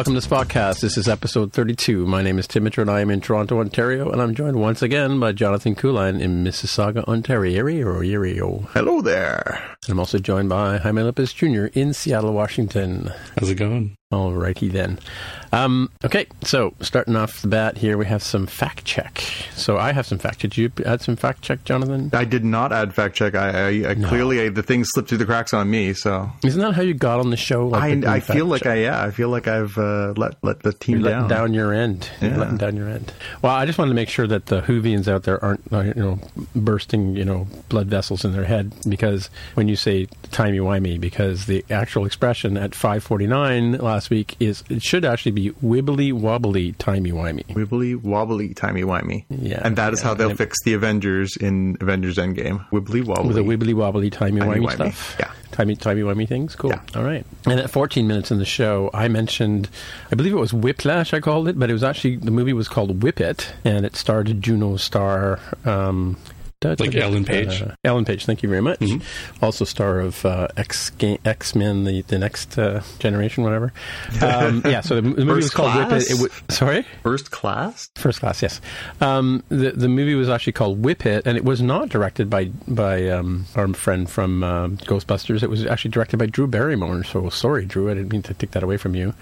Welcome 0.00 0.18
to 0.18 0.26
Spotcast. 0.26 0.80
This 0.80 0.96
is 0.96 1.08
episode 1.08 1.52
32. 1.52 2.06
My 2.06 2.22
name 2.22 2.38
is 2.38 2.46
Tim 2.46 2.64
Mitchell 2.64 2.80
and 2.80 2.90
I 2.90 3.00
am 3.00 3.10
in 3.10 3.20
Toronto, 3.20 3.60
Ontario, 3.60 4.10
and 4.10 4.22
I'm 4.22 4.34
joined 4.34 4.58
once 4.58 4.80
again 4.80 5.20
by 5.20 5.32
Jonathan 5.32 5.74
Kuline 5.74 6.22
in 6.22 6.42
Mississauga, 6.42 7.04
Ontario. 7.04 7.62
Hello 8.72 9.02
there. 9.02 9.76
And 9.84 9.92
I'm 9.92 9.98
also 9.98 10.18
joined 10.18 10.50
by 10.50 10.76
Jaime 10.76 11.00
Lippis 11.00 11.34
Jr. 11.34 11.72
in 11.78 11.94
Seattle, 11.94 12.34
Washington. 12.34 13.10
How's 13.38 13.48
it 13.48 13.54
going? 13.54 13.96
All 14.12 14.32
righty 14.32 14.66
then. 14.66 14.98
Um, 15.52 15.88
okay, 16.04 16.26
so 16.42 16.74
starting 16.80 17.14
off 17.14 17.42
the 17.42 17.48
bat 17.48 17.78
here, 17.78 17.96
we 17.96 18.06
have 18.06 18.24
some 18.24 18.48
fact 18.48 18.84
check. 18.84 19.18
So 19.54 19.78
I 19.78 19.92
have 19.92 20.04
some 20.04 20.18
fact 20.18 20.40
check. 20.40 20.50
Did 20.50 20.56
you 20.58 20.72
add 20.84 21.00
some 21.00 21.14
fact 21.14 21.42
check, 21.42 21.62
Jonathan? 21.64 22.10
I 22.12 22.24
did 22.24 22.44
not 22.44 22.72
add 22.72 22.92
fact 22.92 23.14
check. 23.14 23.36
I, 23.36 23.48
I, 23.50 23.90
I 23.90 23.94
no. 23.94 24.08
clearly 24.08 24.40
I, 24.40 24.48
the 24.48 24.64
thing 24.64 24.82
slipped 24.84 25.10
through 25.10 25.18
the 25.18 25.26
cracks 25.26 25.54
on 25.54 25.70
me. 25.70 25.92
So 25.94 26.28
isn't 26.44 26.60
that 26.60 26.72
how 26.72 26.82
you 26.82 26.92
got 26.92 27.20
on 27.20 27.30
the 27.30 27.36
show? 27.36 27.68
Like 27.68 28.04
I, 28.04 28.16
I 28.16 28.20
feel 28.20 28.46
like 28.46 28.66
I 28.66 28.74
yeah. 28.80 29.00
I 29.00 29.12
feel 29.12 29.28
like 29.28 29.46
I've 29.46 29.78
uh, 29.78 30.12
let 30.16 30.42
let 30.42 30.64
the 30.64 30.72
team 30.72 31.00
You're 31.00 31.10
down. 31.10 31.28
down 31.28 31.54
your 31.54 31.72
end. 31.72 32.10
Yeah. 32.20 32.30
You're 32.30 32.38
letting 32.38 32.56
down 32.56 32.76
your 32.76 32.88
end. 32.88 33.12
Well, 33.42 33.52
I 33.54 33.64
just 33.64 33.78
wanted 33.78 33.90
to 33.90 33.96
make 33.96 34.08
sure 34.08 34.26
that 34.26 34.46
the 34.46 34.62
Whovians 34.62 35.06
out 35.06 35.22
there 35.22 35.42
aren't 35.42 35.72
uh, 35.72 35.82
you 35.82 35.94
know 35.94 36.18
bursting 36.56 37.14
you 37.14 37.24
know 37.24 37.46
blood 37.68 37.86
vessels 37.86 38.24
in 38.24 38.32
their 38.32 38.44
head 38.44 38.72
because 38.88 39.30
when 39.54 39.68
you 39.68 39.76
say 39.80 40.06
timey 40.30 40.58
wimey, 40.58 41.00
because 41.00 41.46
the 41.46 41.64
actual 41.70 42.06
expression 42.06 42.56
at 42.56 42.72
5:49 42.72 43.80
last 43.80 44.10
week 44.10 44.36
is 44.40 44.62
it 44.68 44.82
should 44.82 45.04
actually 45.04 45.32
be 45.32 45.50
wibbly 45.62 46.12
wobbly 46.12 46.72
timey 46.72 47.12
wimey. 47.12 47.46
Wibbly 47.48 48.00
wobbly 48.00 48.54
timey 48.54 48.82
wimey. 48.82 49.24
Yeah, 49.28 49.60
and 49.64 49.76
that 49.76 49.92
is 49.92 50.00
yeah. 50.00 50.08
how 50.08 50.14
they'll 50.14 50.34
fix 50.34 50.58
the 50.64 50.74
Avengers 50.74 51.36
in 51.36 51.76
Avengers 51.80 52.16
Endgame. 52.16 52.68
Wibbly 52.70 53.04
wobbly 53.04 53.28
with 53.28 53.38
a 53.38 53.40
wibbly 53.40 53.74
wobbly 53.74 54.10
timey 54.10 54.40
wimey 54.40 54.70
stuff. 54.72 55.16
Yeah, 55.18 55.30
timey 55.52 55.76
timey 55.76 56.02
wimey 56.02 56.28
things. 56.28 56.54
Cool. 56.54 56.70
Yeah. 56.70 56.80
All 56.94 57.04
right. 57.04 57.24
And 57.46 57.58
at 57.58 57.70
14 57.70 58.06
minutes 58.06 58.30
in 58.30 58.38
the 58.38 58.44
show, 58.44 58.90
I 58.94 59.08
mentioned, 59.08 59.68
I 60.10 60.14
believe 60.14 60.32
it 60.32 60.36
was 60.36 60.52
Whiplash. 60.52 61.12
I 61.14 61.20
called 61.20 61.48
it, 61.48 61.58
but 61.58 61.70
it 61.70 61.72
was 61.72 61.84
actually 61.84 62.16
the 62.16 62.30
movie 62.30 62.52
was 62.52 62.68
called 62.68 63.02
Whip 63.02 63.20
It, 63.20 63.52
and 63.64 63.84
it 63.84 63.96
starred 63.96 64.40
Juno 64.40 64.76
star. 64.76 65.40
Um, 65.64 66.16
like 66.62 66.94
Ellen 66.94 67.24
Page. 67.24 67.62
Uh, 67.62 67.74
Ellen 67.84 68.04
Page, 68.04 68.26
thank 68.26 68.42
you 68.42 68.48
very 68.48 68.60
much. 68.60 68.80
Mm-hmm. 68.80 69.44
Also 69.44 69.64
star 69.64 70.00
of 70.00 70.24
uh, 70.24 70.48
X 70.56 70.92
X 71.24 71.54
Men, 71.54 71.84
the 71.84 72.02
the 72.02 72.18
next 72.18 72.58
uh, 72.58 72.82
generation, 72.98 73.44
whatever. 73.44 73.72
Um, 74.22 74.62
yeah, 74.66 74.80
so 74.80 74.96
the, 74.96 75.02
the 75.02 75.08
movie 75.24 75.26
First 75.26 75.44
was 75.44 75.50
called 75.54 75.72
class? 75.72 75.90
Whip 75.90 76.02
It. 76.02 76.10
it 76.10 76.16
w- 76.16 76.30
sorry, 76.50 76.86
First 77.02 77.30
class. 77.30 77.88
First 77.96 78.20
Class. 78.20 78.42
Yes. 78.42 78.60
Um, 79.00 79.42
the 79.48 79.70
the 79.72 79.88
movie 79.88 80.14
was 80.14 80.28
actually 80.28 80.52
called 80.52 80.84
Whip 80.84 81.06
It, 81.06 81.26
and 81.26 81.36
it 81.36 81.44
was 81.44 81.62
not 81.62 81.88
directed 81.88 82.28
by 82.28 82.46
by 82.68 83.08
um, 83.08 83.46
our 83.56 83.68
friend 83.74 84.08
from 84.10 84.44
uh, 84.44 84.68
Ghostbusters. 84.68 85.42
It 85.42 85.50
was 85.50 85.64
actually 85.66 85.90
directed 85.92 86.18
by 86.18 86.26
Drew 86.26 86.46
Barrymore. 86.46 87.04
So 87.04 87.28
sorry, 87.30 87.64
Drew, 87.64 87.90
I 87.90 87.94
didn't 87.94 88.12
mean 88.12 88.22
to 88.22 88.34
take 88.34 88.50
that 88.52 88.62
away 88.62 88.76
from 88.76 88.94
you. 88.94 89.14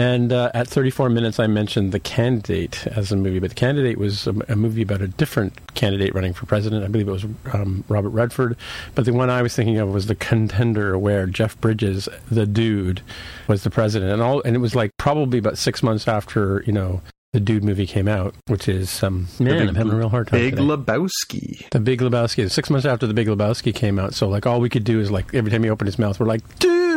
And 0.00 0.32
uh, 0.32 0.50
at 0.54 0.66
34 0.66 1.10
minutes, 1.10 1.38
I 1.38 1.46
mentioned 1.46 1.92
The 1.92 2.00
Candidate 2.00 2.86
as 2.86 3.12
a 3.12 3.16
movie, 3.16 3.38
but 3.38 3.50
The 3.50 3.54
Candidate 3.54 3.98
was 3.98 4.26
a, 4.26 4.34
a, 4.48 4.56
movie 4.56 4.80
about 4.80 5.02
a 5.02 5.08
different 5.08 5.74
candidate 5.74 6.14
running 6.14 6.32
for 6.32 6.46
president. 6.46 6.86
I 6.86 6.88
believe 6.88 7.06
it 7.06 7.12
was 7.12 7.26
um, 7.52 7.84
Robert 7.86 8.08
Redford. 8.08 8.56
But 8.94 9.04
the 9.04 9.12
one 9.12 9.28
I 9.28 9.42
was 9.42 9.54
thinking 9.54 9.76
of 9.76 9.90
was 9.90 10.06
The 10.06 10.14
Contender, 10.14 10.96
where 10.96 11.26
Jeff 11.26 11.60
Bridges, 11.60 12.08
the 12.30 12.46
dude, 12.46 13.02
was 13.46 13.62
the 13.62 13.68
president. 13.68 14.10
And 14.10 14.22
all, 14.22 14.40
and 14.40 14.56
it 14.56 14.60
was 14.60 14.74
like 14.74 14.90
probably 14.96 15.38
about 15.38 15.58
six 15.58 15.82
months 15.82 16.08
after, 16.08 16.64
you 16.66 16.72
know, 16.72 17.02
the 17.34 17.40
Dude 17.40 17.62
movie 17.62 17.86
came 17.86 18.08
out, 18.08 18.34
which 18.46 18.68
is 18.68 19.02
um, 19.02 19.28
man, 19.38 19.58
big, 19.58 19.68
I'm 19.68 19.74
having 19.74 19.92
a 19.92 19.96
real 19.96 20.08
hard 20.08 20.28
time. 20.28 20.40
Big 20.40 20.56
today. 20.56 20.62
Lebowski. 20.62 21.68
The 21.68 21.78
Big 21.78 22.00
Lebowski. 22.00 22.50
Six 22.50 22.70
months 22.70 22.86
after 22.86 23.06
the 23.06 23.14
Big 23.14 23.28
Lebowski 23.28 23.74
came 23.74 23.98
out, 23.98 24.14
so 24.14 24.28
like 24.28 24.46
all 24.46 24.60
we 24.60 24.70
could 24.70 24.82
do 24.82 24.98
is 24.98 25.10
like 25.10 25.32
every 25.34 25.50
time 25.50 25.62
he 25.62 25.68
opened 25.68 25.88
his 25.88 25.98
mouth, 25.98 26.18
we're 26.18 26.26
like, 26.26 26.40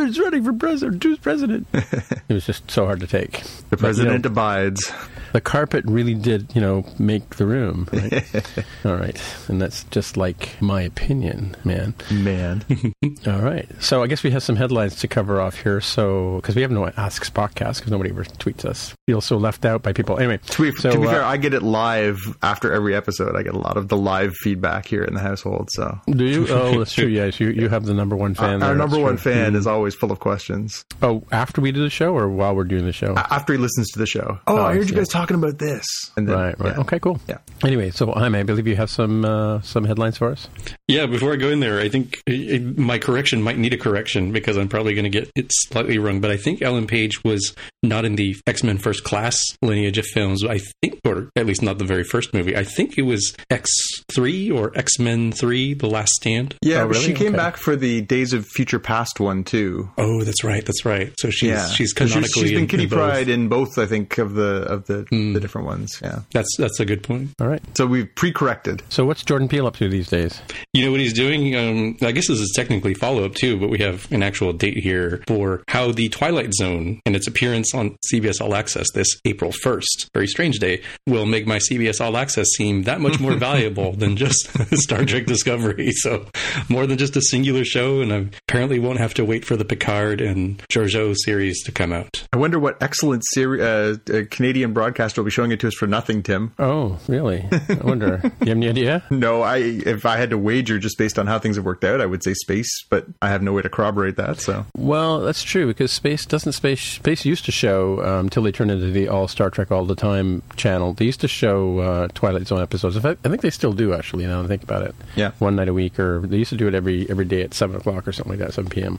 "Dude's 0.04 0.18
running 0.20 0.44
for 0.44 0.52
president. 0.52 1.00
Dude's 1.00 1.18
president." 1.20 1.66
it 1.72 2.28
was 2.28 2.46
just 2.46 2.70
so 2.70 2.84
hard 2.84 3.00
to 3.00 3.06
take. 3.06 3.42
The 3.70 3.76
president 3.76 4.22
but, 4.22 4.28
you 4.28 4.34
know, 4.34 4.42
abides. 4.42 4.92
The 5.34 5.40
carpet 5.40 5.84
really 5.88 6.14
did, 6.14 6.54
you 6.54 6.60
know, 6.60 6.86
make 6.96 7.28
the 7.38 7.44
room. 7.44 7.88
Right? 7.92 8.24
all 8.84 8.94
right, 8.94 9.20
and 9.48 9.60
that's 9.60 9.82
just 9.90 10.16
like 10.16 10.50
my 10.60 10.80
opinion, 10.80 11.56
man. 11.64 11.92
Man. 12.08 12.64
all 13.26 13.40
right, 13.40 13.68
so 13.80 14.04
I 14.04 14.06
guess 14.06 14.22
we 14.22 14.30
have 14.30 14.44
some 14.44 14.54
headlines 14.54 14.94
to 15.00 15.08
cover 15.08 15.40
off 15.40 15.60
here. 15.60 15.80
So 15.80 16.36
because 16.36 16.54
we 16.54 16.62
have 16.62 16.70
no 16.70 16.86
Asks 16.86 17.30
podcast 17.30 17.78
because 17.78 17.90
nobody 17.90 18.10
ever 18.10 18.22
tweets 18.22 18.64
us, 18.64 18.94
feel 19.08 19.20
so 19.20 19.36
left 19.36 19.64
out 19.64 19.82
by 19.82 19.92
people. 19.92 20.20
Anyway, 20.20 20.38
to 20.38 20.62
be, 20.62 20.70
so, 20.76 20.92
to 20.92 21.00
be 21.00 21.08
uh, 21.08 21.10
fair, 21.10 21.24
I 21.24 21.36
get 21.36 21.52
it 21.52 21.64
live 21.64 22.20
after 22.40 22.72
every 22.72 22.94
episode. 22.94 23.34
I 23.34 23.42
get 23.42 23.54
a 23.54 23.58
lot 23.58 23.76
of 23.76 23.88
the 23.88 23.96
live 23.96 24.36
feedback 24.36 24.86
here 24.86 25.02
in 25.02 25.14
the 25.14 25.20
household. 25.20 25.68
So 25.72 25.98
do 26.08 26.24
you? 26.24 26.46
Oh, 26.54 26.78
that's 26.78 26.94
true. 26.94 27.06
Yes, 27.06 27.40
you 27.40 27.48
you 27.48 27.68
have 27.68 27.84
the 27.84 27.94
number 27.94 28.14
one 28.14 28.34
fan. 28.36 28.62
Our, 28.62 28.68
there, 28.68 28.76
number 28.76 29.00
one 29.00 29.16
true. 29.16 29.32
fan 29.32 29.54
mm. 29.54 29.56
is 29.56 29.66
always 29.66 29.96
full 29.96 30.12
of 30.12 30.20
questions. 30.20 30.84
Oh, 31.02 31.24
after 31.32 31.60
we 31.60 31.72
do 31.72 31.82
the 31.82 31.90
show 31.90 32.16
or 32.16 32.28
while 32.28 32.54
we're 32.54 32.62
doing 32.62 32.84
the 32.84 32.92
show? 32.92 33.14
After 33.16 33.54
he 33.54 33.58
listens 33.58 33.90
to 33.90 33.98
the 33.98 34.06
show. 34.06 34.38
Oh, 34.46 34.58
oh 34.58 34.64
I 34.64 34.74
heard 34.74 34.88
you 34.88 34.94
guys 34.94 35.08
talking 35.24 35.42
about 35.42 35.58
this. 35.58 35.86
And 36.16 36.28
then, 36.28 36.36
right, 36.36 36.58
right. 36.58 36.74
Yeah. 36.74 36.80
Okay, 36.80 36.98
cool. 36.98 37.18
Yeah. 37.28 37.38
Anyway, 37.64 37.90
so 37.90 38.12
Jaime, 38.12 38.38
I 38.38 38.42
believe 38.42 38.66
you 38.66 38.76
have 38.76 38.90
some 38.90 39.24
uh, 39.24 39.60
some 39.62 39.84
headlines 39.84 40.18
for 40.18 40.30
us. 40.30 40.48
Yeah, 40.86 41.06
before 41.06 41.32
I 41.32 41.36
go 41.36 41.48
in 41.48 41.60
there, 41.60 41.80
I 41.80 41.88
think 41.88 42.20
it, 42.26 42.78
my 42.78 42.98
correction 42.98 43.42
might 43.42 43.58
need 43.58 43.72
a 43.72 43.78
correction 43.78 44.32
because 44.32 44.56
I'm 44.56 44.68
probably 44.68 44.94
going 44.94 45.04
to 45.04 45.10
get 45.10 45.30
it 45.34 45.50
slightly 45.50 45.98
wrong. 45.98 46.20
But 46.20 46.30
I 46.30 46.36
think 46.36 46.62
Ellen 46.62 46.86
Page 46.86 47.24
was 47.24 47.54
not 47.82 48.04
in 48.04 48.16
the 48.16 48.36
X 48.46 48.62
Men 48.62 48.78
First 48.78 49.04
Class 49.04 49.40
lineage 49.62 49.98
of 49.98 50.06
films. 50.06 50.44
I 50.44 50.60
think, 50.82 51.00
or 51.04 51.30
at 51.36 51.46
least 51.46 51.62
not 51.62 51.78
the 51.78 51.84
very 51.84 52.04
first 52.04 52.34
movie. 52.34 52.56
I 52.56 52.64
think 52.64 52.98
it 52.98 53.02
was 53.02 53.34
X 53.50 53.70
three 54.12 54.50
or 54.50 54.76
X 54.76 54.98
Men 54.98 55.32
three, 55.32 55.74
The 55.74 55.88
Last 55.88 56.12
Stand. 56.12 56.54
Yeah, 56.62 56.82
oh, 56.82 56.86
really? 56.86 57.04
she 57.04 57.14
came 57.14 57.28
okay. 57.28 57.36
back 57.36 57.56
for 57.56 57.76
the 57.76 58.02
Days 58.02 58.32
of 58.32 58.46
Future 58.46 58.78
Past 58.78 59.20
one 59.20 59.44
too. 59.44 59.90
Oh, 59.96 60.22
that's 60.22 60.44
right, 60.44 60.64
that's 60.64 60.84
right. 60.84 61.12
So 61.18 61.30
she's 61.30 61.48
yeah. 61.48 61.68
she's 61.68 61.92
canonically 61.92 62.28
she's, 62.28 62.42
she's 62.42 62.50
been 62.50 62.60
in, 62.60 62.68
Kitty 62.68 62.84
in 62.84 62.90
Pride 62.90 63.26
both. 63.26 63.34
in 63.34 63.48
both. 63.48 63.78
I 63.78 63.86
think 63.86 64.18
of 64.18 64.34
the 64.34 64.64
of 64.64 64.86
the 64.86 65.06
Mm. 65.14 65.34
the 65.34 65.40
different 65.40 65.66
ones. 65.66 65.98
Yeah, 66.02 66.20
That's 66.32 66.48
that's 66.56 66.78
a 66.80 66.84
good 66.84 67.02
point. 67.02 67.30
All 67.40 67.48
right. 67.48 67.60
so 67.76 67.86
we've 67.86 68.08
pre-corrected. 68.14 68.82
So 68.88 69.04
what's 69.04 69.22
Jordan 69.24 69.48
Peele 69.48 69.66
up 69.66 69.76
to 69.76 69.88
these 69.88 70.08
days? 70.08 70.40
You 70.72 70.84
know 70.84 70.90
what 70.90 71.00
he's 71.00 71.12
doing? 71.12 71.54
Um, 71.56 71.96
I 72.02 72.12
guess 72.12 72.28
this 72.28 72.40
is 72.40 72.52
technically 72.54 72.94
follow 72.94 73.24
up 73.24 73.34
too, 73.34 73.58
but 73.58 73.70
we 73.70 73.78
have 73.78 74.10
an 74.12 74.22
actual 74.22 74.52
date 74.52 74.76
here 74.76 75.22
for 75.26 75.62
how 75.68 75.90
the 75.92 76.08
Twilight 76.08 76.52
Zone 76.54 77.00
and 77.04 77.16
its 77.16 77.26
appearance 77.26 77.74
on 77.74 77.96
CBS 78.12 78.40
All 78.40 78.54
Access 78.54 78.86
this 78.94 79.08
April 79.24 79.50
1st, 79.64 80.08
very 80.14 80.26
strange 80.26 80.58
day, 80.58 80.82
will 81.06 81.26
make 81.26 81.46
my 81.46 81.58
CBS 81.58 82.00
All 82.00 82.16
Access 82.16 82.46
seem 82.56 82.82
that 82.84 83.00
much 83.00 83.18
more 83.20 83.34
valuable 83.48 83.92
than 83.92 84.16
just 84.16 84.48
Star 84.76 85.04
Trek 85.04 85.26
Discovery. 85.26 85.90
So 85.92 86.26
more 86.68 86.86
than 86.86 86.98
just 86.98 87.16
a 87.16 87.22
singular 87.22 87.64
show, 87.64 88.00
and 88.00 88.12
I 88.12 88.26
apparently 88.48 88.78
won't 88.78 88.98
have 88.98 89.14
to 89.14 89.24
wait 89.24 89.44
for 89.44 89.56
the 89.56 89.64
the 89.64 89.76
Picard 89.76 90.20
and 90.20 90.58
Georgiou 90.68 91.14
series 91.24 91.62
to 91.64 91.72
come 91.72 91.90
out. 91.90 92.26
I 92.34 92.36
wonder 92.36 92.58
what 92.58 92.82
excellent 92.82 93.24
seri- 93.24 93.62
uh, 93.62 93.96
uh, 94.12 94.22
Canadian 94.30 94.74
broadcaster 95.04 95.20
will 95.20 95.24
be 95.26 95.30
showing 95.30 95.52
it 95.52 95.60
to 95.60 95.68
us 95.68 95.74
for 95.74 95.86
nothing, 95.86 96.22
Tim. 96.22 96.52
Oh, 96.58 96.98
really? 97.08 97.46
I 97.52 97.74
wonder. 97.82 98.20
you 98.40 98.48
have 98.48 98.56
any 98.56 98.68
idea? 98.68 99.02
No, 99.10 99.42
I 99.42 99.58
if 99.58 100.06
I 100.06 100.16
had 100.16 100.30
to 100.30 100.38
wager 100.38 100.78
just 100.78 100.96
based 100.98 101.18
on 101.18 101.26
how 101.26 101.38
things 101.38 101.56
have 101.56 101.64
worked 101.64 101.84
out, 101.84 102.00
I 102.00 102.06
would 102.06 102.22
say 102.22 102.32
space, 102.34 102.84
but 102.88 103.06
I 103.20 103.28
have 103.28 103.42
no 103.42 103.52
way 103.52 103.62
to 103.62 103.68
corroborate 103.68 104.16
that. 104.16 104.40
So 104.40 104.64
Well, 104.76 105.20
that's 105.20 105.42
true 105.42 105.66
because 105.66 105.92
space 105.92 106.24
doesn't 106.24 106.52
space 106.52 106.80
space 106.80 107.24
used 107.24 107.44
to 107.44 107.52
show 107.52 108.00
um, 108.04 108.26
until 108.26 108.42
they 108.42 108.52
turned 108.52 108.70
into 108.70 108.86
the 108.90 109.08
all 109.08 109.28
Star 109.28 109.50
Trek 109.50 109.70
all 109.70 109.84
the 109.84 109.94
time 109.94 110.42
channel. 110.56 110.94
They 110.94 111.04
used 111.04 111.20
to 111.20 111.28
show 111.28 111.78
uh, 111.80 112.08
Twilight 112.14 112.46
Zone 112.46 112.62
episodes. 112.62 112.96
I 112.96 113.14
think 113.14 113.42
they 113.42 113.50
still 113.50 113.72
do 113.72 113.92
actually. 113.94 114.26
Now 114.26 114.38
that 114.40 114.46
I 114.46 114.48
think 114.48 114.62
about 114.62 114.82
it, 114.82 114.94
Yeah. 115.16 115.32
one 115.38 115.56
night 115.56 115.68
a 115.68 115.74
week, 115.74 115.98
or 115.98 116.20
they 116.20 116.38
used 116.38 116.50
to 116.50 116.56
do 116.56 116.68
it 116.68 116.74
every 116.74 117.08
every 117.10 117.24
day 117.24 117.42
at 117.42 117.52
seven 117.54 117.76
o'clock 117.76 118.08
or 118.08 118.12
something 118.12 118.30
like 118.32 118.40
that, 118.40 118.54
seven 118.54 118.70
p.m. 118.70 118.98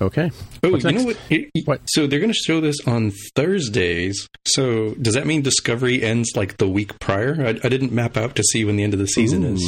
Okay. 0.00 0.30
Oh, 0.62 0.70
What's 0.70 0.84
you 0.84 0.90
next? 0.92 1.02
know 1.02 1.06
what? 1.06 1.18
It- 1.30 1.50
What? 1.66 1.80
So 1.86 2.06
they're 2.06 2.20
going 2.20 2.32
to 2.32 2.38
show 2.38 2.60
this 2.60 2.76
on 2.86 3.12
Thursdays. 3.34 4.28
So 4.46 4.94
does 4.94 5.14
that 5.14 5.26
mean 5.26 5.42
Discovery 5.42 6.02
ends 6.02 6.30
like 6.36 6.56
the 6.58 6.68
week 6.68 6.98
prior? 6.98 7.36
I, 7.40 7.48
I 7.50 7.68
didn't 7.68 7.92
map 7.92 8.16
out 8.16 8.34
to 8.36 8.42
see 8.42 8.64
when 8.64 8.76
the 8.76 8.82
end 8.82 8.92
of 8.92 8.98
the 9.00 9.06
season 9.06 9.44
is. 9.44 9.62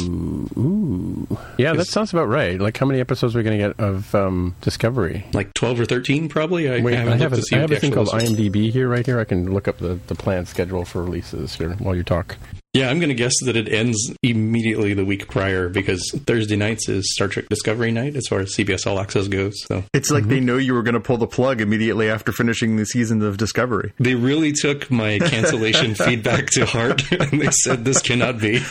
Ooh. 0.57 1.37
Yeah, 1.57 1.73
that 1.73 1.87
sounds 1.87 2.13
about 2.13 2.27
right. 2.27 2.59
Like, 2.59 2.77
how 2.77 2.85
many 2.85 2.99
episodes 2.99 3.35
are 3.35 3.39
we 3.39 3.43
going 3.43 3.59
to 3.59 3.67
get 3.69 3.79
of 3.79 4.13
um, 4.13 4.55
Discovery? 4.61 5.25
Like 5.33 5.53
12 5.53 5.79
or 5.81 5.85
13, 5.85 6.29
probably? 6.29 6.69
I, 6.69 6.79
Wait, 6.81 6.93
I 6.93 6.97
haven't 6.97 7.13
I 7.13 7.17
have, 7.17 7.31
looked 7.31 7.33
a, 7.33 7.41
to 7.41 7.47
see 7.47 7.55
I 7.55 7.59
have 7.59 7.71
a 7.71 7.79
thing 7.79 7.91
called. 7.93 8.09
IMDb 8.09 8.71
here, 8.71 8.87
right 8.87 9.05
here. 9.05 9.19
I 9.19 9.23
can 9.23 9.53
look 9.53 9.67
up 9.67 9.77
the, 9.79 9.99
the 10.07 10.15
planned 10.15 10.47
schedule 10.47 10.85
for 10.85 11.03
releases 11.03 11.55
here 11.55 11.71
while 11.75 11.95
you 11.95 12.03
talk. 12.03 12.37
Yeah, 12.77 12.91
I'm 12.91 12.99
going 12.99 13.09
to 13.09 13.15
guess 13.15 13.33
that 13.43 13.57
it 13.57 13.67
ends 13.67 14.13
immediately 14.21 14.93
the 14.93 15.03
week 15.03 15.27
prior 15.27 15.67
because 15.67 16.11
Thursday 16.27 16.55
nights 16.55 16.87
is 16.87 17.11
Star 17.15 17.27
Trek 17.27 17.49
Discovery 17.49 17.91
night 17.91 18.15
as 18.15 18.27
far 18.27 18.41
as 18.41 18.55
CBS 18.55 18.85
All 18.85 18.99
Access 18.99 19.27
goes. 19.27 19.55
So 19.65 19.83
it's 19.95 20.11
like 20.11 20.25
they 20.25 20.37
mm-hmm. 20.37 20.45
know 20.45 20.57
you 20.57 20.75
were 20.75 20.83
going 20.83 20.93
to 20.93 20.99
pull 20.99 21.17
the 21.17 21.25
plug 21.25 21.59
immediately 21.59 22.07
after 22.07 22.31
finishing 22.31 22.75
the 22.75 22.85
season 22.85 23.23
of 23.23 23.37
Discovery. 23.37 23.93
they 23.99 24.13
really 24.13 24.51
took 24.51 24.91
my 24.91 25.17
cancellation 25.17 25.95
feedback 26.05 26.51
to 26.51 26.67
heart 26.67 27.11
and 27.11 27.41
they 27.41 27.49
said 27.49 27.83
this 27.83 27.99
cannot 27.99 28.39
be. 28.39 28.61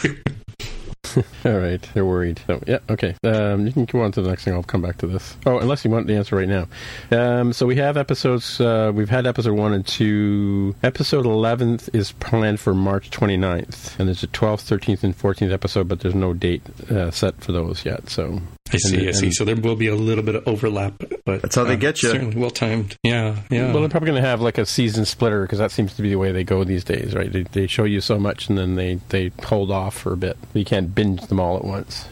All 1.45 1.59
right, 1.59 1.81
they're 1.95 2.05
worried. 2.05 2.41
So, 2.47 2.63
yeah, 2.67 2.79
okay. 2.91 3.15
Um, 3.25 3.67
you 3.67 3.73
can 3.73 3.85
go 3.85 4.01
on 4.01 4.13
to 4.13 4.23
the 4.23 4.29
next 4.29 4.45
thing. 4.45 4.55
I'll 4.55 4.63
come 4.63 4.83
back 4.83 4.99
to 4.99 5.07
this. 5.07 5.37
Oh, 5.47 5.59
unless 5.59 5.85
you 5.85 5.91
want 5.91 6.07
the 6.07 6.15
answer 6.15 6.37
right 6.37 6.49
now. 6.49 6.67
Um, 7.11 7.53
so 7.53 7.67
we 7.67 7.77
have 7.77 7.97
episodes. 7.97 8.61
Uh, 8.61 8.93
we've 8.95 9.09
had 9.09 9.27
episode 9.27 9.55
one 9.55 9.73
and 9.73 9.87
two. 9.87 10.75
Episode 10.83 11.25
11th 11.25 11.95
is 11.95 12.13
planned 12.13 12.61
for 12.61 12.75
March 12.75 13.11
29th, 13.11 13.99
and 13.99 14.09
there's 14.09 14.23
a 14.23 14.29
12th, 14.29 14.79
13th, 14.79 15.03
and 15.03 15.17
14th 15.17 15.53
episode, 15.53 15.89
but 15.89 16.01
there's 16.01 16.15
no 16.15 16.33
date 16.33 16.63
uh, 16.91 17.11
set 17.11 17.41
for 17.41 17.53
those 17.53 17.85
yet. 17.85 18.09
So 18.09 18.41
I 18.73 18.79
see, 18.79 18.99
And- 18.99 19.09
I 19.09 19.13
see. 19.13 19.31
So 19.31 19.45
there 19.45 19.57
will 19.57 19.77
be 19.77 19.87
a 19.89 19.95
little 19.95 20.25
bit 20.25 20.35
of 20.35 20.47
overlap, 20.49 20.95
but 21.25 21.43
That's 21.43 21.55
how 21.55 21.65
they 21.65 21.75
uh, 21.75 21.77
get 21.77 22.03
ya. 22.03 22.11
Certainly 22.13 22.37
well 22.37 22.51
timed. 22.51 22.97
Yeah, 23.03 23.37
yeah. 23.51 23.73
Well, 23.73 23.81
they're 23.81 23.89
probably 23.89 24.09
going 24.11 24.23
to 24.23 24.29
have 24.29 24.41
like 24.41 24.59
a 24.59 24.67
season 24.67 25.05
splitter 25.05 25.43
because 25.43 25.59
that 25.59 25.71
seems 25.71 25.95
to 25.95 26.03
be 26.03 26.11
the 26.11 26.17
way 26.17 26.33
they 26.33 26.45
go 26.45 26.65
these 26.65 26.85
days, 26.85 27.15
right? 27.15 27.33
They, 27.33 27.43
they 27.43 27.67
show 27.67 27.85
you 27.85 28.01
so 28.01 28.19
much 28.19 28.49
and 28.49 28.59
then 28.59 28.75
they, 28.75 29.01
they 29.11 29.31
hold 29.45 29.71
off 29.71 29.97
for 29.97 30.13
a 30.13 30.17
bit. 30.17 30.37
You 30.55 30.65
can't 30.65 30.95
binge 30.95 31.23
them 31.23 31.39
all 31.41 31.57
at 31.57 31.65
once. 31.65 32.07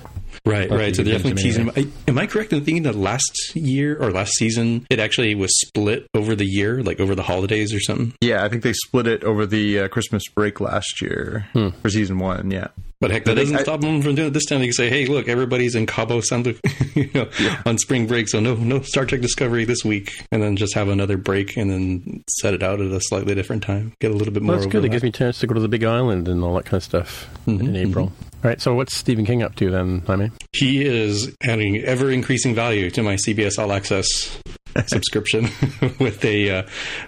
Right, 0.47 0.69
Well, 0.69 0.79
right. 0.79 0.95
So 0.95 1.03
they're 1.03 1.15
definitely 1.15 1.43
mention 1.45 1.73
teasing. 1.75 1.91
I, 2.06 2.11
am 2.11 2.19
I 2.19 2.27
correct 2.27 2.53
in 2.53 2.65
thinking 2.65 2.83
that 2.83 2.97
last 2.97 3.55
year 3.56 3.97
or 4.03 4.11
last 4.11 4.33
season 4.35 4.87
it 4.91 4.99
actually 4.99 5.35
was 5.35 5.59
split 5.61 6.06
over 6.12 6.35
the 6.35 6.45
year, 6.45 6.83
like 6.83 7.01
over 7.01 7.15
the 7.15 7.23
holidays 7.23 7.73
or 7.73 7.81
something? 7.81 8.12
Yeah, 8.21 8.45
I 8.45 8.49
think 8.51 8.62
they 8.62 8.75
split 8.75 9.06
it 9.06 9.25
over 9.25 9.47
the 9.47 9.81
uh, 9.81 9.89
Christmas 9.89 10.23
break 10.35 10.61
last 10.61 11.01
year 11.01 11.47
for 11.81 11.89
season 11.89 12.19
one. 12.19 12.51
Yeah. 12.51 12.67
But 13.05 13.11
heck, 13.11 13.25
that 13.27 13.33
I 13.33 13.43
doesn't 13.43 13.56
I- 13.56 13.62
stop 13.62 13.83
them 13.83 14.01
from 14.01 14.15
doing 14.15 14.29
it 14.29 14.31
this 14.33 14.47
time. 14.47 14.61
They 14.61 14.67
can 14.69 14.73
say, 14.73 14.89
"Hey, 14.89 15.05
look, 15.05 15.29
everybody's 15.29 15.75
in 15.75 15.85
Cabo 15.85 16.23
San 16.23 16.43
Lu- 16.43 16.56
you 16.95 17.11
know, 17.12 17.29
on 17.67 17.77
spring 17.77 18.06
break, 18.06 18.31
so 18.31 18.41
no, 18.41 18.55
no 18.55 18.81
Star 18.81 19.05
Trek 19.05 19.21
Discovery 19.21 19.67
this 19.67 19.85
week," 19.85 20.11
and 20.33 20.43
then 20.43 20.56
just 20.56 20.75
have 20.75 20.89
another 20.89 21.19
break 21.19 21.55
and 21.59 21.71
then 21.71 22.25
set 22.31 22.55
it 22.55 22.62
out 22.62 22.81
at 22.81 22.91
a 22.91 23.01
slightly 23.03 23.35
different 23.35 23.62
time. 23.62 23.93
Get 24.01 24.11
a 24.11 24.15
little 24.15 24.33
bit 24.33 24.43
more. 24.43 24.53
Well, 24.55 24.61
that's 24.62 24.73
good. 24.73 24.87
It 24.87 24.89
gives 24.89 25.03
me 25.03 25.11
a 25.11 25.12
chance 25.12 25.39
to 25.41 25.47
go 25.47 25.53
to 25.53 25.61
the 25.61 25.69
Big 25.69 25.85
Island 25.85 26.29
and 26.29 26.43
all 26.43 26.55
that 26.55 26.65
kind 26.65 26.79
of 26.79 26.83
stuff 26.85 27.29
Mhm, 27.47 27.61
in 27.61 27.77
April. 27.77 28.06
All 28.06 28.49
right, 28.51 28.59
so 28.61 28.75
what's 28.75 28.97
Stephen 28.97 29.27
King 29.27 29.43
up 29.43 29.55
to 29.56 29.71
then, 29.71 30.03
Jaime? 30.06 30.31
He 30.53 30.83
is 30.83 31.31
adding 31.43 31.79
ever 31.83 32.11
increasing 32.11 32.55
value 32.55 32.91
to 32.93 33.03
my 33.03 33.17
CBS 33.17 33.59
All 33.59 33.71
Access 33.71 34.39
subscription 34.87 35.44
with 35.99 36.25
a 36.25 36.50
uh, 36.50 36.62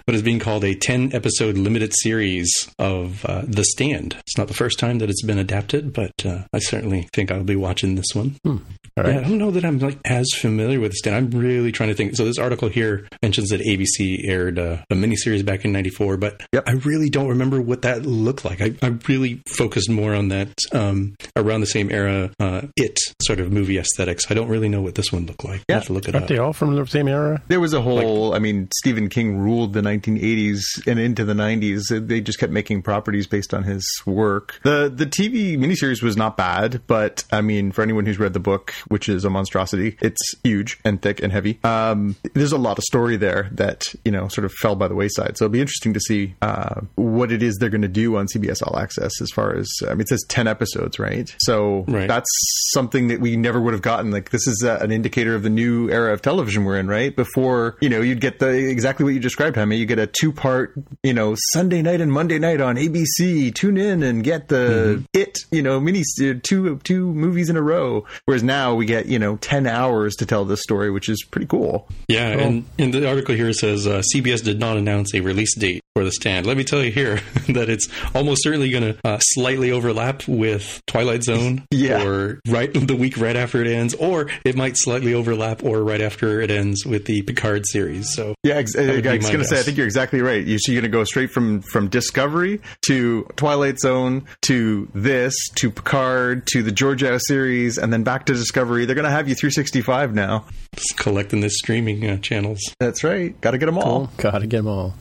what 0.05 0.15
is 0.15 0.21
being 0.21 0.39
called 0.39 0.63
a 0.63 0.73
10 0.75 1.13
episode 1.13 1.57
limited 1.57 1.93
series 1.95 2.49
of 2.79 3.25
uh, 3.25 3.41
The 3.47 3.63
Stand. 3.63 4.15
It's 4.19 4.37
not 4.37 4.47
the 4.47 4.53
first 4.53 4.79
time 4.79 4.99
that 4.99 5.09
it's 5.09 5.23
been 5.23 5.39
adapted, 5.39 5.93
but 5.93 6.11
uh, 6.25 6.43
I 6.53 6.59
certainly 6.59 7.07
think 7.13 7.31
I'll 7.31 7.43
be 7.43 7.55
watching 7.55 7.95
this 7.95 8.13
one. 8.13 8.35
Right. 8.45 9.13
Yeah, 9.13 9.19
I 9.19 9.23
don't 9.23 9.37
know 9.37 9.51
that 9.51 9.63
I'm 9.63 9.79
like 9.79 9.99
as 10.05 10.27
familiar 10.35 10.79
with 10.79 10.91
The 10.91 10.97
Stand. 10.97 11.15
I'm 11.15 11.39
really 11.39 11.71
trying 11.71 11.89
to 11.89 11.95
think. 11.95 12.15
So 12.15 12.25
this 12.25 12.39
article 12.39 12.69
here 12.69 13.07
mentions 13.21 13.49
that 13.49 13.61
ABC 13.61 14.27
aired 14.27 14.57
uh, 14.57 14.77
a 14.89 14.95
miniseries 14.95 15.45
back 15.45 15.65
in 15.65 15.71
'94, 15.71 16.17
but 16.17 16.41
Yep. 16.53 16.63
I 16.67 16.71
really 16.73 17.09
don't 17.09 17.27
remember 17.27 17.61
what 17.61 17.81
that 17.83 18.03
looked 18.05 18.45
like. 18.45 18.61
I, 18.61 18.73
I 18.81 18.87
really 19.07 19.41
focused 19.55 19.89
more 19.89 20.15
on 20.15 20.29
that 20.29 20.49
um, 20.71 21.15
around 21.35 21.61
the 21.61 21.67
same 21.67 21.91
era, 21.91 22.31
uh, 22.39 22.61
it 22.75 22.97
sort 23.21 23.39
of 23.39 23.51
movie 23.51 23.77
aesthetics. 23.77 24.29
I 24.31 24.33
don't 24.33 24.47
really 24.47 24.69
know 24.69 24.81
what 24.81 24.95
this 24.95 25.11
one 25.11 25.25
looked 25.25 25.43
like. 25.43 25.59
I 25.61 25.63
Yeah. 25.69 25.75
have 25.75 25.85
to 25.87 25.93
look 25.93 26.07
it 26.07 26.15
Aren't 26.15 26.23
up. 26.25 26.29
they 26.29 26.37
all 26.37 26.53
from 26.53 26.75
the 26.75 26.85
same 26.85 27.07
era? 27.07 27.41
There 27.57 27.61
was 27.63 27.73
a 27.73 27.81
whole, 27.81 28.35
I 28.35 28.39
mean, 28.39 28.69
Stephen 28.77 29.09
King 29.09 29.39
ruled 29.39 29.73
the 29.73 29.81
1980s 29.81 30.61
and 30.85 30.99
into 30.99 31.25
the 31.25 31.33
90s. 31.33 32.07
They 32.07 32.21
just 32.21 32.37
kept 32.37 32.53
making 32.53 32.83
properties 32.83 33.25
based 33.25 33.51
on 33.51 33.63
his 33.63 33.83
work. 34.05 34.59
The 34.61 34.91
the 34.93 35.07
TV 35.07 35.57
miniseries 35.57 36.03
was 36.03 36.15
not 36.15 36.37
bad, 36.37 36.81
but 36.85 37.23
I 37.31 37.41
mean, 37.41 37.71
for 37.71 37.81
anyone 37.81 38.05
who's 38.05 38.19
read 38.19 38.33
the 38.33 38.39
book, 38.39 38.75
which 38.89 39.09
is 39.09 39.25
a 39.25 39.31
monstrosity, 39.31 39.97
it's 40.01 40.21
huge 40.43 40.79
and 40.85 41.01
thick 41.01 41.19
and 41.19 41.33
heavy. 41.33 41.59
Um, 41.63 42.15
there's 42.35 42.51
a 42.51 42.59
lot 42.59 42.77
of 42.77 42.83
story 42.83 43.17
there 43.17 43.49
that, 43.53 43.91
you 44.05 44.11
know, 44.11 44.27
sort 44.27 44.45
of 44.45 44.53
fell 44.53 44.75
by 44.75 44.87
the 44.87 44.93
wayside. 44.93 45.35
So 45.39 45.45
it'll 45.45 45.53
be 45.53 45.61
interesting 45.61 45.95
to 45.95 45.99
see 45.99 46.35
uh, 46.43 46.81
what 46.93 47.31
it 47.31 47.41
is 47.41 47.57
they're 47.57 47.71
going 47.71 47.81
to 47.81 47.87
do 47.87 48.17
on 48.17 48.27
CBS 48.27 48.61
All 48.61 48.77
Access 48.77 49.19
as 49.19 49.31
far 49.31 49.55
as, 49.55 49.67
I 49.87 49.93
mean, 49.93 50.01
it 50.01 50.09
says 50.09 50.23
10 50.29 50.45
episodes, 50.47 50.99
right? 50.99 51.35
So 51.39 51.85
Right. 51.87 52.07
that's 52.07 52.29
something 52.75 53.07
that 53.07 53.19
we 53.19 53.35
never 53.35 53.59
would 53.59 53.73
have 53.73 53.81
gotten. 53.81 54.11
Like, 54.11 54.29
this 54.29 54.45
is 54.45 54.63
uh, 54.63 54.77
an 54.79 54.91
indicator 54.91 55.33
of 55.33 55.41
the 55.41 55.49
new 55.49 55.89
era 55.89 56.13
of 56.13 56.21
television 56.21 56.63
we're 56.63 56.77
in, 56.77 56.87
right? 56.87 57.15
Before, 57.15 57.46
you 57.81 57.89
know, 57.89 58.01
you'd 58.01 58.21
get 58.21 58.39
the 58.39 58.47
exactly 58.49 59.03
what 59.03 59.13
you 59.13 59.19
described, 59.19 59.55
Jaime. 59.55 59.77
You 59.77 59.85
get 59.85 59.99
a 59.99 60.07
two 60.07 60.31
part, 60.31 60.73
you 61.03 61.13
know, 61.13 61.35
Sunday 61.53 61.81
night 61.81 62.01
and 62.01 62.11
Monday 62.11 62.39
night 62.39 62.61
on 62.61 62.75
ABC. 62.75 63.53
Tune 63.53 63.77
in 63.77 64.03
and 64.03 64.23
get 64.23 64.47
the 64.47 65.03
it, 65.13 65.37
you 65.51 65.61
know, 65.61 65.79
mini 65.79 66.03
two 66.43 66.77
two 66.83 67.13
movies 67.13 67.49
in 67.49 67.57
a 67.57 67.61
row. 67.61 68.05
Whereas 68.25 68.43
now 68.43 68.75
we 68.75 68.85
get, 68.85 69.05
you 69.07 69.19
know, 69.19 69.37
ten 69.37 69.67
hours 69.67 70.15
to 70.17 70.25
tell 70.25 70.45
this 70.45 70.61
story, 70.61 70.91
which 70.91 71.09
is 71.09 71.23
pretty 71.23 71.47
cool. 71.47 71.87
Yeah, 72.07 72.27
and 72.29 72.65
in 72.77 72.91
the 72.91 73.07
article 73.07 73.35
here 73.35 73.49
it 73.49 73.55
says 73.55 73.87
uh, 73.87 74.01
CBS 74.13 74.43
did 74.43 74.59
not 74.59 74.77
announce 74.77 75.13
a 75.13 75.21
release 75.21 75.55
date 75.57 75.81
for 75.95 76.03
The 76.03 76.11
Stand. 76.11 76.45
Let 76.45 76.57
me 76.57 76.63
tell 76.63 76.83
you 76.83 76.91
here 76.91 77.15
that 77.49 77.69
it's 77.69 77.87
almost 78.13 78.43
certainly 78.43 78.69
going 78.69 78.93
to 78.93 78.99
uh, 79.03 79.19
slightly 79.19 79.71
overlap 79.71 80.27
with 80.27 80.81
Twilight 80.87 81.23
Zone, 81.23 81.65
Yeah. 81.71 82.05
or 82.05 82.39
right 82.47 82.71
the 82.73 82.95
week 82.95 83.17
right 83.17 83.35
after 83.35 83.61
it 83.61 83.67
ends, 83.67 83.93
or 83.95 84.29
it 84.45 84.55
might 84.55 84.77
slightly 84.77 85.13
overlap 85.13 85.63
or 85.63 85.83
right 85.83 86.01
after 86.01 86.41
it 86.41 86.51
ends 86.51 86.85
with 86.85 87.05
the 87.05 87.21
Picard 87.37 87.65
series. 87.67 88.13
So 88.13 88.33
Yeah, 88.43 88.55
ex- 88.55 88.75
I 88.75 88.85
was 88.85 89.01
going 89.01 89.21
to 89.21 89.45
say, 89.45 89.59
I 89.59 89.63
think 89.63 89.77
you're 89.77 89.85
exactly 89.85 90.21
right. 90.21 90.43
You, 90.43 90.57
so 90.59 90.71
you're 90.71 90.81
going 90.81 90.91
to 90.91 90.97
go 90.97 91.03
straight 91.03 91.31
from 91.31 91.61
from 91.61 91.87
Discovery 91.87 92.61
to 92.87 93.23
Twilight 93.35 93.79
Zone 93.79 94.25
to 94.43 94.89
this 94.95 95.35
to 95.55 95.69
Picard 95.69 96.47
to 96.47 96.63
the 96.63 96.71
Georgiou 96.71 97.19
series, 97.21 97.77
and 97.77 97.93
then 97.93 98.03
back 98.03 98.25
to 98.25 98.33
Discovery. 98.33 98.85
They're 98.85 98.95
going 98.95 99.05
to 99.05 99.11
have 99.11 99.29
you 99.29 99.35
365 99.35 100.15
now. 100.15 100.45
just 100.75 100.97
collecting 100.97 101.41
the 101.41 101.49
streaming 101.49 102.09
uh, 102.09 102.17
channels. 102.17 102.59
That's 102.79 103.03
right. 103.03 103.39
Got 103.39 103.51
to 103.51 103.57
get 103.57 103.67
them 103.67 103.77
all. 103.77 104.11
Gotta 104.17 104.47
get 104.47 104.57
them 104.57 104.67
all. 104.67 104.95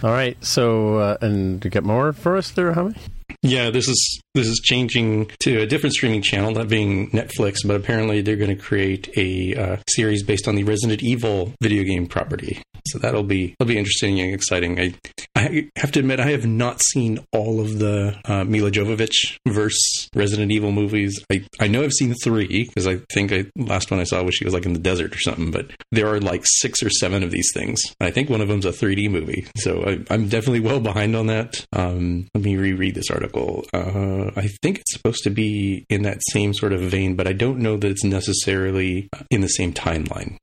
All 0.00 0.10
right, 0.10 0.36
so, 0.44 0.98
uh, 0.98 1.16
and 1.20 1.60
to 1.62 1.68
get 1.68 1.82
more 1.82 2.12
for 2.12 2.36
us 2.36 2.52
there, 2.52 2.72
Jaime? 2.72 2.94
Yeah, 3.42 3.70
this 3.70 3.88
is 3.88 4.20
this 4.34 4.46
is 4.46 4.60
changing 4.64 5.30
to 5.40 5.60
a 5.60 5.66
different 5.66 5.94
streaming 5.94 6.22
channel, 6.22 6.52
that 6.54 6.68
being 6.68 7.10
Netflix. 7.10 7.58
But 7.64 7.76
apparently, 7.76 8.20
they're 8.20 8.36
going 8.36 8.56
to 8.56 8.62
create 8.62 9.08
a 9.16 9.54
uh, 9.54 9.76
series 9.88 10.22
based 10.22 10.48
on 10.48 10.54
the 10.54 10.64
Resident 10.64 11.02
Evil 11.02 11.52
video 11.62 11.84
game 11.84 12.06
property. 12.06 12.62
So 12.92 12.98
that'll 12.98 13.22
be 13.22 13.54
that'll 13.58 13.68
be 13.68 13.78
interesting 13.78 14.20
and 14.20 14.34
exciting. 14.34 14.80
I 14.80 14.94
I 15.36 15.70
have 15.76 15.92
to 15.92 16.00
admit, 16.00 16.20
I 16.20 16.30
have 16.30 16.46
not 16.46 16.80
seen 16.82 17.20
all 17.32 17.60
of 17.60 17.78
the 17.78 18.18
uh, 18.24 18.44
Milla 18.44 18.70
Jovovich 18.70 19.38
verse 19.46 20.08
Resident 20.14 20.50
Evil 20.52 20.72
movies. 20.72 21.22
I 21.30 21.44
I 21.60 21.68
know 21.68 21.82
I've 21.82 21.92
seen 21.92 22.14
three 22.14 22.64
because 22.64 22.86
I 22.86 23.00
think 23.12 23.32
I 23.32 23.46
last 23.56 23.90
one 23.90 24.00
I 24.00 24.04
saw 24.04 24.22
was 24.22 24.34
she 24.34 24.44
was 24.44 24.54
like 24.54 24.66
in 24.66 24.72
the 24.72 24.78
desert 24.78 25.14
or 25.14 25.18
something. 25.18 25.50
But 25.50 25.70
there 25.92 26.08
are 26.08 26.20
like 26.20 26.42
six 26.44 26.82
or 26.82 26.90
seven 26.90 27.22
of 27.22 27.30
these 27.30 27.50
things. 27.54 27.80
I 28.00 28.10
think 28.10 28.28
one 28.30 28.40
of 28.40 28.48
them's 28.48 28.66
a 28.66 28.70
3D 28.70 29.10
movie. 29.10 29.46
So 29.56 29.82
I, 29.84 30.14
I'm 30.14 30.28
definitely 30.28 30.60
well 30.60 30.80
behind 30.80 31.16
on 31.16 31.26
that. 31.26 31.66
Um, 31.72 32.28
let 32.34 32.44
me 32.44 32.56
reread 32.56 32.94
this 32.94 33.10
article. 33.10 33.64
Uh, 33.72 34.30
I 34.36 34.48
think 34.62 34.78
it's 34.78 34.92
supposed 34.92 35.22
to 35.24 35.30
be 35.30 35.84
in 35.88 36.02
that 36.02 36.20
same 36.30 36.54
sort 36.54 36.72
of 36.72 36.80
vein, 36.80 37.14
but 37.16 37.26
I 37.26 37.32
don't 37.32 37.58
know 37.58 37.76
that 37.76 37.90
it's 37.90 38.04
necessarily 38.04 39.08
in 39.30 39.40
the 39.40 39.48
same 39.48 39.72
timeline. 39.72 40.36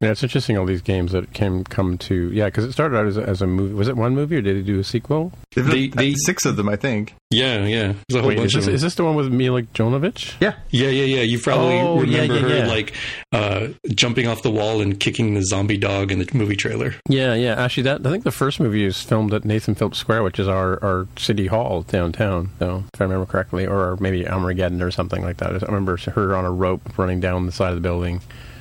Yeah, 0.00 0.10
it's 0.10 0.22
interesting 0.22 0.56
all 0.58 0.66
these 0.66 0.82
games 0.82 1.12
that 1.12 1.32
came 1.32 1.64
come 1.64 1.81
to 1.98 2.30
yeah 2.32 2.46
because 2.46 2.64
it 2.64 2.72
started 2.72 2.96
out 2.96 3.06
as 3.06 3.16
a, 3.16 3.22
as 3.22 3.42
a 3.42 3.46
movie. 3.46 3.74
Was 3.74 3.88
it 3.88 3.96
one 3.96 4.14
movie 4.14 4.36
or 4.36 4.40
did 4.42 4.56
they 4.56 4.62
do 4.62 4.78
a 4.78 4.84
sequel? 4.84 5.32
They've 5.54 5.92
They- 5.92 6.14
six 6.14 6.44
of 6.44 6.56
them, 6.56 6.68
I 6.68 6.76
think. 6.76 7.14
Yeah, 7.30 7.64
yeah. 7.64 7.94
There's 8.08 8.16
a 8.16 8.20
whole 8.20 8.28
Wait, 8.28 8.36
bunch 8.36 8.48
is 8.48 8.52
this, 8.52 8.62
of 8.62 8.66
them. 8.66 8.74
is 8.74 8.82
this 8.82 8.94
the 8.96 9.04
one 9.04 9.14
with 9.14 9.32
Milla 9.32 9.62
Jovovich? 9.62 10.34
Yeah. 10.40 10.54
Yeah, 10.70 10.88
yeah, 10.88 11.04
yeah. 11.04 11.22
You 11.22 11.38
probably 11.38 11.78
Oh, 11.78 12.02
yeah, 12.02 12.22
remember 12.22 12.34
yeah, 12.34 12.40
her 12.42 12.56
yeah. 12.58 12.66
like 12.66 12.94
uh, 13.32 13.68
jumping 13.94 14.26
off 14.26 14.42
the 14.42 14.50
wall 14.50 14.82
and 14.82 15.00
kicking 15.00 15.32
the 15.34 15.42
zombie 15.42 15.78
dog 15.78 16.12
in 16.12 16.18
the 16.18 16.28
movie 16.34 16.56
trailer. 16.56 16.94
Yeah, 17.08 17.34
yeah. 17.34 17.54
Actually, 17.54 17.84
that 17.84 18.06
I 18.06 18.10
think 18.10 18.24
the 18.24 18.30
first 18.32 18.60
movie 18.60 18.84
is 18.84 19.00
filmed 19.00 19.32
at 19.32 19.44
Nathan 19.46 19.74
Phillips 19.74 19.96
Square, 19.98 20.24
which 20.24 20.38
is 20.38 20.46
our, 20.46 20.82
our 20.84 21.06
city 21.16 21.46
hall 21.46 21.82
downtown. 21.82 22.50
So, 22.58 22.84
if 22.92 23.00
I 23.00 23.04
remember 23.04 23.24
correctly, 23.26 23.66
or 23.66 23.96
maybe 23.98 24.28
Armageddon 24.28 24.82
or 24.82 24.90
something 24.90 25.22
like 25.22 25.38
that. 25.38 25.54
I 25.62 25.66
remember 25.66 25.96
her 25.96 26.36
on 26.36 26.44
a 26.44 26.50
rope 26.52 26.98
running 26.98 27.20
down 27.20 27.46
the 27.46 27.52
side 27.52 27.70
of 27.70 27.76
the 27.76 27.80
building 27.80 28.20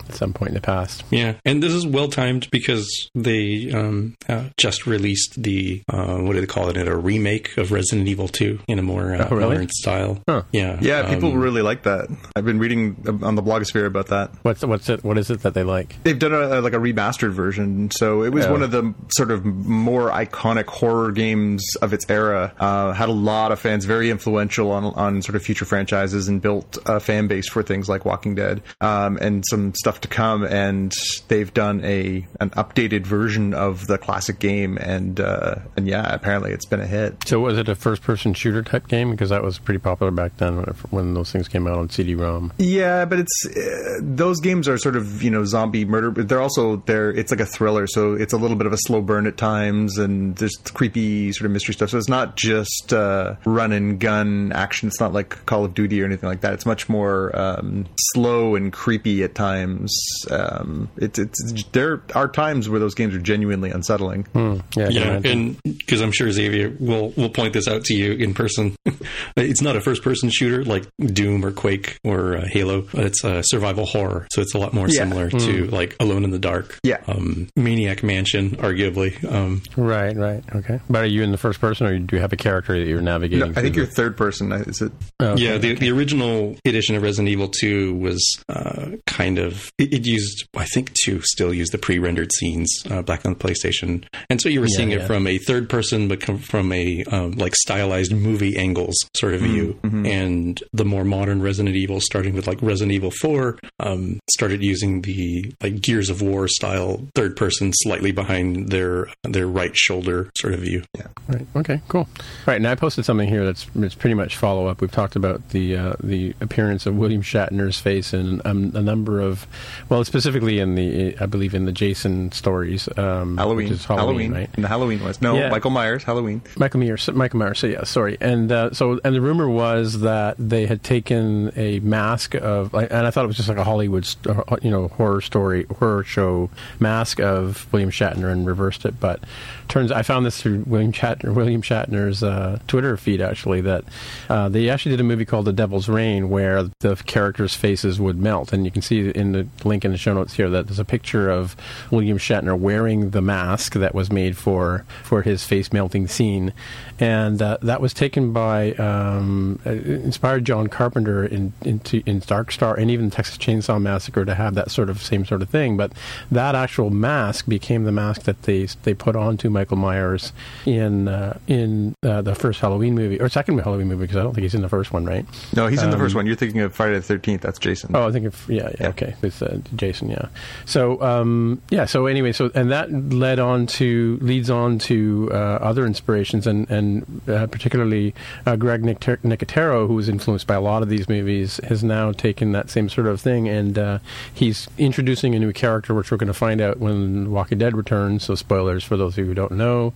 at 0.10 0.16
some 0.16 0.34
point 0.34 0.50
in 0.50 0.56
the 0.56 0.62
past. 0.62 1.04
Yeah, 1.10 1.36
and 1.46 1.62
this 1.62 1.74
is 1.74 1.86
well 1.86 2.08
timed 2.08 2.50
because 2.52 3.10
they 3.16 3.72
um, 3.72 4.16
uh, 4.30 4.46
just 4.58 4.86
released 4.88 5.42
the 5.42 5.82
uh, 5.90 6.18
what 6.18 6.34
do 6.34 6.42
they 6.42 6.48
call 6.48 6.70
it? 6.70 6.78
A 6.78 6.96
remake 6.96 7.58
of 7.58 7.72
Resident 7.72 8.08
Evil 8.08 8.28
2 8.28 8.60
in 8.68 8.80
a 8.80 8.82
more 8.82 9.14
uh, 9.16 9.28
Oh, 9.30 9.36
really? 9.36 9.50
modern 9.56 9.70
style. 9.70 10.22
Huh. 10.28 10.44
Yeah, 10.52 10.78
Yeah, 10.82 11.10
people 11.14 11.32
um, 11.32 11.38
really 11.40 11.62
like 11.62 11.84
that. 11.84 12.08
I've 12.36 12.46
been 12.46 12.60
reading 12.60 12.96
on 13.24 13.36
the 13.36 13.44
blogosphere 13.44 13.86
about 13.86 14.08
that. 14.08 14.32
What's 14.42 14.64
what's 14.66 14.90
it? 14.90 15.04
What 15.04 15.18
is 15.18 15.30
it 15.30 15.42
that 15.44 15.54
they 15.54 15.64
like? 15.64 15.96
They've 16.04 16.18
done 16.18 16.34
a, 16.34 16.62
like 16.62 16.74
a 16.74 16.78
remastered 16.80 17.32
version, 17.32 17.90
so 17.92 18.24
it 18.24 18.30
was 18.34 18.46
Yeah. 18.46 18.52
one 18.52 18.62
of 18.64 18.72
the 18.72 18.94
sort 19.16 19.32
of 19.32 19.46
more 19.46 20.10
iconic 20.10 20.66
horror 20.68 21.12
games 21.12 21.64
of 21.82 21.94
its 21.94 22.06
era. 22.10 22.54
Uh, 22.60 22.94
had 22.94 23.10
a 23.10 23.14
lot 23.14 23.52
of 23.52 23.60
fans, 23.60 23.86
very 23.86 24.10
influential 24.10 24.72
on 24.72 24.86
on 24.86 25.22
sort 25.22 25.36
of 25.36 25.44
future 25.44 25.66
franchises, 25.66 26.28
and 26.28 26.42
built 26.42 26.78
a 26.86 27.00
fan 27.00 27.28
base 27.28 27.50
for 27.50 27.64
things 27.64 27.88
like 27.90 28.06
Walking 28.06 28.36
Dead 28.36 28.62
um, 28.82 29.18
and 29.22 29.44
some 29.50 29.74
stuff 29.76 29.91
to 30.00 30.08
come. 30.08 30.44
And 30.46 30.94
they've 31.28 31.54
done 31.54 31.84
a 31.84 32.26
an 32.40 32.52
updated 32.52 33.06
version 33.06 33.54
of 33.54 33.88
the 33.88 33.98
classic 33.98 34.40
game, 34.40 34.78
and 34.78 35.20
uh, 35.20 35.56
and 35.76 35.88
yeah, 35.88 36.14
apparently 36.14 36.52
it's 36.52 36.66
been 36.66 36.80
a 36.80 36.88
hit. 36.88 37.28
So, 37.28 37.40
was 37.40 37.58
it 37.58 37.68
a 37.70 37.76
first-person 37.76 38.34
shooter 38.34 38.64
type 38.64 38.88
game? 38.88 39.12
Because 39.12 39.30
that 39.30 39.44
was 39.44 39.60
pretty 39.60 39.80
popular 39.80 40.12
back 40.12 40.38
then 40.38 40.58
when, 40.58 40.66
it, 40.66 40.76
when 40.92 41.14
those 41.14 41.32
things 41.32 41.48
came 41.48 41.68
out 41.68 41.78
on 41.78 41.90
CD-ROM. 41.90 42.54
Yeah, 42.58 43.06
but 43.06 43.20
it's 43.20 43.46
uh, 43.46 44.00
those 44.02 44.40
games 44.40 44.68
are 44.68 44.78
sort 44.78 44.96
of 44.96 45.22
you 45.22 45.30
know 45.30 45.46
zombie 45.46 45.86
murder, 45.86 46.12
but 46.12 46.30
they're 46.30 46.42
also 46.42 46.78
they're 46.86 47.12
it's 47.12 47.32
like 47.32 47.40
a 47.40 47.46
thriller, 47.46 47.88
so 47.88 48.14
it's 48.14 48.34
a 48.34 48.38
little 48.38 48.58
bit 48.58 48.68
of 48.68 48.74
a 48.74 48.78
slow 48.78 49.02
burn 49.02 49.28
at 49.28 49.38
times, 49.38 49.98
and 49.98 50.36
there's 50.38 50.56
creepy 50.74 51.32
sort 51.32 51.46
of 51.46 51.52
mystery 51.52 51.74
stuff. 51.74 51.90
So 51.90 51.98
it's 51.98 52.10
not 52.10 52.38
just 52.38 52.94
uh, 52.94 53.36
run 53.46 53.72
and 53.72 54.00
gun 54.00 54.52
action. 54.54 54.88
It's 54.88 55.00
not 55.00 55.14
like 55.14 55.46
Call 55.46 55.66
of 55.66 55.74
Duty 55.74 56.02
or 56.02 56.06
anything 56.06 56.30
like 56.30 56.42
that. 56.42 56.54
It's 56.54 56.66
much 56.66 56.90
more 56.90 57.36
um, 57.38 57.86
slow 58.14 58.56
and 58.56 58.72
creepy 58.72 59.24
at 59.24 59.36
times. 59.36 59.81
Um, 60.30 60.90
it's 60.98 61.20
it's 61.20 61.64
there 61.72 62.02
are 62.16 62.28
times 62.28 62.70
where 62.70 62.80
those 62.80 62.96
games 62.96 63.14
are 63.16 63.20
genuinely 63.20 63.70
unsettling. 63.72 64.24
Hmm. 64.34 64.58
Yeah, 64.76 64.90
Yeah, 64.90 65.22
and 65.24 65.62
because 65.64 66.02
I'm 66.02 66.12
sure 66.12 66.32
Xavier 66.32 66.76
will 66.80 67.10
will 67.12 67.30
point 67.30 67.54
this 67.54 67.68
out 67.68 67.84
to 67.86 67.94
you 67.94 68.14
in 68.14 68.34
person. 68.34 68.76
it's 69.38 69.62
not 69.62 69.76
a 69.76 69.82
first 69.82 70.04
person 70.04 70.30
shooter 70.30 70.64
like 70.64 70.86
Doom 71.00 71.46
or 71.46 71.52
Quake 71.52 71.98
or 72.04 72.38
uh, 72.38 72.46
Halo, 72.48 72.88
it's 72.94 73.24
a 73.24 73.42
survival 73.46 73.86
horror, 73.86 74.28
so 74.32 74.42
it's 74.42 74.54
a 74.54 74.58
lot 74.58 74.74
more 74.74 74.88
Yeah. 74.88 75.00
similar 75.00 75.30
to 75.30 75.66
like 75.68 75.96
Alone 76.00 76.24
in 76.24 76.32
the 76.32 76.40
Dark. 76.40 76.78
Yeah. 76.84 76.98
um, 77.08 77.48
Maniac 77.56 78.04
Mansion, 78.04 78.52
arguably. 78.58 79.12
Um, 79.32 79.62
Right, 79.78 80.16
right, 80.16 80.44
okay. 80.56 80.80
But 80.90 81.04
are 81.04 81.08
you 81.08 81.24
in 81.24 81.32
the 81.32 81.38
first 81.38 81.60
person, 81.62 81.88
or 81.88 81.98
do 81.98 82.16
you 82.16 82.22
have 82.22 82.34
a 82.34 82.38
character 82.38 82.78
that 82.78 82.88
you're 82.88 83.02
navigating? 83.02 83.40
No, 83.54 83.60
I 83.60 83.62
think 83.62 83.76
through 83.76 83.84
you're 83.84 83.92
third 83.94 84.18
person. 84.18 84.52
Is 84.52 84.82
it? 84.82 84.92
the- 85.20 85.32
Okay. 85.32 85.44
Yeah, 85.44 85.58
the, 85.58 85.76
the 85.76 85.92
original 85.92 86.56
edition 86.66 86.96
of 86.96 87.04
Resident 87.04 87.30
Evil 87.30 87.48
2 87.48 87.94
was 87.96 88.20
uh, 88.50 88.88
kind 89.06 89.38
of 89.38 89.71
it, 89.78 89.94
it 89.94 90.06
used 90.06 90.48
I 90.56 90.66
think 90.66 90.94
to 91.06 91.22
still 91.22 91.54
use 91.54 91.70
the 91.70 91.78
pre-rendered 91.78 92.32
scenes 92.34 92.70
uh, 92.90 93.02
back 93.02 93.26
on 93.26 93.34
the 93.34 93.40
PlayStation, 93.40 94.04
and 94.30 94.42
so 94.42 94.50
you 94.50 94.60
were 94.62 94.68
Yeah, 94.70 94.78
seeing 94.78 94.92
yeah. 94.92 94.98
it 95.04 95.08
from 95.08 95.28
a 95.28 95.38
third 95.40 95.70
person, 95.70 96.08
but 96.08 96.20
come 96.22 96.38
from 96.38 96.72
a 96.72 97.04
um, 97.06 97.32
like 97.34 97.56
stylized 97.56 98.14
movie 98.14 98.58
angles 98.58 98.96
sort 99.18 99.34
of 99.34 99.42
view. 99.42 99.78
And 99.84 100.62
the 100.74 100.86
more 100.86 101.04
modern 101.04 101.42
Resident 101.42 101.76
Evil, 101.76 102.00
starting 102.02 102.34
with 102.34 102.48
like 102.48 102.62
Resident 102.62 102.92
Evil 102.94 103.12
4, 103.12 103.58
um, 103.80 104.20
started 104.30 104.64
using 104.64 105.02
the 105.02 105.54
like 105.62 105.82
Gears 105.82 106.10
of 106.10 106.22
War 106.22 106.48
style 106.48 107.06
third 107.16 107.36
person, 107.36 107.72
slightly 107.74 108.12
behind 108.12 108.70
their 108.70 109.08
their 109.24 109.48
right 109.48 109.76
shoulder 109.76 110.30
sort 110.38 110.54
of 110.54 110.62
view. 110.62 110.84
Yeah. 110.98 111.08
Right. 111.28 111.48
Okay. 111.58 111.82
Cool. 111.88 112.08
Right. 112.46 112.56
And 112.58 112.68
I 112.68 112.76
posted 112.76 113.06
something 113.06 113.28
here 113.28 113.46
that's 113.46 113.68
it's 113.76 113.96
pretty 113.96 114.14
much 114.16 114.38
follow 114.38 114.68
up. 114.68 114.82
We've 114.82 114.92
talked 114.92 115.16
about 115.16 115.50
the 115.50 115.76
uh, 115.78 115.94
the 116.02 116.34
appearance 116.42 116.86
of 116.86 116.96
William 116.96 117.22
Shatner's 117.22 117.80
face 117.80 118.14
in 118.14 118.42
um, 118.46 118.72
a 118.76 118.82
number 118.82 119.20
of, 119.22 119.46
well, 119.90 120.04
specifically 120.04 120.60
in 120.60 120.76
the 120.76 121.18
I 121.20 121.26
believe 121.26 121.54
in 121.54 121.66
the 121.66 121.72
Jason 121.72 122.32
stories. 122.32 122.88
Um, 122.98 123.38
Halloween, 123.38 123.66
which 123.70 123.74
is 123.80 123.86
Halloween, 123.86 124.32
right? 124.34 124.52
The 124.54 124.68
Halloween 124.68 125.04
was 125.04 125.22
no 125.22 125.36
Yeah. 125.36 125.50
Michael 125.50 125.72
Myers 125.72 126.04
Halloween. 126.04 126.42
Michael 126.58 126.80
Myers, 126.80 127.10
Michael 127.12 127.40
Myers. 127.40 127.60
So 127.60 127.68
yeah, 127.68 127.84
sorry. 127.84 128.18
And 128.22 128.52
uh, 128.52 128.72
so, 128.74 129.00
and 129.04 129.16
the 129.16 129.22
rumor 129.22 129.50
was 129.50 130.02
that 130.02 130.36
they 130.38 130.66
had 130.66 130.84
taken 130.84 131.52
a 131.56 131.80
mask 131.80 132.36
of, 132.36 132.74
and 132.74 132.94
I 133.08 133.12
thought 133.12 133.24
it 133.24 133.28
was 133.28 133.38
just 133.38 133.50
like 133.50 133.58
a 133.58 133.64
Hollywood, 133.64 134.06
st- 134.06 134.38
uh, 134.38 134.58
you 134.62 134.72
know, 134.72 134.88
horror 134.90 135.22
story, 135.22 135.66
horror 135.80 136.04
show 136.04 136.50
mask 136.80 137.20
of 137.20 137.72
William 137.72 137.92
Shatner 137.92 138.32
and 138.32 138.46
reversed 138.46 138.86
it. 138.86 139.00
But 139.00 139.20
turns, 139.68 139.92
I 139.92 140.02
found 140.02 140.26
this 140.26 140.42
through 140.42 140.64
William 140.68 140.92
Shatner, 140.92 141.34
William 141.34 141.62
Shatner's 141.62 142.24
uh, 142.24 142.60
Twitter 142.68 142.98
feed 142.98 143.22
actually 143.22 143.62
that 143.62 143.84
uh, 144.30 144.50
they 144.50 144.70
actually 144.70 144.92
did 144.92 145.00
a 145.00 145.04
movie 145.04 145.26
called 145.26 145.46
The 145.46 145.54
Devil's 145.54 145.88
Rain 145.90 146.30
where 146.30 146.64
the 146.80 146.96
characters' 147.06 147.56
faces 147.56 148.00
would 148.00 148.18
melt, 148.18 148.54
and 148.54 148.66
you 148.66 148.72
can 148.72 148.82
see 148.82 149.10
in 149.10 149.32
the 149.32 149.48
link 149.64 149.86
in 149.86 149.92
the 149.92 149.98
show 149.98 150.14
notes 150.14 150.34
here 150.34 150.50
that 150.50 150.68
there's 150.68 150.80
a 150.80 150.86
picture 150.86 151.30
of 151.30 151.56
William 151.92 152.18
Shatner 152.18 152.58
wearing 152.58 153.12
the 153.12 153.22
mask 153.22 153.74
that 153.74 153.94
was 153.94 154.12
made 154.12 154.38
for 154.38 154.86
for 155.04 155.22
his 155.22 155.44
face 155.46 155.72
melting 155.72 156.08
scene, 156.08 156.54
and 157.00 157.42
uh, 157.42 157.58
that 157.62 157.82
was 157.82 157.94
taken 157.94 158.34
by 158.34 158.72
um, 158.74 159.60
uh, 159.66 159.72
inspired 159.72 160.46
John 160.46 160.68
Carpenter 160.68 161.24
in 161.26 161.54
into 161.64 162.02
in 162.06 162.20
Dark 162.20 162.52
Star 162.52 162.76
and 162.76 162.90
even 162.90 163.10
Texas 163.10 163.38
Chainsaw 163.38 163.82
Massacre 163.82 164.26
to 164.26 164.36
have 164.36 164.56
that 164.56 164.72
sort 164.72 164.90
of 164.90 165.02
same 165.02 165.26
sort 165.26 165.42
of 165.42 165.50
thing. 165.50 165.78
But 165.78 165.92
that 166.32 166.56
actual 166.56 166.90
mask 166.90 167.48
became 167.48 167.84
the 167.84 167.92
mask 167.92 168.24
that 168.24 168.44
they 168.44 168.66
they 168.84 168.94
put 168.94 169.16
onto 169.16 169.50
Michael 169.50 169.78
Myers 169.78 170.34
in 170.66 171.08
uh, 171.08 171.38
in 171.48 171.96
uh, 172.04 172.22
the 172.22 172.36
first 172.36 172.60
Halloween 172.60 172.96
movie 172.96 173.20
or 173.20 173.30
second 173.30 173.58
Halloween 173.60 173.88
movie 173.88 174.02
because 174.02 174.18
I 174.18 174.24
don't 174.24 174.34
think 174.34 174.44
he's 174.44 174.56
in 174.56 174.62
the 174.62 174.70
first 174.70 174.92
one, 174.92 175.06
right? 175.06 175.26
No, 175.56 175.68
he's 175.68 175.84
in 175.84 175.90
the 175.92 175.98
first 175.98 176.16
one. 176.16 176.26
You're 176.26 176.36
thinking 176.36 176.62
of 176.62 176.74
Friday 176.74 176.96
the 176.96 177.02
Thirteenth. 177.02 177.42
That's 177.42 177.60
Jason. 177.60 177.96
Oh, 177.96 178.08
I 178.08 178.12
think 178.12 178.26
if 178.26 178.48
yeah, 178.50 178.64
yeah, 178.70 178.72
Yeah. 178.80 178.88
okay, 178.90 179.16
uh, 179.42 179.58
Jason, 179.76 180.10
yeah. 180.10 180.28
So 180.66 181.02
um, 181.02 181.62
yeah, 181.70 181.86
so 181.86 182.06
anyway, 182.06 182.32
so 182.32 182.52
and 182.54 182.72
that 182.72 182.92
led 182.92 183.40
on 183.40 183.68
to 183.68 184.18
leads 184.22 184.50
on 184.50 184.80
to 184.80 185.30
uh, 185.32 185.36
other 185.36 185.86
inspirations, 185.86 186.48
and 186.48 186.70
and 186.70 187.22
uh, 187.28 187.48
particularly 187.48 188.14
uh, 188.46 188.56
Greg 188.56 188.84
Nicoter- 188.84 189.20
Nicotero, 189.24 189.88
who 189.88 189.96
was 189.96 190.10
influenced 190.10 190.48
by 190.48 190.56
a 190.56 190.62
lot 190.62 190.82
of 190.82 190.90
these 190.90 191.08
movies, 191.10 191.60
has 191.64 191.84
now 191.84 192.12
taken 192.12 192.52
that 192.52 192.70
same 192.70 192.90
sort 192.90 193.08
of 193.08 193.22
thing, 193.22 193.48
and 193.48 193.78
uh, 193.78 194.00
he's 194.34 194.68
introducing 194.78 195.36
a 195.36 195.40
new 195.40 195.54
character, 195.54 195.94
which 195.94 196.12
we're 196.12 196.18
going 196.18 196.28
to 196.28 196.34
find 196.34 196.62
out 196.62 196.80
when 196.80 197.32
Walking 197.32 197.58
Dead 197.58 197.76
returns. 197.76 198.24
So 198.24 198.36
spoilers 198.36 198.84
for 198.84 198.98
those 198.98 199.14
of 199.14 199.20
you 199.20 199.26
who 199.26 199.34
don't 199.34 199.54
know, 199.54 199.94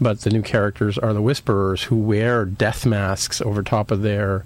but 0.00 0.20
the 0.20 0.30
new 0.30 0.42
characters 0.42 0.98
are 0.98 1.12
the 1.12 1.22
Whisperers, 1.22 1.84
who 1.84 1.96
wear 1.96 2.44
death 2.44 2.86
masks 2.86 3.40
over 3.40 3.62
top 3.62 3.90
of 3.90 4.02
their 4.02 4.44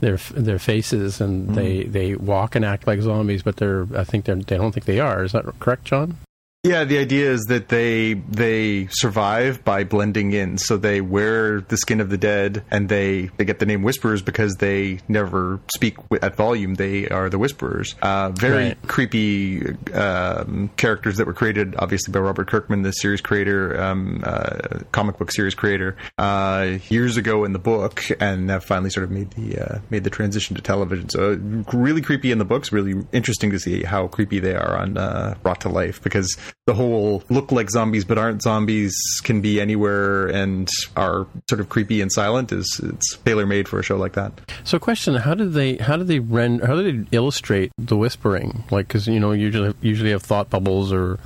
their 0.00 0.16
their 0.16 0.58
faces 0.58 1.20
and 1.20 1.54
they 1.54 1.80
mm-hmm. 1.80 1.92
they 1.92 2.14
walk 2.14 2.54
and 2.54 2.64
act 2.64 2.86
like 2.86 3.00
zombies, 3.00 3.42
but 3.42 3.56
they're 3.56 3.86
I 3.94 4.04
think 4.04 4.24
they're 4.24 4.36
they 4.36 4.56
don't 4.56 4.72
think 4.72 4.86
they 4.86 5.00
are. 5.00 5.24
Is 5.24 5.32
that 5.32 5.44
correct, 5.60 5.84
John? 5.84 6.16
Yeah, 6.62 6.84
the 6.84 6.98
idea 6.98 7.30
is 7.32 7.46
that 7.48 7.68
they 7.70 8.12
they 8.12 8.86
survive 8.90 9.64
by 9.64 9.82
blending 9.84 10.32
in. 10.32 10.58
So 10.58 10.76
they 10.76 11.00
wear 11.00 11.62
the 11.62 11.78
skin 11.78 12.02
of 12.02 12.10
the 12.10 12.18
dead, 12.18 12.64
and 12.70 12.86
they 12.86 13.30
they 13.38 13.46
get 13.46 13.60
the 13.60 13.64
name 13.64 13.82
Whisperers 13.82 14.20
because 14.20 14.56
they 14.56 14.98
never 15.08 15.58
speak 15.74 15.96
at 16.20 16.36
volume. 16.36 16.74
They 16.74 17.08
are 17.08 17.30
the 17.30 17.38
Whisperers. 17.38 17.94
Uh, 18.02 18.28
very 18.32 18.50
Right. 18.50 18.82
creepy 18.88 19.68
um, 19.94 20.68
characters 20.76 21.16
that 21.16 21.26
were 21.26 21.32
created, 21.32 21.76
obviously 21.78 22.12
by 22.12 22.20
Robert 22.20 22.48
Kirkman, 22.48 22.82
the 22.82 22.92
series 22.92 23.22
creator, 23.22 23.80
um, 23.82 24.20
uh, 24.22 24.80
comic 24.92 25.16
book 25.16 25.32
series 25.32 25.54
creator, 25.54 25.96
uh, 26.18 26.72
years 26.90 27.16
ago 27.16 27.44
in 27.44 27.54
the 27.54 27.58
book, 27.58 28.02
and 28.20 28.50
have 28.50 28.64
finally 28.64 28.90
sort 28.90 29.04
of 29.04 29.10
made 29.10 29.30
the 29.30 29.56
uh, 29.58 29.78
made 29.88 30.04
the 30.04 30.10
transition 30.10 30.56
to 30.56 30.60
television. 30.60 31.08
So 31.08 31.38
really 31.72 32.02
creepy 32.02 32.30
in 32.32 32.36
the 32.36 32.44
books. 32.44 32.70
Really 32.70 33.02
interesting 33.12 33.50
to 33.50 33.58
see 33.58 33.82
how 33.82 34.08
creepy 34.08 34.40
they 34.40 34.54
are 34.54 34.76
on 34.76 34.98
uh, 34.98 35.36
brought 35.42 35.62
to 35.62 35.70
life 35.70 36.02
because 36.02 36.36
the 36.66 36.74
whole 36.74 37.22
look 37.30 37.50
like 37.52 37.70
zombies 37.70 38.04
but 38.04 38.18
aren't 38.18 38.42
zombies 38.42 38.94
can 39.24 39.40
be 39.40 39.60
anywhere 39.60 40.26
and 40.28 40.68
are 40.96 41.26
sort 41.48 41.60
of 41.60 41.68
creepy 41.68 42.00
and 42.00 42.12
silent 42.12 42.52
is 42.52 42.80
it's 42.82 43.16
tailor 43.18 43.46
made 43.46 43.68
for 43.68 43.78
a 43.78 43.82
show 43.82 43.96
like 43.96 44.12
that. 44.12 44.32
So, 44.64 44.78
question: 44.78 45.14
How 45.14 45.34
did 45.34 45.52
they 45.52 45.76
how 45.76 45.96
did 45.96 46.06
they 46.08 46.18
render 46.18 46.66
how 46.66 46.74
did 46.76 47.06
they 47.10 47.16
illustrate 47.16 47.72
the 47.78 47.96
whispering? 47.96 48.64
Like, 48.70 48.88
because 48.88 49.06
you 49.06 49.20
know 49.20 49.32
usually 49.32 49.74
usually 49.80 50.10
have 50.10 50.22
thought 50.22 50.50
bubbles 50.50 50.92
or 50.92 51.18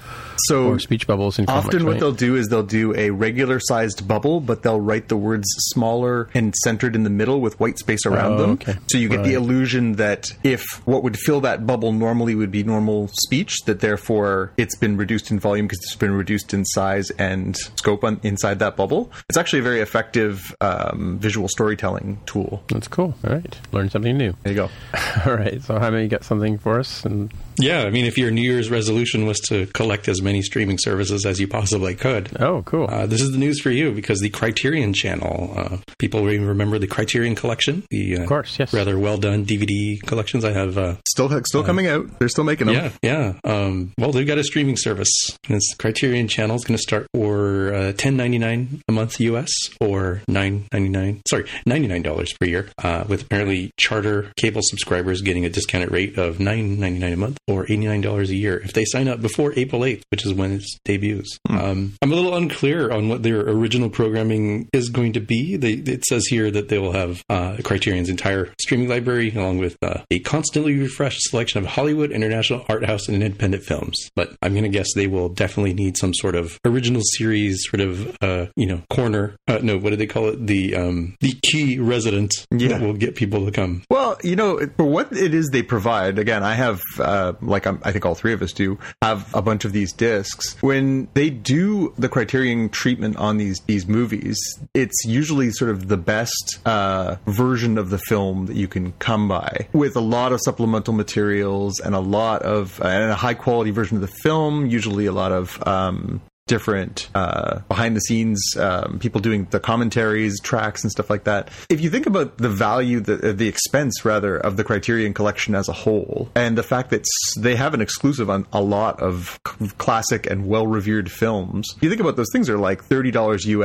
so 0.46 0.68
or 0.68 0.78
speech 0.78 1.06
bubbles 1.06 1.38
in 1.38 1.46
comics, 1.46 1.66
often 1.68 1.84
what 1.84 1.92
right? 1.92 2.00
they'll 2.00 2.12
do 2.12 2.34
is 2.36 2.48
they'll 2.48 2.62
do 2.64 2.94
a 2.96 3.10
regular 3.10 3.60
sized 3.60 4.06
bubble 4.08 4.40
but 4.40 4.62
they'll 4.62 4.80
write 4.80 5.08
the 5.08 5.16
words 5.16 5.46
smaller 5.58 6.28
and 6.34 6.54
centered 6.56 6.96
in 6.96 7.04
the 7.04 7.10
middle 7.10 7.40
with 7.40 7.58
white 7.60 7.78
space 7.78 8.04
around 8.04 8.32
Oh, 8.32 8.38
them 8.38 8.50
okay. 8.52 8.76
so 8.88 8.98
you 8.98 9.08
get 9.08 9.22
the 9.22 9.34
illusion 9.34 9.92
that 9.92 10.32
if 10.42 10.64
what 10.86 11.04
would 11.04 11.16
fill 11.16 11.40
that 11.42 11.66
bubble 11.66 11.92
normally 11.92 12.34
would 12.34 12.50
be 12.50 12.64
normal 12.64 13.08
speech 13.22 13.54
that 13.66 13.78
therefore 13.78 14.52
it's 14.56 14.76
been 14.76 14.96
reduced 14.96 15.13
in 15.30 15.38
volume 15.38 15.66
because 15.66 15.78
it's 15.78 15.96
been 15.96 16.12
reduced 16.12 16.52
in 16.54 16.64
size 16.64 17.10
and 17.12 17.56
scope 17.56 18.04
on, 18.04 18.20
inside 18.22 18.58
that 18.58 18.76
bubble 18.76 19.10
it's 19.28 19.38
actually 19.38 19.58
a 19.60 19.62
very 19.62 19.80
effective 19.80 20.54
um, 20.60 21.18
visual 21.18 21.48
storytelling 21.48 22.20
tool 22.26 22.62
That's 22.68 22.88
cool. 22.88 23.14
All 23.24 23.32
right, 23.34 23.58
learn 23.72 23.90
something 23.90 24.16
new. 24.16 24.34
there 24.42 24.52
you 24.52 24.56
go 24.56 24.70
All 25.26 25.34
right, 25.36 25.62
so 25.62 25.78
Jaime, 25.78 26.02
you 26.02 26.08
got 26.08 26.24
something 26.24 26.58
for 26.58 26.78
us? 26.78 27.04
And 27.04 27.32
Yeah, 27.56 27.82
I 27.82 27.90
mean, 27.90 28.04
if 28.04 28.18
your 28.18 28.30
New 28.30 28.42
Year's 28.42 28.70
resolution 28.70 29.26
was 29.26 29.38
to 29.48 29.66
collect 29.66 30.08
as 30.08 30.20
many 30.20 30.42
streaming 30.42 30.78
services 30.78 31.24
as 31.24 31.40
you 31.40 31.48
possibly 31.48 31.94
could, 31.94 32.36
oh, 32.40 32.62
cool. 32.62 32.88
uh, 32.90 33.06
this 33.06 33.20
is 33.20 33.32
the 33.32 33.38
news 33.38 33.60
for 33.60 33.70
you 33.70 33.92
because 33.92 34.20
the 34.20 34.30
Criterion 34.30 34.92
Channel, 34.92 35.54
uh, 35.56 35.76
people 35.98 36.24
may 36.24 36.38
remember 36.38 36.78
the 36.78 36.86
Criterion 36.86 37.34
Collection, 37.34 37.84
the 37.90 38.18
uh, 38.18 38.22
Of 38.22 38.28
course, 38.28 38.58
yes. 38.58 38.72
rather 38.72 38.98
well 38.98 39.18
done 39.18 39.44
DVD 39.44 40.00
collections. 40.02 40.44
I 40.44 40.52
have 40.52 40.76
uh, 40.78 40.96
still 41.06 41.30
still 41.44 41.64
coming 41.64 41.86
out 41.86 42.18
they're 42.18 42.28
still 42.28 42.44
making 42.44 42.66
them 42.66 42.76
Yeah, 43.02 43.34
yeah. 43.44 43.50
Um, 43.50 43.92
well, 43.98 44.12
they've 44.12 44.26
got 44.26 44.38
a 44.38 44.44
streaming 44.44 44.76
service. 44.76 45.10
And 45.46 45.56
it's 45.56 45.74
Criterion 45.74 46.28
Channel 46.28 46.56
is 46.56 46.64
going 46.64 46.76
to 46.76 46.82
start 46.82 47.06
for 47.14 47.72
uh, 47.72 47.92
ten 47.92 48.16
ninety 48.16 48.38
nine 48.38 48.82
a 48.88 48.92
month 48.92 49.20
US 49.20 49.50
or 49.80 50.22
nine 50.28 50.66
ninety 50.72 50.88
nine. 50.88 51.22
Sorry, 51.28 51.48
ninety 51.66 51.86
nine 51.86 52.02
dollars 52.02 52.32
per 52.38 52.46
year. 52.46 52.68
Uh, 52.82 53.04
with 53.08 53.22
apparently 53.22 53.70
charter 53.78 54.32
cable 54.36 54.60
subscribers 54.62 55.20
getting 55.22 55.44
a 55.44 55.48
discounted 55.48 55.90
rate 55.90 56.18
of 56.18 56.40
nine 56.40 56.80
ninety 56.80 56.98
nine 56.98 57.12
a 57.12 57.16
month 57.16 57.38
or 57.48 57.64
eighty 57.64 57.86
nine 57.86 58.00
dollars 58.00 58.30
a 58.30 58.34
year 58.34 58.58
if 58.58 58.72
they 58.72 58.84
sign 58.84 59.08
up 59.08 59.20
before 59.20 59.52
April 59.56 59.84
eighth, 59.84 60.04
which 60.10 60.24
is 60.24 60.32
when 60.34 60.52
it 60.52 60.64
debuts. 60.84 61.38
Um, 61.48 61.94
I'm 62.02 62.12
a 62.12 62.14
little 62.14 62.34
unclear 62.34 62.90
on 62.90 63.08
what 63.08 63.22
their 63.22 63.40
original 63.40 63.90
programming 63.90 64.68
is 64.72 64.88
going 64.88 65.12
to 65.14 65.20
be. 65.20 65.56
They, 65.56 65.72
it 65.72 66.04
says 66.04 66.26
here 66.26 66.50
that 66.50 66.68
they 66.68 66.78
will 66.78 66.92
have 66.92 67.22
uh, 67.28 67.56
Criterion's 67.62 68.08
entire 68.08 68.52
streaming 68.60 68.88
library, 68.88 69.30
along 69.34 69.58
with 69.58 69.76
uh, 69.82 70.02
a 70.10 70.18
constantly 70.20 70.78
refreshed 70.78 71.20
selection 71.22 71.58
of 71.62 71.66
Hollywood, 71.70 72.10
international, 72.12 72.64
art 72.68 72.84
house, 72.84 73.08
and 73.08 73.22
independent 73.22 73.62
films. 73.64 74.10
But 74.16 74.34
I'm 74.42 74.52
going 74.52 74.64
to 74.64 74.68
guess 74.70 74.88
they 74.94 75.06
will 75.06 75.28
definitely 75.28 75.74
need 75.74 75.96
some 75.96 76.14
sort 76.14 76.34
of 76.34 76.58
original 76.64 77.02
series, 77.16 77.64
sort 77.68 77.80
of, 77.80 78.16
uh, 78.22 78.46
you 78.56 78.66
know, 78.66 78.82
corner. 78.90 79.36
Uh, 79.48 79.58
no, 79.62 79.78
what 79.78 79.90
do 79.90 79.96
they 79.96 80.06
call 80.06 80.28
it? 80.28 80.46
The 80.46 80.74
um, 80.76 81.16
the 81.20 81.32
key 81.42 81.78
resident 81.78 82.32
Yeah. 82.50 82.68
that 82.68 82.80
will 82.80 82.94
get 82.94 83.14
people 83.14 83.44
to 83.46 83.52
come. 83.52 83.82
Well, 83.90 84.18
you 84.22 84.36
know, 84.36 84.60
for 84.76 84.84
what 84.84 85.12
it 85.12 85.34
is 85.34 85.50
they 85.50 85.62
provide, 85.62 86.18
again, 86.18 86.42
I 86.42 86.54
have, 86.54 86.80
uh, 86.98 87.32
like 87.42 87.66
I'm, 87.66 87.80
I 87.84 87.92
think 87.92 88.04
all 88.04 88.14
three 88.14 88.32
of 88.32 88.42
us 88.42 88.52
do, 88.52 88.78
have 89.02 89.32
a 89.34 89.42
bunch 89.42 89.64
of 89.64 89.72
these 89.72 89.92
discs. 89.92 90.56
When 90.62 91.08
they 91.14 91.30
do 91.30 91.92
the 91.98 92.08
Criterion 92.08 92.68
treatment 92.68 93.16
on 93.16 93.36
these 93.36 93.60
these 93.66 93.86
movies, 93.86 94.38
it's 94.74 95.04
usually 95.04 95.50
sort 95.50 95.70
of 95.70 95.88
the 95.88 95.96
best 95.96 96.58
uh, 96.64 97.16
version 97.26 97.78
of 97.78 97.90
the 97.90 97.98
film 97.98 98.46
that 98.46 98.56
you 98.56 98.68
can 98.68 98.92
come 98.92 99.28
by, 99.28 99.68
with 99.72 99.96
a 99.96 100.00
lot 100.00 100.32
of 100.32 100.40
supplemental 100.44 100.94
materials 100.94 101.80
and 101.80 101.94
a 101.94 102.00
lot 102.00 102.42
of 102.42 102.80
and 102.82 103.10
a 103.10 103.16
high 103.16 103.34
quality 103.34 103.70
version 103.70 103.96
of 103.96 104.00
the 104.00 104.14
film. 104.22 104.66
Usually, 104.66 105.06
a 105.06 105.12
lot 105.12 105.32
of 105.32 105.62
um, 105.66 106.20
different 106.46 107.08
uh, 107.14 107.60
behind 107.68 107.96
the 107.96 108.00
scenes 108.00 108.56
um, 108.58 108.98
people 108.98 109.20
doing 109.20 109.46
the 109.50 109.60
commentaries 109.60 110.40
tracks 110.40 110.82
and 110.82 110.90
stuff 110.90 111.08
like 111.08 111.24
that. 111.24 111.48
If 111.70 111.80
you 111.80 111.88
think 111.88 112.06
about 112.06 112.38
the 112.38 112.50
value 112.50 113.00
the, 113.00 113.30
uh, 113.30 113.32
the 113.32 113.48
expense 113.48 114.04
rather 114.04 114.36
of 114.36 114.56
the 114.56 114.64
criterion 114.64 115.14
collection 115.14 115.54
as 115.54 115.68
a 115.68 115.72
whole 115.72 116.30
and 116.34 116.58
the 116.58 116.62
fact 116.62 116.90
that 116.90 117.06
they 117.38 117.56
have 117.56 117.72
an 117.72 117.80
exclusive 117.80 118.28
on 118.28 118.46
a 118.52 118.60
lot 118.60 119.00
of 119.00 119.40
classic 119.78 120.26
and 120.26 120.46
well 120.46 120.66
revered 120.66 121.10
films 121.10 121.74
you 121.80 121.88
think 121.88 122.00
about 122.00 122.16
those 122.16 122.30
things 122.32 122.50
are 122.50 122.58
like 122.58 122.84
$30 122.84 123.14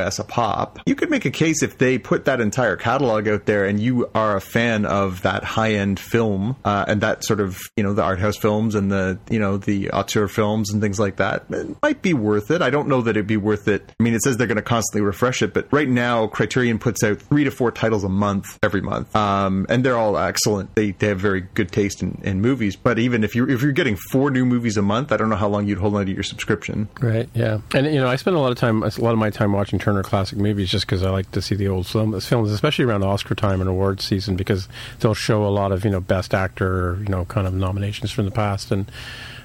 us 0.06 0.20
a 0.20 0.24
pop. 0.24 0.80
You 0.86 0.96
could 0.96 1.10
make 1.10 1.26
a 1.26 1.32
case 1.32 1.64
if 1.64 1.78
they 1.78 1.98
put 1.98 2.26
that 2.26 2.40
entire 2.40 2.76
catalog 2.76 3.28
out 3.28 3.46
there 3.46 3.66
and 3.66 3.80
you 3.80 4.10
are 4.16 4.38
a 4.38 4.42
fan 4.42 4.86
of 4.86 5.22
that 5.24 5.44
high 5.44 5.74
end 5.74 6.00
film 6.00 6.56
uh, 6.64 6.86
and 6.88 7.02
that 7.02 7.24
sort 7.24 7.40
of 7.40 7.60
you 7.76 7.84
know 7.84 7.94
the 7.94 8.04
art 8.04 8.20
house 8.20 8.38
films 8.38 8.76
and 8.76 8.92
the 8.92 9.20
you 9.30 9.40
know 9.40 9.58
the 9.58 9.92
auteur 9.92 10.28
films 10.28 10.72
and 10.72 10.82
things 10.82 11.00
like 11.00 11.18
that 11.18 11.46
it 11.50 11.76
might 11.82 12.02
be 12.02 12.14
worth 12.14 12.52
it 12.52 12.62
don't 12.70 12.88
know 12.88 13.02
that 13.02 13.12
it'd 13.12 13.28
be 13.28 13.38
worth 13.38 13.68
it. 13.68 13.92
I 14.00 14.04
mean 14.04 14.14
it 14.14 14.22
says 14.22 14.38
they're 14.38 14.48
going 14.48 14.58
to 14.58 14.62
constantly 14.62 15.06
refresh 15.06 15.42
it 15.42 15.54
but 15.54 15.72
right 15.72 15.90
now 15.90 16.28
criterion 16.28 16.80
puts 16.80 17.04
out 17.04 17.22
three 17.22 17.44
to 17.44 17.52
four 17.52 17.72
titles 17.72 18.04
a 18.04 18.10
month 18.10 18.58
every 18.64 18.82
month. 18.82 19.16
Um, 19.16 19.66
and 19.70 19.84
they're 19.84 19.98
all 19.98 20.18
excellent. 20.18 20.76
They, 20.76 20.92
they 20.92 21.08
have 21.08 21.20
very 21.20 21.42
good 21.42 21.72
taste 21.72 22.02
in, 22.02 22.20
in 22.24 22.42
movies. 22.42 22.76
But 22.76 23.00
even 23.00 23.24
if 23.24 23.36
you're 23.36 23.50
if 23.50 23.62
you're 23.62 23.72
getting 23.72 23.96
four 24.12 24.32
new 24.32 24.46
movies 24.46 24.78
a 24.78 24.82
month 24.82 25.12
i 25.12 25.18
don't 25.18 25.30
know 25.30 25.36
how 25.36 25.48
long 25.48 25.68
you'd 25.68 25.78
hold 25.78 25.96
on 25.96 26.06
to 26.06 26.12
your 26.12 26.24
subscription. 26.24 26.88
Right. 27.00 27.30
Yeah. 27.34 27.60
And 27.74 27.88
you 27.88 28.00
know, 28.00 28.08
I 28.08 28.16
spend 28.16 28.36
a 28.36 28.40
lot 28.40 28.52
of 28.52 28.58
time, 28.58 28.84
a 28.84 28.92
lot 29.00 29.12
of 29.12 29.18
my 29.18 29.30
time 29.30 29.54
watching 29.54 29.80
Turner 29.80 30.04
Classic 30.04 30.38
Movies, 30.38 30.70
just 30.70 30.86
because 30.86 31.04
I 31.04 31.10
like 31.10 31.32
to 31.32 31.42
see 31.42 31.56
the 31.56 31.68
old 31.68 31.88
film, 31.88 32.20
films, 32.20 32.52
especially 32.52 32.86
around 32.86 33.04
Oscar 33.04 33.36
time 33.36 33.62
and 33.62 33.70
awards 33.70 34.06
season, 34.06 34.36
because 34.36 34.68
they'll 35.00 35.14
show 35.14 35.46
a 35.46 35.50
lot 35.50 35.72
of 35.72 35.84
you 35.84 35.92
know 35.92 36.00
best 36.00 36.34
actor, 36.34 36.98
you 37.02 37.08
know, 37.08 37.26
kind 37.26 37.48
of 37.48 37.54
nominations 37.54 38.12
from 38.12 38.26
the 38.26 38.32
past, 38.32 38.72
and 38.72 38.92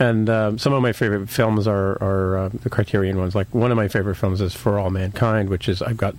and 0.04 0.28
um, 0.28 0.58
some 0.58 0.72
of 0.72 0.82
my 0.82 0.92
favorite 0.92 1.28
films 1.28 1.66
are 1.66 1.92
are 2.02 2.36
uh, 2.36 2.48
the 2.48 2.70
Criterion 2.70 3.18
ones. 3.18 3.34
Like 3.34 3.48
one 3.54 3.70
of 3.70 3.76
my 3.76 3.88
favorite 3.88 4.16
films 4.16 4.40
is 4.40 4.54
For 4.54 4.78
All 4.78 4.90
Mankind, 4.90 5.48
which 5.48 5.68
is 5.68 5.80
I've 5.80 5.96
got 5.96 6.14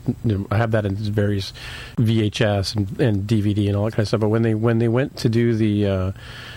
I 0.51 0.57
have 0.57 0.71
that 0.71 0.85
in 0.85 0.95
various 0.95 1.53
VHS 1.97 2.75
and, 2.75 2.99
and 2.99 3.27
DVD 3.27 3.67
and 3.67 3.75
all 3.75 3.85
that 3.85 3.91
kind 3.91 3.99
of 3.99 4.07
stuff. 4.07 4.21
But 4.21 4.29
when 4.29 4.41
they 4.41 4.55
when 4.55 4.79
they 4.79 4.87
went 4.87 5.17
to 5.17 5.29
do 5.29 5.55
the 5.55 5.85
uh, 5.85 6.11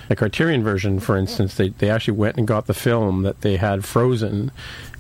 the 0.08 0.16
Criterion 0.16 0.64
version, 0.64 1.00
for 1.00 1.16
instance, 1.16 1.54
they 1.56 1.68
they 1.68 1.90
actually 1.90 2.16
went 2.16 2.36
and 2.36 2.48
got 2.48 2.66
the 2.66 2.74
film 2.74 3.22
that 3.22 3.42
they 3.42 3.56
had 3.56 3.84
frozen, 3.84 4.50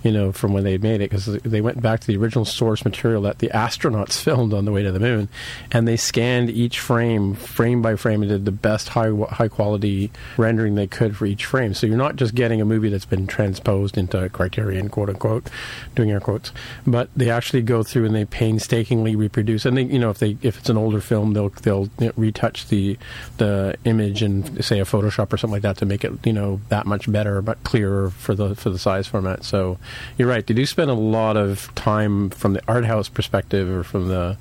you 0.02 0.12
know, 0.12 0.32
from 0.32 0.52
when 0.52 0.64
they 0.64 0.76
made 0.76 1.00
it, 1.00 1.10
because 1.10 1.26
they 1.26 1.62
went 1.62 1.80
back 1.80 2.00
to 2.00 2.06
the 2.06 2.16
original 2.18 2.44
source 2.44 2.84
material 2.84 3.22
that 3.22 3.38
the 3.38 3.48
astronauts 3.48 4.20
filmed 4.22 4.52
on 4.52 4.66
the 4.66 4.72
way 4.72 4.82
to 4.82 4.92
the 4.92 5.00
moon, 5.00 5.28
and 5.72 5.88
they 5.88 5.96
scanned 5.96 6.50
each 6.50 6.78
frame, 6.78 7.34
frame 7.34 7.80
by 7.80 7.96
frame, 7.96 8.22
and 8.22 8.30
did 8.30 8.44
the 8.44 8.52
best 8.52 8.90
high 8.90 9.10
high 9.30 9.48
quality 9.48 10.10
rendering 10.36 10.74
they 10.74 10.86
could 10.86 11.16
for 11.16 11.24
each 11.24 11.46
frame. 11.46 11.72
So 11.72 11.86
you're 11.86 11.96
not 11.96 12.16
just 12.18 12.34
getting 12.34 12.60
a 12.60 12.64
movie 12.64 12.88
that's 12.88 13.04
been 13.04 13.26
transposed 13.26 13.96
into 13.96 14.28
Criterion, 14.28 14.88
quote 14.88 15.08
unquote, 15.08 15.48
doing 15.94 16.10
air 16.10 16.20
quotes, 16.20 16.52
but 16.86 17.08
they 17.16 17.30
actually 17.30 17.62
go 17.62 17.82
through 17.82 18.04
and 18.04 18.14
they 18.14 18.24
painstakingly 18.24 19.16
reproduce. 19.16 19.64
And 19.64 19.76
they, 19.76 19.82
you 19.82 19.98
know, 19.98 20.10
if 20.10 20.18
they 20.18 20.36
if 20.42 20.58
it's 20.58 20.68
an 20.68 20.76
older 20.76 21.00
film, 21.00 21.32
they'll 21.32 21.50
they'll 21.62 21.88
retouch 22.16 22.68
the 22.68 22.98
the 23.38 23.76
image 23.84 24.22
and 24.22 24.64
say 24.64 24.80
a 24.80 24.84
Photoshop 24.84 25.32
or 25.32 25.36
something 25.36 25.52
like 25.52 25.62
that 25.62 25.78
to 25.78 25.86
make 25.86 26.04
it 26.04 26.12
you 26.26 26.32
know 26.32 26.60
that 26.68 26.86
much 26.86 27.10
better, 27.10 27.40
but 27.40 27.62
clearer 27.64 28.10
for 28.10 28.34
the 28.34 28.54
for 28.54 28.70
the 28.70 28.78
size 28.78 29.06
format. 29.06 29.44
So 29.44 29.78
you're 30.16 30.28
right. 30.28 30.46
They 30.46 30.54
do 30.54 30.66
spend 30.66 30.90
a 30.90 30.94
lot 30.94 31.36
of 31.36 31.74
time 31.74 32.30
from 32.30 32.52
the 32.54 32.62
art 32.68 32.84
house 32.84 33.08
perspective 33.08 33.68
or 33.70 33.84
from 33.84 34.08
the 34.08 34.36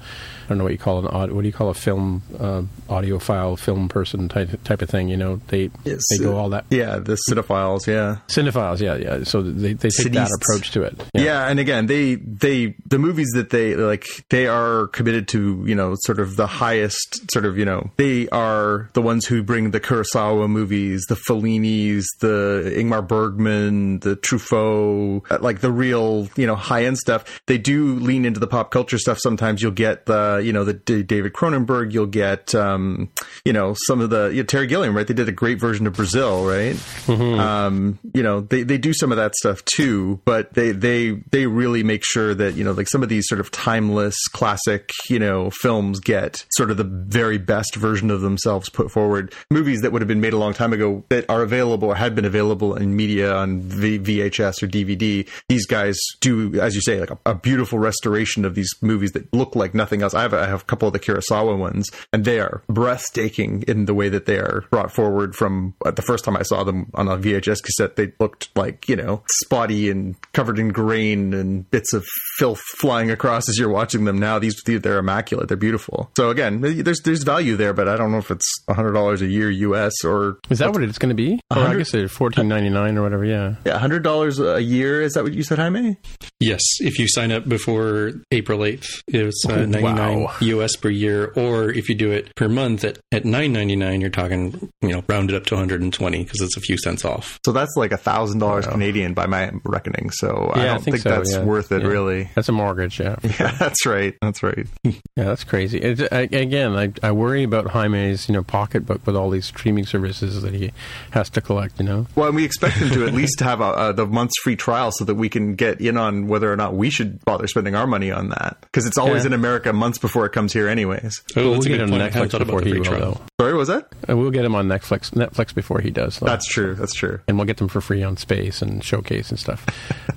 I 0.48 0.50
don't 0.50 0.60
know 0.60 0.64
what 0.64 0.74
you 0.74 0.80
call 0.80 1.00
an 1.00 1.08
aud- 1.08 1.32
what 1.32 1.42
do 1.42 1.48
you 1.48 1.54
call 1.54 1.70
a 1.70 1.74
film 1.74 2.24
uh, 2.40 2.62
audiophile 2.90 3.60
film 3.60 3.90
person 3.90 4.30
type 4.30 4.64
type 4.64 4.82
of 4.82 4.90
thing. 4.90 5.10
You 5.10 5.18
know, 5.18 5.42
they 5.48 5.68
they 5.84 6.18
go 6.20 6.38
all 6.38 6.50
that 6.50 6.66
yeah 6.70 7.00
the 7.00 7.18
cinephiles 7.30 7.86
yeah 7.86 8.18
cinephiles. 8.28 8.80
Yeah, 8.80 8.96
yeah. 8.96 9.24
So 9.24 9.42
they 9.42 9.74
they 9.74 9.90
take 9.90 10.14
that 10.14 10.32
approach 10.42 10.72
to 10.72 10.84
it. 10.84 10.96
Yeah. 11.14 11.48
and 11.48 11.60
again, 11.60 11.88
they 11.88 12.16
they 12.16 12.76
the 12.86 12.98
movies 12.98 13.30
that 13.36 13.50
they 13.50 13.76
like 13.76 14.06
they 14.30 14.48
are 14.48 14.88
committed 14.88 15.28
to, 15.30 15.64
you 15.66 15.76
know, 15.76 15.96
sort 16.00 16.20
of 16.20 16.36
the 16.36 16.48
highest 16.48 17.30
sort 17.32 17.46
of, 17.46 17.58
you 17.58 17.66
know, 17.66 17.92
they 17.98 18.30
are 18.30 18.90
the 18.94 19.02
ones 19.02 19.26
who 19.26 19.44
bring 19.44 19.72
the 19.72 19.80
Kurosawa 19.80 20.50
movies, 20.50 21.06
the 21.10 21.16
Fellinis, 21.16 22.06
the 22.20 22.74
Ingmar 22.76 23.06
Bergman, 23.08 24.00
the 24.00 24.16
Truffaut, 24.16 25.30
uh, 25.30 25.40
like 25.42 25.62
the 25.62 25.72
real, 25.72 26.30
you 26.36 26.48
know, 26.48 26.56
high 26.56 26.86
end 26.86 26.98
stuff. 26.98 27.42
They 27.48 27.58
do 27.58 27.96
lean 27.96 28.26
into 28.26 28.40
the 28.40 28.48
pop 28.48 28.72
culture 28.72 28.98
stuff. 28.98 29.20
Sometimes 29.20 29.62
you'll 29.62 29.72
get 29.72 30.06
the, 30.06 30.37
you 30.44 30.54
know, 30.54 30.64
the 30.64 30.74
D- 30.74 31.04
David 31.04 31.34
Cronenberg. 31.34 31.94
You'll 31.94 32.06
get, 32.08 32.54
um, 32.54 33.10
you 33.46 33.54
know, 33.54 33.76
some 33.86 34.02
of 34.02 34.10
the 34.10 34.28
you 34.28 34.42
know, 34.42 34.46
Terry 34.46 34.68
Gilliam, 34.68 34.96
right? 34.96 35.08
They 35.08 35.14
did 35.14 35.30
a 35.30 35.34
great 35.34 35.60
version 35.60 35.88
of 35.88 35.94
Brazil, 35.94 36.46
right? 36.46 36.78
Um, 37.08 38.00
you 38.14 38.24
know, 38.24 38.42
they 38.42 38.64
they 38.64 38.78
do 38.78 38.94
some 38.94 39.12
of 39.12 39.18
that 39.18 39.36
stuff 39.36 39.64
too, 39.66 40.20
but 40.26 40.54
they 40.54 40.72
they 40.72 40.98
they 40.98 41.22
they 41.32 41.46
really 41.46 41.84
make 41.84 42.04
sure 42.06 42.34
that 42.34 42.56
you 42.56 42.64
know 42.64 42.72
like 42.72 42.88
some 42.88 43.04
of 43.04 43.10
these 43.10 43.28
sort 43.28 43.40
of 43.40 43.52
timeless 43.52 44.16
classic 44.30 44.92
you 45.10 45.20
know 45.20 45.50
films 45.50 46.00
get 46.00 46.46
sort 46.52 46.72
of 46.72 46.78
the 46.78 46.84
very 46.84 47.38
best 47.38 47.76
version 47.76 48.10
of 48.10 48.22
themselves 48.22 48.70
put 48.70 48.92
forward. 48.92 49.34
Movies 49.52 49.82
that 49.82 49.92
would 49.92 50.02
have 50.02 50.08
been 50.08 50.22
made 50.22 50.34
a 50.34 50.38
long 50.38 50.54
time 50.54 50.74
ago 50.74 51.04
that 51.10 51.30
are 51.30 51.44
available 51.44 51.90
or 51.90 51.96
had 51.96 52.16
been 52.16 52.26
available 52.26 52.76
in 52.76 52.96
media 52.96 53.34
on 53.34 53.62
v- 53.62 54.00
VHS 54.00 54.64
or 54.64 54.68
DVD. 54.68 55.28
These 55.50 55.66
guys 55.66 55.98
do, 56.20 56.60
as 56.60 56.76
you 56.76 56.82
say, 56.82 57.00
like 57.00 57.12
a, 57.12 57.18
a, 57.26 57.36
beautiful 57.36 57.80
restoration 57.80 58.46
of 58.46 58.56
these 58.56 58.74
movies 58.82 59.12
that 59.12 59.32
look 59.34 59.56
like 59.56 59.74
nothing 59.74 60.02
else. 60.02 60.14
I 60.14 60.27
have, 60.32 60.34
I 60.34 60.48
have 60.48 60.62
a 60.62 60.66
couple 60.66 60.88
of 60.88 60.94
the 60.94 61.00
Kurosawa 61.00 61.58
ones, 61.58 61.90
and 62.12 62.26
they 62.26 62.40
are 62.40 62.64
breathtaking 62.68 63.64
in 63.68 63.86
the 63.86 63.94
way 63.94 64.10
that 64.10 64.26
they 64.26 64.38
are 64.38 64.66
brought 64.70 64.92
forward 64.92 65.36
from 65.36 65.74
uh, 65.86 65.92
the 65.92 66.02
first 66.02 66.24
time 66.26 66.38
I 66.38 66.44
saw 66.44 66.64
them 66.64 66.92
on 66.94 67.08
a 67.08 67.18
VHS 67.18 67.64
cassette. 67.64 67.96
They 67.96 68.14
looked 68.20 68.56
like, 68.56 68.88
you 68.90 68.96
know, 68.96 69.24
spotty 69.44 69.90
and 69.90 70.16
covered 70.34 70.60
in 70.60 70.70
grain 70.70 71.34
and 71.34 71.70
bits 71.72 71.94
of 71.94 72.06
filth 72.38 72.62
flying 72.78 73.12
across 73.12 73.50
as 73.50 73.58
you're 73.58 73.70
watching 73.70 74.06
them 74.06 74.18
now. 74.20 74.40
These, 74.40 74.56
they're 74.66 75.00
immaculate. 75.00 75.48
They're 75.48 75.58
beautiful. 75.58 76.12
So 76.18 76.30
again, 76.30 76.62
there's, 76.62 77.02
there's 77.02 77.24
value 77.24 77.56
there, 77.56 77.74
but 77.74 77.88
I 77.88 77.98
don't 77.98 78.12
know 78.12 78.18
if 78.18 78.32
it's 78.32 78.48
$100 78.70 79.22
a 79.22 79.26
year 79.26 79.50
US 79.50 79.94
or. 80.04 80.40
Is 80.50 80.60
that 80.60 80.72
what 80.72 80.84
it's 80.84 80.98
going 80.98 81.10
to 81.10 81.16
be? 81.16 81.40
Or 81.52 81.60
I 81.60 81.76
guess 81.76 81.94
it's 81.94 82.14
fourteen 82.14 82.48
ninety 82.48 82.70
nine 82.70 82.98
or 82.98 83.04
whatever. 83.04 83.26
Yeah. 83.26 83.56
Yeah. 83.66 83.80
$100 83.80 84.56
a 84.56 84.62
year. 84.62 85.02
Is 85.02 85.14
that 85.14 85.24
what 85.24 85.34
you 85.34 85.44
said, 85.44 85.60
Jaime? 85.60 85.98
Yes. 86.40 86.62
If 86.80 87.00
you 87.00 87.08
sign 87.08 87.32
up 87.32 87.48
before 87.48 88.14
April 88.32 88.60
8th, 88.60 89.02
it's 89.08 89.46
uh, 89.48 89.66
99 89.66 90.24
wow. 90.24 90.34
US 90.40 90.76
per 90.76 90.90
year. 90.90 91.34
Or 91.36 91.70
if 91.70 91.90
you 91.90 91.96
do 91.96 92.12
it 92.12 92.34
per 92.36 92.48
month 92.48 92.84
at, 92.84 93.00
at 93.12 93.24
9.99, 93.24 94.02
you're 94.02 94.10
talking, 94.10 94.70
you 94.82 94.90
know, 94.90 95.04
rounded 95.08 95.36
up 95.36 95.46
to 95.48 95.56
120 95.56 96.24
because 96.24 96.42
it's 96.42 96.58
a 96.58 96.62
few 96.62 96.78
cents 96.78 97.06
off. 97.06 97.40
So 97.46 97.52
that's 97.52 97.74
like 97.76 97.92
a 97.92 97.98
thousand 97.98 98.40
dollars 98.40 98.68
Canadian 98.68 99.14
by 99.14 99.26
my 99.28 99.52
reckoning. 99.64 100.12
So 100.12 100.52
yeah, 100.56 100.62
I 100.62 100.66
don't 100.66 100.76
I 100.76 100.78
think, 100.78 100.84
think 100.84 101.04
so, 101.04 101.10
that's 101.10 101.34
yeah. 101.34 101.44
worth 101.44 101.72
it, 101.72 101.82
yeah. 101.82 101.88
really. 101.88 102.27
That's 102.36 102.50
a 102.50 102.52
mortgage, 102.52 103.00
yeah. 103.00 103.16
Yeah, 103.24 103.32
sure. 103.32 103.48
that's 103.60 103.86
right. 103.86 104.16
That's 104.22 104.42
right. 104.42 104.66
yeah, 104.84 104.94
that's 105.16 105.44
crazy. 105.44 105.80
It, 105.80 106.12
I, 106.12 106.22
again, 106.22 106.76
I, 106.76 106.92
I 107.04 107.12
worry 107.12 107.44
about 107.44 107.68
Jaime's, 107.68 108.28
you 108.28 108.34
know, 108.34 108.44
pocketbook 108.44 109.06
with 109.06 109.16
all 109.16 109.30
these 109.30 109.46
streaming 109.46 109.86
services 109.86 110.42
that 110.42 110.54
he 110.54 110.72
has 111.12 111.30
to 111.32 111.42
collect. 111.42 111.80
You 111.80 111.86
know. 111.86 112.08
Well, 112.16 112.28
and 112.28 112.36
we 112.36 112.46
expect 112.46 112.78
him 112.78 112.90
to 112.92 113.06
at 113.06 113.14
least 113.16 113.40
have 113.42 113.62
a, 113.62 113.90
a, 113.90 113.94
the 113.94 114.06
month's 114.06 114.40
free 114.42 114.56
trial 114.56 114.92
so 114.92 115.06
that 115.06 115.16
we 115.16 115.30
can 115.30 115.56
get 115.56 115.82
in 115.82 115.98
on 115.98 116.28
whether 116.28 116.52
or 116.52 116.56
not 116.56 116.74
we 116.74 116.90
should 116.90 117.24
bother 117.26 117.48
spending 117.48 117.76
our 117.76 117.88
money 117.88 118.12
on 118.12 118.30
that 118.30 118.58
because 118.62 118.86
it's 118.86 118.98
always 118.98 119.24
yeah. 119.24 119.28
in 119.28 119.34
America 119.34 119.74
months 119.74 119.98
before 119.98 120.26
it 120.26 120.32
comes 120.32 120.54
here, 120.54 120.68
anyways. 120.68 121.22
Oh, 121.36 121.52
we'll 121.52 121.62
get 121.62 121.82
him 121.82 121.90
Netflix 121.90 122.38
before 122.38 122.62
he 122.62 122.74
will, 122.74 122.84
though. 122.84 123.22
Sorry, 123.40 123.54
was 123.54 123.68
that? 123.68 123.88
Uh, 124.10 124.18
we'll 124.18 124.32
get 124.32 124.46
him 124.46 124.56
on 124.56 124.68
Netflix 124.68 125.12
Netflix 125.12 125.54
before 125.54 125.80
he 125.80 125.90
does. 125.90 126.20
Though. 126.20 126.26
That's 126.26 126.48
true. 126.48 126.76
That's 126.76 126.94
true. 126.94 127.20
And 127.28 127.38
we'll 127.38 127.46
get 127.46 127.58
them 127.58 127.68
for 127.68 127.82
free 127.82 128.04
on 128.04 128.18
Space 128.18 128.62
and 128.62 128.84
Showcase 128.84 129.30
and 129.30 129.40
stuff. 129.40 129.66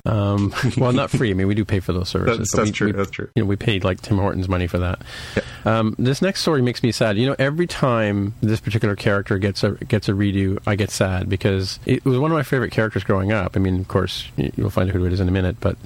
um, 0.07 0.55
well, 0.77 0.93
not 0.93 1.11
free. 1.11 1.31
I 1.31 1.35
mean, 1.35 1.47
we 1.47 1.55
do 1.55 1.65
pay 1.65 1.81
for 1.81 1.93
those 2.01 2.09
services. 2.09 2.39
That's, 2.39 2.57
that's 2.57 2.69
we, 2.69 2.73
true. 2.73 2.87
We, 2.89 2.93
that's 2.93 3.11
true. 3.11 3.29
You 3.35 3.43
know, 3.43 3.47
we 3.47 3.57
paid 3.57 3.85
like 3.85 4.01
Tim 4.01 4.19
Hortons 4.19 4.49
money 4.49 4.67
for 4.67 4.79
that. 4.79 5.01
Yeah. 5.37 5.43
Um, 5.65 5.95
this 5.99 6.23
next 6.23 6.41
story 6.41 6.63
makes 6.63 6.83
me 6.83 6.93
sad. 6.93 7.17
You 7.17 7.27
know, 7.27 7.37
every 7.39 7.67
time 7.67 8.35
this 8.41 8.61
particular 8.61 8.97
character 8.97 9.39
gets 9.39 9.63
a 9.63 9.73
gets 9.73 10.09
a 10.09 10.13
redo, 10.13 10.59
I 10.67 10.75
get 10.75 10.91
sad 10.91 11.29
because 11.29 11.79
it 11.87 12.05
was 12.05 12.19
one 12.19 12.31
of 12.31 12.37
my 12.37 12.43
favorite 12.43 12.73
characters 12.73 13.05
growing 13.05 13.33
up. 13.33 13.57
I 13.57 13.61
mean, 13.61 13.81
of 13.81 13.89
course, 13.89 14.29
you'll 14.37 14.71
find 14.71 14.89
out 14.89 14.95
who 14.95 15.05
it 15.07 15.13
is 15.13 15.21
in 15.21 15.29
a 15.29 15.33
minute, 15.33 15.57
but 15.61 15.77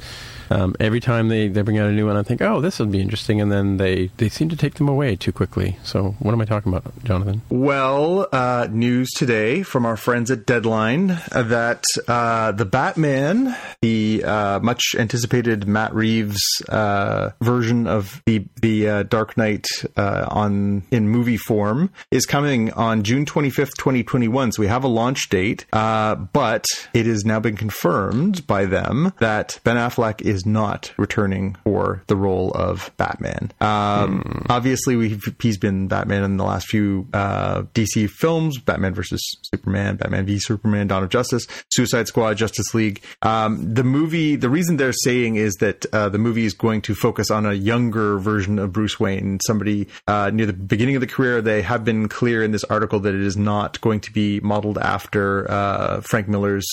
um, 0.51 0.75
every 0.81 1.01
time 1.01 1.29
they, 1.29 1.49
they 1.49 1.63
bring 1.63 1.79
out 1.79 1.89
a 1.89 1.93
new 1.93 2.07
one, 2.07 2.17
I 2.17 2.23
think, 2.23 2.43
oh, 2.43 2.61
this 2.61 2.79
will 2.79 2.87
be 2.87 3.01
interesting, 3.01 3.41
and 3.41 3.51
then 3.51 3.77
they, 3.77 4.11
they 4.17 4.29
seem 4.29 4.49
to 4.49 4.57
take 4.57 4.75
them 4.75 4.89
away 4.89 5.17
too 5.17 5.33
quickly. 5.33 5.79
So, 5.83 6.17
what 6.19 6.33
am 6.33 6.41
I 6.41 6.45
talking 6.45 6.73
about, 6.73 6.93
Jonathan? 7.05 7.43
Well, 7.49 8.29
uh, 8.33 8.69
news 8.71 9.11
today 9.11 9.63
from 9.63 9.87
our 9.87 9.97
friends 9.97 10.31
at 10.31 10.47
Deadline 10.47 11.19
that 11.31 11.85
uh, 12.09 12.53
the 12.53 12.65
Batman, 12.65 13.57
the 13.83 14.25
uh, 14.25 14.61
much 14.61 14.95
anticipated 14.99 15.67
Matt 15.67 15.95
Reeves 15.95 16.41
uh, 16.69 17.31
version 17.41 17.87
of 17.87 18.23
the 18.27 18.45
the 18.61 18.89
uh, 18.89 19.03
Dark 19.05 19.37
Knight 19.37 19.67
uh, 19.97 20.27
on 20.31 20.83
in 20.91 21.09
movie 21.09 21.37
form, 21.37 21.91
is 22.11 22.27
coming 22.27 22.73
on 22.73 23.03
June 23.03 23.25
twenty 23.27 23.51
fifth, 23.51 23.77
twenty 23.77 24.03
twenty 24.03 24.29
one. 24.29 24.53
So 24.53 24.61
we 24.61 24.67
have 24.69 24.85
a 24.85 24.89
launch 24.89 25.29
date, 25.29 25.67
but 25.71 26.65
it 26.93 27.07
has 27.07 27.25
now 27.25 27.41
been 27.41 27.57
confirmed 27.57 28.47
by 28.47 28.65
them 28.67 29.13
that 29.21 29.59
Ben 29.65 29.77
Affleck 29.77 30.23
is 30.23 30.34
is 30.35 30.45
not 30.45 30.93
returning 30.99 31.57
for 31.65 32.03
the 32.09 32.17
role 32.17 32.51
of 32.53 32.91
Batman. 32.99 33.53
Um. 33.61 34.47
Obviously, 34.49 35.19
he's 35.41 35.59
been 35.59 35.89
Batman 35.89 36.23
in 36.23 36.37
the 36.37 36.45
last 36.45 36.67
few 36.69 37.09
uh, 37.13 37.63
DC 37.75 38.09
films: 38.11 38.59
Batman 38.59 38.95
versus 38.95 39.23
Superman, 39.51 39.97
Batman 39.97 40.27
v 40.27 40.39
Superman, 40.39 40.89
Dawn 40.89 41.03
of 41.03 41.11
Justice, 41.11 41.47
Suicide 41.71 42.07
Squad, 42.07 42.37
Justice 42.37 42.75
League. 42.75 43.03
Um, 43.23 43.75
the 43.75 43.85
movie, 43.85 44.37
the 44.37 44.51
reason 44.51 44.77
they're 44.77 44.93
saying 44.93 45.37
is 45.37 45.55
that 45.55 45.87
uh, 45.93 46.09
the 46.09 46.19
movie 46.19 46.45
is 46.45 46.53
going 46.53 46.83
to 46.83 46.95
focus 46.95 47.31
on 47.31 47.47
a 47.47 47.53
younger 47.53 48.19
version 48.19 48.59
of 48.59 48.73
Bruce 48.73 49.01
Wayne, 49.01 49.39
somebody 49.47 49.89
uh, 50.07 50.31
near 50.33 50.47
the 50.47 50.53
beginning 50.53 50.97
of 50.97 51.01
the 51.01 51.07
career. 51.07 51.41
They 51.41 51.63
have 51.63 51.85
been 51.85 52.09
clear 52.09 52.43
in 52.43 52.53
this 52.53 52.65
article 52.65 53.01
that 53.01 53.15
it 53.15 53.23
is 53.23 53.37
not 53.37 53.81
going 53.81 54.01
to 54.01 54.13
be 54.13 54.41
modeled 54.41 54.79
after 54.79 55.51
uh, 55.51 56.01
Frank 56.01 56.29
Miller's 56.29 56.67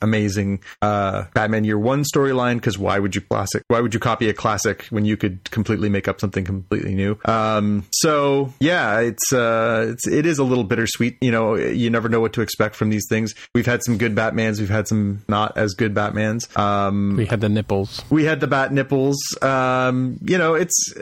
amazing 0.00 0.62
uh, 0.80 1.24
Batman 1.34 1.64
Year 1.64 1.78
One 1.78 2.04
storyline 2.04 2.56
because 2.56 2.78
why 2.78 2.98
would 3.02 3.14
you 3.14 3.20
classic? 3.20 3.62
Why 3.68 3.80
would 3.80 3.92
you 3.92 4.00
copy 4.00 4.28
a 4.28 4.34
classic 4.34 4.86
when 4.90 5.04
you 5.04 5.16
could 5.16 5.50
completely 5.50 5.88
make 5.88 6.08
up 6.08 6.20
something 6.20 6.44
completely 6.44 6.94
new? 6.94 7.18
Um, 7.24 7.84
so 7.92 8.52
yeah, 8.60 9.00
it's 9.00 9.32
uh, 9.32 9.88
it's 9.90 10.06
it 10.06 10.24
is 10.26 10.38
a 10.38 10.44
little 10.44 10.64
bittersweet. 10.64 11.18
You 11.20 11.30
know, 11.30 11.56
you 11.56 11.90
never 11.90 12.08
know 12.08 12.20
what 12.20 12.32
to 12.34 12.40
expect 12.40 12.76
from 12.76 12.90
these 12.90 13.06
things. 13.08 13.34
We've 13.54 13.66
had 13.66 13.82
some 13.82 13.98
good 13.98 14.14
Batmans. 14.14 14.58
We've 14.60 14.70
had 14.70 14.88
some 14.88 15.22
not 15.28 15.56
as 15.58 15.74
good 15.74 15.94
Batmans. 15.94 16.56
Um, 16.56 17.16
we 17.16 17.26
had 17.26 17.40
the 17.40 17.48
nipples. 17.48 18.02
We 18.10 18.24
had 18.24 18.40
the 18.40 18.46
bat 18.46 18.72
nipples. 18.72 19.18
Um, 19.42 20.18
you 20.22 20.38
know, 20.38 20.54
it's 20.54 20.94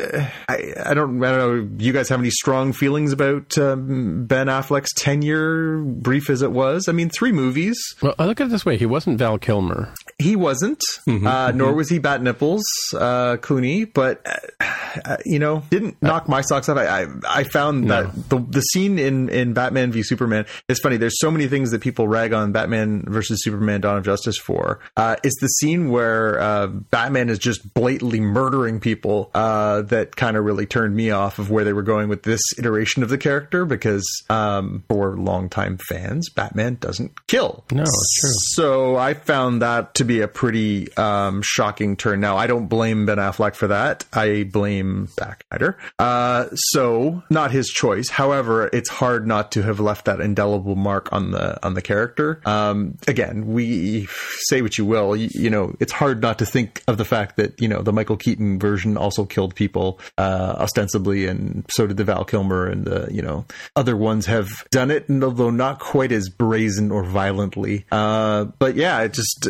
I, 0.49 0.73
I 0.85 0.95
don't 0.95 1.23
I 1.23 1.31
don't 1.31 1.39
know. 1.39 1.85
You 1.85 1.93
guys 1.93 2.09
have 2.09 2.21
any 2.21 2.31
strong 2.31 2.73
feelings 2.73 3.13
about 3.13 3.57
um, 3.59 4.27
Ben 4.27 4.47
Affleck's 4.47 4.93
tenure, 4.95 5.79
brief 5.79 6.31
as 6.31 6.43
it 6.43 6.53
was? 6.53 6.89
I 6.89 6.93
mean, 6.93 7.11
three 7.11 7.33
movies. 7.33 7.77
Well, 8.01 8.15
I 8.19 8.27
look 8.27 8.41
at 8.41 8.47
it 8.47 8.51
this 8.51 8.65
way: 8.65 8.77
he 8.77 8.87
wasn't 8.87 9.19
Val 9.19 9.39
Kilmer. 9.39 9.93
He 10.19 10.37
wasn't, 10.37 10.81
mm-hmm, 11.09 11.27
uh, 11.27 11.49
mm-hmm. 11.49 11.59
nor 11.59 11.75
was 11.75 11.90
he 11.91 11.99
bat 11.99 12.23
nipples, 12.23 12.65
uh, 12.95 13.37
Clooney, 13.37 13.93
but 13.93 14.27
uh, 14.61 15.17
you 15.25 15.39
know, 15.39 15.63
didn't 15.71 16.01
knock 16.03 16.29
my 16.29 16.41
socks 16.41 16.69
off. 16.69 16.79
I 16.79 17.03
I, 17.03 17.07
I 17.29 17.45
found 17.45 17.85
no. 17.85 18.05
that 18.05 18.29
the 18.29 18.39
the 18.39 18.61
scene 18.61 18.99
in 18.99 19.29
in 19.29 19.53
Batman 19.53 19.93
v 19.93 20.03
Superman 20.03 20.47
is 20.69 20.79
funny. 20.81 20.97
There's 20.97 21.19
so 21.19 21.31
many 21.31 21.49
things 21.49 21.71
that 21.71 21.81
people 21.81 22.09
rag 22.09 22.33
on 22.33 22.53
Batman 22.53 23.05
versus 23.07 23.43
Superman: 23.43 23.81
Dawn 23.81 23.99
of 23.99 24.05
Justice 24.05 24.39
for. 24.39 24.81
Uh, 24.97 25.17
it's 25.23 25.39
the 25.41 25.49
scene 25.49 25.91
where 25.91 26.41
uh, 26.41 26.67
Batman 26.67 27.29
is 27.29 27.39
just 27.39 27.75
blatantly 27.75 28.21
murdering 28.21 28.81
people 28.81 29.31
uh, 29.35 29.83
that 29.83 30.17
kind 30.17 30.37
of 30.37 30.45
really 30.45 30.67
turned 30.67 30.95
me 30.95 31.11
off 31.11 31.39
of 31.39 31.51
where 31.51 31.65
they 31.65 31.73
were 31.73 31.83
going 31.83 32.09
with 32.09 32.23
this 32.23 32.41
iteration 32.59 33.03
of 33.03 33.09
the 33.09 33.19
character 33.19 33.65
because 33.65 34.05
um, 34.29 34.85
for 34.89 35.17
longtime 35.17 35.79
fans, 35.89 36.29
Batman 36.31 36.77
doesn't 36.77 37.27
kill. 37.27 37.65
No, 37.73 37.83
it's 37.83 38.21
true. 38.21 38.31
So 38.55 38.97
I 38.97 39.15
found 39.15 39.63
that 39.63 39.95
to 39.95 40.05
be 40.05 40.21
a 40.21 40.29
pretty 40.29 40.93
um, 40.97 41.43
shocking 41.43 41.80
turn. 41.97 42.21
Now 42.21 42.37
I 42.37 42.47
don't 42.47 42.67
blame 42.67 43.07
Ben 43.07 43.19
Affleck 43.19 43.55
for 43.55 43.69
that. 43.69 44.05
I 44.13 44.45
blame 44.45 45.09
Zack 45.09 45.45
Snyder. 45.49 45.79
Uh, 45.99 46.49
so 46.55 47.23
not 47.31 47.51
his 47.51 47.69
choice. 47.69 48.09
However, 48.11 48.69
it's 48.73 48.89
hard 48.89 49.27
not 49.27 49.53
to 49.53 49.63
have 49.63 49.81
left 49.81 50.05
that 50.05 50.21
indelible 50.21 50.77
mark 50.77 51.13
on 51.13 51.31
the 51.31 51.65
on 51.65 51.75
the 51.75 51.83
character. 51.83 52.41
Um, 52.45 52.99
again, 53.09 53.47
we 53.47 54.07
say 54.41 54.63
what 54.63 54.79
you 54.79 54.85
will. 54.85 55.17
You, 55.17 55.29
you, 55.33 55.51
know, 55.51 55.75
it's 55.81 55.93
hard 55.93 56.21
not 56.21 56.39
to 56.39 56.47
think 56.47 56.83
of 56.87 56.99
the 56.99 57.05
fact 57.05 57.37
that 57.37 57.61
you 57.61 57.69
know 57.69 57.83
the 57.83 57.93
Michael 57.93 58.17
Keaton 58.17 58.59
version 58.59 58.97
also 58.97 59.25
killed 59.25 59.55
people 59.55 60.01
uh, 60.19 60.57
ostensibly, 60.59 61.27
and 61.27 61.65
so 61.71 61.87
did 61.87 61.97
the 61.97 62.05
Val 62.05 62.25
Kilmer 62.25 62.67
and 62.67 62.85
the 62.85 63.09
you 63.11 63.23
know 63.23 63.45
other 63.77 63.97
ones 63.97 64.27
have 64.27 64.65
done 64.71 64.91
it, 64.91 65.09
and 65.09 65.25
although 65.25 65.51
not 65.51 65.79
quite 65.79 66.13
as 66.13 66.29
brazen 66.29 66.91
or 66.91 67.05
violently. 67.05 67.87
Uh, 67.91 68.45
but 68.59 68.77
yeah, 68.77 69.01
it 69.03 69.13
just 69.13 69.49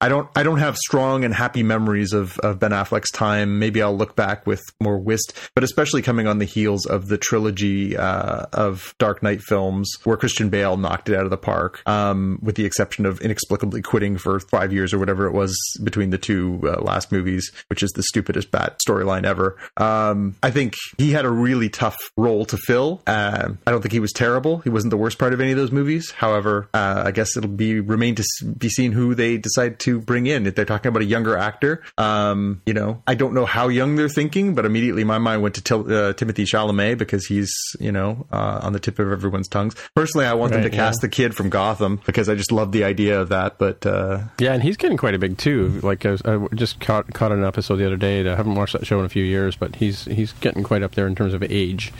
I 0.00 0.08
don't 0.08 0.28
I 0.36 0.42
don't 0.42 0.58
have 0.58 0.76
strong 0.76 1.24
and 1.24 1.34
happy 1.34 1.62
memories 1.62 2.12
of, 2.12 2.38
of 2.38 2.58
Ben 2.58 2.70
Affleck's 2.70 3.10
time. 3.10 3.58
Maybe 3.58 3.82
I'll 3.82 3.96
look 3.96 4.16
back 4.16 4.46
with 4.46 4.62
more 4.80 4.98
whist, 4.98 5.32
but 5.54 5.64
especially 5.64 6.02
coming 6.02 6.26
on 6.26 6.38
the 6.38 6.44
heels 6.44 6.86
of 6.86 7.08
the 7.08 7.18
trilogy 7.18 7.96
uh, 7.96 8.46
of 8.52 8.94
Dark 8.98 9.22
Knight 9.22 9.42
films, 9.42 9.90
where 10.04 10.16
Christian 10.16 10.48
Bale 10.48 10.76
knocked 10.76 11.08
it 11.08 11.16
out 11.16 11.24
of 11.24 11.30
the 11.30 11.36
park, 11.36 11.82
um, 11.86 12.38
with 12.42 12.56
the 12.56 12.64
exception 12.64 13.06
of 13.06 13.20
inexplicably 13.20 13.82
quitting 13.82 14.16
for 14.18 14.40
five 14.40 14.72
years 14.72 14.92
or 14.92 14.98
whatever 14.98 15.26
it 15.26 15.32
was 15.32 15.56
between 15.82 16.10
the 16.10 16.18
two 16.18 16.60
uh, 16.64 16.80
last 16.80 17.12
movies, 17.12 17.50
which 17.68 17.82
is 17.82 17.90
the 17.92 18.02
stupidest 18.02 18.50
Bat 18.50 18.78
storyline 18.86 19.24
ever. 19.24 19.56
Um, 19.76 20.36
I 20.42 20.50
think 20.50 20.74
he 20.98 21.12
had 21.12 21.24
a 21.24 21.30
really 21.30 21.68
tough 21.68 21.96
role 22.16 22.44
to 22.46 22.56
fill. 22.56 23.02
Uh, 23.06 23.50
I 23.66 23.70
don't 23.70 23.80
think 23.80 23.92
he 23.92 24.00
was 24.00 24.12
terrible. 24.12 24.58
He 24.58 24.70
wasn't 24.70 24.90
the 24.90 24.96
worst 24.96 25.18
part 25.18 25.32
of 25.32 25.40
any 25.40 25.50
of 25.50 25.56
those 25.56 25.72
movies. 25.72 26.10
However, 26.12 26.68
uh, 26.74 27.02
I 27.06 27.10
guess 27.10 27.36
it'll 27.36 27.50
be 27.50 27.80
remain 27.80 28.14
to 28.16 28.24
be 28.56 28.68
seen 28.68 28.92
who 28.92 29.14
they 29.14 29.38
decide 29.38 29.73
decide 29.74 29.84
to 29.84 30.00
bring 30.00 30.26
in. 30.26 30.46
If 30.46 30.54
they're 30.54 30.64
talking 30.64 30.88
about 30.88 31.02
a 31.02 31.06
younger 31.06 31.36
actor, 31.36 31.82
um, 31.98 32.62
you 32.66 32.74
know, 32.74 33.02
I 33.06 33.14
don't 33.14 33.34
know 33.34 33.46
how 33.46 33.68
young 33.68 33.96
they're 33.96 34.08
thinking, 34.08 34.54
but 34.54 34.64
immediately 34.64 35.04
my 35.04 35.18
mind 35.18 35.42
went 35.42 35.54
to 35.56 35.62
Til- 35.62 35.92
uh, 35.92 36.12
Timothy 36.14 36.44
Chalamet 36.44 36.98
because 36.98 37.26
he's, 37.26 37.52
you 37.80 37.92
know, 37.92 38.26
uh, 38.32 38.60
on 38.62 38.72
the 38.72 38.80
tip 38.80 38.98
of 38.98 39.10
everyone's 39.10 39.48
tongues. 39.48 39.74
Personally, 39.94 40.26
I 40.26 40.34
want 40.34 40.52
them 40.52 40.62
Right, 40.62 40.70
to 40.70 40.76
cast 40.76 41.00
the 41.00 41.08
kid 41.08 41.34
from 41.34 41.50
Gotham 41.50 42.00
because 42.06 42.28
I 42.28 42.34
just 42.34 42.52
love 42.52 42.72
the 42.72 42.84
idea 42.84 43.20
of 43.20 43.28
that. 43.30 43.58
But 43.58 43.84
uh, 43.86 44.24
Yeah, 44.38 44.54
and 44.54 44.62
he's 44.62 44.76
getting 44.76 44.96
quite 44.96 45.14
a 45.14 45.18
big 45.18 45.38
too. 45.38 45.80
Like 45.82 46.06
I, 46.06 46.10
was, 46.10 46.22
I 46.22 46.38
just 46.54 46.80
caught 46.80 47.12
caught 47.12 47.32
an 47.32 47.44
episode 47.44 47.76
the 47.76 47.86
other 47.86 47.96
day. 47.96 48.22
That 48.22 48.34
I 48.34 48.36
haven't 48.36 48.54
watched 48.54 48.72
that 48.74 48.86
show 48.86 48.98
in 48.98 49.04
a 49.04 49.08
few 49.08 49.24
years, 49.24 49.56
but 49.56 49.76
he's 49.76 50.04
he's 50.04 50.32
getting 50.34 50.62
quite 50.62 50.82
up 50.82 50.92
there 50.94 51.06
in 51.06 51.14
terms 51.14 51.34
of 51.34 51.42
age. 51.42 51.92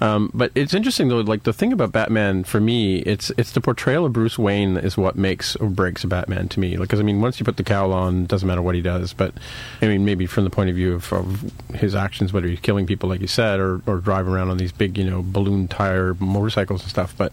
Um, 0.00 0.30
but 0.34 0.52
it's 0.54 0.74
interesting 0.74 1.08
though. 1.08 1.20
Like 1.20 1.42
the 1.42 1.52
thing 1.52 1.72
about 1.72 1.92
Batman 1.92 2.44
for 2.44 2.60
me, 2.60 2.98
it's 3.00 3.30
it's 3.36 3.52
the 3.52 3.60
portrayal 3.60 4.06
of 4.06 4.12
Bruce 4.12 4.38
Wayne 4.38 4.76
is 4.76 4.96
what 4.96 5.16
makes 5.16 5.56
or 5.56 5.68
breaks 5.68 6.04
a 6.04 6.06
Batman 6.06 6.48
to 6.48 6.60
me. 6.60 6.76
Like, 6.76 6.88
because 6.88 7.00
I 7.00 7.02
mean, 7.02 7.15
once 7.20 7.38
you 7.38 7.44
put 7.44 7.56
the 7.56 7.64
cowl 7.64 7.92
on, 7.92 8.22
it 8.22 8.28
doesn't 8.28 8.46
matter 8.46 8.62
what 8.62 8.74
he 8.74 8.82
does. 8.82 9.12
But 9.12 9.34
I 9.82 9.88
mean, 9.88 10.04
maybe 10.04 10.26
from 10.26 10.44
the 10.44 10.50
point 10.50 10.70
of 10.70 10.76
view 10.76 10.94
of, 10.94 11.12
of 11.12 11.52
his 11.74 11.94
actions, 11.94 12.32
whether 12.32 12.46
he's 12.46 12.60
killing 12.60 12.86
people, 12.86 13.08
like 13.08 13.20
you 13.20 13.26
said, 13.26 13.60
or 13.60 13.82
or 13.86 13.98
driving 13.98 14.32
around 14.32 14.50
on 14.50 14.58
these 14.58 14.72
big, 14.72 14.98
you 14.98 15.08
know, 15.08 15.22
balloon 15.24 15.68
tire 15.68 16.14
motorcycles 16.14 16.82
and 16.82 16.90
stuff. 16.90 17.14
But 17.16 17.32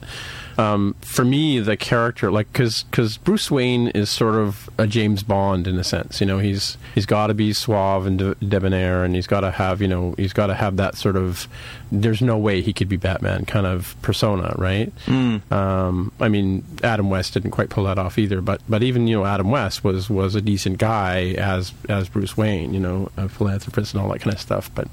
um, 0.58 0.96
for 1.02 1.26
me, 1.26 1.60
the 1.60 1.76
character, 1.78 2.32
like, 2.32 2.52
because 2.52 3.18
Bruce 3.24 3.50
Wayne 3.50 3.88
is 3.90 4.10
sort 4.10 4.36
of 4.36 4.70
a 4.78 4.88
James 4.88 5.24
Bond 5.24 5.68
in 5.68 5.78
a 5.78 5.84
sense. 5.84 6.22
You 6.22 6.28
know, 6.28 6.40
he's 6.40 6.78
he's 6.96 7.06
got 7.06 7.28
to 7.28 7.34
be 7.34 7.54
suave 7.54 8.06
and 8.06 8.20
de- 8.20 8.36
debonair, 8.36 9.04
and 9.04 9.16
he's 9.16 9.28
got 9.28 9.42
to 9.42 9.52
have, 9.52 9.82
you 9.82 9.88
know, 9.88 10.14
he's 10.18 10.34
got 10.34 10.48
to 10.48 10.54
have 10.54 10.78
that 10.78 10.96
sort 10.96 11.16
of. 11.16 11.48
There's 11.92 12.22
no 12.22 12.38
way 12.38 12.62
he 12.62 12.74
could 12.74 12.90
be 12.90 12.98
Batman 12.98 13.46
kind 13.46 13.66
of 13.68 13.96
persona, 14.02 14.56
right? 14.58 14.92
Um, 15.52 16.12
I 16.20 16.28
mean, 16.28 16.64
Adam 16.84 17.10
West 17.10 17.34
didn't 17.34 17.52
quite 17.52 17.70
pull 17.70 17.84
that 17.86 18.00
off 18.00 18.18
either, 18.18 18.42
but 18.42 18.62
but 18.68 18.84
even 18.84 19.08
you 19.08 19.18
know, 19.18 19.26
Adam 19.26 19.50
West 19.52 19.84
was 19.84 20.10
was 20.10 20.36
a 20.36 20.42
decent 20.42 20.78
guy 20.78 21.36
as 21.38 21.74
as 21.90 22.10
Bruce 22.10 22.36
Wayne, 22.38 22.74
you 22.74 22.80
know, 22.80 23.10
a 23.18 23.30
philanthropist 23.30 23.94
and 23.94 24.02
all 24.04 24.10
that 24.12 24.22
kind 24.22 24.34
of 24.34 24.42
stuff. 24.42 24.72
But 24.74 24.88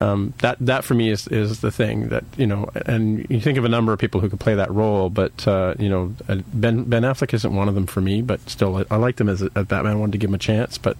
um, 0.00 0.32
that 0.38 0.56
that 0.60 0.84
for 0.84 0.94
me 0.94 1.10
is 1.10 1.26
is 1.28 1.60
the 1.60 1.70
thing 1.72 2.08
that 2.08 2.24
you 2.36 2.46
know, 2.46 2.68
and 2.86 3.26
you 3.28 3.40
think 3.40 3.58
of 3.58 3.64
a 3.64 3.68
number 3.68 3.92
of 3.92 3.98
people 3.98 4.20
who 4.20 4.28
could 4.28 4.40
play 4.40 4.54
that 4.54 4.70
role, 4.70 5.10
but 5.10 5.46
uh, 5.48 5.74
you 5.78 5.88
know, 5.88 6.14
uh, 6.28 6.36
Ben 6.54 6.84
Ben 6.84 7.02
Affleck 7.02 7.34
isn't 7.34 7.54
one 7.54 7.68
of 7.68 7.74
them 7.74 7.86
for 7.86 8.00
me, 8.00 8.22
but 8.22 8.38
still, 8.48 8.76
I, 8.76 8.84
I 8.90 8.96
liked 8.96 9.20
him 9.20 9.28
as 9.28 9.42
a, 9.42 9.50
as 9.56 9.66
Batman. 9.66 9.92
I 9.92 9.96
wanted 9.96 10.12
to 10.12 10.18
give 10.18 10.30
him 10.30 10.34
a 10.34 10.38
chance, 10.38 10.78
but. 10.78 10.96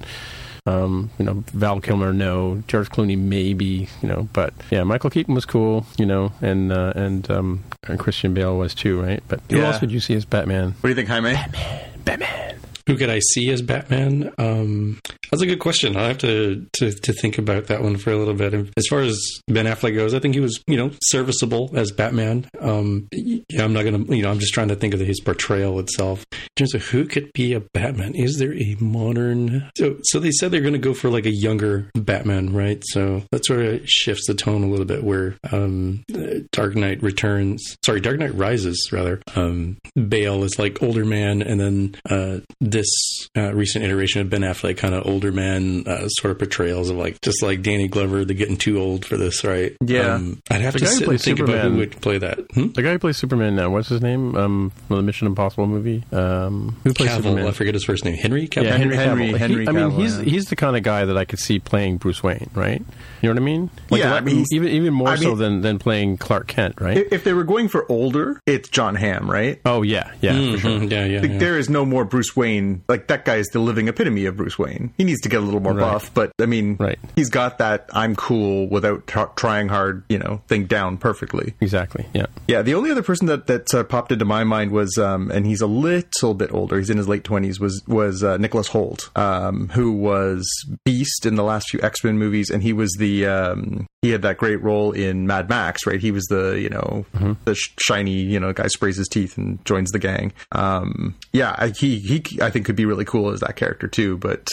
Um, 0.66 1.08
you 1.18 1.24
know, 1.24 1.44
Val 1.54 1.80
Kilmer, 1.80 2.12
no. 2.12 2.62
George 2.68 2.90
Clooney, 2.90 3.16
maybe. 3.16 3.88
You 4.02 4.08
know, 4.08 4.28
but 4.34 4.52
yeah, 4.70 4.82
Michael 4.82 5.08
Keaton 5.08 5.34
was 5.34 5.46
cool. 5.46 5.87
You 5.96 6.04
know, 6.04 6.32
and 6.42 6.70
uh, 6.70 6.92
and 6.94 7.30
um, 7.30 7.64
and 7.84 7.98
Christian 7.98 8.34
Bale 8.34 8.58
was 8.58 8.74
too, 8.74 9.00
right? 9.00 9.22
But 9.28 9.40
who 9.48 9.56
Yeah. 9.58 9.68
else 9.68 9.80
would 9.80 9.90
you 9.90 10.00
see 10.00 10.14
as 10.14 10.26
Batman? 10.26 10.72
what 10.72 10.82
do 10.82 10.88
you 10.90 10.94
think, 10.94 11.08
Jaime? 11.08 11.32
Batman. 11.32 11.88
Batman. 12.04 12.58
Who 12.87 12.98
could 12.98 13.08
I 13.08 13.20
see 13.20 13.48
as 13.50 13.62
Batman? 13.62 14.30
Um, 14.37 15.00
that's 15.31 15.43
a 15.43 15.47
good 15.47 15.59
question. 15.59 15.97
I 15.97 16.09
have 16.09 16.19
to, 16.19 16.67
to 16.75 16.93
to 16.93 17.12
think 17.12 17.38
about 17.38 17.67
that 17.67 17.83
one 17.83 17.97
for 17.97 18.11
a 18.11 18.17
little 18.17 18.35
bit. 18.35 18.55
As 18.77 18.87
far 18.88 19.01
as 19.01 19.19
Ben 19.47 19.67
Affleck 19.67 19.95
goes, 19.95 20.14
I 20.14 20.19
think 20.19 20.35
he 20.35 20.41
was 20.41 20.62
you 20.67 20.77
know 20.77 20.91
serviceable 21.03 21.71
as 21.75 21.91
Batman. 21.93 22.49
Um, 22.61 23.09
yeah, 23.12 23.64
I'm 23.64 23.73
not 23.73 23.85
gonna 23.85 24.05
you 24.14 24.23
know 24.23 24.31
I'm 24.31 24.38
just 24.38 24.55
trying 24.55 24.69
to 24.69 24.77
think 24.77 24.95
of 24.95 25.01
his 25.01 25.21
portrayal 25.21 25.79
itself. 25.79 26.25
In 26.33 26.38
terms 26.57 26.75
of 26.75 26.85
who 26.87 27.05
could 27.07 27.33
be 27.33 27.53
a 27.55 27.61
Batman, 27.61 28.14
is 28.14 28.38
there 28.38 28.55
a 28.55 28.77
modern? 28.81 29.71
So 29.77 29.97
so 30.03 30.19
they 30.21 30.31
said 30.31 30.51
they're 30.51 30.61
going 30.61 30.73
to 30.73 30.79
go 30.79 30.95
for 30.95 31.11
like 31.11 31.27
a 31.27 31.35
younger 31.35 31.91
Batman, 31.95 32.53
right? 32.53 32.83
So 32.87 33.23
that 33.31 33.45
sort 33.45 33.61
of 33.61 33.88
shifts 33.88 34.27
the 34.27 34.35
tone 34.35 34.62
a 34.62 34.69
little 34.69 34.87
bit. 34.87 35.05
Where 35.05 35.37
um, 35.53 36.05
Dark 36.53 36.75
Knight 36.75 37.03
Returns, 37.03 37.77
sorry, 37.85 38.01
Dark 38.01 38.19
Knight 38.19 38.35
Rises 38.35 38.91
rather. 38.93 39.21
Um, 39.37 39.79
Bale 40.09 40.45
is 40.45 40.59
like 40.59 40.83
older 40.83 41.05
man, 41.05 41.43
and 41.43 41.61
then 41.61 41.95
uh, 42.09 42.41
this 42.61 42.88
uh, 43.37 43.53
recent 43.55 43.85
iteration 43.85 44.21
of 44.21 44.31
Ben 44.31 44.43
Affleck, 44.43 44.79
kind 44.79 44.95
of 44.95 45.07
older 45.18 45.33
man, 45.33 45.83
uh, 45.88 46.07
sort 46.09 46.31
of 46.31 46.38
portrayals 46.38 46.90
of 46.90 46.96
like 46.96 47.20
just 47.22 47.42
like 47.42 47.61
Danny 47.62 47.88
Glover, 47.88 48.24
they're 48.24 48.37
getting 48.37 48.57
too 48.57 48.78
old 48.78 49.04
for 49.04 49.16
this, 49.16 49.42
right? 49.42 49.76
Yeah. 49.85 50.14
um, 50.14 50.40
I'd 50.48 50.61
have 50.61 50.74
The 50.74 50.78
to 50.81 50.87
sit 50.87 50.96
and 50.98 51.04
plays 51.07 51.24
think 51.24 51.40
about 51.40 51.48
Superman- 51.54 51.72
who 51.72 51.78
would 51.78 52.00
play 52.00 52.18
that. 52.18 52.38
Hmm? 52.54 52.68
The 52.68 52.83
guy 52.83 52.92
who 52.92 52.98
plays 53.00 53.16
Superman 53.16 53.57
now, 53.57 53.70
what's 53.70 53.88
his 53.88 54.00
name? 54.00 54.37
Um, 54.37 54.70
from 54.87 54.96
the 54.96 55.02
Mission 55.02 55.26
Impossible 55.26 55.66
movie. 55.66 56.04
Um, 56.12 56.76
who 56.85 56.94
plays 56.94 57.11
Cavill, 57.11 57.16
Superman? 57.16 57.46
I 57.48 57.50
forget 57.50 57.74
his 57.74 57.85
first 57.85 58.04
name. 58.04 58.14
Henry 58.14 58.46
Cavill. 58.46 58.64
Yeah, 58.64 58.76
Henry, 58.76 58.96
Henry- 58.96 59.26
Cavill. 59.26 59.33
Like, 59.33 59.40
Henry 59.40 59.62
he- 59.64 59.68
I 59.68 59.72
mean, 59.72 59.90
he's 59.90 60.16
yeah. 60.18 60.24
he's 60.24 60.44
the 60.46 60.57
kind 60.57 60.76
of 60.76 60.85
guy 60.85 61.04
that 61.04 61.16
I 61.18 61.24
could 61.24 61.40
see 61.40 61.59
playing 61.59 61.96
Bruce 61.96 62.22
Wayne, 62.22 62.48
right? 62.54 62.83
You 63.20 63.28
know 63.28 63.35
what 63.35 63.42
I 63.42 63.44
mean? 63.44 63.70
Like, 63.90 64.00
Yeah, 64.00 64.09
a 64.09 64.12
lot- 64.12 64.22
I 64.22 64.24
mean, 64.24 64.44
even 64.52 64.68
even 64.68 64.94
more 64.94 65.09
I 65.09 65.16
so 65.16 65.31
mean- 65.31 65.38
than 65.38 65.61
than 65.62 65.78
playing 65.78 66.16
Clark 66.18 66.46
Kent, 66.48 66.81
right? 66.81 66.96
If 66.96 67.12
if 67.12 67.24
they 67.24 67.33
were 67.33 67.44
going 67.44 67.68
for 67.68 67.90
older, 67.90 68.40
it's 68.46 68.68
Jon 68.68 68.94
Hamm, 68.94 69.31
right? 69.31 69.61
oh 69.64 69.83
yeah, 69.83 70.11
yeah, 70.20 70.52
for 70.52 70.59
sure. 70.59 70.83
Yeah, 70.85 71.04
yeah, 71.04 71.20
Like, 71.20 71.31
yeah. 71.33 71.38
There 71.38 71.59
is 71.59 71.68
no 71.68 71.85
more 71.85 72.04
Bruce 72.04 72.37
Wayne. 72.37 72.83
Like 72.88 73.09
that 73.09 73.24
guy 73.24 73.37
is 73.37 73.46
the 73.48 73.59
living 73.61 73.88
epitome 73.88 74.24
of 74.26 74.37
Bruce 74.37 74.59
Wayne. 74.59 74.92
He 74.98 75.04
needs 75.04 75.20
to 75.22 75.28
get 75.28 75.40
a 75.40 75.44
little 75.44 75.61
more 75.61 75.74
Right. 75.74 75.92
buff, 75.92 76.12
but 76.14 76.31
I 76.40 76.46
mean, 76.46 76.76
Right. 76.78 76.98
he's 77.16 77.28
got 77.31 77.59
that 77.59 77.88
I'm 77.92 78.14
cool 78.16 78.68
without 78.68 79.07
tr- 79.07 79.33
trying 79.37 79.68
hard, 79.68 80.04
you 80.09 80.18
know, 80.18 80.40
thing 80.48 80.64
down 80.66 80.96
perfectly. 80.96 81.54
Exactly. 81.61 82.07
Yeah. 82.14 82.26
Yeah, 82.46 82.62
the 82.62 82.74
only 82.74 82.90
other 82.90 83.02
person 83.02 83.26
that 83.26 83.46
that 83.48 83.74
uh, 83.74 83.85
popped 83.85 84.12
into 84.12 84.24
my 84.24 84.44
mind 84.44 84.70
was, 84.70 84.96
um, 84.98 85.31
and 85.31 85.46
he's 85.46 85.61
a 85.61 85.66
little 85.66 86.35
bit 86.35 86.52
older. 86.52 86.78
He's 86.78 86.90
in 86.90 86.96
his 86.96 87.09
late 87.09 87.24
twenties. 87.24 87.59
Was 87.61 87.83
was 87.87 88.22
uh, 88.22 88.37
Nicholas 88.37 88.68
Hoult, 88.68 89.11
um, 89.16 89.68
who 89.74 89.92
was 89.92 90.46
Beast 90.85 91.26
in 91.26 91.35
the 91.37 91.44
last 91.44 91.70
few 91.70 91.81
X 91.83 92.04
Men 92.04 92.18
movies, 92.18 92.50
and 92.50 92.62
he 92.62 92.72
was 92.72 92.92
the 92.98 93.08
um, 93.27 93.87
he 94.02 94.11
had 94.11 94.22
that 94.22 94.37
great 94.38 94.62
role 94.62 94.92
in 94.92 95.26
Mad 95.26 95.48
Max, 95.48 95.87
right? 95.87 96.00
He 96.00 96.11
was 96.12 96.24
the 96.26 96.52
you 96.61 96.68
know 96.68 97.04
the 97.44 97.54
sh- 97.54 97.70
shiny 97.80 98.12
you 98.22 98.38
know 98.38 98.52
guy 98.52 98.68
sprays 98.68 98.96
his 98.96 99.08
teeth 99.08 99.37
and 99.37 99.64
joins 99.64 99.90
the 99.90 99.98
gang. 99.98 100.32
Um, 100.52 101.16
yeah, 101.32 101.54
I, 101.58 101.68
he 101.70 101.98
he 101.98 102.22
I 102.40 102.50
think 102.50 102.66
could 102.66 102.76
be 102.76 102.84
really 102.84 103.04
cool 103.04 103.30
as 103.30 103.40
that 103.40 103.56
character 103.56 103.88
too, 103.88 104.16
but 104.18 104.48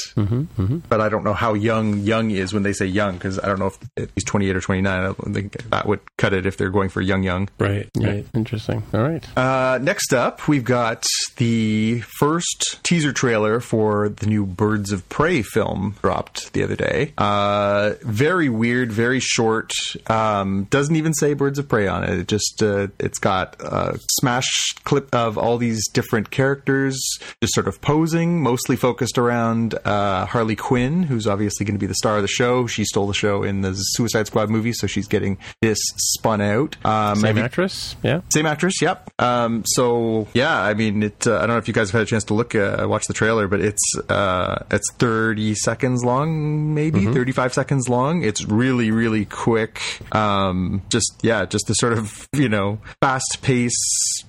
but 0.89 1.01
I 1.01 1.09
don't 1.09 1.23
know 1.23 1.33
how 1.33 1.53
young 1.53 1.99
young 1.99 2.31
is 2.31 2.53
when 2.53 2.63
they 2.63 2.73
say 2.73 2.85
young 2.85 3.13
because 3.15 3.39
I 3.39 3.45
don't 3.47 3.59
know 3.59 3.67
if, 3.67 3.77
if 3.97 4.09
he's 4.15 4.23
twenty 4.23 4.49
eight 4.49 4.55
or 4.55 4.61
twenty 4.61 4.81
nine. 4.81 4.99
I 5.01 5.03
don't 5.03 5.33
think 5.33 5.53
that 5.69 5.87
would 5.87 5.99
cut 6.17 6.33
it 6.33 6.45
if 6.45 6.57
they're 6.57 6.69
going 6.71 6.89
for 6.89 7.01
young 7.01 7.23
young. 7.23 7.49
right, 7.59 7.89
Yeah. 7.95 8.07
right. 8.09 8.25
Interesting. 8.33 8.83
All 8.93 9.01
right. 9.03 9.37
Uh, 9.37 9.77
next 9.81 10.13
up, 10.13 10.47
we've 10.47 10.63
got 10.63 11.05
the 11.37 12.01
first 12.17 12.79
teaser 12.83 13.13
trailer 13.13 13.59
for 13.59 14.09
the 14.09 14.25
new 14.25 14.45
Birds 14.45 14.91
of 14.91 15.07
Prey 15.09 15.41
film 15.41 15.95
dropped 16.01 16.53
the 16.53 16.63
other 16.63 16.75
day. 16.75 17.13
Uh, 17.17 17.93
very 18.01 18.49
weird, 18.49 18.91
very 18.91 19.19
short. 19.35 19.71
Um, 20.07 20.65
doesn't 20.69 20.95
even 20.95 21.13
say 21.13 21.33
Birds 21.33 21.59
of 21.59 21.67
Prey 21.67 21.87
on 21.87 22.03
it. 22.03 22.19
It 22.19 22.27
just 22.27 22.61
uh, 22.63 22.87
it's 22.99 23.19
got 23.19 23.55
a 23.61 23.99
smash 24.19 24.49
clip 24.83 25.13
of 25.13 25.37
all 25.37 25.57
these 25.57 25.87
different 25.89 26.31
characters 26.31 26.99
just 27.41 27.53
sort 27.53 27.67
of 27.67 27.81
posing, 27.81 28.41
mostly 28.41 28.75
focused 28.75 29.17
around 29.17 29.75
uh, 29.85 30.25
Harley 30.25 30.55
Quinn, 30.55 31.03
who's 31.03 31.27
obviously 31.27 31.65
going 31.65 31.75
to 31.75 31.79
be 31.79 31.87
the 31.87 31.95
star 31.95 32.15
of 32.17 32.21
the 32.21 32.27
show. 32.27 32.67
She 32.67 32.85
stole 32.85 33.07
the 33.07 33.13
show 33.13 33.43
in 33.43 33.61
the 33.61 33.73
Suicide 33.73 34.27
Squad 34.27 34.49
movie, 34.49 34.73
so 34.73 34.87
she's 34.87 35.07
getting 35.07 35.37
this 35.61 35.79
spun 35.97 36.41
out. 36.41 36.77
Um, 36.85 37.17
Same 37.17 37.37
actress. 37.37 37.95
Yeah. 38.03 38.21
same 38.29 38.45
actress, 38.45 38.81
yep. 38.81 39.09
Um, 39.19 39.63
so 39.65 40.27
yeah, 40.33 40.61
I 40.61 40.73
mean, 40.73 41.03
it. 41.03 41.27
Uh, 41.27 41.35
I 41.35 41.39
don't 41.39 41.49
know 41.49 41.57
if 41.57 41.67
you 41.67 41.73
guys 41.73 41.89
have 41.89 41.99
had 41.99 42.03
a 42.03 42.09
chance 42.09 42.23
to 42.25 42.33
look, 42.33 42.55
uh, 42.55 42.85
watch 42.87 43.07
the 43.07 43.13
trailer, 43.13 43.47
but 43.47 43.59
it's 43.61 43.81
uh, 44.09 44.63
it's 44.71 44.91
30 44.93 45.55
seconds 45.55 46.03
long, 46.03 46.73
maybe 46.73 47.05
35 47.05 47.53
seconds 47.53 47.89
long. 47.89 48.23
It's 48.23 48.45
really, 48.45 48.91
really 48.91 49.24
quick. 49.25 49.81
Um, 50.13 50.81
just 50.89 51.19
yeah, 51.21 51.45
just 51.45 51.67
the 51.67 51.73
sort 51.73 51.93
of 51.93 52.27
you 52.33 52.49
know 52.49 52.79
fast 53.01 53.39
pace 53.41 53.75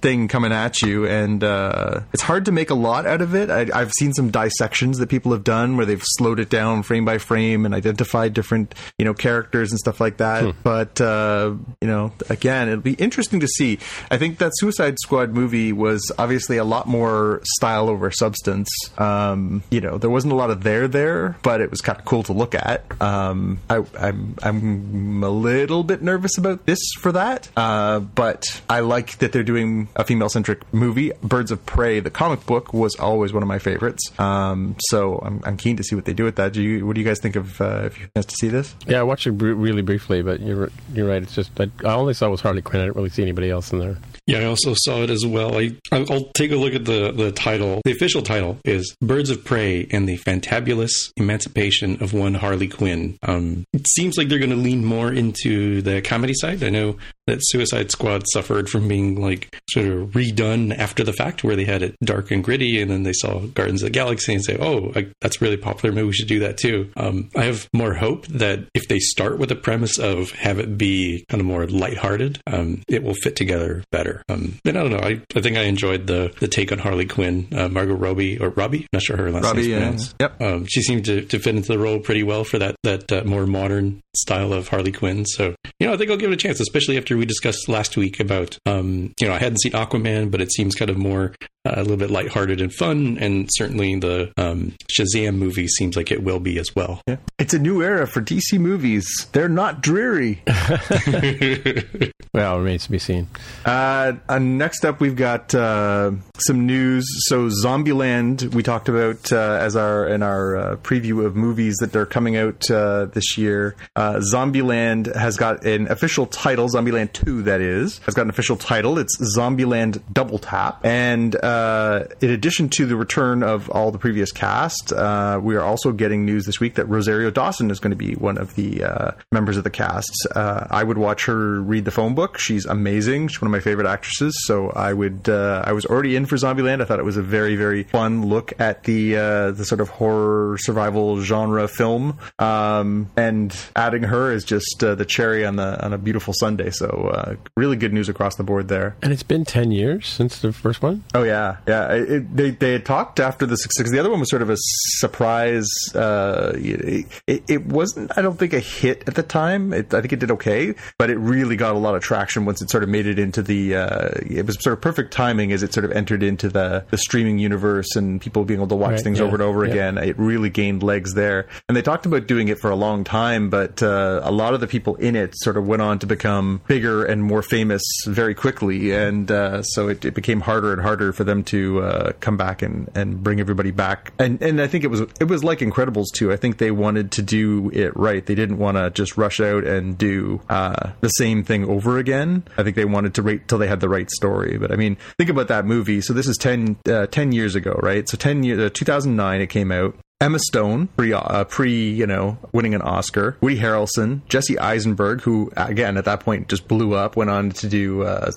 thing 0.01 0.29
coming 0.29 0.53
at 0.53 0.83
you, 0.83 1.07
and 1.07 1.43
uh, 1.43 2.01
it's 2.13 2.23
hard 2.23 2.45
to 2.47 2.53
make 2.53 2.71
a 2.71 2.75
lot 2.75 3.07
out 3.07 3.23
of 3.23 3.35
it. 3.35 3.51
I, 3.51 3.67
I've 3.79 3.93
seen 3.93 4.13
some 4.13 4.31
dissections 4.31 4.99
that 4.99 5.09
people 5.09 5.33
have 5.33 5.45
done 5.45 5.77
where 5.77 5.87
they've 5.87 6.03
slowed 6.03 6.41
it 6.41 6.51
down 6.51 6.83
frame 6.83 7.05
by 7.05 7.19
frame 7.19 7.65
and 7.65 7.75
identified 7.75 8.35
different 8.35 8.75
you 8.99 9.05
know 9.05 9.15
characters 9.15 9.71
and 9.71 9.79
stuff 9.79 10.01
like 10.01 10.19
that. 10.19 10.55
But 10.63 11.01
uh, 11.01 11.55
you 11.81 11.89
know, 11.89 12.13
again, 12.29 12.69
it'll 12.69 12.81
be 12.81 12.95
interesting 12.95 13.41
to 13.41 13.49
see. 13.49 13.79
I 14.11 14.19
think 14.19 14.39
that 14.39 14.53
Suicide 14.57 14.99
Squad 15.01 15.31
movie 15.33 15.73
was 15.73 16.11
obviously 16.19 16.57
a 16.57 16.65
lot 16.65 16.87
more 16.87 17.41
style 17.57 17.89
over 17.89 18.11
substance. 18.11 18.69
Um, 18.99 19.63
you 19.71 19.81
know, 19.81 19.99
there 19.99 20.11
wasn't 20.11 20.33
a 20.33 20.37
lot 20.37 20.51
of 20.51 20.63
there 20.63 20.89
there, 20.89 21.37
but 21.43 21.61
it 21.61 21.71
was 21.71 21.81
kind 21.81 21.99
of 21.99 22.05
cool 22.05 22.23
to 22.25 22.33
look 22.33 22.55
at. 22.55 22.85
Um, 23.01 23.59
I, 23.69 23.83
I'm 23.99 24.35
I'm 24.43 24.86
a 24.93 25.31
little 25.31 25.83
bit 25.85 26.03
nervous 26.03 26.39
about 26.39 26.67
this 26.67 26.79
for 27.01 27.13
that, 27.13 27.49
uh, 27.57 28.01
but 28.01 28.45
I 28.69 28.81
like 28.81 29.19
that 29.19 29.33
they're 29.33 29.43
doing 29.43 29.89
a 29.97 30.05
female 30.05 30.29
centric 30.29 30.61
movie. 30.73 31.13
Birds 31.23 31.51
of 31.51 31.65
Prey, 31.67 32.01
the 32.01 32.11
comic 32.11 32.45
book, 32.47 32.73
was 32.73 32.95
always 32.97 33.33
one 33.33 33.43
of 33.43 33.49
my 33.49 33.59
favorites. 33.59 34.11
Um, 34.19 34.77
so 34.89 35.19
I'm, 35.19 35.41
I'm 35.45 35.57
keen 35.57 35.77
to 35.77 35.85
see 35.85 35.95
what 35.95 36.05
they 36.05 36.13
do 36.15 36.25
with 36.25 36.37
that. 36.37 36.53
Do 36.53 36.63
you, 36.63 36.87
what 36.87 36.95
do 36.95 37.01
you 37.01 37.07
guys 37.07 37.19
think 37.21 37.37
of 37.37 37.61
uh, 37.61 37.83
if 37.85 37.99
you 37.99 38.07
have 38.15 38.27
to 38.27 38.37
see 38.37 38.49
this? 38.49 38.75
Yeah, 38.87 39.01
I 39.01 39.03
watched 39.03 39.27
it 39.27 39.33
br- 39.33 39.53
really 39.53 39.83
briefly, 39.83 40.23
but 40.23 40.41
you're 40.41 40.71
you're 40.93 41.09
right. 41.09 41.23
It's 41.23 41.35
just 41.35 41.59
I, 41.61 41.71
I 41.85 41.95
only 41.95 42.15
saw 42.15 42.29
was 42.31 42.41
Harley 42.41 42.63
Quinn. 42.63 42.83
I 42.83 42.85
didn't 42.87 42.97
really 42.97 43.11
see 43.11 43.23
anybody 43.23 43.51
else 43.51 43.73
in 43.73 43.79
there. 43.79 43.97
Yeah, 44.27 44.41
I 44.41 44.45
also 44.47 44.75
saw 44.75 45.03
it 45.03 45.11
as 45.11 45.25
well. 45.25 45.57
I 45.57 45.77
I'll 45.93 46.31
take 46.35 46.51
a 46.51 46.57
look 46.57 46.75
at 46.75 46.85
the 46.85 47.13
the 47.13 47.31
title. 47.31 47.81
The 47.85 47.93
official 47.93 48.23
title 48.23 48.59
is 48.65 48.97
"Birds 49.01 49.31
of 49.31 49.45
Prey 49.45 49.87
and 49.93 50.09
the 50.09 50.19
Fantabulous 50.19 50.91
Emancipation 51.17 52.03
of 52.03 52.13
One 52.13 52.35
Harley 52.35 52.67
Quinn." 52.67 53.19
Um, 53.23 53.65
it 53.73 53.87
seems 53.89 54.19
like 54.19 54.29
they're 54.29 54.41
going 54.41 54.51
to 54.51 54.57
lean 54.57 54.85
more 54.85 55.13
into 55.13 55.81
the 55.81 56.03
comedy 56.03 56.35
side. 56.35 56.65
I 56.65 56.71
know 56.71 56.97
that 57.29 57.39
Suicide 57.43 57.91
Squad 57.93 58.25
suffered 58.33 58.69
from 58.69 58.89
being 58.89 59.21
like 59.21 59.57
sort 59.71 59.87
of 59.87 60.11
redone 60.11 60.77
after 60.77 61.05
the 61.05 61.13
fact, 61.13 61.45
where 61.45 61.57
they 61.57 61.65
had 61.65 61.83
it 61.83 61.95
dark 62.03 62.33
and 62.33 62.43
gritty, 62.43 62.81
and 62.81 62.91
then 62.91 63.05
they 63.05 63.13
saw 63.13 63.39
Guardians 63.39 63.83
of 63.83 63.87
the 63.87 63.93
Galaxy 63.93 64.35
and 64.35 64.45
say, 64.45 64.57
"Oh, 64.59 64.91
I, 64.97 65.07
that's 65.21 65.41
really 65.41 65.57
popular. 65.57 65.95
Maybe 65.95 66.09
we 66.09 66.13
should 66.13 66.27
do 66.29 66.41
that 66.41 66.59
too." 66.59 66.91
Um, 66.97 67.31
I 67.37 67.45
have 67.45 67.69
more 67.73 67.95
hope 67.95 68.27
that 68.27 68.65
if 68.75 68.89
they 68.89 68.99
start 68.99 69.39
with 69.39 69.51
the 69.51 69.57
premise 69.57 70.01
of 70.01 70.33
have 70.33 70.59
it 70.59 70.77
be 70.77 71.25
kind 71.29 71.41
of 71.41 71.47
more 71.47 71.69
lighthearted, 71.69 72.41
um, 72.49 72.83
it 72.89 73.05
will 73.05 73.15
fit 73.15 73.37
together 73.37 73.85
better. 73.93 74.16
Um, 74.29 74.59
and 74.65 74.77
I 74.77 74.83
don't 74.83 74.91
know. 74.91 75.01
I, 75.01 75.21
I 75.35 75.41
think 75.41 75.57
I 75.57 75.63
enjoyed 75.63 76.07
the 76.07 76.33
the 76.41 76.49
take 76.49 76.73
on 76.73 76.79
Harley 76.79 77.07
Quinn, 77.07 77.49
uh, 77.53 77.69
Margot 77.69 77.95
Robbie 77.95 78.39
or 78.39 78.51
Robbie. 78.51 78.81
I'm 78.81 78.89
not 78.95 79.03
sure 79.03 79.17
her 79.17 79.31
last 79.31 79.45
Robbie, 79.45 79.69
name's 79.69 79.69
yeah. 79.69 79.79
pronounced. 79.79 80.15
Yep. 80.21 80.43
Um, 80.43 80.67
she 80.67 80.83
seemed 80.83 81.05
to, 81.07 81.23
to 81.23 81.39
fit 81.39 81.57
into 81.57 81.69
the 81.69 81.79
role 81.79 82.01
pretty 82.01 82.23
well 82.23 82.45
for 82.45 82.59
that 82.59 82.77
that 82.83 83.11
uh, 83.13 83.25
more 83.25 83.47
modern 83.47 84.01
style 84.15 84.53
of 84.53 84.69
Harley 84.69 84.93
Quinn. 84.93 85.25
So 85.25 85.55
you 85.79 85.87
know, 85.87 85.95
I 85.95 85.97
think 85.97 86.11
I'll 86.11 86.17
give 86.17 86.31
it 86.31 86.35
a 86.35 86.39
chance, 86.39 86.61
especially 86.61 86.97
after 86.97 87.17
we 87.17 87.27
discussed 87.27 87.69
last 87.69 87.97
week 87.97 88.21
about 88.21 88.59
um, 88.67 89.13
you 89.21 89.27
know 89.27 89.35
I 89.35 89.39
hadn't 89.39 89.61
seen 89.61 89.73
Aquaman, 89.73 90.31
but 90.31 90.41
it 90.41 90.53
seems 90.53 90.75
kind 90.75 90.91
of 90.91 90.97
more 90.97 91.35
a 91.75 91.83
little 91.83 91.97
bit 91.97 92.11
lighthearted 92.11 92.61
and 92.61 92.73
fun, 92.73 93.19
and 93.19 93.49
certainly 93.53 93.97
the 93.99 94.33
um, 94.37 94.75
Shazam 94.91 95.37
movie 95.37 95.69
seems 95.69 95.97
like 95.97 96.11
it 96.11 96.23
will 96.23 96.41
be 96.41 96.59
as 96.59 96.75
well. 96.75 97.01
Yeah. 97.07 97.17
It's 97.39 97.55
a 97.55 97.59
new 97.59 97.83
era 97.83 98.07
for 98.07 98.21
DC 98.21 98.59
movies. 98.59 99.07
They're 99.33 99.49
not 99.49 99.83
dreary. 99.83 100.43
Well, 102.37 102.59
remains 102.59 102.85
to 102.85 102.91
be 102.91 102.99
seen. 102.99 103.29
Uh, 103.65 104.13
uh, 104.29 104.39
next 104.39 104.85
up, 104.85 105.01
we've 105.01 105.17
got 105.17 105.55
uh, 105.55 106.11
some 106.37 106.67
news. 106.67 107.07
So, 107.29 107.49
Zombieland, 107.49 108.55
we 108.55 108.63
talked 108.63 108.91
about 108.91 109.33
uh, 109.33 109.57
as 109.59 109.75
our 109.75 110.07
in 110.07 110.23
our 110.23 110.55
uh, 110.55 110.77
preview 110.77 111.25
of 111.25 111.35
movies 111.35 111.77
that 111.77 111.97
are 111.97 112.05
coming 112.05 112.37
out 112.37 112.71
uh, 112.71 113.07
this 113.07 113.39
year. 113.39 113.75
Uh, 113.97 114.17
Zombieland 114.17 115.17
has 115.17 115.39
got 115.39 115.65
an 115.65 115.91
official 115.91 116.27
title. 116.27 116.69
Zombieland 116.69 117.15
Two, 117.15 117.41
that 117.45 117.63
is, 117.63 118.01
has 118.01 118.13
got 118.13 118.25
an 118.25 118.29
official 118.29 118.59
title. 118.59 118.99
It's 118.99 119.17
Zombieland 119.35 120.03
Double 120.13 120.39
Tap, 120.39 120.85
and 120.85 121.43
uh, 121.57 122.05
in 122.21 122.31
addition 122.31 122.69
to 122.69 122.85
the 122.85 122.97
return 122.97 123.43
of 123.43 123.71
all 123.71 123.91
the 123.91 123.99
previous 123.99 124.31
cast, 124.31 124.93
uh, 124.93 125.41
we 125.43 125.57
are 125.57 125.63
also 125.63 125.91
getting 125.91 126.25
news 126.27 126.45
this 126.45 126.61
week 126.61 126.75
that 126.75 126.87
Rosario 126.87 127.31
Dawson 127.31 127.71
is 127.71 127.81
going 127.81 127.93
to 127.93 127.97
be 127.97 128.15
one 128.15 128.37
of 128.37 128.55
the 128.57 128.85
uh, 128.85 129.11
members 129.33 129.57
of 129.57 129.65
the 129.65 129.71
cast. 129.71 130.27
Uh, 130.35 130.67
I 130.71 130.85
would 130.85 130.99
watch 130.99 131.25
her 131.27 131.61
read 131.61 131.87
the 131.87 131.91
phone 131.91 132.15
book. 132.15 132.39
She's 132.39 132.67
amazing. 132.67 133.29
She's 133.29 133.41
one 133.41 133.47
of 133.47 133.53
my 133.53 133.61
favorite 133.61 133.87
actresses. 133.87 134.35
So 134.47 134.71
I 134.71 134.93
would. 134.93 135.29
Uh, 135.29 135.63
I 135.65 135.73
was 135.73 135.87
already 135.87 136.15
in 136.17 136.27
for 136.27 136.37
Zombieland. 136.37 136.83
I 136.83 136.85
thought 136.85 136.99
it 136.99 137.05
was 137.05 137.17
a 137.17 137.23
very, 137.23 137.57
very 137.57 137.85
fun 137.85 138.27
look 138.27 138.53
at 138.61 138.85
the 138.85 139.17
uh, 139.17 139.51
the 139.53 139.65
sort 139.65 139.81
of 139.81 139.89
horror 139.89 140.59
survival 140.59 141.21
genre 141.23 141.69
film. 141.69 142.19
Um, 142.39 143.11
and 143.17 143.57
adding 143.75 144.03
her 144.03 144.31
is 144.31 144.45
just 144.45 144.85
uh, 144.85 144.95
the 144.95 145.07
cherry 145.07 145.47
on 145.47 145.57
the 145.57 145.83
on 145.83 145.95
a 145.95 145.99
beautiful 145.99 146.35
Sunday. 146.35 146.71
So 146.71 146.87
uh, 146.87 147.37
really 147.57 147.77
good 147.77 147.95
news 147.95 148.09
across 148.11 148.37
the 148.37 148.45
board 148.45 148.69
there. 148.69 148.97
And 149.01 149.13
it's 149.13 149.23
been 149.23 149.45
10 149.45 149.71
years 149.71 150.07
since 150.07 150.41
the 150.41 150.53
first 150.53 150.83
one? 150.83 151.05
Oh 151.15 151.23
yeah, 151.23 151.46
yeah. 151.67 151.93
It, 151.93 152.11
it- 152.11 152.37
they 152.37 152.51
they 152.51 152.73
had 152.73 152.85
talked 152.85 153.21
after 153.21 153.47
the 153.47 153.57
success. 153.57 153.91
The 153.91 153.99
other 153.99 154.11
one 154.11 154.21
was 154.21 154.31
sort 154.31 154.43
of 154.43 154.51
a 154.51 154.57
surprise. 155.01 155.69
Uh, 155.95 156.53
it, 156.57 157.07
it, 157.27 157.43
it 157.49 157.67
wasn't, 157.67 158.11
I 158.17 158.23
don't 158.23 158.39
think, 158.39 158.53
a 158.53 158.61
hit 158.61 159.05
at 159.07 159.15
the 159.15 159.23
time. 159.23 159.73
It, 159.73 159.95
I 159.95 160.01
think 160.01 160.13
it 160.13 160.19
did 160.21 160.31
okay, 160.33 160.75
but 160.99 161.11
it 161.11 161.17
really 161.17 161.57
got 161.57 161.75
a 161.75 161.79
lot 161.79 161.95
of 161.95 162.03
traction 162.03 162.45
once 162.45 162.61
it 162.63 162.71
sort 162.71 162.83
of 162.83 162.89
made 162.89 163.07
it 163.07 163.19
into 163.19 163.43
the. 163.43 163.77
Uh, 163.77 164.09
it 164.27 164.47
was 164.47 164.57
sort 164.63 164.75
of 164.75 164.81
perfect 164.81 165.13
timing 165.13 165.53
as 165.53 165.63
it 165.63 165.73
sort 165.73 165.85
of 165.85 165.93
entered 165.93 166.23
into 166.23 166.49
the 166.49 166.85
the 166.91 166.99
streaming 166.99 167.39
universe 167.39 167.95
and 167.97 168.21
people 168.21 168.45
being 168.45 168.59
able 168.61 168.69
to 168.69 168.75
watch 168.75 168.87
Right, 168.87 169.01
things 169.01 169.19
yeah, 169.19 169.25
over 169.25 169.35
and 169.37 169.43
over 169.43 169.65
yeah. 169.65 169.71
again. 169.73 169.99
It 169.99 170.19
really 170.19 170.51
gained 170.51 170.83
legs 170.83 171.15
there, 171.15 171.49
and 171.69 171.77
they 171.77 171.83
talked 171.83 172.07
about 172.07 172.27
doing 172.27 172.49
it 172.49 172.59
for 172.59 172.71
a 172.71 172.77
long 172.77 173.05
time. 173.05 173.51
But 173.51 173.83
uh, 173.83 174.21
a 174.23 174.31
lot 174.33 174.55
of 174.55 174.61
the 174.61 174.67
people 174.67 174.95
in 174.97 175.17
it 175.17 175.33
sort 175.37 175.57
of 175.57 175.67
went 175.67 175.83
on 175.83 175.99
to 176.01 176.07
become 176.07 176.61
bigger 176.67 177.05
and 177.05 177.23
more 177.23 177.43
famous 177.43 177.83
very 178.07 178.35
quickly, 178.35 178.93
and 178.93 179.31
uh, 179.31 179.63
so 179.63 179.89
it, 179.89 180.05
it 180.05 180.15
became 180.15 180.41
harder 180.41 180.73
and 180.73 180.81
harder 180.83 181.13
for 181.13 181.25
them 181.25 181.36
to 181.45 181.83
uh, 181.83 182.13
come 182.21 182.37
back 182.37 182.63
and, 182.63 182.91
and 182.95 183.23
bring 183.23 183.41
everybody 183.41 183.71
back. 183.71 184.13
And 184.19 184.41
and 184.43 184.61
I 184.61 184.67
think 184.67 184.85
it 184.85 184.89
was 184.89 185.01
it 185.21 185.29
was 185.29 185.45
like 185.45 185.61
Incredibles 185.61 186.07
too. 186.13 186.33
I 186.33 186.37
think 186.37 186.59
they 186.59 186.71
wanted 186.71 187.13
to 187.13 187.23
do 187.23 187.71
it 187.73 187.97
right. 187.97 188.25
They 188.25 188.35
didn't 188.35 188.59
want 188.59 188.77
to 188.77 188.91
just 188.91 189.17
rush 189.17 189.41
out 189.41 189.65
and 189.65 189.97
do 189.97 190.41
uh, 190.49 190.91
the 191.01 191.09
same 191.09 191.43
thing 191.43 191.65
over 191.65 191.99
again. 191.99 192.45
I 192.57 192.63
think 192.63 192.77
they 192.77 192.85
wanted 192.85 193.15
to 193.15 193.23
wait 193.23 193.49
till 193.49 193.59
they 193.59 193.69
had 193.69 193.81
the 193.81 193.89
right 193.89 194.11
story. 194.11 194.59
But 194.59 194.73
I 194.73 194.77
mean, 194.77 194.97
think 195.19 195.31
about 195.31 195.49
that 195.49 195.65
movie. 195.65 196.01
So 196.01 196.13
this 196.13 196.27
is 196.27 196.37
10, 196.37 196.77
uh, 196.89 197.07
10 197.07 197.33
years 197.33 197.55
ago, 197.55 197.79
right? 197.83 198.09
So 198.09 198.17
ten 198.17 198.43
years, 198.43 198.59
uh, 198.59 198.71
two 198.73 198.85
thousand 198.85 199.17
nine, 199.17 199.41
it 199.41 199.49
came 199.49 199.71
out. 199.73 199.97
Emma 200.19 200.39
Stone, 200.39 200.87
pre, 200.97 201.13
uh, 201.13 201.45
pre, 201.45 201.91
you 201.91 202.07
know, 202.07 202.39
winning 202.53 202.75
an 202.75 202.81
Oscar. 202.81 203.37
Woody 203.43 203.59
Harrelson, 203.59 204.27
Jesse 204.29 204.59
Eisenberg, 204.59 205.21
who 205.21 205.53
again 205.57 205.99
at 205.99 206.07
that 206.07 206.21
point 206.21 206.49
just 206.49 206.69
blew 206.69 206.95
up, 206.95 207.17
went 207.17 207.29
on 207.29 207.51
to 207.51 207.69
do 207.69 208.03
uh, 208.03 208.31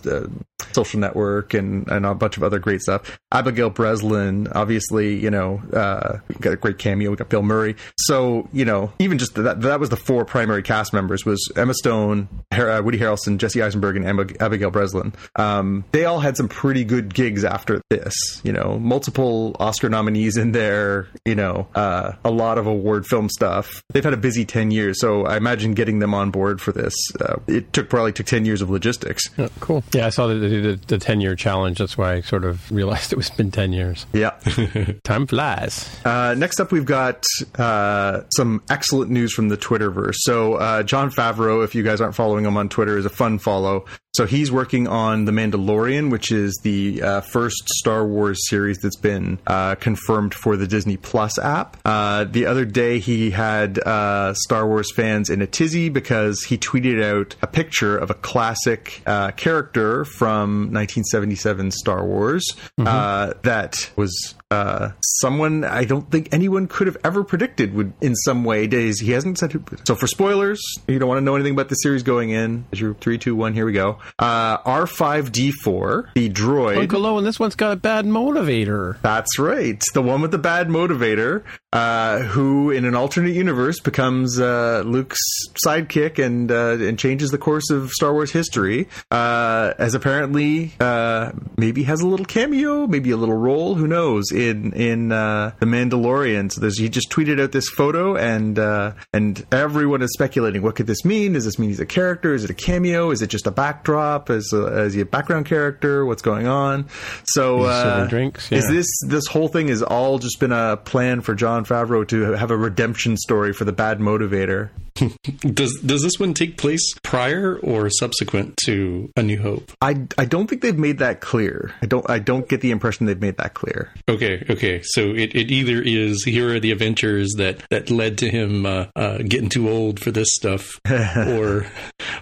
Social 0.74 1.00
Network 1.00 1.54
and, 1.54 1.88
and 1.88 2.06
a 2.06 2.14
bunch 2.14 2.36
of 2.36 2.44
other 2.44 2.60
great 2.60 2.82
stuff. 2.82 3.18
Abigail 3.32 3.70
Breslin, 3.70 4.50
obviously, 4.52 5.16
you 5.16 5.32
know, 5.32 5.62
uh, 5.74 6.18
got 6.42 6.54
a 6.54 6.58
great 6.58 6.80
cameo. 6.80 7.12
We 7.12 7.16
got 7.16 7.30
Bill 7.30 7.44
Murray. 7.44 7.78
So 7.98 8.50
you 8.52 8.66
know, 8.66 8.92
even 9.00 9.18
just 9.18 9.36
that 9.36 9.62
that 9.62 9.80
was 9.80 9.90
the 9.90 9.96
four 9.98 10.26
primary 10.26 10.64
cast 10.64 10.92
members 10.92 11.26
was 11.26 11.50
Emma 11.56 11.74
Stone, 11.74 12.28
Har- 12.54 12.70
uh, 12.70 12.82
Woody 12.82 13.00
Harrelson, 13.00 13.38
Jesse 13.38 13.62
Eisenberg, 13.64 13.96
and 13.96 14.06
Ab- 14.06 14.36
Abigail 14.42 14.70
Breslin. 14.70 15.14
Um, 15.38 15.86
they 15.94 16.04
all 16.04 16.20
had 16.20 16.36
some 16.36 16.50
pretty 16.50 16.84
good 16.84 17.14
gigs 17.14 17.46
after 17.46 17.82
this. 17.90 18.14
You 18.44 18.52
know, 18.52 18.78
multiple 18.80 19.56
Oscar 19.62 19.88
nominees 19.88 20.36
in 20.36 20.52
there. 20.52 21.08
You 21.24 21.36
know, 21.36 21.68
uh, 21.76 22.14
a 22.24 22.32
lot 22.32 22.58
of 22.58 22.68
award 22.68 23.06
film 23.06 23.30
stuff. 23.30 23.84
They've 23.90 24.04
had 24.04 24.14
a 24.14 24.18
busy 24.18 24.46
ten 24.46 24.72
years, 24.72 25.00
so 25.00 25.26
I 25.26 25.38
imagine 25.38 25.74
getting 25.74 26.00
them 26.00 26.14
on 26.14 26.32
board 26.32 26.62
for 26.62 26.72
this. 26.72 26.94
Uh, 27.20 27.38
it 27.48 27.74
took 27.74 27.90
probably 27.90 28.14
took 28.14 28.26
ten 28.26 28.46
years 28.46 28.62
of 28.62 28.70
logistics. 28.70 29.24
Oh, 29.38 29.50
cool. 29.60 29.84
Yeah, 29.94 30.08
I 30.08 30.10
saw 30.10 30.28
the, 30.28 30.36
the, 30.36 30.80
the 30.88 30.98
10 30.98 31.22
year 31.22 31.36
challenge. 31.36 31.80
That's 31.80 31.98
why 31.98 32.16
I 32.16 32.22
sort 32.22 32.44
of 32.44 32.72
realized 32.80 33.14
it 33.14 33.16
was 33.16 33.30
been 33.30 33.52
10 33.52 33.74
years. 33.74 34.06
Yeah. 34.14 34.32
Time 35.04 35.28
flies. 35.28 35.90
Uh, 36.06 36.36
next 36.38 36.60
up, 36.60 36.72
we've 36.72 36.86
got 36.86 37.24
uh, 37.58 38.22
some 38.36 38.62
excellent 38.70 39.12
news 39.12 39.34
from 39.34 39.50
the 39.50 39.58
Twitterverse. 39.58 40.16
So, 40.18 40.56
uh, 40.56 40.84
Jon 40.84 41.12
Favreau, 41.12 41.64
if 41.64 41.76
you 41.76 41.84
guys 41.84 42.02
aren't 42.02 42.16
following 42.16 42.46
him 42.46 42.58
on 42.58 42.70
Twitter, 42.70 42.98
is 42.98 43.06
a 43.06 43.10
fun 43.10 43.40
follow. 43.40 43.86
So, 44.14 44.26
he's 44.26 44.52
working 44.52 44.88
on 44.88 45.26
The 45.26 45.32
Mandalorian, 45.32 46.12
which 46.12 46.32
is 46.32 46.60
the 46.64 47.02
uh, 47.02 47.22
first 47.22 47.70
Star 47.70 48.06
Wars 48.06 48.40
series 48.50 48.80
that's 48.80 48.98
been 48.98 49.40
uh, 49.48 49.76
confirmed 49.76 50.34
for 50.34 50.58
the 50.58 50.68
Disney 50.68 50.98
Plus 50.98 51.38
app. 51.40 51.78
Uh, 51.86 52.24
the 52.24 52.46
other 52.46 52.66
day, 52.66 53.00
he 53.00 53.30
had 53.32 53.80
uh, 53.80 54.34
Star 54.34 54.68
Wars 54.68 54.92
fans 54.92 55.30
in 55.30 55.42
a 55.42 55.48
tizzy 55.48 55.90
because 55.90 56.44
he 56.44 56.58
tweeted 56.58 57.04
out 57.04 57.36
a 57.42 57.48
picture 57.48 57.98
of 57.98 58.10
a 58.10 58.16
classic 58.16 59.02
uh, 59.06 59.32
character 59.32 60.06
from 60.06 60.72
1977 60.74 61.72
Star 61.72 62.06
Wars 62.06 62.46
uh, 62.80 63.34
that 63.44 63.92
was 63.96 64.36
uh, 64.52 64.92
someone 65.02 65.64
I 65.64 65.86
don't 65.86 66.10
think 66.10 66.30
anyone 66.32 66.68
could 66.68 66.88
have 66.88 66.98
ever 67.04 67.24
predicted 67.24 67.74
would, 67.76 67.94
in 68.02 68.16
some 68.16 68.44
way, 68.44 68.66
days. 68.66 69.00
He 69.00 69.12
hasn't 69.12 69.38
said. 69.38 69.52
Who, 69.52 69.64
so 69.86 69.96
for 69.96 70.08
spoilers, 70.08 70.60
you 70.88 70.98
don't 70.98 71.08
want 71.08 71.20
to 71.20 71.24
know 71.24 71.36
anything 71.36 71.54
about 71.54 71.70
the 71.70 71.76
series 71.76 72.02
going 72.04 72.32
in. 72.32 72.66
As 72.72 72.80
your 72.82 72.96
three, 72.96 73.18
two, 73.18 73.36
one, 73.36 73.54
here 73.54 73.66
we 73.66 73.74
go. 73.74 74.00
Uh, 74.18 74.58
R5D4, 74.60 76.14
the 76.16 76.30
droid. 76.30 76.78
Uncle 76.78 77.06
Owen, 77.06 77.24
this 77.24 77.40
one's 77.40 77.56
got 77.56 77.74
a 77.74 77.76
bad 77.76 78.06
motivator. 78.06 79.00
That's 79.02 79.38
right. 79.38 79.82
The 79.94 80.02
one 80.02 80.22
with 80.22 80.32
the 80.32 80.38
bad 80.40 80.68
motivator, 80.68 81.44
uh, 81.72 82.20
who 82.20 82.72
in 82.72 82.86
an 82.86 82.96
alternate 82.96 83.36
universe 83.36 83.80
becomes 83.80 84.40
uh, 84.40 84.82
Luke's 84.86 85.20
sidekick 85.66 86.24
and 86.24 86.52
uh, 86.52 86.78
and 86.80 86.98
changes 86.98 87.30
the 87.30 87.38
course 87.38 87.70
of 87.70 87.92
Star 87.92 88.14
Wars 88.14 88.32
history. 88.32 88.88
Uh, 89.12 89.74
as 89.78 89.94
apparently 89.94 90.72
uh, 90.80 91.32
maybe 91.58 91.84
has 91.84 92.02
a 92.02 92.08
little 92.08 92.26
cameo, 92.26 92.88
maybe 92.88 93.12
a 93.12 93.18
little 93.18 93.36
role. 93.36 93.76
Who 93.76 93.88
knows? 93.88 94.32
In 94.40 94.74
in 94.74 95.12
uh, 95.12 95.52
the 95.60 95.66
Mandalorian. 95.66 96.52
So 96.52 96.62
there's, 96.62 96.80
he 96.80 96.90
just 96.90 97.10
tweeted 97.10 97.42
out 97.42 97.52
this 97.52 97.70
photo, 97.70 98.16
and 98.16 98.58
uh, 98.58 98.94
and 99.14 99.46
everyone 99.52 100.02
is 100.02 100.12
speculating. 100.14 100.62
What 100.62 100.76
could 100.76 100.88
this 100.88 101.04
mean? 101.04 101.34
Does 101.34 101.46
this 101.46 101.60
mean 101.60 101.70
he's 101.70 101.80
a 101.80 101.86
character? 101.86 102.34
Is 102.34 102.44
it 102.44 102.50
a 102.50 102.54
cameo? 102.54 103.12
Is 103.12 103.22
it 103.22 103.28
just 103.28 103.48
a 103.48 103.52
backdrop? 103.52 104.30
Is 104.30 104.52
uh, 104.54 104.84
is 104.84 104.94
he 104.94 105.02
a 105.02 105.06
background 105.06 105.46
character? 105.46 106.06
What's 106.06 106.22
going 106.22 106.48
on? 106.48 106.88
So 107.26 107.64
uh, 107.64 108.08
drinks? 108.08 108.52
is 108.52 108.68
this 108.68 108.88
this 109.08 109.28
whole 109.28 109.48
thing 109.48 109.68
has 109.68 109.84
all 109.84 110.20
just 110.20 110.40
been 110.40 110.52
a 110.52 110.78
plan 110.78 111.22
for 111.22 111.36
Jon 111.36 111.66
Favreau 111.66 112.08
to 112.08 112.32
have 112.34 112.52
a 112.52 112.58
redemption 112.58 113.18
story 113.18 113.54
for 113.54 113.66
the 113.66 113.74
bad 113.74 114.00
motivator? 114.00 114.70
does 115.42 115.74
does 115.86 116.02
this 116.04 116.20
one 116.20 116.34
take 116.34 116.58
place 116.58 116.94
prior 117.04 117.58
or 117.60 117.90
subsequent 117.90 118.58
to 118.66 119.10
A 119.16 119.24
New 119.24 119.42
Hope? 119.42 119.72
I, 119.82 120.06
I 120.18 120.26
don't 120.26 120.48
think 120.48 120.62
they've 120.62 120.78
made 120.78 121.00
that 121.00 121.22
clear. 121.22 121.74
I 121.82 121.86
don't 121.86 122.08
I 122.10 122.20
don't 122.20 122.48
get 122.48 122.62
the 122.62 122.72
impression 122.72 123.06
they've 123.06 123.20
made 123.20 123.38
that 123.38 123.54
clear. 123.54 123.92
Okay, 124.10 124.46
okay. 124.50 124.82
So 124.84 125.02
it, 125.12 125.36
it 125.36 125.52
either 125.52 125.82
is 125.82 126.24
here 126.24 126.56
are 126.56 126.60
the 126.60 126.72
adventures 126.72 127.34
that 127.38 127.64
that 127.70 127.90
led 127.90 128.18
to 128.20 128.30
him 128.30 128.66
uh, 128.66 128.86
uh, 128.96 129.20
getting 129.20 129.50
too 129.50 129.70
old 129.70 130.00
for 130.00 130.12
this 130.12 130.28
stuff, 130.36 130.80
or 130.90 131.66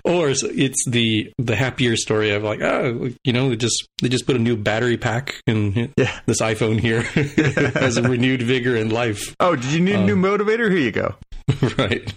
or 0.04 0.30
it's 0.32 0.84
the 0.88 1.32
the 1.38 1.56
happier 1.56 1.96
story 1.96 2.32
of 2.32 2.44
like 2.44 2.62
oh 2.62 3.10
you 3.24 3.34
know 3.34 3.50
they 3.50 3.56
just 3.56 3.88
they 4.02 4.10
just 4.10 4.26
put 4.26 4.36
a 4.36 4.40
new 4.40 4.56
battery 4.56 4.98
pack 4.98 5.36
in 5.48 5.92
Yeah. 5.98 6.20
this 6.26 6.42
iPhone 6.42 6.80
here 6.80 7.02
has 7.82 7.98
a 7.98 8.04
renewed 8.04 8.42
vigor 8.42 8.76
in 8.76 8.90
life. 8.90 9.36
Oh, 9.40 9.56
did 9.56 9.66
you 9.72 9.80
need 9.82 9.96
a 9.96 10.04
new 10.04 10.16
motivator? 10.16 10.70
Here 10.72 10.80
you 10.80 10.92
go. 10.92 11.16
right. 11.78 12.12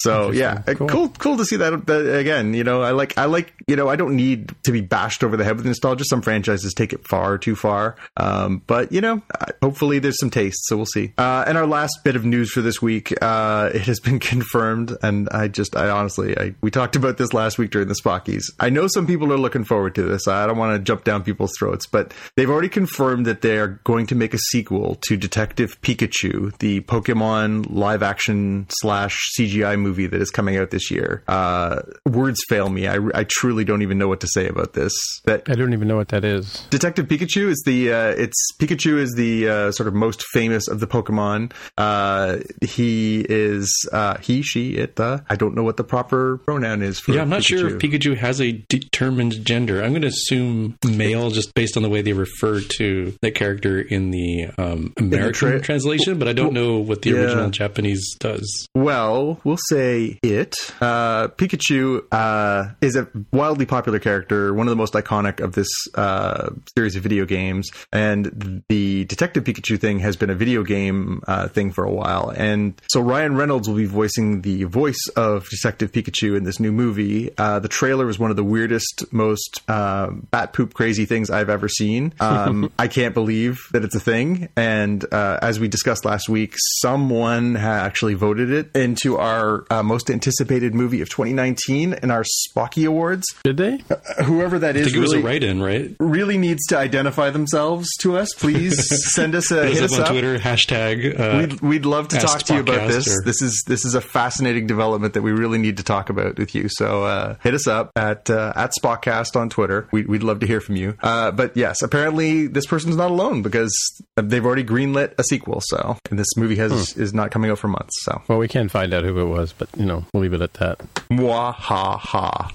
So 0.00 0.30
yeah, 0.30 0.62
uh, 0.66 0.74
Cool. 0.74 0.88
cool. 0.88 1.08
cool, 1.18 1.36
to 1.36 1.44
see 1.44 1.56
that, 1.56 1.86
that 1.86 2.18
again. 2.18 2.54
You 2.54 2.64
know, 2.64 2.82
I 2.82 2.90
like, 2.90 3.16
I 3.16 3.24
like, 3.24 3.52
you 3.66 3.76
know, 3.76 3.88
I 3.88 3.96
don't 3.96 4.14
need 4.14 4.54
to 4.64 4.72
be 4.72 4.80
bashed 4.80 5.24
over 5.24 5.36
the 5.36 5.44
head 5.44 5.56
with 5.56 5.66
nostalgia. 5.66 6.04
Some 6.04 6.22
franchises 6.22 6.74
take 6.74 6.92
it 6.92 7.06
far 7.08 7.38
too 7.38 7.56
far, 7.56 7.96
um, 8.16 8.62
but 8.66 8.92
you 8.92 9.00
know, 9.00 9.22
hopefully 9.62 9.98
there's 9.98 10.18
some 10.18 10.30
taste. 10.30 10.58
So 10.66 10.76
we'll 10.76 10.86
see. 10.86 11.12
Uh, 11.16 11.44
and 11.46 11.56
our 11.56 11.66
last 11.66 12.00
bit 12.04 12.14
of 12.16 12.24
news 12.24 12.50
for 12.52 12.60
this 12.60 12.80
week, 12.82 13.12
uh, 13.22 13.70
it 13.74 13.82
has 13.82 14.00
been 14.00 14.18
confirmed, 14.18 14.96
and 15.02 15.28
I 15.30 15.48
just, 15.48 15.76
I 15.76 15.88
honestly, 15.88 16.38
I 16.38 16.54
we 16.60 16.70
talked 16.70 16.96
about 16.96 17.16
this 17.18 17.32
last 17.32 17.58
week 17.58 17.70
during 17.70 17.88
the 17.88 17.94
Spockies. 17.94 18.44
I 18.60 18.70
know 18.70 18.86
some 18.88 19.06
people 19.06 19.32
are 19.32 19.38
looking 19.38 19.64
forward 19.64 19.94
to 19.96 20.02
this. 20.02 20.28
I 20.28 20.46
don't 20.46 20.58
want 20.58 20.74
to 20.74 20.78
jump 20.78 21.04
down 21.04 21.22
people's 21.22 21.52
throats, 21.58 21.86
but 21.86 22.12
they've 22.36 22.50
already 22.50 22.68
confirmed 22.68 23.26
that 23.26 23.42
they 23.42 23.58
are 23.58 23.80
going 23.84 24.06
to 24.08 24.14
make 24.14 24.34
a 24.34 24.38
sequel 24.38 24.96
to 25.06 25.16
Detective 25.16 25.80
Pikachu, 25.82 26.56
the 26.58 26.80
Pokemon 26.82 27.66
live 27.70 28.02
action 28.02 28.55
slash 28.70 29.18
CGI 29.38 29.78
movie 29.78 30.06
that 30.06 30.20
is 30.22 30.30
coming 30.30 30.56
out 30.56 30.70
this 30.70 30.90
year. 30.90 31.22
Uh, 31.28 31.80
words 32.06 32.38
fail 32.48 32.68
me. 32.70 32.86
I, 32.86 32.98
I 33.14 33.24
truly 33.28 33.64
don't 33.64 33.82
even 33.82 33.98
know 33.98 34.08
what 34.08 34.20
to 34.20 34.28
say 34.28 34.48
about 34.48 34.72
this. 34.72 34.92
That 35.24 35.48
I 35.50 35.54
don't 35.54 35.72
even 35.72 35.88
know 35.88 35.96
what 35.96 36.08
that 36.08 36.24
is. 36.24 36.64
Detective 36.70 37.06
Pikachu 37.06 37.48
is 37.48 37.62
the 37.66 37.92
uh, 37.92 38.08
it's 38.16 38.36
Pikachu 38.58 38.98
is 38.98 39.14
the 39.14 39.48
uh, 39.48 39.72
sort 39.72 39.88
of 39.88 39.94
most 39.94 40.22
famous 40.32 40.68
of 40.68 40.80
the 40.80 40.86
Pokemon. 40.86 41.52
Uh, 41.76 42.38
he 42.64 43.24
is 43.28 43.70
uh, 43.92 44.16
he 44.18 44.42
she 44.42 44.76
it 44.76 44.96
the 44.96 45.24
I 45.28 45.36
don't 45.36 45.54
know 45.54 45.62
what 45.62 45.76
the 45.76 45.84
proper 45.84 46.38
pronoun 46.38 46.82
is 46.82 46.98
for. 47.00 47.12
Yeah, 47.12 47.22
I'm 47.22 47.28
not 47.28 47.42
sure 47.44 47.66
if 47.68 47.74
Pikachu. 47.74 47.86
Pikachu 47.96 48.16
has 48.16 48.40
a 48.40 48.52
determined 48.68 49.44
gender. 49.44 49.82
I'm 49.82 49.90
going 49.90 50.02
to 50.02 50.08
assume 50.08 50.76
male 50.84 51.30
just 51.30 51.54
based 51.54 51.76
on 51.76 51.82
the 51.82 51.88
way 51.88 52.02
they 52.02 52.12
refer 52.12 52.60
to 52.78 53.14
the 53.22 53.30
character 53.30 53.80
in 53.80 54.10
the 54.10 54.48
um, 54.58 54.92
American 54.96 55.32
tra- 55.32 55.60
translation, 55.60 56.18
but 56.18 56.28
I 56.28 56.32
don't 56.32 56.52
know 56.52 56.78
what 56.78 57.02
the 57.02 57.10
Yeah. 57.10 57.16
original 57.16 57.50
Japanese 57.50 58.14
does. 58.18 58.45
Well, 58.74 59.40
we'll 59.44 59.58
say 59.68 60.18
it. 60.22 60.54
Uh, 60.80 61.28
Pikachu 61.28 62.04
uh, 62.12 62.74
is 62.80 62.96
a 62.96 63.08
wildly 63.32 63.66
popular 63.66 63.98
character, 63.98 64.52
one 64.54 64.66
of 64.66 64.70
the 64.70 64.76
most 64.76 64.94
iconic 64.94 65.40
of 65.40 65.52
this 65.52 65.68
uh, 65.94 66.50
series 66.76 66.96
of 66.96 67.02
video 67.02 67.24
games. 67.24 67.68
And 67.92 68.62
the 68.68 69.04
Detective 69.04 69.44
Pikachu 69.44 69.78
thing 69.80 69.98
has 70.00 70.16
been 70.16 70.30
a 70.30 70.34
video 70.34 70.62
game 70.62 71.22
uh, 71.26 71.48
thing 71.48 71.72
for 71.72 71.84
a 71.84 71.90
while. 71.90 72.30
And 72.30 72.80
so 72.90 73.00
Ryan 73.00 73.36
Reynolds 73.36 73.68
will 73.68 73.76
be 73.76 73.86
voicing 73.86 74.42
the 74.42 74.64
voice 74.64 75.00
of 75.16 75.48
Detective 75.48 75.92
Pikachu 75.92 76.36
in 76.36 76.44
this 76.44 76.60
new 76.60 76.72
movie. 76.72 77.30
Uh, 77.36 77.58
the 77.58 77.68
trailer 77.68 78.06
was 78.06 78.18
one 78.18 78.30
of 78.30 78.36
the 78.36 78.44
weirdest, 78.44 79.04
most 79.12 79.62
uh, 79.68 80.10
bat 80.30 80.52
poop 80.52 80.74
crazy 80.74 81.06
things 81.06 81.30
I've 81.30 81.50
ever 81.50 81.68
seen. 81.68 82.14
Um, 82.20 82.72
I 82.78 82.88
can't 82.88 83.14
believe 83.14 83.58
that 83.72 83.84
it's 83.84 83.94
a 83.94 84.00
thing. 84.00 84.48
And 84.56 85.04
uh, 85.12 85.38
as 85.42 85.58
we 85.58 85.68
discussed 85.68 86.04
last 86.04 86.28
week, 86.28 86.54
someone 86.80 87.56
actually 87.56 88.14
voted 88.14 88.35
it 88.40 88.74
into 88.76 89.16
our 89.16 89.64
uh, 89.70 89.82
most 89.82 90.10
anticipated 90.10 90.74
movie 90.74 91.00
of 91.00 91.08
2019 91.08 91.94
in 92.02 92.10
our 92.10 92.24
Spocky 92.48 92.86
Awards. 92.86 93.24
Did 93.44 93.56
they? 93.56 93.78
Whoever 94.24 94.58
that 94.60 94.76
I 94.76 94.80
is 94.80 94.86
think 94.86 94.96
it 94.96 95.00
was 95.00 95.12
really, 95.12 95.22
a 95.22 95.26
write-in, 95.26 95.62
right? 95.62 95.94
really 96.00 96.38
needs 96.38 96.64
to 96.66 96.78
identify 96.78 97.30
themselves 97.30 97.88
to 98.00 98.16
us. 98.16 98.32
Please 98.34 98.76
send 99.14 99.34
us 99.34 99.50
a 99.50 99.64
Hit 99.66 99.74
hit 99.74 99.82
us 99.84 99.92
us 99.92 99.98
up 99.98 99.98
on 99.98 100.04
up. 100.06 100.12
Twitter, 100.12 100.38
hashtag. 100.38 101.18
Uh, 101.18 101.38
We'd, 101.38 101.60
we'd 101.60 101.86
love 101.86 102.08
to 102.08 102.18
talk 102.18 102.40
to 102.44 102.54
you 102.54 102.60
about 102.60 102.88
this. 102.88 103.08
or- 103.08 103.22
This 103.24 103.42
is 103.42 103.62
this 103.66 103.84
is 103.84 103.94
a 103.94 104.00
fascinating 104.00 104.66
development 104.66 105.14
that 105.14 105.22
we 105.22 105.32
really 105.32 105.58
need 105.58 105.76
to 105.78 105.82
talk 105.82 106.10
about 106.10 106.38
with 106.38 106.54
you. 106.54 106.68
So 106.68 107.04
uh, 107.04 107.36
hit 107.42 107.54
us 107.54 107.66
up 107.66 107.90
at 107.96 108.28
uh, 108.30 108.52
at 108.56 108.72
Spotcast 108.80 109.36
on 109.36 109.48
Twitter. 109.50 109.88
We, 109.92 110.04
we'd 110.04 110.22
love 110.22 110.40
to 110.40 110.46
hear 110.46 110.60
from 110.60 110.76
you. 110.76 110.96
Uh, 111.02 111.30
but 111.30 111.56
yes, 111.56 111.82
apparently 111.82 112.46
this 112.46 112.66
person's 112.66 112.96
not 112.96 113.10
alone 113.10 113.42
because 113.42 113.72
they've 114.16 114.44
already 114.44 114.64
greenlit 114.64 115.14
a 115.18 115.24
sequel. 115.24 115.60
So 115.64 115.96
and 116.10 116.18
this 116.18 116.36
movie 116.36 116.56
has 116.56 116.66
Hmm. 116.92 117.00
is 117.02 117.14
not 117.14 117.30
coming 117.30 117.50
out 117.50 117.58
for 117.58 117.68
months. 117.68 117.92
So 118.02 118.20
Well, 118.28 118.38
we 118.38 118.48
can't 118.48 118.70
find 118.70 118.92
out 118.92 119.04
who 119.04 119.18
it 119.20 119.24
was, 119.26 119.52
but 119.52 119.68
you 119.76 119.84
know, 119.86 120.04
we'll 120.12 120.22
leave 120.22 120.32
it 120.32 120.40
at 120.40 120.54
that. 120.54 120.78
Mwah 121.10 121.54
ha 121.54 121.96
ha. 121.96 122.52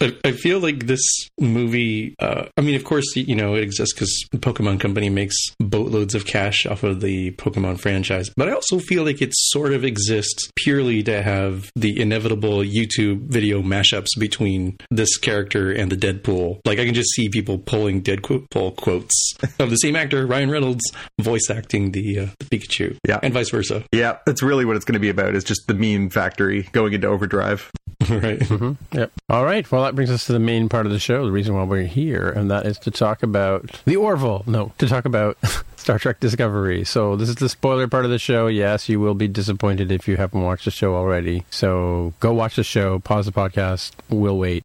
I, 0.00 0.16
I 0.24 0.32
feel 0.32 0.58
like 0.58 0.86
this 0.86 1.00
movie. 1.40 2.14
Uh, 2.18 2.46
I 2.56 2.60
mean, 2.60 2.74
of 2.74 2.84
course, 2.84 3.04
you 3.14 3.34
know 3.36 3.54
it 3.54 3.62
exists 3.62 3.94
because 3.94 4.24
the 4.32 4.38
Pokemon 4.38 4.80
Company 4.80 5.10
makes 5.10 5.36
boatloads 5.60 6.14
of 6.14 6.26
cash 6.26 6.66
off 6.66 6.82
of 6.82 7.00
the 7.00 7.30
Pokemon 7.32 7.78
franchise. 7.78 8.30
But 8.36 8.48
I 8.48 8.52
also 8.52 8.78
feel 8.78 9.04
like 9.04 9.22
it 9.22 9.30
sort 9.34 9.72
of 9.72 9.84
exists 9.84 10.50
purely 10.56 11.02
to 11.04 11.22
have 11.22 11.70
the 11.76 12.00
inevitable 12.00 12.58
YouTube 12.58 13.22
video 13.28 13.62
mashups 13.62 14.08
between 14.18 14.76
this 14.90 15.16
character 15.16 15.70
and 15.70 15.90
the 15.92 15.96
Deadpool. 15.96 16.60
Like 16.64 16.78
I 16.78 16.84
can 16.84 16.94
just 16.94 17.10
see 17.12 17.28
people 17.28 17.58
pulling 17.58 18.02
Deadpool 18.02 18.76
quotes 18.76 19.32
of 19.60 19.70
the 19.70 19.76
same 19.76 19.94
actor, 19.96 20.26
Ryan 20.26 20.50
Reynolds, 20.50 20.84
voice 21.20 21.48
acting 21.50 21.92
the, 21.92 22.18
uh, 22.18 22.26
the 22.40 22.46
Pikachu, 22.46 22.96
Yeah. 23.06 23.20
and 23.22 23.32
vice 23.32 23.50
versa. 23.50 23.84
Yeah, 23.92 24.18
that's 24.26 24.42
really 24.42 24.64
what 24.64 24.76
it's 24.76 24.84
going 24.84 24.94
to 24.94 25.00
be 25.00 25.11
about. 25.12 25.34
Is 25.34 25.44
just 25.44 25.68
the 25.68 25.74
meme 25.74 26.10
factory 26.10 26.64
going 26.72 26.92
into 26.92 27.06
overdrive. 27.06 27.70
right. 28.10 28.40
Mm-hmm. 28.40 28.98
Yep. 28.98 29.12
All 29.28 29.44
right. 29.44 29.70
Well, 29.70 29.84
that 29.84 29.94
brings 29.94 30.10
us 30.10 30.26
to 30.26 30.32
the 30.32 30.40
main 30.40 30.68
part 30.68 30.86
of 30.86 30.92
the 30.92 30.98
show, 30.98 31.24
the 31.24 31.30
reason 31.30 31.54
why 31.54 31.62
we're 31.62 31.84
here, 31.84 32.30
and 32.30 32.50
that 32.50 32.66
is 32.66 32.78
to 32.80 32.90
talk 32.90 33.22
about 33.22 33.80
the 33.84 33.96
Orville. 33.96 34.42
No, 34.46 34.72
to 34.78 34.88
talk 34.88 35.04
about 35.04 35.38
Star 35.76 35.98
Trek 35.98 36.18
Discovery. 36.18 36.84
So, 36.84 37.14
this 37.14 37.28
is 37.28 37.36
the 37.36 37.48
spoiler 37.48 37.86
part 37.86 38.04
of 38.04 38.10
the 38.10 38.18
show. 38.18 38.48
Yes, 38.48 38.88
you 38.88 38.98
will 38.98 39.14
be 39.14 39.28
disappointed 39.28 39.92
if 39.92 40.08
you 40.08 40.16
haven't 40.16 40.42
watched 40.42 40.64
the 40.64 40.70
show 40.70 40.94
already. 40.96 41.44
So, 41.50 42.14
go 42.18 42.32
watch 42.32 42.56
the 42.56 42.64
show, 42.64 42.98
pause 42.98 43.26
the 43.26 43.32
podcast, 43.32 43.92
we'll 44.08 44.38
wait. 44.38 44.64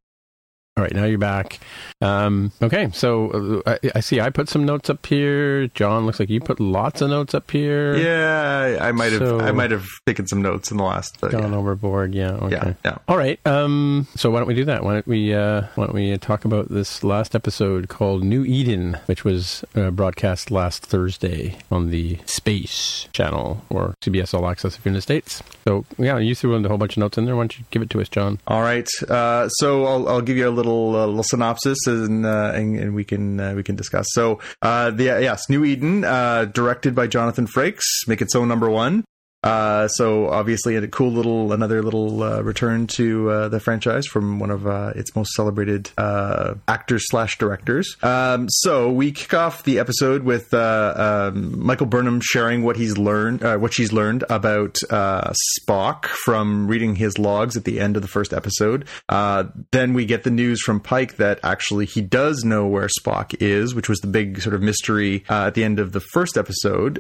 All 0.78 0.84
right, 0.84 0.94
now 0.94 1.06
you're 1.06 1.18
back. 1.18 1.60
Um, 2.02 2.52
okay, 2.62 2.90
so 2.94 3.64
uh, 3.66 3.72
I, 3.84 3.92
I 3.96 4.00
see 4.02 4.22
I 4.22 4.30
put 4.30 4.48
some 4.48 4.64
notes 4.64 4.92
up 4.92 5.04
here. 5.08 5.66
John, 5.70 6.06
looks 6.06 6.20
like 6.20 6.30
you 6.30 6.40
put 6.40 6.60
lots 6.60 7.02
of 7.02 7.10
notes 7.10 7.34
up 7.34 7.50
here. 7.50 7.96
Yeah, 7.98 8.78
I 8.80 8.92
might 8.92 9.12
have 9.12 9.22
So- 9.22 9.40
I 9.40 9.52
might 9.54 9.72
have 9.72 9.88
taken 10.06 10.28
some 10.28 10.44
notes 10.44 10.70
in 10.70 10.78
the 10.78 10.84
last. 10.84 11.18
Uh, 11.24 11.30
Gone 11.30 11.52
yeah. 11.52 11.58
overboard, 11.58 12.14
yeah. 12.14 12.34
Okay. 12.34 12.56
yeah, 12.56 12.74
yeah. 12.86 12.98
All 13.08 13.18
right. 13.18 13.40
Um, 13.48 14.06
so 14.16 14.30
why 14.30 14.38
don't 14.38 14.48
we 14.48 14.54
do 14.54 14.66
that? 14.66 14.84
Why 14.84 14.94
don't 14.94 15.08
we 15.08 15.34
uh, 15.34 15.64
why 15.74 15.86
don't 15.88 15.96
we 15.96 16.16
talk 16.20 16.46
about 16.46 16.70
this 16.70 17.04
last 17.04 17.34
episode 17.34 17.88
called 17.90 18.24
New 18.24 18.46
Eden, 18.46 19.00
which 19.08 19.24
was 19.26 19.66
uh, 19.76 19.90
broadcast 19.90 20.52
last 20.52 20.86
Thursday 20.86 21.58
on 21.72 21.90
the 21.90 22.20
Space 22.28 23.08
Channel 23.14 23.64
or 23.72 23.96
CBS 24.04 24.36
All 24.36 24.48
Access 24.48 24.78
if 24.78 24.86
you're 24.86 24.92
in 24.92 24.96
the 24.96 25.02
states. 25.02 25.42
So 25.68 25.86
yeah, 25.98 26.20
you 26.20 26.36
threw 26.36 26.54
in 26.56 26.64
a 26.64 26.70
whole 26.70 26.78
bunch 26.78 26.98
of 26.98 27.02
notes 27.02 27.18
in 27.18 27.26
there. 27.26 27.36
Why 27.36 27.42
don't 27.42 27.58
you 27.58 27.66
give 27.72 27.82
it 27.82 27.90
to 27.90 28.02
us, 28.02 28.10
John? 28.10 28.38
All 28.46 28.62
right. 28.62 28.88
Uh, 29.10 29.50
so 29.50 29.86
I'll, 29.88 30.08
I'll 30.08 30.22
give 30.22 30.38
you 30.38 30.48
a 30.48 30.52
little 30.52 30.66
uh, 30.68 31.05
little 31.07 31.24
synopsis, 31.24 31.78
and, 31.88 32.26
uh, 32.26 32.51
and 32.53 32.78
and 32.78 32.95
we 32.95 33.03
can 33.03 33.39
uh, 33.39 33.53
we 33.53 33.63
can 33.63 33.76
discuss. 33.76 34.05
So 34.11 34.39
uh, 34.61 34.91
the 34.91 35.05
yes, 35.05 35.49
New 35.49 35.65
Eden, 35.65 36.03
uh, 36.03 36.45
directed 36.45 36.95
by 36.95 37.07
Jonathan 37.07 37.47
Frakes, 37.47 37.86
make 38.07 38.22
it 38.22 38.32
so 38.32 38.45
number 38.45 38.70
one. 38.70 39.03
Uh, 39.44 39.88
so 39.88 40.28
obviously 40.30 40.76
a 40.76 40.88
cool 40.88 41.12
little 41.12 41.54
another 41.54 41.84
little 41.84 42.24
uh, 42.24 42.42
return 42.42 42.88
to 42.88 43.30
uh, 43.30 43.48
the 43.50 43.60
franchise 43.60 44.06
from 44.08 44.40
one 44.40 44.50
of 44.50 44.66
uh, 44.66 44.92
its 44.96 45.16
most 45.16 45.32
celebrated 45.34 45.92
uh, 45.98 46.56
actors 46.68 47.06
slash 47.08 47.38
directors. 47.38 47.96
Um, 48.02 48.50
so 48.50 48.92
we 48.92 49.12
kick 49.12 49.34
off 49.34 49.64
the 49.64 49.80
episode 49.80 50.24
with 50.24 50.54
uh, 50.54 51.32
um, 51.34 51.64
Michael 51.64 51.86
Burnham 51.86 52.20
sharing 52.22 52.64
what 52.64 52.78
he's 52.78 52.98
learned, 52.98 53.42
what 53.62 53.74
she's 53.74 53.94
learned 53.94 54.24
about 54.30 54.78
Spock 54.90 56.06
from 56.06 56.68
reading 56.68 56.96
his 56.96 57.20
logs 57.20 57.56
at 57.56 57.64
the 57.64 57.80
end 57.80 57.96
of 57.96 58.02
the 58.02 58.08
first 58.08 58.34
episode. 58.34 58.88
Then 59.08 59.94
we 59.94 60.06
get 60.06 60.24
the 60.24 60.32
news 60.32 60.62
from 60.62 60.80
Pike 60.80 61.18
that 61.18 61.40
actually 61.44 61.86
he 61.86 62.02
does 62.02 62.44
know 62.44 62.66
where 62.66 62.88
Spock 62.88 63.36
is, 63.40 63.76
which 63.76 63.88
was 63.88 64.00
the 64.00 64.08
big 64.08 64.42
sort 64.42 64.56
of 64.56 64.62
mystery 64.62 65.24
at 65.30 65.54
the 65.54 65.64
end 65.64 65.80
of 65.80 65.92
the 65.92 66.00
first 66.00 66.38
episode. 66.38 66.98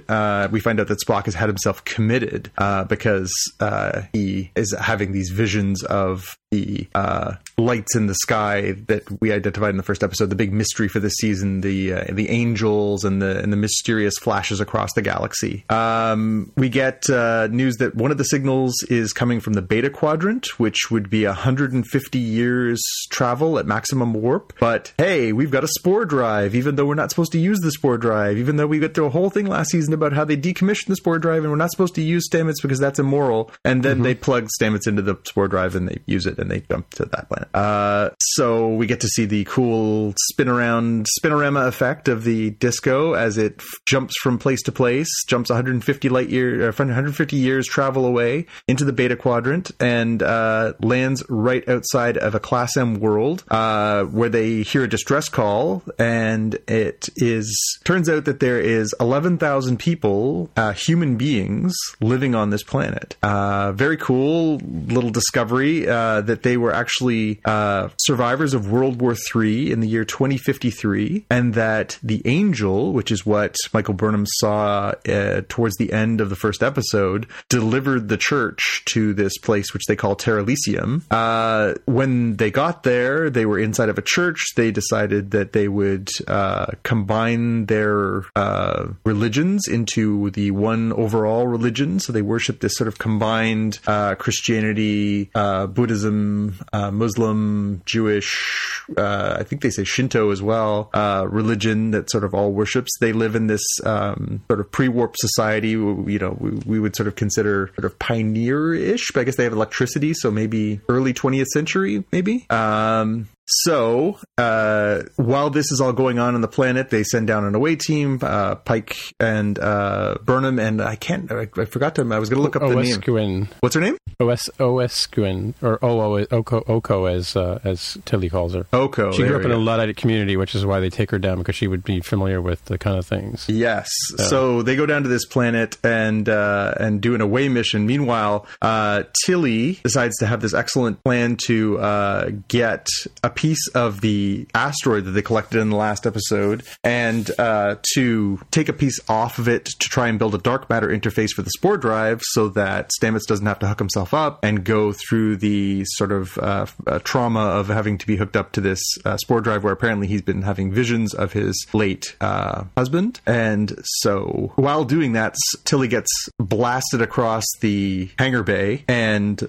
We 0.51 0.59
find 0.59 0.79
out 0.79 0.87
that 0.87 0.99
Spock 1.05 1.25
has 1.25 1.33
had 1.33 1.49
himself 1.49 1.83
committed 1.83 2.26
uh, 2.57 2.83
because 2.85 3.31
uh, 3.59 4.03
he 4.13 4.51
is 4.55 4.75
having 4.79 5.11
these 5.11 5.29
visions 5.29 5.83
of 5.83 6.37
the 6.51 6.87
uh, 6.95 7.35
lights 7.57 7.95
in 7.95 8.05
the 8.05 8.15
sky 8.15 8.73
that 8.87 9.03
we 9.19 9.31
identified 9.31 9.71
in 9.71 9.77
the 9.77 9.83
first 9.83 10.03
episode. 10.03 10.29
The 10.29 10.35
big 10.35 10.53
mystery 10.53 10.87
for 10.87 10.99
this 10.99 11.13
season, 11.15 11.61
the 11.61 11.93
uh, 11.93 12.05
the 12.09 12.29
angels 12.29 13.03
and 13.03 13.21
the 13.21 13.39
and 13.39 13.51
the 13.51 13.57
mysterious 13.57 14.17
flashes 14.17 14.61
across 14.61 14.93
the 14.93 15.01
galaxy. 15.01 15.65
Um, 15.69 16.51
we 16.55 16.69
get 16.69 17.09
uh, 17.09 17.47
news 17.47 17.77
that 17.77 17.95
one 17.95 18.11
of 18.11 18.17
the 18.17 18.25
signals 18.25 18.75
is 18.89 19.13
coming 19.13 19.39
from 19.39 19.53
the 19.53 19.61
Beta 19.61 19.89
Quadrant, 19.89 20.59
which 20.59 20.91
would 20.91 21.09
be 21.09 21.25
150 21.25 22.19
years 22.19 22.81
travel 23.09 23.57
at 23.57 23.65
maximum 23.65 24.13
warp. 24.13 24.53
But 24.59 24.93
hey, 24.97 25.33
we've 25.33 25.51
got 25.51 25.63
a 25.63 25.67
spore 25.67 26.05
drive, 26.05 26.53
even 26.53 26.75
though 26.75 26.85
we're 26.85 26.95
not 26.95 27.09
supposed 27.09 27.31
to 27.31 27.39
use 27.39 27.59
the 27.59 27.71
spore 27.71 27.97
drive. 27.97 28.37
Even 28.37 28.57
though 28.57 28.67
we 28.67 28.79
went 28.79 28.93
through 28.93 29.07
a 29.07 29.11
whole 29.11 29.29
thing 29.29 29.47
last 29.47 29.71
season 29.71 29.93
about 29.93 30.13
how 30.13 30.23
they 30.23 30.37
decommissioned 30.37 30.87
the 30.87 30.95
spore 30.95 31.19
drive 31.19 31.43
and 31.43 31.51
we're 31.51 31.57
not 31.57 31.71
supposed 31.71 31.95
to 31.95 32.01
use 32.01 32.29
Stamets 32.29 32.61
because 32.61 32.79
that's 32.79 32.99
immoral. 32.99 33.51
And 33.65 33.83
then 33.83 33.97
mm-hmm. 33.97 34.03
they 34.03 34.15
plug 34.15 34.47
Stamets 34.61 34.87
into 34.87 35.01
the 35.01 35.17
spore 35.25 35.47
drive 35.47 35.75
and 35.75 35.89
they 35.89 35.97
use 36.05 36.25
it 36.25 36.37
and 36.37 36.51
they 36.51 36.61
jump 36.61 36.91
to 36.91 37.05
that 37.05 37.27
planet. 37.27 37.46
Uh, 37.53 38.09
so 38.19 38.69
we 38.69 38.87
get 38.87 39.01
to 39.01 39.07
see 39.07 39.25
the 39.25 39.43
cool 39.45 40.13
spin 40.29 40.47
around 40.47 41.07
spinorama 41.19 41.67
effect 41.67 42.07
of 42.07 42.23
the 42.23 42.51
disco 42.51 43.13
as 43.13 43.37
it 43.37 43.55
f- 43.59 43.65
jumps 43.85 44.15
from 44.21 44.37
place 44.37 44.61
to 44.63 44.71
place, 44.71 45.09
jumps 45.27 45.49
150 45.49 46.09
light 46.09 46.29
year, 46.29 46.69
uh, 46.69 46.71
150 46.71 47.35
years 47.35 47.67
travel 47.67 48.05
away 48.05 48.45
into 48.67 48.85
the 48.85 48.93
beta 48.93 49.15
quadrant 49.15 49.71
and 49.79 50.21
uh, 50.23 50.73
lands 50.81 51.23
right 51.29 51.67
outside 51.67 52.17
of 52.17 52.35
a 52.35 52.39
Class 52.39 52.77
M 52.77 52.99
world 52.99 53.43
uh, 53.49 54.03
where 54.05 54.29
they 54.29 54.61
hear 54.61 54.83
a 54.83 54.89
distress 54.89 55.29
call 55.29 55.83
and 55.97 56.55
it 56.67 57.09
is 57.15 57.79
turns 57.83 58.09
out 58.09 58.25
that 58.25 58.39
there 58.39 58.59
is 58.59 58.93
11,000 58.99 59.77
people, 59.77 60.49
uh, 60.55 60.73
human 60.73 61.17
beings, 61.17 61.75
living 62.01 62.35
on 62.35 62.49
this 62.49 62.63
planet. 62.63 63.15
Uh, 63.23 63.71
very 63.71 63.97
cool 63.97 64.57
little 64.57 65.09
discovery 65.09 65.85
that 65.85 66.43
they 66.43 66.57
were 66.57 66.73
actually 66.73 67.36
uh, 67.45 67.89
survivors 67.97 68.53
of 68.53 68.69
World 68.69 69.01
War 69.01 69.15
III 69.15 69.71
in 69.71 69.79
the 69.79 69.87
year 69.87 70.05
2053, 70.05 71.25
and 71.29 71.53
that 71.53 71.97
the 72.03 72.21
angel, 72.25 72.93
which 72.93 73.11
is 73.11 73.25
what 73.25 73.55
Michael 73.73 73.93
Burnham 73.93 74.25
saw 74.25 74.93
uh, 75.07 75.41
towards 75.47 75.75
the 75.77 75.91
end 75.93 76.21
of 76.21 76.29
the 76.29 76.35
first 76.35 76.63
episode, 76.63 77.27
delivered 77.49 78.09
the 78.09 78.17
church 78.17 78.83
to 78.85 79.13
this 79.13 79.37
place 79.37 79.73
which 79.73 79.85
they 79.85 79.95
call 79.95 80.15
Terralysium. 80.15 81.03
Uh, 81.11 81.75
when 81.85 82.37
they 82.37 82.51
got 82.51 82.83
there, 82.83 83.29
they 83.29 83.45
were 83.45 83.59
inside 83.59 83.89
of 83.89 83.97
a 83.97 84.03
church. 84.03 84.43
They 84.55 84.71
decided 84.71 85.31
that 85.31 85.53
they 85.53 85.67
would 85.67 86.09
uh, 86.27 86.67
combine 86.83 87.65
their 87.65 88.23
uh, 88.35 88.87
religions 89.03 89.67
into 89.67 90.29
the 90.31 90.51
one 90.51 90.93
overall 90.93 91.47
religion. 91.47 91.99
So 91.99 92.13
they 92.13 92.21
worship 92.21 92.59
this 92.59 92.75
sort 92.75 92.87
of 92.87 92.97
combined 92.97 93.79
uh, 93.87 94.15
Christianity, 94.15 95.29
Buddhism, 95.33 96.55
uh, 96.73 96.91
Muslim, 97.27 97.81
Jewish, 97.85 98.83
uh, 98.97 99.37
I 99.39 99.43
think 99.43 99.61
they 99.61 99.69
say 99.69 99.83
Shinto 99.83 100.31
as 100.31 100.41
well, 100.41 100.89
uh, 100.93 101.27
religion 101.29 101.91
that 101.91 102.09
sort 102.09 102.23
of 102.23 102.33
all 102.33 102.51
worships. 102.51 102.91
They 102.99 103.13
live 103.13 103.35
in 103.35 103.47
this 103.47 103.63
um, 103.85 104.43
sort 104.47 104.59
of 104.59 104.71
pre-warp 104.71 105.15
society. 105.17 105.69
You 105.69 106.19
know, 106.19 106.37
we, 106.39 106.51
we, 106.65 106.79
would 106.79 106.95
sort 106.95 107.07
of 107.07 107.15
consider 107.15 107.71
sort 107.75 107.85
of 107.85 107.97
pioneer-ish, 107.99 109.11
but 109.13 109.21
I 109.21 109.23
guess 109.25 109.35
they 109.35 109.43
have 109.43 109.53
electricity, 109.53 110.13
so 110.13 110.31
maybe 110.31 110.79
early 110.89 111.13
20th 111.13 111.47
century, 111.47 112.03
maybe. 112.11 112.45
Um, 112.49 113.27
so, 113.47 114.19
uh, 114.37 115.03
while 115.15 115.49
this 115.49 115.71
is 115.71 115.79
all 115.79 115.93
going 115.93 116.19
on 116.19 116.35
on 116.35 116.41
the 116.41 116.47
planet, 116.49 116.89
they 116.89 117.03
send 117.03 117.27
down 117.27 117.45
an 117.45 117.55
away 117.55 117.77
team, 117.77 118.19
uh, 118.21 118.55
Pike 118.55 118.97
and 119.19 119.57
uh, 119.57 120.17
Burnham, 120.23 120.59
and 120.59 120.81
I 120.81 120.95
can't, 120.95 121.31
I, 121.31 121.47
I 121.55 121.65
forgot 121.65 121.95
to, 121.95 122.01
I 122.13 122.19
was 122.19 122.29
going 122.29 122.39
to 122.39 122.43
look 122.43 122.57
up 122.57 122.61
O-S- 122.63 122.97
the 122.97 123.11
name. 123.13 123.47
What's 123.61 123.75
her 123.75 123.81
name? 123.81 123.97
O.S. 124.19 124.49
Owosekun, 124.59 125.53
or 125.61 125.83
O 125.83 126.25
Oko, 126.31 126.63
Oko 126.67 127.05
as, 127.05 127.35
uh, 127.35 127.59
as 127.63 127.97
Tilly 128.03 128.29
calls 128.29 128.53
her. 128.53 128.65
Oko. 128.73 129.11
She 129.11 129.23
grew 129.23 129.37
up 129.37 129.45
in 129.45 129.51
a 129.51 129.57
Luddite 129.57 129.95
community, 129.95 130.35
which 130.35 130.53
is 130.53 130.65
why 130.65 130.79
they 130.79 130.89
take 130.89 131.11
her 131.11 131.19
down, 131.19 131.37
because 131.37 131.55
she 131.55 131.67
would 131.67 131.83
be 131.83 132.01
familiar 132.01 132.41
with 132.41 132.65
the 132.65 132.77
kind 132.77 132.97
of 132.97 133.05
things. 133.05 133.47
Yes. 133.47 133.89
So 134.17 134.61
they 134.61 134.75
go 134.75 134.85
down 134.85 135.03
to 135.03 135.09
this 135.09 135.25
planet 135.25 135.77
and, 135.83 136.27
uh, 136.27 136.73
and 136.79 136.99
do 136.99 137.15
an 137.15 137.21
away 137.21 137.47
mission. 137.47 137.85
Meanwhile, 137.85 138.45
uh, 138.61 139.03
Tilly 139.25 139.79
decides 139.83 140.17
to 140.17 140.27
have 140.27 140.41
this 140.41 140.53
excellent 140.53 141.01
plan 141.03 141.37
to 141.45 142.41
get 142.47 142.87
a 143.23 143.29
piece 143.37 143.67
of 143.75 144.01
the 144.01 144.47
asteroid 144.55 145.05
that 145.05 145.11
they 145.11 145.21
collected 145.21 145.59
in 145.59 145.69
the 145.69 145.75
last 145.75 146.07
episode 146.07 146.63
and 146.83 147.29
uh, 147.39 147.75
to 147.93 148.41
take 148.49 148.67
a 148.67 148.73
piece 148.73 148.99
off 149.07 149.37
of 149.37 149.47
it 149.47 149.65
to 149.65 149.87
try 149.87 150.07
and 150.07 150.17
build 150.17 150.33
a 150.33 150.39
dark 150.39 150.67
matter 150.71 150.87
interface 150.87 151.29
for 151.29 151.43
the 151.43 151.51
spore 151.51 151.77
drive 151.77 152.19
so 152.23 152.49
that 152.49 152.89
Stamets 152.99 153.27
doesn't 153.27 153.45
have 153.45 153.59
to 153.59 153.67
hook 153.67 153.77
himself 153.77 154.13
up 154.13 154.39
and 154.43 154.63
go 154.63 154.91
through 154.91 155.37
the 155.37 155.83
sort 155.85 156.11
of 156.11 156.37
uh, 156.39 156.65
uh, 156.87 156.99
trauma 157.03 157.41
of 157.41 157.67
having 157.67 157.99
to 157.99 158.07
be 158.07 158.15
hooked 158.15 158.35
up 158.35 158.51
to 158.53 158.61
this 158.61 158.81
uh, 159.05 159.15
spore 159.17 159.39
drive 159.39 159.63
where 159.63 159.73
apparently 159.73 160.07
he's 160.07 160.23
been 160.23 160.41
having 160.41 160.71
visions 160.71 161.13
of 161.13 161.33
his 161.33 161.67
late 161.73 162.15
uh, 162.19 162.63
husband. 162.75 163.21
And 163.27 163.79
so 163.83 164.51
while 164.55 164.83
doing 164.83 165.13
that, 165.13 165.35
Tilly 165.63 165.87
gets 165.87 166.09
blasted 166.39 167.03
across 167.03 167.45
the 167.61 168.09
hangar 168.17 168.41
bay 168.41 168.83
and 168.87 169.47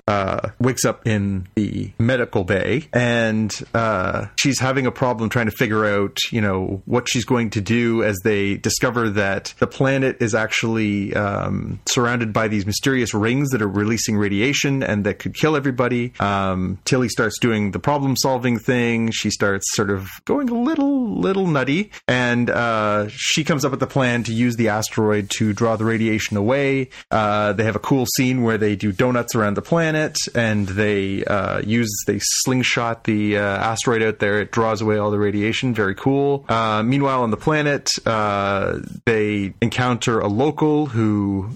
wakes 0.60 0.84
up 0.84 1.06
in 1.06 1.48
the 1.54 1.90
medical 1.98 2.44
bay 2.44 2.88
and 2.92 3.50
uh, 3.78 4.28
she's 4.36 4.58
having 4.58 4.86
a 4.86 4.90
problem 4.90 5.30
trying 5.30 5.46
to 5.46 5.52
figure 5.52 5.86
out, 5.86 6.18
you 6.32 6.40
know, 6.40 6.82
what 6.84 7.08
she's 7.08 7.24
going 7.24 7.50
to 7.50 7.60
do 7.60 8.02
as 8.02 8.18
they 8.24 8.56
discover 8.56 9.08
that 9.10 9.54
the 9.60 9.68
planet 9.68 10.16
is 10.20 10.34
actually 10.34 11.14
um, 11.14 11.78
surrounded 11.86 12.32
by 12.32 12.48
these 12.48 12.66
mysterious 12.66 13.14
rings 13.14 13.50
that 13.50 13.62
are 13.62 13.68
releasing 13.68 14.16
radiation 14.16 14.82
and 14.82 15.04
that 15.04 15.20
could 15.20 15.34
kill 15.34 15.54
everybody. 15.54 16.12
Um, 16.18 16.78
Tilly 16.84 17.08
starts 17.08 17.38
doing 17.38 17.70
the 17.70 17.78
problem 17.78 18.16
solving 18.16 18.58
thing. 18.58 19.12
She 19.12 19.30
starts 19.30 19.64
sort 19.76 19.90
of 19.90 20.08
going 20.24 20.48
a 20.48 20.58
little, 20.58 21.07
little 21.08 21.46
nutty, 21.46 21.90
and 22.06 22.50
uh, 22.50 23.08
she 23.08 23.44
comes 23.44 23.64
up 23.64 23.70
with 23.70 23.80
the 23.80 23.86
plan 23.86 24.22
to 24.24 24.32
use 24.32 24.56
the 24.56 24.68
asteroid 24.68 25.30
to 25.30 25.52
draw 25.52 25.76
the 25.76 25.84
radiation 25.84 26.36
away. 26.36 26.90
Uh, 27.10 27.52
they 27.52 27.64
have 27.64 27.76
a 27.76 27.80
cool 27.80 28.06
scene 28.16 28.42
where 28.42 28.58
they 28.58 28.76
do 28.76 28.92
donuts 28.92 29.34
around 29.34 29.54
the 29.54 29.62
planet 29.62 30.16
and 30.34 30.68
they 30.68 31.24
uh, 31.24 31.60
use 31.60 31.90
they 32.06 32.18
slingshot 32.20 33.04
the 33.04 33.36
uh, 33.36 33.40
asteroid 33.40 34.02
out 34.02 34.18
there. 34.18 34.40
It 34.40 34.50
draws 34.50 34.80
away 34.80 34.98
all 34.98 35.10
the 35.10 35.18
radiation. 35.18 35.74
Very 35.74 35.94
cool. 35.94 36.44
Uh, 36.48 36.82
meanwhile, 36.82 37.22
on 37.22 37.30
the 37.30 37.36
planet, 37.36 37.88
uh, 38.06 38.78
they 39.04 39.54
encounter 39.60 40.20
a 40.20 40.28
local 40.28 40.86
who 40.86 41.50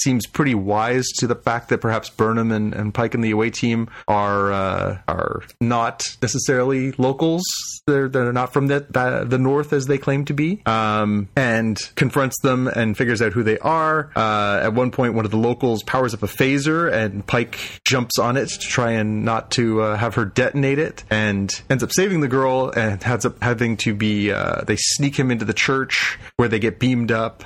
seems 0.00 0.26
pretty 0.26 0.54
wise 0.54 1.06
to 1.18 1.26
the 1.26 1.34
fact 1.34 1.68
that 1.68 1.80
perhaps 1.80 2.10
Burnham 2.10 2.50
and, 2.50 2.74
and 2.74 2.92
Pike 2.94 3.14
and 3.14 3.24
the 3.24 3.30
away 3.30 3.50
team 3.50 3.88
are 4.08 4.52
are 4.52 5.42
not 5.60 6.02
necessarily 6.22 6.92
locals. 6.92 7.42
They're 7.86 8.08
they're 8.08 8.32
not 8.32 8.52
from 8.52 8.68
the 8.80 9.24
the, 9.26 9.38
north 9.38 9.72
as 9.72 9.86
they 9.86 9.98
claim 9.98 10.24
to 10.26 10.34
be. 10.34 10.62
Um, 10.66 11.28
and 11.36 11.76
confronts 11.96 12.40
them 12.40 12.68
and 12.68 12.96
figures 12.96 13.20
out 13.20 13.32
who 13.32 13.42
they 13.42 13.58
are. 13.58 14.10
Uh, 14.16 14.60
at 14.62 14.74
one 14.74 14.90
point, 14.90 15.14
one 15.14 15.24
of 15.24 15.30
the 15.30 15.36
locals 15.36 15.82
powers 15.82 16.14
up 16.14 16.22
a 16.22 16.26
phaser, 16.26 16.92
and 16.92 17.26
Pike 17.26 17.58
jumps 17.86 18.18
on 18.18 18.36
it 18.36 18.48
to 18.48 18.58
try 18.58 18.92
and 18.92 19.24
not 19.24 19.50
to 19.52 19.82
uh, 19.82 19.96
have 19.96 20.14
her 20.14 20.24
detonate 20.24 20.78
it, 20.78 21.04
and 21.10 21.62
ends 21.68 21.82
up 21.82 21.92
saving 21.92 22.20
the 22.20 22.28
girl 22.28 22.70
and 22.70 23.02
has 23.02 23.24
up 23.24 23.42
having 23.42 23.76
to 23.78 23.94
be 23.94 24.30
uh, 24.30 24.62
they 24.66 24.76
sneak 24.76 25.16
him 25.16 25.30
into 25.30 25.44
the 25.44 25.54
church 25.54 26.18
where 26.36 26.48
they 26.48 26.58
get 26.58 26.78
beamed 26.78 27.10
up. 27.10 27.44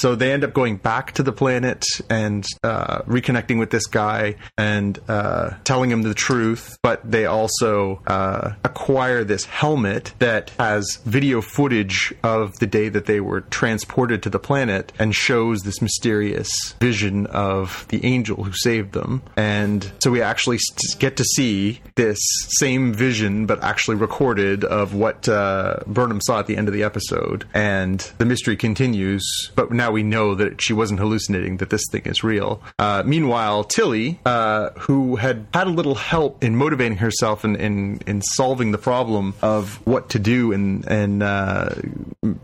So 0.00 0.14
they 0.14 0.32
end 0.32 0.44
up 0.44 0.52
going 0.52 0.76
back 0.76 1.12
to 1.12 1.22
the 1.22 1.32
planet 1.32 1.84
and 2.10 2.46
uh, 2.62 3.02
reconnecting 3.02 3.58
with 3.58 3.70
this 3.70 3.86
guy 3.86 4.36
and 4.58 4.98
uh, 5.08 5.50
telling 5.64 5.90
him 5.90 6.02
the 6.02 6.14
truth. 6.14 6.78
But 6.82 7.10
they 7.10 7.26
also 7.26 8.02
uh, 8.06 8.52
acquire 8.64 9.24
this 9.24 9.44
helmet 9.44 10.12
that 10.18 10.50
has 10.58 10.98
video 11.04 11.40
footage 11.40 12.14
of 12.22 12.58
the 12.58 12.66
day 12.66 12.88
that 12.88 13.06
they 13.06 13.20
were 13.20 13.40
transported 13.40 14.22
to 14.24 14.30
the 14.30 14.38
planet 14.38 14.92
and 14.98 15.14
shows 15.14 15.62
this 15.62 15.80
mysterious 15.80 16.50
vision 16.80 17.26
of 17.26 17.86
the 17.88 18.04
angel 18.04 18.44
who 18.44 18.52
saved 18.52 18.92
them. 18.92 19.22
And 19.36 19.90
so 20.00 20.10
we 20.10 20.22
actually 20.22 20.58
get 20.98 21.16
to 21.16 21.24
see 21.24 21.80
this 21.94 22.18
same 22.58 22.92
vision, 22.92 23.46
but 23.46 23.62
actually 23.62 23.96
recorded 23.96 24.64
of 24.64 24.94
what 24.94 25.28
uh, 25.28 25.78
Burnham 25.86 26.20
saw 26.20 26.40
at 26.40 26.46
the 26.46 26.56
end 26.56 26.68
of 26.68 26.74
the 26.74 26.82
episode. 26.82 27.46
And 27.54 28.00
the 28.18 28.24
mystery 28.24 28.56
continues, 28.56 29.50
but 29.54 29.72
now 29.72 29.85
we 29.90 30.02
know 30.02 30.34
that 30.34 30.62
she 30.62 30.72
wasn't 30.72 31.00
hallucinating, 31.00 31.58
that 31.58 31.70
this 31.70 31.82
thing 31.90 32.02
is 32.04 32.22
real. 32.24 32.62
Uh, 32.78 33.02
meanwhile, 33.04 33.64
Tilly, 33.64 34.20
uh, 34.24 34.70
who 34.78 35.16
had 35.16 35.46
had 35.52 35.66
a 35.66 35.70
little 35.70 35.94
help 35.94 36.42
in 36.42 36.56
motivating 36.56 36.98
herself 36.98 37.44
and 37.44 37.56
in, 37.56 37.76
in, 37.76 38.00
in, 38.06 38.22
solving 38.22 38.72
the 38.72 38.78
problem 38.78 39.34
of 39.42 39.84
what 39.86 40.10
to 40.10 40.18
do 40.18 40.52
and, 40.52 40.86
and 40.86 41.22
uh, 41.22 41.70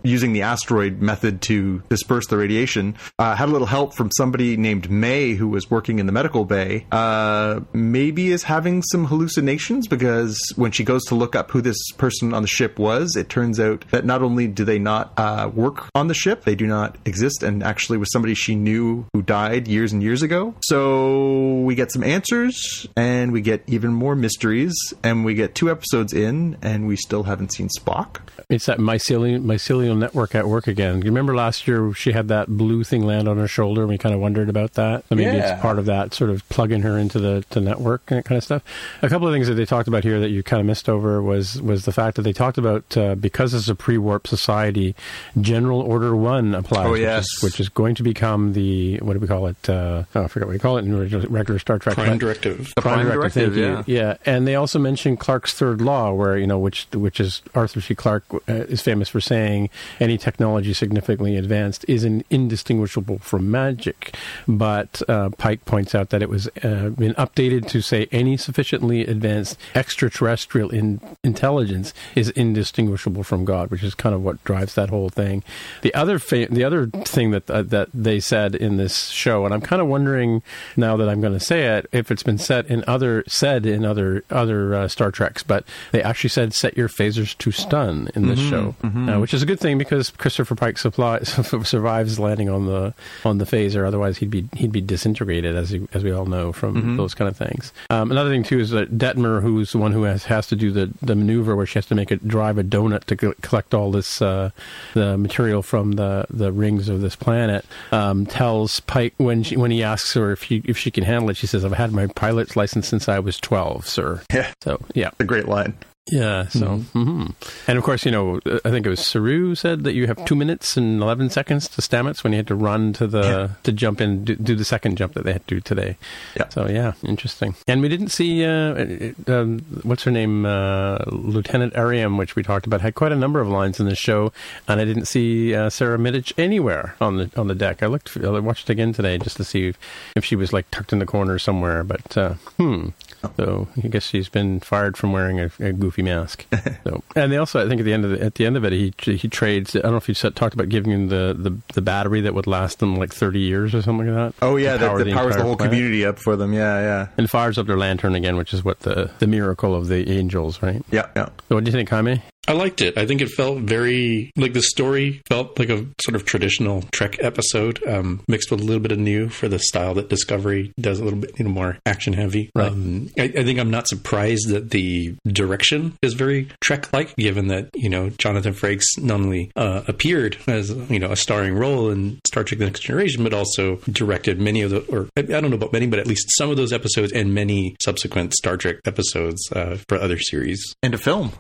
using 0.02 0.32
the 0.32 0.42
asteroid 0.42 1.00
method 1.00 1.40
to 1.42 1.82
disperse 1.88 2.26
the 2.28 2.36
radiation, 2.36 2.94
uh, 3.18 3.34
had 3.34 3.48
a 3.48 3.52
little 3.52 3.66
help 3.66 3.94
from 3.94 4.10
somebody 4.12 4.56
named 4.56 4.90
May 4.90 5.34
who 5.34 5.48
was 5.48 5.70
working 5.70 5.98
in 5.98 6.06
the 6.06 6.12
medical 6.12 6.44
bay. 6.44 6.86
Uh, 6.92 7.60
maybe 7.72 8.30
is 8.30 8.42
having 8.42 8.82
some 8.82 9.06
hallucinations 9.06 9.86
because 9.86 10.38
when 10.56 10.72
she 10.72 10.84
goes 10.84 11.02
to 11.04 11.14
look 11.14 11.34
up 11.34 11.50
who 11.50 11.60
this 11.60 11.78
person 11.92 12.34
on 12.34 12.42
the 12.42 12.48
ship 12.48 12.78
was, 12.78 13.16
it 13.16 13.28
turns 13.28 13.58
out 13.58 13.84
that 13.90 14.04
not 14.04 14.22
only 14.22 14.46
do 14.46 14.64
they 14.64 14.78
not 14.78 15.12
uh, 15.16 15.50
work 15.52 15.88
on 15.94 16.08
the 16.08 16.14
ship, 16.14 16.44
they 16.44 16.54
do 16.54 16.66
not 16.66 16.96
exist 17.04 17.31
scientist 17.32 17.42
and 17.42 17.62
actually 17.62 17.98
was 17.98 18.10
somebody 18.12 18.34
she 18.34 18.54
knew 18.54 19.04
who 19.12 19.22
died 19.22 19.68
years 19.68 19.92
and 19.92 20.02
years 20.02 20.22
ago. 20.22 20.54
So 20.62 21.60
we 21.60 21.74
get 21.74 21.92
some 21.92 22.02
answers 22.02 22.86
and 22.96 23.32
we 23.32 23.40
get 23.40 23.62
even 23.66 23.92
more 23.92 24.14
mysteries 24.16 24.74
and 25.02 25.24
we 25.24 25.34
get 25.34 25.54
two 25.54 25.70
episodes 25.70 26.12
in 26.12 26.56
and 26.62 26.86
we 26.86 26.96
still 26.96 27.24
haven't 27.24 27.52
seen 27.52 27.68
Spock. 27.78 28.20
It's 28.48 28.66
that 28.66 28.78
mycelium, 28.78 29.44
mycelial 29.44 29.96
network 29.96 30.34
at 30.34 30.46
work 30.48 30.66
again. 30.66 30.98
You 30.98 31.04
remember 31.04 31.34
last 31.34 31.66
year 31.66 31.92
she 31.94 32.12
had 32.12 32.28
that 32.28 32.48
blue 32.48 32.84
thing 32.84 33.04
land 33.04 33.28
on 33.28 33.36
her 33.38 33.48
shoulder 33.48 33.82
and 33.82 33.90
we 33.90 33.98
kind 33.98 34.14
of 34.14 34.20
wondered 34.20 34.48
about 34.48 34.74
that. 34.74 35.04
So 35.08 35.14
maybe 35.14 35.36
Yeah. 35.36 35.52
it's 35.54 35.62
part 35.62 35.78
of 35.78 35.86
that 35.86 36.14
sort 36.14 36.30
of 36.30 36.46
plugging 36.48 36.82
her 36.82 36.98
into 36.98 37.18
the 37.18 37.44
to 37.50 37.60
network 37.60 38.02
and 38.10 38.18
that 38.18 38.24
kind 38.24 38.36
of 38.38 38.44
stuff. 38.44 38.62
A 39.02 39.08
couple 39.08 39.26
of 39.28 39.34
things 39.34 39.46
that 39.48 39.54
they 39.54 39.64
talked 39.64 39.88
about 39.88 40.04
here 40.04 40.20
that 40.20 40.30
you 40.30 40.42
kind 40.42 40.60
of 40.60 40.66
missed 40.66 40.88
over 40.88 41.22
was 41.22 41.60
was 41.62 41.84
the 41.84 41.92
fact 41.92 42.16
that 42.16 42.22
they 42.22 42.32
talked 42.32 42.58
about 42.58 42.96
uh, 42.96 43.14
because 43.14 43.54
it's 43.54 43.68
a 43.68 43.74
pre-warp 43.74 44.26
society, 44.26 44.94
General 45.40 45.80
Order 45.80 46.14
One 46.16 46.54
applies, 46.54 46.86
Oh, 46.86 46.92
which, 46.92 47.02
yes. 47.32 47.42
which 47.42 47.60
is 47.60 47.68
going 47.68 47.94
to 47.96 48.02
become 48.02 48.52
the 48.52 48.98
what 48.98 49.14
do 49.14 49.18
we 49.18 49.26
call 49.26 49.46
it? 49.46 49.68
Uh, 49.68 50.04
oh, 50.14 50.24
I 50.24 50.28
forgot 50.28 50.46
what 50.46 50.52
you 50.52 50.58
call 50.58 50.76
it 50.78 50.84
in 50.84 50.98
regular, 50.98 51.26
regular 51.28 51.58
Star 51.58 51.78
Trek. 51.78 51.94
Prime 51.94 52.10
but- 52.10 52.20
directive. 52.20 52.72
The 52.76 52.82
Prime 52.82 53.06
Directive, 53.06 53.54
thank 53.54 53.86
you. 53.86 53.94
yeah. 53.94 54.16
And 54.26 54.46
they 54.46 54.54
also 54.54 54.78
mentioned 54.78 55.20
Clarke's 55.20 55.54
third 55.54 55.80
law, 55.80 56.12
where 56.12 56.36
you 56.38 56.46
know, 56.46 56.58
which 56.58 56.86
which 56.92 57.20
is 57.20 57.42
Arthur 57.54 57.80
C. 57.80 57.94
Clarke 57.94 58.24
uh, 58.32 58.40
is 58.46 58.80
famous 58.80 59.08
for 59.08 59.20
saying 59.20 59.70
any 60.00 60.18
technology 60.18 60.72
significantly 60.72 61.36
advanced 61.36 61.84
is 61.88 62.04
an 62.04 62.24
indistinguishable 62.30 63.18
from 63.18 63.50
magic. 63.50 64.16
But 64.48 65.02
uh, 65.08 65.30
Pike 65.30 65.64
points 65.64 65.94
out 65.94 66.10
that 66.10 66.22
it 66.22 66.28
was 66.28 66.48
uh, 66.62 66.90
been 66.90 67.14
updated 67.14 67.68
to 67.68 67.80
say 67.80 68.08
any 68.12 68.36
sufficiently 68.36 69.06
advanced 69.06 69.58
extraterrestrial 69.74 70.70
in, 70.70 71.00
intelligence 71.22 71.92
is 72.14 72.30
indistinguishable 72.30 73.22
from 73.22 73.44
God, 73.44 73.70
which 73.70 73.82
is 73.82 73.94
kind 73.94 74.14
of 74.14 74.22
what 74.22 74.42
drives 74.44 74.74
that 74.74 74.90
whole 74.90 75.08
thing. 75.08 75.42
The 75.82 75.94
other 75.94 76.18
fa- 76.18 76.48
the 76.50 76.64
other 76.64 76.86
thing 77.12 77.30
that 77.30 77.50
uh, 77.50 77.62
that 77.62 77.88
they 77.94 78.20
said 78.20 78.54
in 78.54 78.76
this 78.76 79.08
show, 79.08 79.44
and 79.44 79.54
I'm 79.54 79.60
kind 79.60 79.80
of 79.80 79.88
wondering 79.88 80.42
now 80.76 80.96
that 80.96 81.08
I'm 81.08 81.20
going 81.20 81.32
to 81.32 81.40
say 81.40 81.76
it, 81.76 81.86
if 81.92 82.10
it's 82.10 82.22
been 82.22 82.38
said 82.38 82.66
in 82.66 82.84
other 82.86 83.24
said 83.28 83.66
in 83.66 83.84
other 83.84 84.24
other 84.30 84.74
uh, 84.74 84.88
Star 84.88 85.10
Treks, 85.10 85.42
but 85.42 85.64
they 85.92 86.02
actually 86.02 86.30
said 86.30 86.54
set 86.54 86.76
your 86.76 86.88
phasers 86.88 87.36
to 87.38 87.50
stun 87.52 88.08
in 88.14 88.26
this 88.28 88.38
show, 88.40 88.74
uh, 88.82 89.18
which 89.20 89.34
is 89.34 89.42
a 89.42 89.46
good 89.46 89.60
thing 89.60 89.78
because 89.78 90.10
Christopher 90.10 90.54
Pike 90.54 90.78
supply, 90.78 91.20
survives 91.22 92.18
landing 92.18 92.48
on 92.48 92.66
the 92.66 92.94
on 93.24 93.38
the 93.38 93.44
phaser. 93.44 93.86
Otherwise, 93.86 94.18
he'd 94.18 94.30
be 94.30 94.48
he'd 94.54 94.72
be 94.72 94.80
disintegrated, 94.80 95.54
as 95.54 95.72
you, 95.72 95.88
as 95.92 96.02
we 96.02 96.10
all 96.10 96.26
know 96.26 96.52
from 96.52 96.96
those 96.96 97.14
kind 97.14 97.28
of 97.28 97.36
things. 97.36 97.72
Um, 97.90 98.10
another 98.10 98.30
thing 98.30 98.42
too 98.42 98.58
is 98.58 98.70
that 98.70 98.96
Detmer, 98.98 99.42
who's 99.42 99.72
the 99.72 99.78
one 99.78 99.92
who 99.92 100.04
has 100.04 100.24
has 100.24 100.46
to 100.48 100.56
do 100.56 100.70
the 100.72 100.90
the 101.02 101.14
maneuver 101.14 101.54
where 101.54 101.66
she 101.66 101.74
has 101.74 101.86
to 101.86 101.94
make 101.94 102.10
it 102.10 102.26
drive 102.26 102.58
a 102.58 102.64
donut 102.64 103.04
to 103.04 103.16
co- 103.16 103.34
collect 103.42 103.74
all 103.74 103.90
this 103.90 104.22
uh, 104.22 104.50
the 104.94 105.18
material 105.18 105.62
from 105.62 105.92
the 105.92 106.26
the 106.30 106.52
rings 106.52 106.88
of 106.88 107.00
this 107.02 107.16
planet, 107.16 107.64
um, 107.90 108.26
tells 108.26 108.80
Pike 108.80 109.14
when 109.18 109.42
she 109.42 109.56
when 109.56 109.70
he 109.70 109.82
asks 109.82 110.14
her 110.14 110.32
if 110.32 110.44
she 110.44 110.62
if 110.64 110.78
she 110.78 110.90
can 110.90 111.04
handle 111.04 111.30
it, 111.30 111.36
she 111.36 111.46
says, 111.46 111.64
"I've 111.64 111.72
had 111.72 111.92
my 111.92 112.06
pilot's 112.06 112.56
license 112.56 112.88
since 112.88 113.08
I 113.08 113.18
was 113.18 113.38
twelve, 113.38 113.86
sir." 113.86 114.22
Yeah. 114.32 114.52
So 114.62 114.80
yeah, 114.94 115.10
A 115.20 115.24
great 115.24 115.48
line. 115.48 115.74
Yeah. 116.10 116.48
So, 116.48 116.78
hmm 116.78 117.26
and 117.68 117.78
of 117.78 117.84
course, 117.84 118.04
you 118.04 118.10
know, 118.10 118.40
I 118.64 118.70
think 118.70 118.84
it 118.84 118.88
was 118.90 118.98
Saru 119.06 119.54
said 119.54 119.84
that 119.84 119.92
you 119.94 120.08
have 120.08 120.22
two 120.24 120.34
minutes 120.34 120.76
and 120.76 121.00
eleven 121.00 121.30
seconds 121.30 121.68
to 121.68 121.80
Stamets 121.80 122.24
when 122.24 122.32
you 122.32 122.38
had 122.38 122.48
to 122.48 122.56
run 122.56 122.92
to 122.94 123.06
the 123.06 123.22
Yeah. 123.22 123.48
to 123.62 123.72
jump 123.72 124.00
in, 124.00 124.24
do, 124.24 124.34
do 124.34 124.56
the 124.56 124.64
second 124.64 124.96
jump 124.98 125.14
that 125.14 125.22
they 125.24 125.32
had 125.32 125.46
to 125.46 125.54
do 125.54 125.60
today. 125.60 125.96
Yeah. 126.36 126.48
So 126.48 126.68
yeah, 126.68 126.94
interesting. 127.04 127.54
And 127.68 127.80
we 127.82 127.88
didn't 127.88 128.08
see 128.08 128.44
uh, 128.44 128.74
it- 128.74 129.28
um, 129.28 129.60
what's 129.84 130.02
her 130.02 130.10
name, 130.10 130.44
uh, 130.44 130.98
Lieutenant 131.06 131.72
Airiam, 131.74 132.18
which 132.18 132.34
we 132.34 132.42
talked 132.42 132.66
about, 132.66 132.80
had 132.80 132.96
quite 132.96 133.12
a 133.12 133.16
number 133.16 133.40
of 133.40 133.46
lines 133.48 133.78
in 133.78 133.86
the 133.86 133.94
show, 133.94 134.32
and 134.66 134.80
I 134.80 134.84
didn't 134.84 135.06
see 135.06 135.54
uh, 135.54 135.70
Sara 135.70 135.98
Mitich 135.98 136.32
anywhere 136.36 136.96
on 137.00 137.16
the 137.16 137.30
on 137.36 137.46
the 137.46 137.54
deck. 137.54 137.80
I 137.80 137.86
looked, 137.86 138.16
I 138.16 138.28
watched 138.40 138.68
again 138.68 138.92
today 138.92 139.18
just 139.18 139.36
to 139.36 139.44
see 139.44 139.68
if, 139.68 139.78
if 140.16 140.24
she 140.24 140.34
was 140.34 140.52
like 140.52 140.68
tucked 140.72 140.92
in 140.92 140.98
the 140.98 141.06
corner 141.06 141.38
somewhere, 141.38 141.84
but 141.84 142.16
uh, 142.18 142.34
hmm. 142.58 142.88
So 143.36 143.68
I 143.82 143.88
guess 143.88 144.06
she's 144.06 144.28
been 144.28 144.60
fired 144.60 144.96
from 144.96 145.12
wearing 145.12 145.40
a, 145.40 145.50
a 145.60 145.72
goofy 145.72 146.02
mask. 146.02 146.46
so, 146.84 147.02
and 147.16 147.32
they 147.32 147.36
also, 147.36 147.64
I 147.64 147.68
think, 147.68 147.80
at 147.80 147.84
the 147.84 147.92
end 147.92 148.04
of 148.04 148.10
the, 148.12 148.22
at 148.22 148.34
the 148.34 148.46
end 148.46 148.56
of 148.56 148.64
it, 148.64 148.72
he 148.72 148.92
he 148.98 149.28
trades. 149.28 149.76
I 149.76 149.80
don't 149.80 149.92
know 149.92 149.96
if 149.96 150.08
you 150.08 150.14
talked 150.14 150.54
about 150.54 150.68
giving 150.68 150.92
him 150.92 151.08
the, 151.08 151.36
the, 151.38 151.56
the 151.74 151.82
battery 151.82 152.20
that 152.22 152.34
would 152.34 152.46
last 152.46 152.78
them 152.78 152.96
like 152.96 153.12
thirty 153.12 153.40
years 153.40 153.74
or 153.74 153.82
something 153.82 154.12
like 154.12 154.34
that. 154.34 154.44
Oh 154.44 154.56
yeah, 154.56 154.76
that, 154.76 154.88
power 154.88 155.04
that 155.04 155.12
powers 155.12 155.36
the 155.36 155.42
whole 155.42 155.56
planet. 155.56 155.72
community 155.72 156.04
up 156.04 156.18
for 156.18 156.36
them. 156.36 156.52
Yeah, 156.52 156.80
yeah, 156.80 157.08
and 157.16 157.30
fires 157.30 157.58
up 157.58 157.66
their 157.66 157.78
lantern 157.78 158.14
again, 158.14 158.36
which 158.36 158.52
is 158.52 158.64
what 158.64 158.80
the 158.80 159.10
the 159.18 159.26
miracle 159.26 159.74
of 159.74 159.88
the 159.88 160.10
angels, 160.10 160.62
right? 160.62 160.82
yeah, 160.90 161.08
yeah. 161.16 161.26
So, 161.48 161.56
what 161.56 161.64
do 161.64 161.70
you 161.70 161.76
think, 161.76 161.88
Jaime? 161.88 162.22
I 162.48 162.52
liked 162.52 162.80
it. 162.80 162.98
I 162.98 163.06
think 163.06 163.20
it 163.20 163.28
felt 163.28 163.60
very 163.60 164.32
like 164.36 164.52
the 164.52 164.62
story 164.62 165.22
felt 165.28 165.58
like 165.58 165.68
a 165.68 165.86
sort 166.04 166.16
of 166.16 166.24
traditional 166.24 166.82
Trek 166.90 167.16
episode, 167.20 167.80
um, 167.86 168.20
mixed 168.26 168.50
with 168.50 168.60
a 168.60 168.64
little 168.64 168.82
bit 168.82 168.90
of 168.90 168.98
new 168.98 169.28
for 169.28 169.48
the 169.48 169.60
style 169.60 169.94
that 169.94 170.08
Discovery 170.08 170.72
does, 170.80 170.98
a 170.98 171.04
little 171.04 171.20
bit 171.20 171.38
you 171.38 171.44
know, 171.44 171.50
more 171.50 171.78
action 171.86 172.12
heavy. 172.12 172.50
Right. 172.54 172.72
Um, 172.72 173.10
I, 173.16 173.24
I 173.24 173.44
think 173.44 173.60
I'm 173.60 173.70
not 173.70 173.86
surprised 173.86 174.48
that 174.48 174.70
the 174.70 175.14
direction 175.26 175.96
is 176.02 176.14
very 176.14 176.48
Trek-like, 176.60 177.14
given 177.16 177.46
that 177.48 177.70
you 177.74 177.88
know 177.88 178.10
Jonathan 178.10 178.54
Frakes 178.54 178.98
not 178.98 179.20
only 179.20 179.52
uh, 179.54 179.82
appeared 179.86 180.36
as 180.48 180.70
you 180.90 180.98
know 180.98 181.12
a 181.12 181.16
starring 181.16 181.54
role 181.54 181.90
in 181.90 182.18
Star 182.26 182.42
Trek: 182.42 182.58
The 182.58 182.64
Next 182.64 182.80
Generation, 182.80 183.22
but 183.22 183.34
also 183.34 183.76
directed 183.90 184.40
many 184.40 184.62
of 184.62 184.70
the, 184.70 184.80
or 184.86 185.08
I 185.16 185.20
I 185.20 185.40
don't 185.40 185.50
know 185.50 185.56
about 185.56 185.72
many, 185.72 185.86
but 185.86 186.00
at 186.00 186.08
least 186.08 186.26
some 186.36 186.50
of 186.50 186.56
those 186.56 186.72
episodes 186.72 187.12
and 187.12 187.32
many 187.34 187.76
subsequent 187.80 188.34
Star 188.34 188.56
Trek 188.56 188.76
episodes 188.84 189.40
uh, 189.52 189.76
for 189.88 189.98
other 189.98 190.18
series. 190.18 190.74
And 190.82 190.92
a 190.94 190.98
film. 190.98 191.32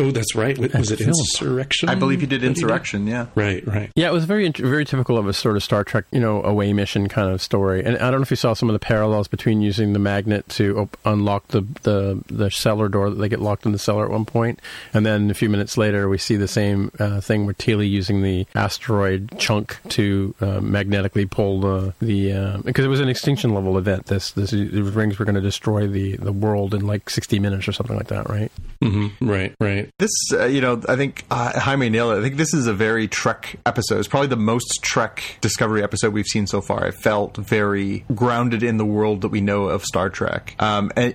Oh, 0.00 0.12
that's 0.12 0.27
right. 0.34 0.58
Was 0.58 0.72
was 0.72 0.90
it 0.92 0.98
film. 0.98 1.10
Insurrection? 1.10 1.88
I 1.88 1.94
believe 1.94 2.20
he 2.20 2.26
did 2.26 2.40
that 2.40 2.46
Insurrection. 2.46 3.06
Yeah. 3.06 3.26
Right, 3.34 3.66
right. 3.66 3.90
Yeah, 3.94 4.08
it 4.08 4.12
was 4.12 4.24
very 4.24 4.48
very 4.50 4.84
typical 4.84 5.18
of 5.18 5.26
a 5.26 5.32
sort 5.32 5.56
of 5.56 5.62
Star 5.62 5.84
Trek, 5.84 6.04
you 6.10 6.20
know, 6.20 6.42
away 6.42 6.72
mission 6.72 7.08
kind 7.08 7.30
of 7.30 7.40
story. 7.42 7.84
And 7.84 7.96
I 7.98 8.10
don't 8.10 8.20
know 8.20 8.22
if 8.22 8.30
you 8.30 8.36
saw 8.36 8.54
some 8.54 8.68
of 8.68 8.72
the 8.72 8.78
parallels 8.78 9.28
between 9.28 9.60
using 9.60 9.92
the 9.92 9.98
magnet 9.98 10.48
to 10.50 10.78
op- 10.80 10.96
unlock 11.04 11.48
the, 11.48 11.62
the 11.82 12.22
the 12.28 12.50
cellar 12.50 12.88
door 12.88 13.10
that 13.10 13.16
they 13.16 13.28
get 13.28 13.40
locked 13.40 13.66
in 13.66 13.72
the 13.72 13.78
cellar 13.78 14.04
at 14.04 14.10
one 14.10 14.24
point, 14.24 14.60
and 14.94 15.04
then 15.04 15.30
a 15.30 15.34
few 15.34 15.48
minutes 15.48 15.76
later 15.76 16.08
we 16.08 16.18
see 16.18 16.36
the 16.36 16.48
same 16.48 16.90
uh, 16.98 17.20
thing 17.20 17.44
where 17.44 17.54
Teely 17.54 17.88
using 17.88 18.22
the 18.22 18.46
asteroid 18.54 19.38
chunk 19.38 19.78
to 19.90 20.34
uh, 20.40 20.60
magnetically 20.60 21.26
pull 21.26 21.60
the 21.60 21.94
the 22.00 22.32
uh, 22.32 22.58
because 22.58 22.84
it 22.84 22.88
was 22.88 23.00
an 23.00 23.08
extinction 23.08 23.54
level 23.54 23.76
event. 23.78 24.06
This 24.06 24.32
this 24.32 24.50
the 24.50 24.82
rings 24.82 25.18
were 25.18 25.24
going 25.24 25.34
to 25.34 25.40
destroy 25.40 25.86
the 25.86 26.16
the 26.16 26.32
world 26.32 26.74
in 26.74 26.86
like 26.86 27.10
sixty 27.10 27.38
minutes 27.38 27.66
or 27.68 27.72
something 27.72 27.96
like 27.96 28.08
that, 28.08 28.28
right? 28.28 28.50
hmm 28.82 29.08
Right, 29.20 29.54
right. 29.60 29.90
This, 29.98 30.10
uh, 30.32 30.46
you 30.46 30.60
know, 30.60 30.80
I 30.88 30.96
think 30.96 31.24
uh, 31.30 31.58
Jaime 31.58 31.88
nailed 31.88 32.14
it. 32.14 32.18
I 32.18 32.22
think 32.22 32.36
this 32.36 32.54
is 32.54 32.66
a 32.66 32.74
very 32.74 33.08
Trek 33.08 33.56
episode. 33.66 33.98
It's 33.98 34.08
probably 34.08 34.28
the 34.28 34.36
most 34.36 34.80
Trek 34.82 35.22
Discovery 35.40 35.82
episode 35.82 36.12
we've 36.12 36.26
seen 36.26 36.46
so 36.46 36.60
far. 36.60 36.86
It 36.86 36.94
felt 36.94 37.36
very 37.36 38.04
grounded 38.14 38.62
in 38.62 38.76
the 38.76 38.84
world 38.84 39.22
that 39.22 39.28
we 39.28 39.40
know 39.40 39.64
of 39.64 39.82
Star 39.84 40.08
Trek, 40.10 40.54
um, 40.58 40.90
and 40.96 41.14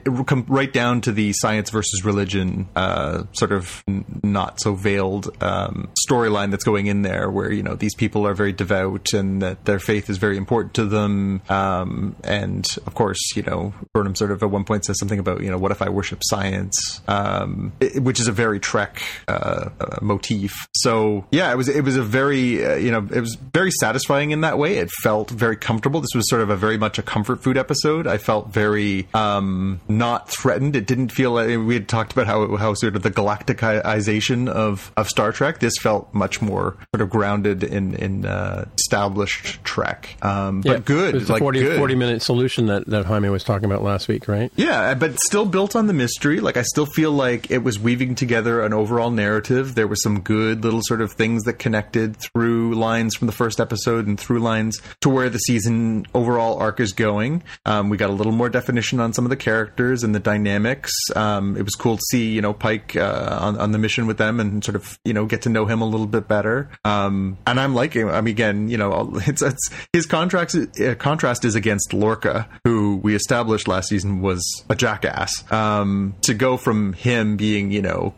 right 0.50 0.72
down 0.72 1.02
to 1.02 1.12
the 1.12 1.34
science 1.34 1.70
versus 1.70 2.04
religion 2.06 2.68
uh, 2.76 3.24
sort 3.34 3.52
of 3.52 3.84
n- 3.88 4.06
not 4.24 4.60
so 4.62 4.74
veiled 4.76 5.36
um, 5.44 5.90
storyline 6.08 6.52
that's 6.52 6.64
going 6.64 6.88
in 6.88 7.02
there, 7.02 7.30
where 7.30 7.52
you 7.52 7.64
know 7.64 7.76
these 7.76 7.96
people 7.96 8.26
are 8.28 8.34
very 8.34 8.52
devout 8.54 9.14
and 9.14 9.42
that 9.42 9.66
their 9.66 9.80
faith 9.80 10.10
is 10.10 10.18
very 10.18 10.38
important 10.38 10.74
to 10.76 10.86
them. 10.86 11.42
Um, 11.50 12.16
and 12.24 12.66
of 12.86 12.94
course, 12.96 13.20
you 13.36 13.44
know, 13.44 13.74
Burnham 13.94 14.16
sort 14.16 14.32
of 14.32 14.42
at 14.44 14.50
one 14.50 14.64
point 14.64 14.86
says 14.86 14.98
something 15.00 15.20
about 15.20 15.42
you 15.42 15.50
know, 15.52 15.58
what 15.58 15.72
if 15.72 15.82
I 15.82 15.90
worship 15.90 16.20
science, 16.24 17.02
um, 17.08 17.74
it- 17.80 18.02
which 18.04 18.20
is 18.20 18.28
a 18.28 18.32
very 18.32 18.60
Trek 18.60 18.93
uh, 19.28 19.70
uh, 19.80 19.98
motif. 20.02 20.54
So 20.76 21.26
yeah, 21.32 21.52
it 21.52 21.56
was 21.56 21.70
it 21.70 21.84
was 21.84 21.96
a 21.96 22.04
very 22.04 22.66
uh, 22.66 22.76
you 22.76 22.92
know 22.92 23.08
it 23.12 23.20
was 23.22 23.36
very 23.36 23.72
satisfying 23.72 24.32
in 24.32 24.42
that 24.42 24.58
way. 24.58 24.78
It 24.78 24.90
felt 25.02 25.30
very 25.30 25.56
comfortable. 25.56 26.02
This 26.02 26.14
was 26.16 26.30
sort 26.30 26.42
of 26.42 26.50
a 26.50 26.56
very 26.56 26.78
much 26.78 26.98
a 27.00 27.04
comfort 27.04 27.44
food 27.44 27.58
episode. 27.58 28.08
I 28.08 28.18
felt 28.18 28.50
very 28.50 29.08
um, 29.14 29.80
not 29.88 30.30
threatened. 30.30 30.76
It 30.76 30.88
didn't 30.88 31.10
feel 31.10 31.32
like 31.32 31.48
we 31.48 31.74
had 31.74 31.88
talked 31.88 32.12
about 32.12 32.28
how 32.28 32.56
how 32.58 32.74
sort 32.74 32.96
of 32.96 33.04
the 33.04 33.12
galacticization 33.12 34.48
of 34.50 34.92
of 34.98 35.08
Star 35.10 35.32
Trek. 35.32 35.60
This 35.60 35.74
felt 35.82 36.14
much 36.14 36.42
more 36.42 36.78
sort 36.96 37.02
of 37.02 37.10
grounded 37.10 37.64
in 37.64 37.96
in 37.96 38.26
uh, 38.26 38.66
established 38.78 39.64
Trek. 39.64 40.16
Um, 40.22 40.62
but 40.62 40.86
good, 40.86 41.16
It 41.16 41.20
was 41.20 41.30
like 41.30 41.40
40, 41.40 41.60
good. 41.60 41.78
40 41.78 41.96
minute 41.96 42.22
solution 42.22 42.68
that, 42.68 42.86
that 42.88 43.06
Jaime 43.06 43.30
was 43.30 43.44
talking 43.44 43.66
about 43.66 43.84
last 43.84 44.08
week, 44.08 44.28
right? 44.28 44.52
Yeah, 44.56 44.94
but 44.94 45.20
still 45.20 45.46
built 45.46 45.76
on 45.76 45.88
the 45.88 45.94
mystery. 45.94 46.40
Like 46.40 46.58
I 46.58 46.62
still 46.64 46.86
feel 46.86 47.12
like 47.12 47.52
it 47.52 47.60
was 47.64 47.80
weaving 47.80 48.16
together 48.16 48.62
an 48.62 48.74
overall 48.84 49.12
narrative. 49.12 49.76
There 49.76 49.88
were 49.88 49.96
some 49.96 50.20
good 50.20 50.66
little 50.66 50.82
sort 50.84 51.00
of 51.00 51.14
things 51.14 51.44
that 51.44 51.54
connected 51.54 52.18
through 52.18 52.76
lines 52.76 53.16
from 53.16 53.28
the 53.28 53.32
first 53.32 53.62
episode 53.62 54.08
and 54.08 54.20
through 54.20 54.40
lines 54.40 54.82
to 55.00 55.10
where 55.10 55.30
the 55.30 55.38
season 55.38 56.06
overall 56.14 56.60
arc 56.60 56.82
is 56.82 56.92
going. 56.92 57.44
Um, 57.66 57.88
we 57.88 57.96
got 57.96 58.10
a 58.10 58.14
little 58.14 58.34
more 58.34 58.50
definition 58.50 59.00
on 59.00 59.14
some 59.14 59.26
of 59.26 59.30
the 59.30 59.38
characters 59.38 60.04
and 60.04 60.14
the 60.14 60.20
dynamics. 60.20 60.92
Um, 61.16 61.56
it 61.56 61.64
was 61.64 61.76
cool 61.76 61.96
to 61.96 62.04
see 62.12 62.34
you 62.34 62.42
know 62.42 62.54
Pike 62.54 62.98
uh, 62.98 63.38
on 63.40 63.58
on 63.58 63.72
the 63.72 63.78
mission 63.78 64.06
with 64.06 64.18
them 64.18 64.42
and 64.42 64.62
sort 64.64 64.76
of 64.76 65.00
you 65.06 65.14
know 65.14 65.26
get 65.26 65.44
to 65.44 65.50
know 65.50 65.66
him 65.66 65.82
a 65.82 65.86
little 65.86 66.08
bit 66.08 66.28
better. 66.28 66.70
Um, 66.84 67.38
and 67.48 67.58
I'm 67.58 67.74
liking. 67.74 68.10
I 68.10 68.20
mean, 68.20 68.34
again, 68.34 68.68
you 68.68 68.78
know, 68.78 69.14
it's, 69.28 69.42
it's 69.42 69.70
his 69.94 70.06
contracts 70.06 70.56
uh, 70.56 70.96
contrast 71.00 71.46
is 71.46 71.56
against 71.56 71.94
Lorca, 71.94 72.50
who 72.66 72.98
we 72.98 73.16
established 73.16 73.68
last 73.68 73.90
season 73.90 74.22
was 74.22 74.44
a 74.70 74.76
jackass. 74.76 75.50
Um, 75.52 76.16
to 76.24 76.34
go 76.34 76.58
from 76.58 76.94
him 76.94 77.38
being, 77.38 77.72
you 77.72 77.82
know, 77.82 78.14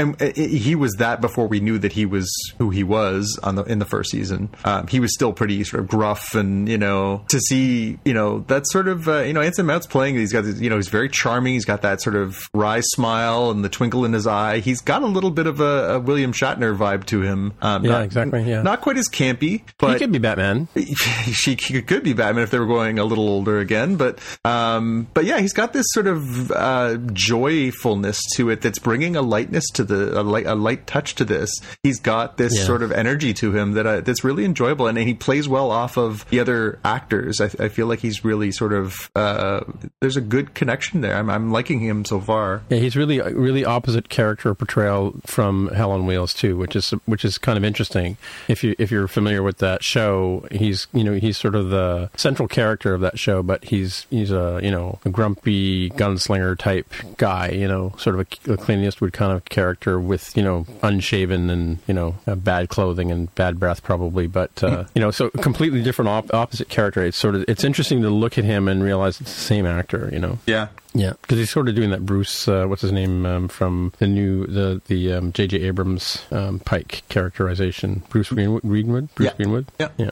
and 0.00 0.20
uh, 0.22 0.32
he 0.34 0.74
was 0.74 0.94
that 0.94 1.20
before 1.20 1.46
we 1.46 1.60
knew 1.60 1.78
that 1.78 1.92
he 1.92 2.06
was 2.06 2.28
who 2.58 2.70
he 2.70 2.82
was 2.82 3.38
on 3.42 3.54
the 3.54 3.62
in 3.64 3.78
the 3.78 3.84
first 3.84 4.10
season. 4.10 4.48
Um, 4.64 4.86
he 4.86 5.00
was 5.00 5.14
still 5.14 5.32
pretty 5.32 5.62
sort 5.64 5.82
of 5.82 5.88
gruff, 5.88 6.34
and 6.34 6.68
you 6.68 6.78
know, 6.78 7.24
to 7.28 7.38
see 7.40 7.98
you 8.04 8.14
know 8.14 8.40
that 8.48 8.66
sort 8.68 8.88
of 8.88 9.08
uh, 9.08 9.20
you 9.20 9.32
know 9.32 9.40
Anson 9.40 9.66
Mount's 9.66 9.86
playing. 9.86 10.16
He's 10.16 10.32
got 10.32 10.44
you 10.44 10.70
know 10.70 10.76
he's 10.76 10.88
very 10.88 11.08
charming. 11.08 11.54
He's 11.54 11.64
got 11.64 11.82
that 11.82 12.00
sort 12.00 12.16
of 12.16 12.36
wry 12.54 12.80
smile 12.80 13.50
and 13.50 13.64
the 13.64 13.68
twinkle 13.68 14.04
in 14.04 14.12
his 14.12 14.26
eye. 14.26 14.58
He's 14.60 14.80
got 14.80 15.02
a 15.02 15.06
little 15.06 15.30
bit 15.30 15.46
of 15.46 15.60
a, 15.60 15.94
a 15.94 16.00
William 16.00 16.32
Shatner 16.32 16.76
vibe 16.76 17.04
to 17.06 17.22
him. 17.22 17.52
Um, 17.62 17.84
Yeah, 17.84 17.90
not- 17.92 18.04
exactly, 18.04 18.42
yeah. 18.44 18.62
not 18.62 18.80
quite 18.80 18.96
as 18.96 19.08
campy, 19.08 19.62
but 19.78 19.92
he 19.92 19.98
could 19.98 20.12
be 20.12 20.18
Batman. 20.18 20.68
she 20.76 21.56
could 21.56 22.02
be 22.02 22.12
Batman 22.12 22.42
if 22.44 22.50
they 22.50 22.58
were 22.58 22.66
going 22.66 22.98
a 22.98 23.04
little 23.04 23.28
older 23.28 23.58
again, 23.58 23.96
but 23.96 24.18
um, 24.44 25.08
but 25.14 25.24
yeah, 25.24 25.38
he's 25.40 25.52
got 25.52 25.72
this 25.72 25.86
sort 25.90 26.06
of 26.06 26.50
uh, 26.52 26.96
joyfulness 27.12 28.20
to 28.36 28.50
it 28.50 28.60
that's 28.60 28.78
bringing 28.78 29.16
a 29.16 29.22
lightness 29.22 29.64
to 29.74 29.84
the 29.90 30.20
a 30.20 30.22
light, 30.22 30.46
a 30.46 30.54
light 30.54 30.86
touch 30.86 31.14
to 31.16 31.24
this. 31.24 31.50
He's 31.82 32.00
got 32.00 32.36
this 32.38 32.56
Yeah. 32.56 32.64
sort 32.64 32.82
of 32.82 32.92
energy 32.92 33.34
to 33.34 33.54
him 33.54 33.72
that 33.74 33.86
uh, 33.86 34.00
that's 34.00 34.24
really 34.24 34.44
enjoyable, 34.44 34.86
and, 34.86 34.96
he 35.00 35.14
plays 35.14 35.48
well 35.48 35.70
off 35.70 35.96
of 35.96 36.28
the 36.30 36.40
other 36.40 36.78
actors. 36.84 37.40
I, 37.40 37.46
I 37.58 37.68
feel 37.68 37.86
like 37.86 38.00
he's 38.00 38.22
really 38.24 38.52
sort 38.52 38.72
of 38.72 39.10
uh, 39.16 39.60
there's 40.00 40.16
a 40.16 40.20
good 40.20 40.54
connection 40.54 41.00
there. 41.00 41.16
I'm, 41.16 41.28
I'm 41.30 41.50
liking 41.52 41.80
him 41.80 42.04
so 42.04 42.20
far. 42.20 42.62
Yeah, 42.68 42.78
he's 42.78 42.96
really 42.96 43.20
really 43.20 43.64
opposite 43.64 44.08
character 44.10 44.54
portrayal 44.54 45.14
from 45.26 45.68
Hell 45.68 45.90
on 45.92 46.06
Wheels 46.06 46.34
too, 46.34 46.56
which 46.56 46.76
is 46.76 46.90
which 47.06 47.24
is 47.24 47.38
kind 47.38 47.56
of 47.56 47.64
interesting. 47.64 48.18
If 48.46 48.62
you 48.62 48.74
if 48.78 48.90
you're 48.90 49.08
familiar 49.08 49.42
with 49.42 49.58
that 49.58 49.82
show, 49.82 50.46
he's 50.52 50.86
you 50.92 51.02
know 51.02 51.14
he's 51.14 51.38
sort 51.38 51.54
of 51.54 51.70
the 51.70 52.10
central 52.16 52.46
character 52.46 52.92
of 52.92 53.00
that 53.00 53.18
show, 53.18 53.42
but 53.42 53.64
he's 53.64 54.06
he's 54.10 54.30
a 54.30 54.60
you 54.62 54.70
know 54.70 54.98
a 55.06 55.08
grumpy 55.08 55.88
gunslinger 55.90 56.58
type 56.58 56.86
guy, 57.16 57.48
you 57.48 57.66
know, 57.66 57.94
sort 57.96 58.18
of 58.20 58.26
a, 58.46 58.52
a 58.52 58.56
Clint 58.58 58.84
Eastwood 58.84 59.14
kind 59.14 59.32
of 59.32 59.44
character 59.46 59.79
with 59.86 60.36
you 60.36 60.42
know 60.42 60.66
unshaven 60.82 61.48
and 61.50 61.78
you 61.86 61.94
know 61.94 62.16
uh, 62.26 62.34
bad 62.34 62.68
clothing 62.68 63.10
and 63.10 63.34
bad 63.34 63.58
breath 63.58 63.82
probably, 63.82 64.26
but 64.26 64.62
uh, 64.62 64.84
you 64.94 65.00
know 65.00 65.10
so 65.10 65.30
completely 65.30 65.82
different 65.82 66.08
op- 66.08 66.34
opposite 66.34 66.68
character. 66.68 67.04
It's 67.04 67.16
sort 67.16 67.34
of 67.34 67.44
it's 67.48 67.64
interesting 67.64 68.02
to 68.02 68.10
look 68.10 68.38
at 68.38 68.44
him 68.44 68.68
and 68.68 68.82
realize 68.82 69.20
it's 69.20 69.32
the 69.32 69.40
same 69.40 69.66
actor, 69.66 70.10
you 70.12 70.18
know. 70.18 70.38
Yeah. 70.46 70.68
Yeah, 70.92 71.12
because 71.22 71.38
he's 71.38 71.50
sort 71.50 71.68
of 71.68 71.74
doing 71.74 71.90
that 71.90 72.04
Bruce, 72.04 72.48
uh, 72.48 72.66
what's 72.66 72.82
his 72.82 72.90
name 72.92 73.24
um, 73.24 73.48
from 73.48 73.92
the 73.98 74.06
new 74.08 74.46
the 74.46 74.80
the 74.88 75.12
um, 75.12 75.32
J.J. 75.32 75.58
Abrams 75.62 76.22
um, 76.32 76.58
Pike 76.60 77.02
characterization. 77.08 78.02
Bruce 78.08 78.30
Greenwood. 78.30 78.62
Greenwood. 78.62 79.14
Bruce 79.14 79.28
Yeah. 79.30 79.36
Greenwood. 79.36 79.66
Yeah. 79.78 79.88
Yeah. 79.98 80.10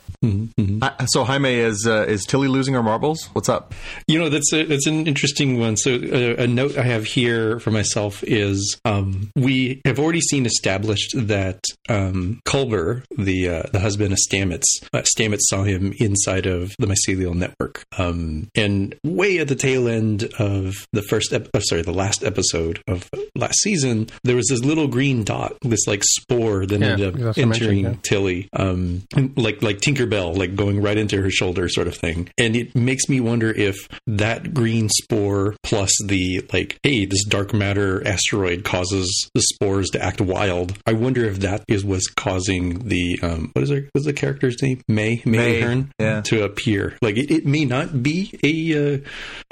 Uh, 0.83 1.07
so 1.07 1.25
Jaime 1.25 1.55
is 1.55 1.87
uh, 1.87 2.05
is 2.09 2.25
Tilly 2.25 2.49
losing 2.49 2.75
her 2.75 2.83
marbles? 2.83 3.29
What's 3.33 3.49
up? 3.49 3.75
You 4.07 4.19
know, 4.19 4.29
that's 4.29 4.53
a, 4.53 4.65
that's 4.65 4.87
an 4.87 5.07
interesting 5.07 5.59
one. 5.59 5.77
So, 5.77 5.95
uh, 5.95 6.43
a 6.43 6.47
note 6.47 6.77
I 6.79 6.83
have 6.83 7.05
here 7.05 7.59
for 7.61 7.71
myself 7.71 8.23
is 8.25 8.79
um, 8.85 9.31
we 9.37 9.81
have 9.85 9.99
already 9.99 10.21
seen 10.21 10.47
established 10.47 11.15
that 11.17 11.61
um, 11.89 12.41
Culber, 12.47 13.03
the 13.17 13.49
uh, 13.49 13.63
the 13.73 13.81
husband 13.81 14.13
of 14.13 14.19
Stamets, 14.19 14.65
uh, 14.93 15.03
Stamets 15.03 15.43
saw 15.49 15.63
him 15.65 15.93
inside 15.99 16.47
of 16.47 16.75
the 16.79 16.87
mycelial 16.87 17.35
network, 17.35 17.85
um, 17.99 18.49
and 18.55 18.95
way 19.05 19.39
at 19.39 19.49
the 19.49 19.57
tail 19.57 19.89
end 19.89 20.25
of 20.39 20.68
the 20.93 21.03
first, 21.03 21.33
ep- 21.33 21.49
uh, 21.55 21.61
sorry, 21.61 21.83
the 21.83 21.93
last 21.93 22.23
episode 22.25 22.83
of 22.89 23.09
last 23.35 23.59
season, 23.61 24.09
there 24.25 24.37
was 24.37 24.47
this 24.49 24.61
little 24.65 24.89
green 24.89 25.25
dot, 25.25 25.57
this 25.63 25.87
like 25.87 26.03
spore 26.05 26.67
that 26.67 26.81
Yeah, 26.81 26.87
ended 26.87 27.09
up 27.09 27.15
that's 27.15 27.37
what 27.37 27.43
I 27.43 27.45
mentioned, 27.47 27.71
entering 27.71 27.85
yeah. 27.85 27.95
Tilly, 28.03 28.49
um, 28.53 29.03
like 29.37 29.63
like 29.63 29.79
Tinkerbell, 29.81 30.37
like 30.37 30.55
going 30.57 30.81
right 30.83 30.97
into 30.99 31.21
her 31.23 31.31
shoulder, 31.31 31.69
sort 31.69 31.87
of 31.87 31.97
thing. 31.97 32.29
And 32.39 32.57
it 32.57 32.75
makes 32.75 33.09
me 33.09 33.21
wonder 33.21 33.51
if 33.51 33.89
that 34.07 34.55
green 34.55 34.89
spore 34.89 35.57
plus 35.63 35.91
the 36.05 36.43
like, 36.53 36.79
hey, 36.83 37.05
this 37.07 37.25
dark 37.25 37.53
matter 37.55 38.07
asteroid 38.07 38.65
causes 38.65 39.31
the 39.35 39.43
spores 39.43 39.91
to 39.91 40.03
act 40.03 40.21
wild. 40.21 40.77
I 40.87 40.93
wonder 40.93 41.25
if 41.25 41.41
that 41.41 41.65
is 41.69 41.85
what's 41.85 42.09
causing 42.09 42.89
the 42.89 43.19
um, 43.23 43.51
what 43.53 43.63
is 43.63 43.71
her 43.71 43.89
what's 43.93 44.07
the 44.07 44.13
character's 44.13 44.57
name? 44.63 44.83
May 44.89 45.23
May, 45.25 45.39
May, 45.39 45.61
Ahearn 45.61 45.93
yeah. 45.99 46.21
to 46.23 46.45
appear. 46.45 46.97
Like 47.03 47.17
it, 47.17 47.31
it 47.31 47.47
may 47.47 47.65
not 47.65 48.03
be 48.03 48.39
a 48.43 48.95
uh, 48.95 48.99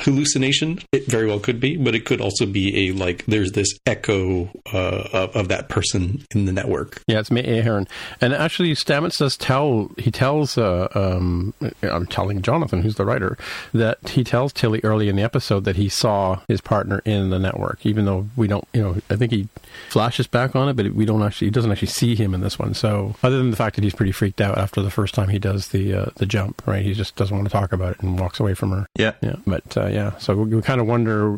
hallucination. 0.00 0.80
It 0.92 1.05
very 1.07 1.26
well 1.26 1.40
could 1.40 1.61
be, 1.61 1.76
but 1.76 1.94
it 1.94 2.04
could 2.04 2.20
also 2.20 2.46
be 2.46 2.88
a 2.88 2.92
like. 2.92 3.24
There's 3.26 3.52
this 3.52 3.78
echo 3.86 4.50
uh, 4.72 5.09
of, 5.12 5.36
of 5.36 5.48
that 5.48 5.68
person 5.68 6.24
in 6.34 6.44
the 6.44 6.52
network. 6.52 7.02
Yeah, 7.07 7.20
it's 7.20 7.30
May 7.30 7.59
Ahearn, 7.59 7.88
and 8.20 8.32
actually 8.32 8.72
Stamets 8.72 9.18
does 9.18 9.36
tell 9.36 9.90
he 9.98 10.11
tells 10.11 10.59
uh, 10.59 10.88
um, 10.94 11.54
I'm 11.82 12.07
telling 12.07 12.42
Jonathan, 12.42 12.82
who's 12.82 12.96
the 12.96 13.04
writer, 13.04 13.36
that 13.72 14.09
he 14.09 14.24
tells 14.24 14.52
Tilly 14.52 14.80
early 14.82 15.09
in 15.09 15.16
the 15.16 15.22
episode 15.22 15.64
that 15.64 15.76
he 15.76 15.88
saw 15.88 16.40
his 16.48 16.61
partner 16.61 17.02
in 17.04 17.30
the 17.30 17.38
network, 17.38 17.84
even 17.84 18.04
though 18.04 18.28
we 18.36 18.46
don't, 18.46 18.66
you 18.72 18.82
know, 18.82 18.96
I 19.11 19.16
think 19.16 19.32
he 19.32 19.48
flashes 19.90 20.26
back 20.26 20.57
on 20.57 20.68
it, 20.68 20.74
but 20.74 20.92
we 20.92 21.04
don't 21.04 21.22
actually, 21.22 21.48
he 21.48 21.50
doesn't 21.50 21.70
actually 21.70 21.88
see 21.88 22.14
him 22.14 22.34
in 22.34 22.40
this 22.40 22.59
one. 22.59 22.74
So 22.74 23.14
other 23.22 23.38
than 23.38 23.50
the 23.50 23.57
fact 23.57 23.76
that 23.76 23.84
he's 23.84 23.94
pretty 23.94 24.12
freaked 24.12 24.40
out 24.40 24.59
after 24.59 24.82
the 24.82 24.90
first 24.90 25.14
time 25.14 25.28
he 25.28 25.38
does 25.38 25.68
the 25.68 25.94
uh, 25.94 26.07
the 26.16 26.26
jump, 26.26 26.66
right? 26.66 26.82
He 26.84 26.94
just 26.94 27.16
doesn't 27.16 27.34
want 27.34 27.48
to 27.48 27.52
talk 27.52 27.72
about 27.72 27.92
it 27.92 28.00
and 28.02 28.18
walks 28.18 28.40
away 28.40 28.54
from 28.54 28.70
her. 28.70 28.86
Yeah. 28.96 29.12
Yeah, 29.20 29.36
but 29.46 29.76
uh, 29.76 29.86
yeah, 29.86 30.16
so 30.18 30.36
we, 30.36 30.54
we 30.54 30.62
kind 30.62 30.80
of 30.80 30.86
wonder: 30.97 31.36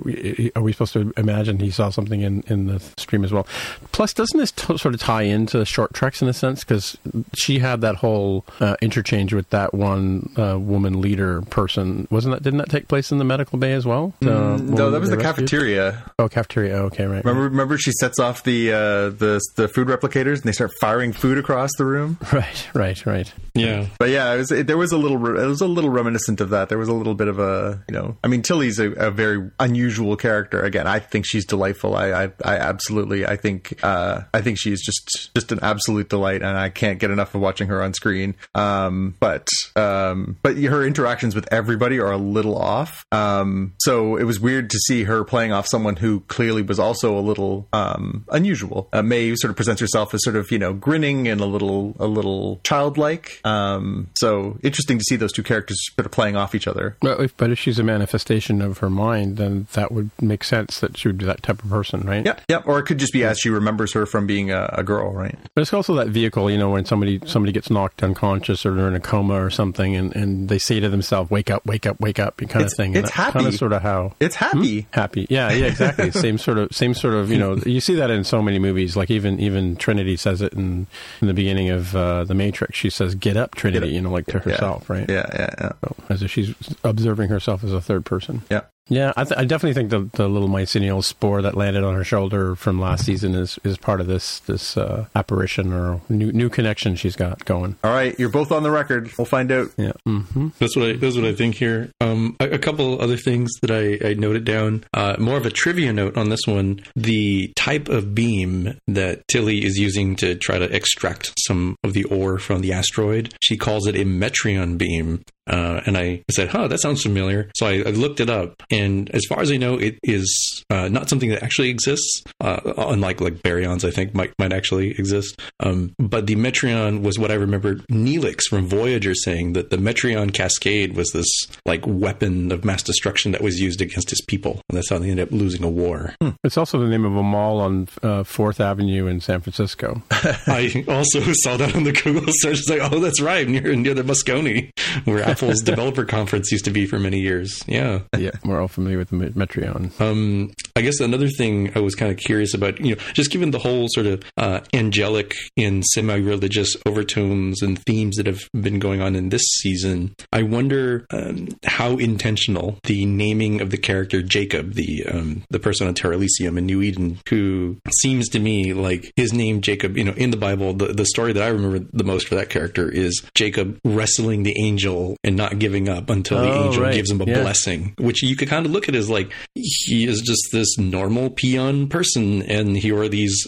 are 0.57 0.63
we 0.63 0.73
supposed 0.73 0.93
to 0.93 1.13
imagine 1.17 1.59
he 1.59 1.71
saw 1.71 1.91
something 1.91 2.21
in, 2.21 2.43
in 2.47 2.67
the 2.67 2.81
stream 2.97 3.25
as 3.25 3.33
well? 3.33 3.47
Plus, 3.93 4.13
doesn't 4.13 4.39
this 4.39 4.53
t- 4.53 4.79
sort 4.79 4.95
of 4.95 5.01
tie 5.01 5.23
into 5.23 5.59
the 5.59 5.65
short 5.65 5.93
treks 5.95 6.23
in 6.23 6.29
a 6.29 6.33
sense? 6.33 6.65
Because 6.65 6.97
she 7.37 7.59
had 7.59 7.81
that 7.81 7.97
whole 7.97 8.45
uh, 8.61 8.77
interchange 8.81 9.35
with 9.35 9.51
that 9.51 9.75
one 9.75 10.31
uh, 10.37 10.59
woman 10.59 11.01
leader 11.01 11.43
person, 11.43 12.07
wasn't 12.11 12.35
that? 12.35 12.43
Didn't 12.43 12.59
that 12.59 12.71
take 12.71 12.89
place 12.89 13.11
in 13.11 13.19
the 13.19 13.25
medical 13.25 13.59
bay 13.59 13.73
as 13.73 13.85
well? 13.85 14.15
The 14.21 14.57
no, 14.59 14.91
that 14.91 15.01
was 15.01 15.11
the 15.11 15.17
rescued? 15.17 15.37
cafeteria. 15.37 16.05
Oh, 16.19 16.29
cafeteria. 16.29 16.77
Oh, 16.77 16.85
okay, 16.87 17.07
right. 17.07 17.25
Remember, 17.25 17.45
remember, 17.45 17.79
she 17.79 17.93
sets 17.93 18.19
off 18.19 18.45
the 18.45 18.73
uh, 18.73 18.77
the 19.11 19.41
the 19.57 19.69
food 19.69 19.89
replicators, 19.89 20.37
and 20.37 20.45
they 20.45 20.53
start 20.53 20.71
firing 20.81 21.13
food 21.13 21.39
across 21.39 21.71
the 21.79 21.85
room. 21.85 22.19
Right, 22.39 22.69
right, 22.73 23.07
right. 23.07 23.33
Yeah. 23.55 23.87
But 23.99 24.11
yeah, 24.11 24.35
it 24.35 24.39
was, 24.39 24.53
it, 24.53 24.67
there 24.69 24.77
was 24.77 24.93
a 24.93 24.97
little, 24.97 25.17
it 25.37 25.47
was 25.47 25.61
a 25.61 25.67
little 25.67 25.91
reminiscent 25.91 26.41
of 26.41 26.51
that. 26.51 26.69
There 26.69 26.79
was 26.79 26.89
a 26.89 26.93
little 26.93 27.15
bit 27.15 27.27
of 27.27 27.39
a, 27.41 27.83
you 27.89 27.95
know, 27.95 28.17
I 28.23 28.29
mean, 28.29 28.43
Tilly's 28.43 28.79
a, 28.79 28.93
a 28.93 29.11
very 29.11 29.48
unusual 29.59 30.17
character. 30.17 30.63
Again, 30.63 30.87
I 30.87 30.99
think 30.99 31.27
she's 31.27 31.45
delightful. 31.45 31.97
I, 31.97 32.25
I, 32.25 32.25
I 32.45 32.57
absolutely, 32.57 33.27
I 33.27 33.37
think, 33.37 33.79
uh, 33.83 34.23
I 34.35 34.41
think 34.41 34.59
she's 34.59 34.85
just, 34.85 35.31
just 35.35 35.53
an 35.53 35.61
absolute 35.63 36.09
delight, 36.09 36.43
and 36.43 36.57
I 36.57 36.69
can't 36.69 36.99
get 36.99 37.11
enough 37.11 37.35
of 37.35 37.41
watching 37.41 37.69
her 37.69 37.83
on 37.83 37.95
screen. 37.95 38.35
Um, 38.55 39.15
but, 39.21 39.49
um, 39.77 40.37
but 40.43 40.57
her 40.59 40.85
interactions 40.85 41.35
with 41.35 41.49
everybody 41.53 41.99
are 42.01 42.13
a 42.13 42.19
little 42.19 42.57
off. 42.59 43.05
Um, 43.13 43.75
so 43.79 44.17
it 44.17 44.25
was 44.25 44.39
weird 44.41 44.71
to 44.71 44.79
see 44.79 45.05
her 45.05 45.25
playing 45.25 45.53
off 45.53 45.67
someone 45.67 45.97
who 45.97 46.21
clearly 46.29 46.63
was 46.63 46.79
also 46.79 47.19
a 47.19 47.21
little, 47.21 47.67
um, 47.73 48.25
unusual. 48.31 48.89
Uh, 48.93 49.03
May 49.03 49.35
sort 49.37 49.51
of 49.51 49.57
presents 49.57 49.81
herself 49.81 50.13
as 50.13 50.23
sort 50.23 50.37
of, 50.37 50.51
you 50.51 50.59
know, 50.59 50.73
grinning 50.75 51.29
and 51.29 51.41
a 51.41 51.47
little, 51.47 51.97
a 51.99 52.07
little 52.07 52.61
childlike. 52.65 53.41
Um, 53.45 54.11
so 54.19 54.59
interesting 54.63 54.99
to 54.99 55.05
see 55.05 55.17
those 55.17 55.33
two 55.33 55.43
characters 55.43 55.79
sort 55.95 56.05
of 56.05 56.13
playing 56.13 56.37
off 56.37 56.55
each 56.55 56.67
other. 56.67 56.97
But 57.01 57.21
if, 57.21 57.37
but 57.37 57.51
if 57.51 57.59
she's 57.59 57.79
a 57.79 57.83
manifestation 57.83 58.61
of 58.61 58.79
her 58.79 58.91
mind, 58.91 59.38
then 59.39 59.67
that 59.73 59.91
would 59.91 60.11
make 60.21 60.45
sense 60.45 60.81
that 60.81 60.99
she 60.99 61.09
would 61.09 61.17
be 61.17 61.25
that 61.25 61.43
type 61.43 61.65
of 61.65 61.71
person, 61.71 62.03
right? 62.03 62.25
Yep, 62.27 62.43
yep. 62.49 62.63
Or 62.67 62.79
it 62.79 62.83
could 62.85 62.99
just 62.99 63.13
be 63.15 63.25
as 63.25 63.39
she 63.39 63.49
remembers 63.49 63.95
her 63.95 64.05
from 64.05 64.27
being 64.27 64.51
a, 64.51 64.69
a 64.75 64.83
girl, 64.83 65.11
right? 65.13 65.35
But 65.55 65.63
it's 65.63 65.73
also 65.73 65.95
that 65.95 66.09
vehicle, 66.09 66.51
you 66.51 66.59
know, 66.59 66.71
when 66.71 66.85
somebody 66.85 67.21
somebody 67.25 67.53
gets 67.53 67.71
knocked 67.71 68.03
unconscious 68.03 68.67
or 68.67 68.75
they're 68.75 68.89
in 68.89 68.95
a 68.95 69.01
coma 69.01 69.43
or 69.43 69.49
something, 69.49 69.97
and, 69.97 70.15
and 70.15 70.49
they 70.51 70.59
say 70.59 70.81
to 70.81 70.89
themselves, 70.91 71.31
"Wake 71.31 71.51
up, 71.51 71.65
wake 71.65 71.87
up, 71.87 71.99
wake 72.01 72.19
up," 72.19 72.37
kind 72.37 72.51
It's- 72.51 72.73
of 72.73 72.77
thing. 72.77 72.95
It's 72.95 73.03
that's 73.05 73.15
Kind 73.15 73.33
happy. 73.35 73.47
of 73.47 73.55
sort 73.55 73.73
of 73.73 73.81
how 73.83 74.13
It's 74.21 74.35
happy. 74.35 74.87
happy. 74.91 75.27
Yeah, 75.31 75.51
yeah, 75.53 75.67
exactly. 75.67 76.11
same 76.11 76.37
sort 76.37 76.59
of 76.59 76.69
same 76.75 76.93
sort 76.95 77.15
of 77.15 77.31
you 77.31 77.39
know 77.39 77.57
you 77.67 77.81
see 77.81 77.95
that 77.95 78.11
in 78.11 78.25
so 78.25 78.43
many 78.43 78.59
movies. 78.59 78.97
Like 78.97 79.11
even 79.11 79.39
even 79.41 79.77
Trinity 79.77 80.17
says 80.17 80.43
it 80.43 80.53
in 80.53 80.87
in 81.21 81.29
the 81.29 81.35
beginning 81.35 81.71
of 81.71 81.95
uh, 81.97 82.25
the 82.25 82.35
Matrix. 82.35 82.77
She 82.77 82.91
says, 82.91 83.15
"Get 83.15 83.37
up, 83.37 83.55
Trinity," 83.55 83.81
Get 83.87 83.89
up. 83.89 83.95
you 83.95 84.01
know, 84.03 84.11
like 84.11 84.27
to 84.27 84.33
Yeah. 84.45 84.53
herself, 84.53 84.91
right? 84.91 85.09
Yeah, 85.09 85.27
yeah, 85.33 85.55
yeah. 85.61 85.73
So, 85.85 85.97
as 86.09 86.23
if 86.23 86.31
she's 86.33 86.55
observing 86.83 87.29
herself 87.29 87.63
as 87.63 87.73
a 87.73 87.81
third 87.81 88.05
person. 88.05 88.43
Yeah. 88.51 88.63
Yeah, 88.89 89.13
I, 89.17 89.25
th- 89.25 89.39
I 89.39 89.45
definitely 89.45 89.75
think 89.75 89.91
the 89.91 90.09
the 90.17 90.29
little 90.29 90.49
mycelial 90.49 91.05
spore 91.05 91.43
that 91.43 91.57
landed 91.57 91.85
on 91.85 91.95
her 91.95 92.05
shoulder 92.05 92.55
from 92.55 92.81
last 92.81 93.05
season 93.05 93.35
is, 93.35 93.59
is 93.65 93.77
part 93.77 94.01
of 94.01 94.07
this 94.07 94.41
this 94.41 94.77
uh, 94.77 95.07
apparition 95.15 95.73
or 95.73 96.01
new 96.09 96.33
new 96.33 96.49
connection 96.49 96.97
she's 96.97 97.17
got 97.17 97.45
going. 97.45 97.77
All 97.85 97.93
right, 97.93 98.19
you're 98.19 98.29
both 98.29 98.51
on 98.53 98.63
the 98.63 98.71
record. 98.71 99.11
We'll 99.19 99.25
find 99.27 99.53
out. 99.53 99.71
Yeah. 99.77 99.93
hmm 100.07 100.49
That's 100.59 100.75
what 100.77 100.89
I, 100.89 100.93
that's 100.95 101.17
what 101.17 101.25
I 101.25 101.35
think 101.35 101.55
here. 101.57 101.91
Um, 102.01 102.37
a, 102.41 102.51
a 102.53 102.59
couple 102.59 103.01
other 103.01 103.17
things 103.17 103.51
that 103.63 103.71
I, 103.71 104.09
I 104.09 104.15
noted 104.15 104.45
down. 104.45 104.85
Uh, 104.95 105.17
more 105.19 105.37
of 105.37 105.47
a 105.47 105.51
trivia 105.51 105.93
note 105.93 106.17
on 106.17 106.29
this 106.31 106.47
one: 106.47 106.81
the 106.97 107.53
type 107.57 107.89
of 107.89 108.15
beam 108.15 108.79
that 108.89 109.27
Tilly 109.29 109.65
is 109.65 109.79
using 109.79 110.17
to 110.17 110.35
try 110.35 110.59
to 110.59 110.75
extract 110.75 111.33
some 111.47 111.77
of 111.85 111.93
the 111.93 112.05
ore 112.05 112.39
from 112.39 112.61
the 112.63 112.73
asteroid. 112.73 113.35
She 113.43 113.57
calls 113.57 113.87
it 113.87 113.97
a 113.97 114.05
Metreon 114.05 114.79
beam. 114.79 115.23
Uh, 115.49 115.81
and 115.87 115.97
I 115.97 116.23
said, 116.31 116.49
"Huh, 116.49 116.69
that 116.69 116.79
sounds 116.79 117.03
familiar." 117.03 117.51
So 117.55 117.67
I, 117.67 117.79
I, 117.79 117.91
looked 117.91 118.21
it 118.21 118.31
up, 118.31 118.63
and 118.71 119.11
as 119.11 119.25
far 119.27 119.41
as 119.41 119.51
I 119.51 119.57
know, 119.57 119.79
it 119.79 119.99
is 120.03 120.65
uh, 120.71 120.89
not 120.89 121.09
something 121.09 121.31
that 121.31 121.43
actually 121.43 121.71
exists. 121.71 122.23
Uh, 122.41 122.61
unlike 122.77 123.21
like 123.21 123.37
baryons, 123.37 123.85
I 123.85 123.91
think 123.91 124.15
might 124.15 124.33
might 124.39 124.53
actually 124.53 124.91
exist. 124.91 125.41
Um, 125.61 125.95
but 125.99 126.27
the 126.27 126.37
Metreon 126.37 127.03
was 127.03 127.19
what 127.19 127.31
I 127.31 127.35
remember 127.35 127.77
Neelix 127.91 128.43
from 128.49 128.67
Voyager 128.67 129.15
saying 129.15 129.55
that 129.55 129.71
the 129.71 129.77
Metreon 129.77 130.33
cascade 130.33 130.97
was 130.97 131.11
this 131.11 131.29
like 131.65 131.85
weapon 131.87 132.53
of 132.53 132.65
mass 132.65 132.83
destruction 132.83 133.33
that 133.33 133.41
was 133.41 133.61
used 133.61 133.81
against 133.81 134.11
his 134.11 134.21
people, 134.21 134.61
and 134.69 134.77
that's 134.77 134.91
how 134.91 134.99
they 134.99 135.11
ended 135.11 135.29
up 135.29 135.33
losing 135.33 135.65
a 135.65 135.71
war. 135.71 136.15
Hmm. 136.21 136.31
It's 136.45 136.57
also 136.57 136.79
the 136.79 136.89
name 136.89 137.05
of 137.05 137.17
a 137.17 137.23
mall 137.23 137.61
on 137.61 137.89
uh, 138.03 138.25
Fourth 138.25 138.61
Avenue 138.61 139.07
in 139.07 139.21
San 139.21 139.41
Francisco. 139.41 140.03
I 140.11 140.85
also 140.89 141.21
saw 141.33 141.57
that 141.57 141.75
on 141.75 141.85
the 141.85 141.93
Google 141.93 142.33
search. 142.33 142.59
It's 142.59 142.69
like, 142.69 142.81
oh, 142.93 143.01
that's 143.01 143.21
right, 143.21 143.49
near 143.49 143.75
near 143.75 143.95
the 143.95 144.03
Moscone, 144.03 144.71
where 145.05 145.23
Apple's 145.39 145.63
developer 145.63 146.05
conference 146.05 146.51
used 146.51 146.65
to 146.65 146.71
be 146.71 146.87
for 146.87 146.99
many 146.99 147.19
years. 147.19 147.63
Yeah, 147.67 148.01
yeah, 148.17 148.33
we're 148.45 148.61
all 148.61 148.69
familiar 148.69 148.99
with 148.99 149.11
the 149.11 149.17
Metreon. 149.17 149.99
Um, 150.01 150.53
I 150.77 150.83
guess 150.83 151.01
another 151.01 151.29
thing 151.29 151.73
I 151.77 151.81
was 151.81 151.95
kind 151.95 152.11
of 152.11 152.19
curious 152.19 152.55
about, 152.55 152.81
you 152.81 152.95
know, 152.95 153.03
just 153.13 153.31
given 153.31 153.51
the 153.51 153.59
whole 153.59 153.87
sort 153.91 154.07
of 154.07 154.23
uh, 154.37 154.61
angelic 154.73 155.35
and 155.57 155.85
semi-religious 155.85 156.77
overtones 156.87 157.63
and 157.63 157.79
themes 157.85 158.17
that 158.17 158.27
have 158.27 158.49
been 158.53 158.79
going 158.79 159.01
on 159.01 159.17
in 159.17 159.29
this 159.29 159.43
season, 159.61 160.15
I 160.33 160.43
wonder 160.43 161.07
um, 161.11 161.49
how 161.65 161.97
intentional 161.97 162.79
the 162.85 163.07
naming 163.07 163.61
of 163.61 163.71
the 163.71 163.77
character 163.77 164.23
Jacob, 164.23 164.75
the 164.75 165.07
um, 165.07 165.43
the 165.51 165.59
person 165.59 165.89
on 165.89 165.95
Terralysium 165.95 166.59
in 166.59 166.67
New 166.67 166.83
Eden, 166.83 167.19
who 167.29 167.79
seems 168.01 168.29
to 168.31 168.39
me 168.39 168.73
like 168.73 169.13
his 169.17 169.33
name 169.33 169.61
Jacob, 169.61 169.97
you 169.97 170.05
know, 170.05 170.13
in 170.13 170.31
the 170.31 170.37
Bible, 170.37 170.75
the, 170.75 170.89
the 170.89 171.07
story 171.07 171.33
that 171.33 171.43
I 171.43 171.49
remember 171.49 171.87
the 171.93 172.05
most 172.05 172.29
for 172.29 172.35
that 172.35 172.51
character 172.51 172.89
is 172.91 173.23
Jacob 173.35 173.79
wrestling 173.85 174.43
the 174.43 174.55
angel 174.61 175.17
and 175.29 175.37
not 175.37 175.59
giving 175.59 175.91
up 175.91 176.09
until 176.09 176.39
oh, 176.39 176.43
the 176.43 176.67
angel 176.67 176.83
right. 176.83 176.95
gives 176.95 177.11
him 177.11 177.21
a 177.21 177.25
yeah. 177.27 177.43
blessing, 177.43 177.95
which 177.99 178.23
you 178.23 178.35
could 178.35 178.49
kind 178.49 178.65
of 178.65 178.73
look 178.73 178.89
at 178.89 178.95
as 178.95 179.11
like 179.11 179.31
he 179.55 180.07
is 180.07 180.23
just 180.23 180.49
this 180.53 180.79
normal 180.79 181.29
peon 181.29 181.87
person, 181.87 182.43
and 182.43 182.77
here 182.77 182.99
are 182.99 183.09
these 183.09 183.47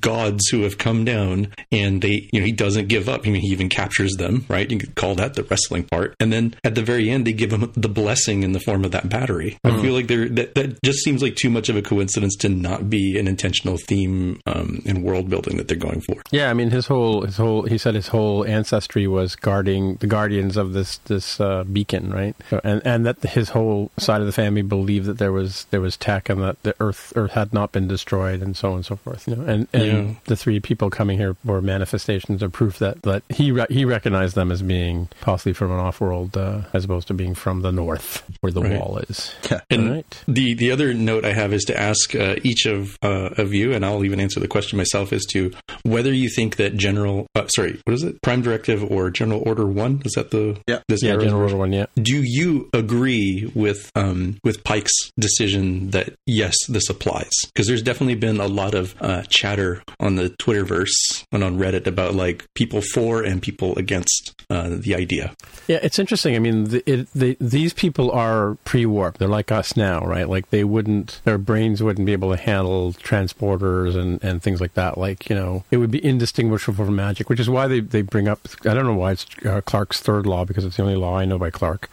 gods 0.00 0.46
who 0.48 0.62
have 0.62 0.76
come 0.76 1.06
down, 1.06 1.52
and 1.72 2.02
they, 2.02 2.28
you 2.32 2.40
know, 2.40 2.46
he 2.46 2.52
doesn't 2.52 2.88
give 2.88 3.08
up. 3.08 3.26
I 3.26 3.30
mean, 3.30 3.40
he 3.40 3.48
even 3.48 3.70
captures 3.70 4.12
them, 4.16 4.44
right? 4.48 4.70
You 4.70 4.78
could 4.78 4.94
call 4.94 5.14
that 5.16 5.34
the 5.34 5.42
wrestling 5.44 5.84
part, 5.84 6.14
and 6.20 6.30
then 6.30 6.54
at 6.64 6.74
the 6.74 6.82
very 6.82 7.08
end, 7.08 7.26
they 7.26 7.32
give 7.32 7.50
him 7.50 7.72
the 7.74 7.88
blessing 7.88 8.42
in 8.42 8.52
the 8.52 8.60
form 8.60 8.84
of 8.84 8.92
that 8.92 9.08
battery. 9.08 9.58
Mm. 9.64 9.70
I 9.70 9.74
hmm. 9.74 9.80
feel 9.80 9.94
like 9.94 10.08
there 10.08 10.28
that, 10.28 10.54
that 10.54 10.82
just 10.84 10.98
seems 10.98 11.22
like 11.22 11.36
too 11.36 11.50
much 11.50 11.70
of 11.70 11.76
a 11.76 11.82
coincidence 11.82 12.36
to 12.36 12.50
not 12.50 12.90
be 12.90 13.18
an 13.18 13.26
intentional 13.26 13.78
theme 13.78 14.38
um, 14.46 14.82
in 14.84 15.02
world 15.02 15.30
building 15.30 15.56
that 15.56 15.68
they're 15.68 15.78
going 15.78 16.02
for. 16.02 16.22
Yeah, 16.30 16.50
I 16.50 16.54
mean, 16.54 16.70
his 16.70 16.86
whole 16.86 17.22
his 17.22 17.38
whole 17.38 17.62
he 17.62 17.78
said 17.78 17.94
his 17.94 18.08
whole 18.08 18.44
ancestry 18.44 19.06
was 19.06 19.34
guarding 19.34 19.96
the 19.96 20.06
guardians 20.06 20.58
of 20.58 20.74
this 20.74 20.98
this 21.12 21.40
uh, 21.40 21.64
beacon, 21.64 22.12
right? 22.12 22.34
And 22.64 22.82
and 22.84 23.06
that 23.06 23.22
his 23.22 23.50
whole 23.50 23.90
side 23.98 24.20
of 24.20 24.26
the 24.26 24.32
family 24.32 24.62
believed 24.62 25.06
that 25.06 25.18
there 25.18 25.32
was 25.32 25.66
there 25.70 25.80
was 25.80 25.96
tech 25.96 26.28
and 26.28 26.42
that 26.42 26.62
the 26.62 26.74
Earth 26.80 27.12
Earth 27.16 27.32
had 27.32 27.52
not 27.52 27.72
been 27.72 27.88
destroyed 27.88 28.42
and 28.42 28.56
so 28.56 28.70
on 28.70 28.76
and 28.76 28.86
so 28.86 28.96
forth. 28.96 29.28
You 29.28 29.36
know, 29.36 29.42
and 29.44 29.68
and 29.72 30.08
yeah. 30.08 30.14
the 30.24 30.36
three 30.36 30.60
people 30.60 30.90
coming 30.90 31.18
here 31.18 31.36
were 31.44 31.60
manifestations 31.60 32.42
of 32.42 32.52
proof 32.52 32.78
that 32.78 33.02
that 33.02 33.22
he 33.28 33.52
re- 33.52 33.66
he 33.68 33.84
recognized 33.84 34.34
them 34.34 34.50
as 34.50 34.62
being 34.62 35.08
possibly 35.20 35.52
from 35.52 35.70
an 35.70 35.78
off 35.78 36.00
world 36.00 36.36
uh, 36.36 36.62
as 36.72 36.84
opposed 36.84 37.08
to 37.08 37.14
being 37.14 37.34
from 37.34 37.62
the 37.62 37.72
north 37.72 38.22
where 38.40 38.52
the 38.52 38.62
right. 38.62 38.78
wall 38.78 38.98
is. 39.08 39.34
Yeah. 39.50 39.60
And 39.70 39.90
right. 39.90 40.22
the 40.26 40.54
the 40.54 40.70
other 40.70 40.94
note 40.94 41.24
I 41.24 41.32
have 41.32 41.52
is 41.52 41.64
to 41.64 41.78
ask 41.78 42.14
uh, 42.14 42.36
each 42.42 42.66
of 42.66 42.96
uh, 43.02 43.30
of 43.36 43.52
you, 43.52 43.72
and 43.72 43.84
I'll 43.84 44.04
even 44.04 44.20
answer 44.20 44.40
the 44.40 44.48
question 44.48 44.76
myself, 44.76 45.12
as 45.12 45.24
to 45.26 45.52
whether 45.82 46.12
you 46.12 46.28
think 46.28 46.56
that 46.56 46.76
general 46.76 47.26
uh, 47.34 47.46
sorry, 47.48 47.80
what 47.84 47.94
is 47.94 48.02
it? 48.02 48.20
Prime 48.22 48.42
Directive 48.42 48.82
or 48.82 49.10
General 49.10 49.42
Order 49.44 49.66
One? 49.66 50.02
Is 50.04 50.12
that 50.12 50.30
the 50.30 50.58
yeah? 50.66 50.80
This 50.88 51.01
yeah, 51.02 51.16
General 51.16 51.42
Order 51.42 51.56
One. 51.56 51.72
Yeah. 51.72 51.86
Do 51.96 52.22
you 52.22 52.68
agree 52.72 53.50
with 53.54 53.90
um, 53.94 54.38
with 54.44 54.64
Pike's 54.64 55.12
decision 55.18 55.90
that 55.90 56.14
yes, 56.26 56.54
this 56.68 56.88
applies? 56.88 57.32
Because 57.46 57.66
there's 57.66 57.82
definitely 57.82 58.14
been 58.14 58.40
a 58.40 58.46
lot 58.46 58.74
of 58.74 58.94
uh, 59.00 59.22
chatter 59.22 59.82
on 60.00 60.16
the 60.16 60.30
Twitterverse 60.30 61.24
and 61.32 61.44
on 61.44 61.58
Reddit 61.58 61.86
about 61.86 62.14
like 62.14 62.46
people 62.54 62.80
for 62.80 63.22
and 63.22 63.42
people 63.42 63.76
against 63.76 64.34
uh, 64.50 64.68
the 64.70 64.94
idea. 64.94 65.34
Yeah, 65.68 65.78
it's 65.82 65.98
interesting. 65.98 66.36
I 66.36 66.38
mean, 66.38 66.64
the, 66.64 66.90
it, 66.90 67.12
the, 67.14 67.36
these 67.40 67.72
people 67.72 68.10
are 68.10 68.56
pre-warp. 68.64 69.18
They're 69.18 69.28
like 69.28 69.52
us 69.52 69.76
now, 69.76 70.00
right? 70.00 70.28
Like 70.28 70.50
they 70.50 70.64
wouldn't, 70.64 71.20
their 71.24 71.38
brains 71.38 71.82
wouldn't 71.82 72.06
be 72.06 72.12
able 72.12 72.30
to 72.30 72.36
handle 72.36 72.92
transporters 72.92 73.96
and, 73.96 74.22
and 74.22 74.42
things 74.42 74.60
like 74.60 74.74
that. 74.74 74.98
Like 74.98 75.28
you 75.30 75.36
know, 75.36 75.64
it 75.70 75.78
would 75.78 75.90
be 75.90 76.04
indistinguishable 76.04 76.84
from 76.84 76.96
magic, 76.96 77.28
which 77.28 77.40
is 77.40 77.48
why 77.48 77.66
they, 77.66 77.80
they 77.80 78.02
bring 78.02 78.28
up. 78.28 78.40
I 78.64 78.74
don't 78.74 78.86
know 78.86 78.94
why 78.94 79.12
it's 79.12 79.26
uh, 79.44 79.60
Clarke's 79.62 80.00
third 80.00 80.26
law 80.26 80.44
because 80.44 80.64
it's 80.64 80.76
the 80.76 80.82
only 80.82 80.91
law 80.96 81.16
I 81.16 81.24
know 81.24 81.38
by 81.38 81.50
Clarke. 81.50 81.90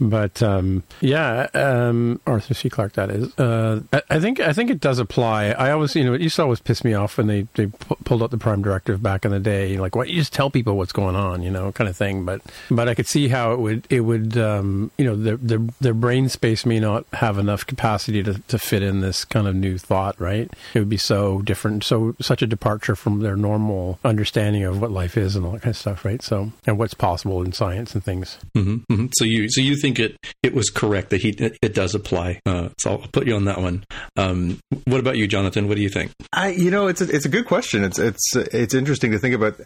But 0.00 0.42
um, 0.42 0.82
yeah, 1.00 1.48
um, 1.52 2.20
Arthur 2.26 2.54
C. 2.54 2.70
Clarke, 2.70 2.94
that 2.94 3.10
is. 3.10 3.38
Uh, 3.38 3.82
I, 4.08 4.18
think 4.18 4.40
I 4.40 4.52
think 4.54 4.70
it 4.70 4.80
does 4.80 4.98
apply. 4.98 5.48
I 5.50 5.72
always, 5.72 5.94
you 5.94 6.04
know, 6.04 6.14
it 6.14 6.22
used 6.22 6.36
to 6.36 6.42
always 6.42 6.60
piss 6.60 6.82
me 6.82 6.94
off 6.94 7.18
when 7.18 7.26
they 7.26 7.46
they 7.54 7.66
p- 7.66 7.96
pulled 8.04 8.22
out 8.22 8.30
the 8.30 8.38
Prime 8.38 8.62
Directive 8.62 9.02
back 9.02 9.26
in 9.26 9.30
the 9.30 9.38
day. 9.38 9.76
Like, 9.76 9.94
why 9.94 10.04
you 10.04 10.14
just 10.14 10.32
tell 10.32 10.50
people 10.50 10.76
what's 10.76 10.92
going 10.92 11.16
on, 11.16 11.42
you 11.42 11.50
know, 11.50 11.70
kind 11.72 11.88
of 11.88 11.96
thing. 11.96 12.24
But 12.24 12.40
but 12.70 12.88
I 12.88 12.94
could 12.94 13.06
see 13.06 13.28
how 13.28 13.52
it 13.52 13.60
would 13.60 13.86
it 13.90 14.00
would 14.00 14.38
um, 14.38 14.90
you 14.96 15.04
know 15.04 15.16
their, 15.16 15.36
their 15.36 15.60
their 15.80 15.94
brain 15.94 16.30
space 16.30 16.64
may 16.64 16.80
not 16.80 17.04
have 17.12 17.36
enough 17.36 17.66
capacity 17.66 18.22
to, 18.22 18.38
to 18.48 18.58
fit 18.58 18.82
in 18.82 19.00
this 19.00 19.26
kind 19.26 19.46
of 19.46 19.54
new 19.54 19.76
thought, 19.76 20.18
right? 20.18 20.50
It 20.72 20.78
would 20.78 20.88
be 20.88 20.96
so 20.96 21.42
different, 21.42 21.84
so 21.84 22.16
such 22.20 22.40
a 22.40 22.46
departure 22.46 22.96
from 22.96 23.20
their 23.20 23.36
normal 23.36 23.98
understanding 24.02 24.64
of 24.64 24.80
what 24.80 24.90
life 24.90 25.18
is 25.18 25.36
and 25.36 25.44
all 25.44 25.52
that 25.52 25.62
kind 25.62 25.72
of 25.72 25.76
stuff, 25.76 26.04
right? 26.04 26.22
So 26.22 26.52
and 26.66 26.78
what's 26.78 26.94
possible 26.94 27.42
in 27.42 27.52
science 27.52 27.94
and 27.94 28.02
things. 28.02 28.38
Mm-hmm, 28.56 28.92
mm-hmm. 28.92 29.06
So 29.14 29.24
you 29.24 29.48
so 29.50 29.60
you 29.60 29.76
think 29.76 29.98
it 29.98 30.16
it 30.42 30.54
was 30.54 30.70
correct 30.70 31.10
that 31.10 31.20
he 31.22 31.30
it, 31.30 31.58
it 31.62 31.74
does 31.74 31.94
apply. 31.94 32.40
Uh, 32.46 32.70
so 32.78 32.92
I'll 32.92 33.08
put 33.12 33.26
you 33.26 33.36
on 33.36 33.44
that 33.44 33.60
one. 33.60 33.84
Um, 34.16 34.58
what 34.84 35.00
about 35.00 35.16
you, 35.16 35.26
Jonathan? 35.26 35.68
What 35.68 35.76
do 35.76 35.82
you 35.82 35.88
think? 35.88 36.12
I 36.32 36.50
you 36.50 36.70
know 36.70 36.88
it's 36.88 37.00
a, 37.00 37.14
it's 37.14 37.24
a 37.24 37.30
good 37.30 37.46
question. 37.46 37.84
It's 37.84 37.98
it's 37.98 38.36
it's 38.36 38.74
interesting 38.74 39.12
to 39.12 39.18
think 39.18 39.34
about. 39.34 39.60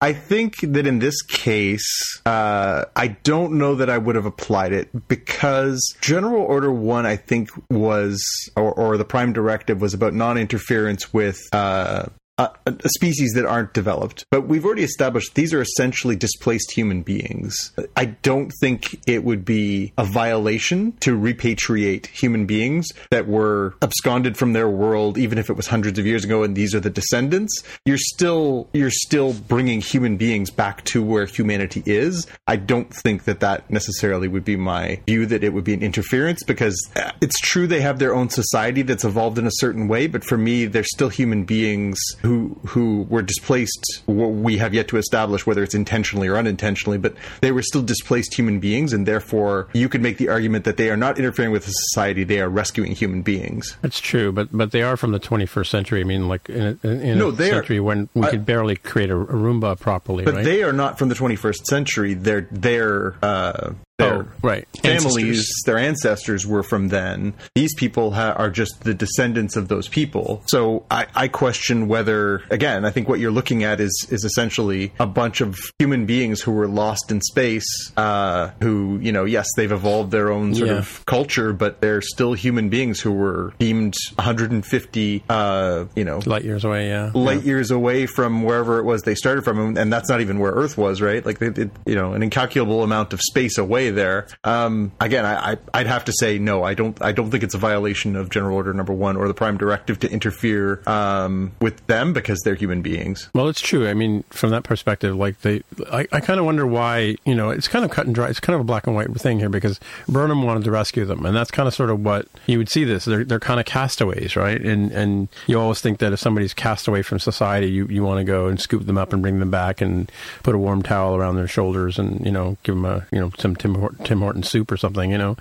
I 0.00 0.12
think 0.12 0.60
that 0.60 0.86
in 0.86 0.98
this 0.98 1.22
case, 1.22 2.20
uh, 2.26 2.84
I 2.94 3.08
don't 3.22 3.54
know 3.54 3.76
that 3.76 3.88
I 3.88 3.96
would 3.96 4.16
have 4.16 4.26
applied 4.26 4.74
it 4.74 4.90
because 5.08 5.80
General 6.02 6.42
Order 6.42 6.70
One, 6.70 7.06
I 7.06 7.16
think, 7.16 7.48
was 7.70 8.22
or, 8.54 8.70
or 8.74 8.98
the 8.98 9.04
Prime 9.06 9.32
Directive 9.32 9.80
was 9.80 9.94
about 9.94 10.12
non-interference 10.12 11.14
with 11.14 11.40
uh, 11.54 12.06
Uh, 12.36 12.48
a, 12.66 12.74
species 12.88 13.32
that 13.34 13.46
aren't 13.46 13.72
developed. 13.74 14.24
But 14.28 14.48
we've 14.48 14.64
already 14.64 14.82
established 14.82 15.36
these 15.36 15.54
are 15.54 15.60
essentially 15.60 16.16
displaced 16.16 16.72
human 16.72 17.02
beings. 17.02 17.70
I 17.96 18.06
don't 18.06 18.52
think 18.60 18.98
it 19.06 19.22
would 19.22 19.44
be 19.44 19.92
a 19.96 20.04
violation 20.04 20.92
to 20.98 21.16
repatriate 21.16 22.06
human 22.06 22.44
beings 22.44 22.88
that 23.10 23.28
were 23.28 23.74
absconded 23.82 24.36
from 24.36 24.52
their 24.52 24.68
world, 24.68 25.16
even 25.16 25.38
if 25.38 25.48
it 25.48 25.52
was 25.52 25.68
hundreds 25.68 25.96
of 25.96 26.06
years 26.06 26.24
ago, 26.24 26.42
and 26.42 26.56
these 26.56 26.74
are 26.74 26.80
the 26.80 26.90
descendants. 26.90 27.62
You're 27.84 27.98
still 27.98 28.68
you're 28.72 28.90
still 28.90 29.32
bringing 29.32 29.80
human 29.80 30.16
beings 30.16 30.50
back 30.50 30.84
to 30.86 31.04
where 31.04 31.26
humanity 31.26 31.84
is. 31.86 32.26
I 32.48 32.56
don't 32.56 32.92
think 32.92 33.24
that 33.24 33.38
that 33.40 33.70
necessarily 33.70 34.26
would 34.26 34.44
be 34.44 34.56
my 34.56 35.00
view 35.06 35.26
that 35.26 35.44
it 35.44 35.52
would 35.52 35.64
be 35.64 35.74
an 35.74 35.84
interference 35.84 36.42
because 36.42 36.76
uh, 36.96 37.12
it's 37.20 37.38
true 37.38 37.68
they 37.68 37.80
have 37.80 38.00
their 38.00 38.12
own 38.12 38.28
society 38.28 38.82
that's 38.82 39.04
evolved 39.04 39.38
in 39.38 39.46
a 39.46 39.52
certain 39.52 39.86
way, 39.86 40.08
but 40.08 40.24
for 40.24 40.36
me, 40.36 40.66
they're 40.66 40.82
still 40.82 41.08
human 41.08 41.44
beings 41.44 42.00
who 42.24 42.58
who 42.66 43.02
were 43.08 43.22
displaced. 43.22 44.02
We 44.06 44.56
have 44.58 44.74
yet 44.74 44.88
to 44.88 44.96
establish 44.96 45.46
whether 45.46 45.62
it's 45.62 45.74
intentionally 45.74 46.28
or 46.28 46.36
unintentionally, 46.36 46.98
but 46.98 47.14
they 47.40 47.52
were 47.52 47.62
still 47.62 47.82
displaced 47.82 48.34
human 48.34 48.60
beings, 48.60 48.92
and 48.92 49.06
therefore 49.06 49.68
you 49.72 49.88
could 49.88 50.00
make 50.00 50.18
the 50.18 50.28
argument 50.28 50.64
that 50.64 50.76
they 50.76 50.90
are 50.90 50.96
not 50.96 51.18
interfering 51.18 51.50
with 51.50 51.66
the 51.66 51.72
society; 51.72 52.24
they 52.24 52.40
are 52.40 52.48
rescuing 52.48 52.92
human 52.92 53.22
beings. 53.22 53.76
That's 53.82 54.00
true, 54.00 54.32
but 54.32 54.48
but 54.52 54.72
they 54.72 54.82
are 54.82 54.96
from 54.96 55.12
the 55.12 55.20
21st 55.20 55.66
century. 55.66 56.00
I 56.00 56.04
mean, 56.04 56.28
like 56.28 56.48
in 56.48 56.78
a, 56.82 56.88
in 56.88 57.18
no, 57.18 57.28
a 57.28 57.36
century 57.36 57.78
are, 57.78 57.82
when 57.82 58.08
we 58.14 58.26
I, 58.26 58.30
could 58.30 58.46
barely 58.46 58.76
create 58.76 59.10
a, 59.10 59.16
a 59.16 59.26
Roomba 59.26 59.78
properly. 59.78 60.24
But 60.24 60.34
right? 60.34 60.44
they 60.44 60.62
are 60.62 60.72
not 60.72 60.98
from 60.98 61.08
the 61.08 61.14
21st 61.14 61.64
century. 61.66 62.14
They're 62.14 62.48
they're 62.50 63.16
uh, 63.22 63.72
their 63.98 64.22
oh, 64.22 64.28
right. 64.42 64.66
families, 64.82 65.16
ancestors. 65.16 65.62
their 65.66 65.78
ancestors 65.78 66.46
were 66.46 66.64
from 66.64 66.88
then. 66.88 67.32
These 67.54 67.74
people 67.74 68.10
ha- 68.10 68.34
are 68.36 68.50
just 68.50 68.82
the 68.82 68.92
descendants 68.92 69.54
of 69.54 69.68
those 69.68 69.88
people. 69.88 70.42
So 70.48 70.84
I, 70.90 71.06
I, 71.14 71.28
question 71.28 71.86
whether, 71.86 72.42
again, 72.50 72.84
I 72.84 72.90
think 72.90 73.08
what 73.08 73.20
you're 73.20 73.30
looking 73.30 73.62
at 73.62 73.80
is 73.80 74.06
is 74.10 74.24
essentially 74.24 74.92
a 74.98 75.06
bunch 75.06 75.40
of 75.40 75.58
human 75.78 76.06
beings 76.06 76.40
who 76.40 76.50
were 76.50 76.66
lost 76.66 77.12
in 77.12 77.20
space, 77.20 77.92
uh, 77.96 78.50
who 78.60 78.98
you 79.00 79.12
know, 79.12 79.24
yes, 79.24 79.46
they've 79.56 79.70
evolved 79.70 80.10
their 80.10 80.32
own 80.32 80.56
sort 80.56 80.70
yeah. 80.70 80.78
of 80.78 81.06
culture, 81.06 81.52
but 81.52 81.80
they're 81.80 82.02
still 82.02 82.32
human 82.32 82.68
beings 82.70 83.00
who 83.00 83.12
were 83.12 83.52
beamed 83.58 83.94
150, 84.16 85.24
uh, 85.28 85.84
you 85.94 86.04
know, 86.04 86.20
light 86.26 86.42
years 86.42 86.64
away, 86.64 86.88
yeah, 86.88 87.12
light 87.14 87.40
yeah. 87.42 87.46
years 87.46 87.70
away 87.70 88.06
from 88.06 88.42
wherever 88.42 88.80
it 88.80 88.84
was 88.84 89.02
they 89.02 89.14
started 89.14 89.44
from, 89.44 89.76
and 89.76 89.92
that's 89.92 90.08
not 90.08 90.20
even 90.20 90.40
where 90.40 90.52
Earth 90.52 90.76
was, 90.76 91.00
right? 91.00 91.24
Like, 91.24 91.38
they, 91.38 91.70
you 91.86 91.94
know, 91.94 92.12
an 92.12 92.24
incalculable 92.24 92.82
amount 92.82 93.12
of 93.12 93.20
space 93.20 93.56
away 93.56 93.83
there. 93.90 94.26
Um, 94.42 94.92
again, 95.00 95.24
I, 95.24 95.56
I'd 95.72 95.86
have 95.86 96.04
to 96.06 96.12
say 96.12 96.38
no. 96.38 96.62
I 96.62 96.74
don't. 96.74 97.00
I 97.02 97.12
don't 97.12 97.30
think 97.30 97.42
it's 97.42 97.54
a 97.54 97.58
violation 97.58 98.16
of 98.16 98.30
General 98.30 98.56
Order 98.56 98.74
Number 98.74 98.92
One 98.92 99.16
or 99.16 99.28
the 99.28 99.34
Prime 99.34 99.56
Directive 99.56 100.00
to 100.00 100.10
interfere 100.10 100.82
um, 100.86 101.52
with 101.60 101.86
them 101.86 102.12
because 102.12 102.40
they're 102.44 102.54
human 102.54 102.82
beings. 102.82 103.28
Well, 103.34 103.48
it's 103.48 103.60
true. 103.60 103.88
I 103.88 103.94
mean, 103.94 104.24
from 104.30 104.50
that 104.50 104.64
perspective, 104.64 105.16
like 105.16 105.40
they, 105.40 105.62
I, 105.90 106.06
I 106.12 106.20
kind 106.20 106.40
of 106.40 106.46
wonder 106.46 106.66
why. 106.66 107.16
You 107.24 107.34
know, 107.34 107.50
it's 107.50 107.68
kind 107.68 107.84
of 107.84 107.90
cut 107.90 108.06
and 108.06 108.14
dry. 108.14 108.28
It's 108.28 108.40
kind 108.40 108.54
of 108.54 108.60
a 108.60 108.64
black 108.64 108.86
and 108.86 108.94
white 108.96 109.10
thing 109.14 109.38
here 109.38 109.48
because 109.48 109.80
Burnham 110.08 110.42
wanted 110.42 110.64
to 110.64 110.70
rescue 110.70 111.04
them, 111.04 111.24
and 111.26 111.36
that's 111.36 111.50
kind 111.50 111.66
of 111.68 111.74
sort 111.74 111.90
of 111.90 112.04
what 112.04 112.26
you 112.46 112.58
would 112.58 112.68
see. 112.68 112.84
This 112.84 113.04
they're 113.04 113.24
they're 113.24 113.40
kind 113.40 113.60
of 113.60 113.66
castaways, 113.66 114.36
right? 114.36 114.60
And 114.60 114.92
and 114.92 115.28
you 115.46 115.58
always 115.58 115.80
think 115.80 115.98
that 115.98 116.12
if 116.12 116.20
somebody's 116.20 116.54
cast 116.54 116.88
away 116.88 117.02
from 117.02 117.18
society, 117.18 117.70
you 117.70 117.86
you 117.88 118.02
want 118.02 118.18
to 118.18 118.24
go 118.24 118.46
and 118.46 118.60
scoop 118.60 118.86
them 118.86 118.98
up 118.98 119.12
and 119.12 119.22
bring 119.22 119.38
them 119.38 119.50
back 119.50 119.80
and 119.80 120.10
put 120.42 120.54
a 120.54 120.58
warm 120.58 120.82
towel 120.82 121.16
around 121.16 121.36
their 121.36 121.48
shoulders 121.48 121.98
and 121.98 122.24
you 122.24 122.32
know 122.32 122.56
give 122.62 122.74
them 122.74 122.84
a 122.84 123.06
you 123.10 123.20
know 123.20 123.30
some 123.38 123.56
Tim 123.56 123.73
Horton, 123.74 124.04
Tim 124.04 124.20
Horton 124.20 124.42
soup 124.42 124.70
or 124.72 124.76
something, 124.76 125.10
you 125.10 125.18
know, 125.18 125.36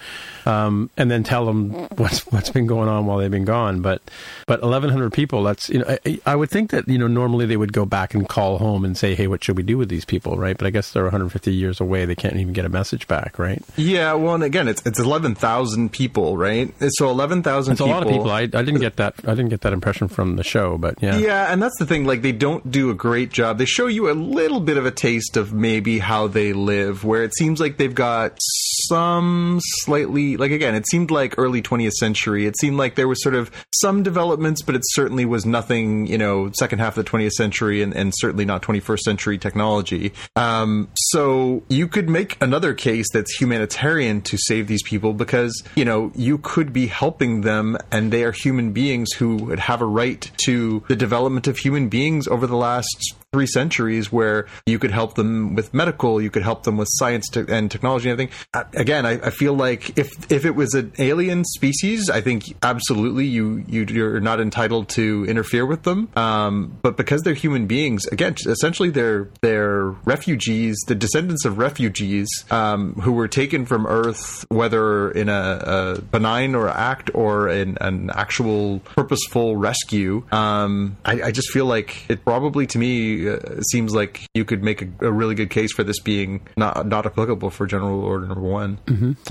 um, 0.45 0.89
and 0.97 1.09
then 1.09 1.23
tell 1.23 1.45
them 1.45 1.71
what's 1.97 2.25
what's 2.27 2.49
been 2.49 2.67
going 2.67 2.89
on 2.89 3.05
while 3.05 3.17
they've 3.17 3.31
been 3.31 3.45
gone. 3.45 3.81
But 3.81 4.01
but 4.47 4.61
1,100 4.61 5.11
people, 5.13 5.43
that's 5.43 5.69
you 5.69 5.79
know, 5.79 5.97
I, 6.05 6.19
I 6.25 6.36
would 6.36 6.49
think 6.49 6.71
that 6.71 6.88
you 6.88 6.97
know 6.97 7.07
normally 7.07 7.45
they 7.45 7.57
would 7.57 7.73
go 7.73 7.86
back 7.86 8.13
and 8.13 8.27
call 8.27 8.57
home 8.57 8.86
and 8.86 8.97
say, 8.97 9.15
hey, 9.15 9.27
what 9.27 9.43
should 9.43 9.57
we 9.57 9.63
do 9.63 9.77
with 9.77 9.89
these 9.89 10.05
people, 10.05 10.38
right? 10.38 10.57
But 10.57 10.67
I 10.67 10.69
guess 10.69 10.91
they're 10.91 11.03
150 11.03 11.53
years 11.53 11.79
away; 11.79 12.05
they 12.05 12.15
can't 12.15 12.36
even 12.36 12.53
get 12.53 12.65
a 12.65 12.69
message 12.69 13.07
back, 13.07 13.38
right? 13.39 13.61
Yeah, 13.75 14.13
well, 14.13 14.36
and 14.36 14.43
again, 14.43 14.67
it's 14.67 14.86
it's 14.86 14.99
11,000 14.99 15.91
people, 15.91 16.38
right? 16.38 16.73
So 16.97 17.09
11,000. 17.09 17.73
It's 17.73 17.81
a 17.81 17.86
lot 17.86 18.03
of 18.03 18.09
people. 18.09 18.31
I, 18.31 18.41
I 18.41 18.47
didn't 18.47 18.79
get 18.79 18.97
that. 18.97 19.15
I 19.25 19.31
didn't 19.36 19.49
get 19.49 19.61
that 19.61 19.73
impression 19.73 20.07
from 20.07 20.36
the 20.36 20.43
show, 20.43 20.77
but 20.77 21.01
yeah, 21.01 21.17
Yeah, 21.17 21.51
and 21.51 21.61
that's 21.61 21.77
the 21.77 21.86
thing. 21.86 22.05
Like, 22.05 22.21
they 22.21 22.31
don't 22.31 22.69
do 22.71 22.89
a 22.89 22.93
great 22.93 23.31
job. 23.31 23.57
They 23.57 23.65
show 23.65 23.88
you 23.88 24.09
a 24.09 24.13
little 24.13 24.59
bit 24.59 24.77
of 24.77 24.86
a 24.86 24.91
taste 24.91 25.38
of 25.38 25.53
maybe 25.53 25.99
how 25.99 26.27
they 26.27 26.53
live, 26.53 27.03
where 27.03 27.23
it 27.23 27.36
seems 27.36 27.59
like 27.59 27.77
they've 27.77 27.93
got 27.93 28.22
some 28.38 29.59
slightly, 29.61 30.38
like, 30.38 30.51
again, 30.51 30.76
it 30.76 30.88
seemed 30.88 31.11
like 31.11 31.36
early 31.38 31.61
20th 31.61 31.93
century. 31.93 32.45
It 32.45 32.57
seemed 32.57 32.78
like 32.78 32.95
there 32.95 33.07
was 33.07 33.21
sort 33.21 33.36
of 33.36 33.51
some 33.74 34.03
developments, 34.03 34.61
but 34.61 34.76
it 34.76 34.82
certainly 34.86 35.26
was 35.26 35.45
nothing, 35.45 36.07
you 36.07 36.17
know, 36.17 36.51
second 36.57 36.80
half 36.80 36.97
of 36.97 37.05
the 37.05 37.09
20th 37.09 37.32
century 37.32 37.82
and, 37.82 37.95
and 37.95 38.13
certainly 38.15 38.45
not 38.45 38.61
21st 38.61 38.99
century 38.99 39.38
technology. 39.38 40.13
Um, 40.36 40.89
so 40.95 41.63
you 41.69 41.88
could 41.88 42.09
make 42.09 42.41
another 42.41 42.74
case 42.74 43.07
that's 43.11 43.34
humanitarian 43.39 44.21
to 44.21 44.38
save 44.38 44.67
these 44.67 44.84
people 44.84 45.13
because, 45.13 45.63
you 45.76 45.86
know, 45.86 46.11
you 46.15 46.38
could 46.38 46.74
be 46.74 46.88
helping 46.88 47.41
them 47.41 47.78
and 47.91 48.11
they 48.11 48.24
are 48.24 48.32
human 48.32 48.74
beings 48.74 49.11
who 49.13 49.38
would 49.38 49.59
have 49.59 49.82
a 49.82 49.86
right 49.86 50.32
to 50.45 50.84
the 50.88 50.95
development 50.95 51.47
of 51.47 51.57
human 51.57 51.89
beings 51.89 52.28
over 52.28 52.47
the 52.47 52.55
last 52.55 53.15
three 53.34 53.47
centuries 53.47 54.11
where 54.11 54.45
you 54.65 54.79
could 54.79 54.91
help 54.91 55.15
them 55.15 55.55
with 55.55 55.73
medical, 55.73 56.21
you 56.21 56.29
could 56.29 56.43
help 56.43 56.63
them 56.63 56.77
with 56.77 56.88
science 56.91 57.27
and 57.36 57.69
technology 57.69 58.09
and 58.09 58.21
everything. 58.21 58.34
Uh, 58.53 58.63
again, 58.73 59.05
I, 59.05 59.13
I 59.13 59.29
feel 59.31 59.53
like 59.55 59.97
if 59.97 60.31
if 60.31 60.45
it 60.45 60.55
was 60.55 60.73
an 60.75 60.93
alien 60.99 61.43
species, 61.43 62.09
I 62.09 62.21
think 62.21 62.55
absolutely 62.61 63.25
you, 63.25 63.65
you 63.67 63.86
you're 63.86 64.19
not 64.19 64.39
entitled 64.39 64.89
to 64.89 65.25
interfere 65.27 65.65
with 65.65 65.84
them. 65.84 66.09
Um, 66.15 66.77
but 66.84 66.95
because 66.95 67.23
they're 67.23 67.34
human 67.34 67.65
beings, 67.65 68.05
again, 68.07 68.36
essentially 68.45 68.91
they're 68.91 69.29
they're 69.41 69.86
refugees, 70.05 70.77
the 70.88 70.95
descendants 70.95 71.43
of 71.43 71.57
refugees 71.57 72.29
um, 72.51 72.93
who 73.01 73.13
were 73.13 73.27
taken 73.27 73.65
from 73.65 73.88
Earth, 73.88 74.45
whether 74.49 75.09
in 75.11 75.27
a, 75.27 75.95
a 75.97 76.01
benign 76.01 76.53
or 76.53 76.69
act 76.69 77.09
or 77.15 77.49
in 77.49 77.79
an 77.81 78.11
actual 78.13 78.79
purposeful 78.79 79.57
rescue. 79.57 80.23
Um, 80.31 80.97
I, 81.03 81.23
I 81.23 81.31
just 81.31 81.49
feel 81.49 81.65
like 81.65 82.05
it 82.09 82.23
probably 82.23 82.67
to 82.67 82.77
me 82.77 83.22
uh, 83.30 83.61
seems 83.61 83.93
like 83.93 84.26
you 84.34 84.45
could 84.45 84.63
make 84.63 84.82
a, 84.82 85.07
a 85.07 85.11
really 85.11 85.36
good 85.36 85.49
case 85.49 85.74
for 85.74 85.84
this 85.84 85.99
being 85.99 86.41
not 86.57 86.88
not 86.88 87.05
applicable 87.05 87.49
for 87.49 87.65
General 87.65 88.03
Order 88.03 88.28
Number 88.28 88.41
One. 88.41 88.80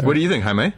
What 0.00 0.14
do 0.14 0.20
you 0.20 0.28
think, 0.28 0.44
Jaime? 0.44 0.72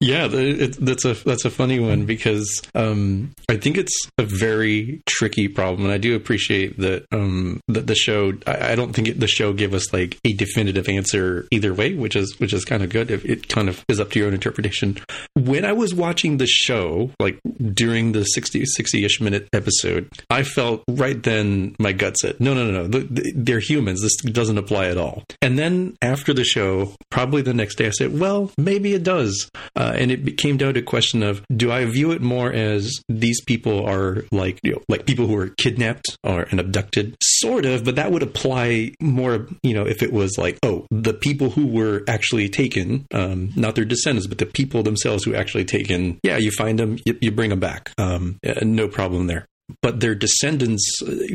Yeah, 0.00 0.28
it, 0.30 0.76
that's 0.84 1.04
a 1.04 1.14
that's 1.14 1.44
a 1.44 1.50
funny 1.50 1.80
one 1.80 2.06
because 2.06 2.62
um, 2.74 3.32
I 3.48 3.56
think 3.56 3.78
it's 3.78 3.96
a 4.18 4.24
very 4.24 5.02
tricky 5.06 5.48
problem, 5.48 5.84
and 5.84 5.92
I 5.92 5.98
do 5.98 6.14
appreciate 6.14 6.78
that 6.78 7.06
um, 7.12 7.60
that 7.68 7.86
the 7.86 7.94
show. 7.94 8.32
I, 8.46 8.72
I 8.72 8.74
don't 8.74 8.92
think 8.92 9.08
it, 9.08 9.20
the 9.20 9.28
show 9.28 9.52
gave 9.52 9.74
us 9.74 9.92
like 9.92 10.18
a 10.24 10.32
definitive 10.32 10.88
answer 10.88 11.46
either 11.50 11.72
way, 11.72 11.94
which 11.94 12.16
is 12.16 12.38
which 12.38 12.52
is 12.52 12.64
kind 12.64 12.82
of 12.82 12.90
good. 12.90 13.10
It, 13.10 13.24
it 13.24 13.48
kind 13.48 13.68
of 13.68 13.84
is 13.88 14.00
up 14.00 14.10
to 14.12 14.18
your 14.18 14.28
own 14.28 14.34
interpretation. 14.34 14.98
When 15.34 15.64
I 15.64 15.72
was 15.72 15.94
watching 15.94 16.38
the 16.38 16.46
show, 16.46 17.10
like 17.20 17.40
during 17.72 18.12
the 18.12 18.24
60 18.24 18.64
60-ish 18.78 19.20
minute 19.20 19.48
episode, 19.52 20.08
I 20.30 20.42
felt 20.42 20.82
right 20.88 21.20
then 21.22 21.74
my 21.78 21.92
gut 21.92 22.16
said, 22.18 22.40
no, 22.40 22.53
no, 22.54 22.70
no, 22.70 22.82
no, 22.82 22.88
th- 22.88 23.14
th- 23.14 23.34
they're 23.36 23.60
humans. 23.60 24.02
This 24.02 24.16
doesn't 24.16 24.58
apply 24.58 24.86
at 24.86 24.98
all. 24.98 25.24
And 25.42 25.58
then 25.58 25.96
after 26.02 26.32
the 26.32 26.44
show, 26.44 26.94
probably 27.10 27.42
the 27.42 27.54
next 27.54 27.76
day, 27.76 27.86
I 27.86 27.90
said, 27.90 28.18
well, 28.18 28.50
maybe 28.56 28.94
it 28.94 29.02
does. 29.02 29.50
Uh, 29.76 29.94
and 29.96 30.10
it 30.10 30.36
came 30.38 30.56
down 30.56 30.74
to 30.74 30.80
a 30.80 30.82
question 30.82 31.22
of, 31.22 31.42
do 31.54 31.70
I 31.70 31.84
view 31.84 32.12
it 32.12 32.22
more 32.22 32.52
as 32.52 33.00
these 33.08 33.42
people 33.44 33.84
are 33.84 34.24
like, 34.32 34.58
you 34.62 34.72
know, 34.72 34.82
like 34.88 35.06
people 35.06 35.26
who 35.26 35.36
are 35.36 35.48
kidnapped 35.48 36.16
or 36.22 36.42
and 36.50 36.60
abducted? 36.60 37.16
Sort 37.22 37.64
of, 37.64 37.84
but 37.84 37.96
that 37.96 38.12
would 38.12 38.22
apply 38.22 38.92
more, 39.00 39.48
you 39.62 39.74
know, 39.74 39.86
if 39.86 40.02
it 40.02 40.12
was 40.12 40.36
like, 40.38 40.58
oh, 40.62 40.86
the 40.90 41.14
people 41.14 41.50
who 41.50 41.66
were 41.66 42.02
actually 42.08 42.48
taken, 42.48 43.06
um, 43.12 43.50
not 43.56 43.74
their 43.74 43.84
descendants, 43.84 44.26
but 44.26 44.38
the 44.38 44.46
people 44.46 44.82
themselves 44.82 45.24
who 45.24 45.34
actually 45.34 45.64
taken, 45.64 46.18
yeah, 46.22 46.36
you 46.36 46.50
find 46.50 46.78
them, 46.78 46.98
you, 47.04 47.16
you 47.20 47.30
bring 47.30 47.50
them 47.50 47.60
back. 47.60 47.90
Um, 47.98 48.38
uh, 48.46 48.54
no 48.62 48.88
problem 48.88 49.26
there 49.26 49.46
but 49.82 50.00
their 50.00 50.14
descendants 50.14 50.84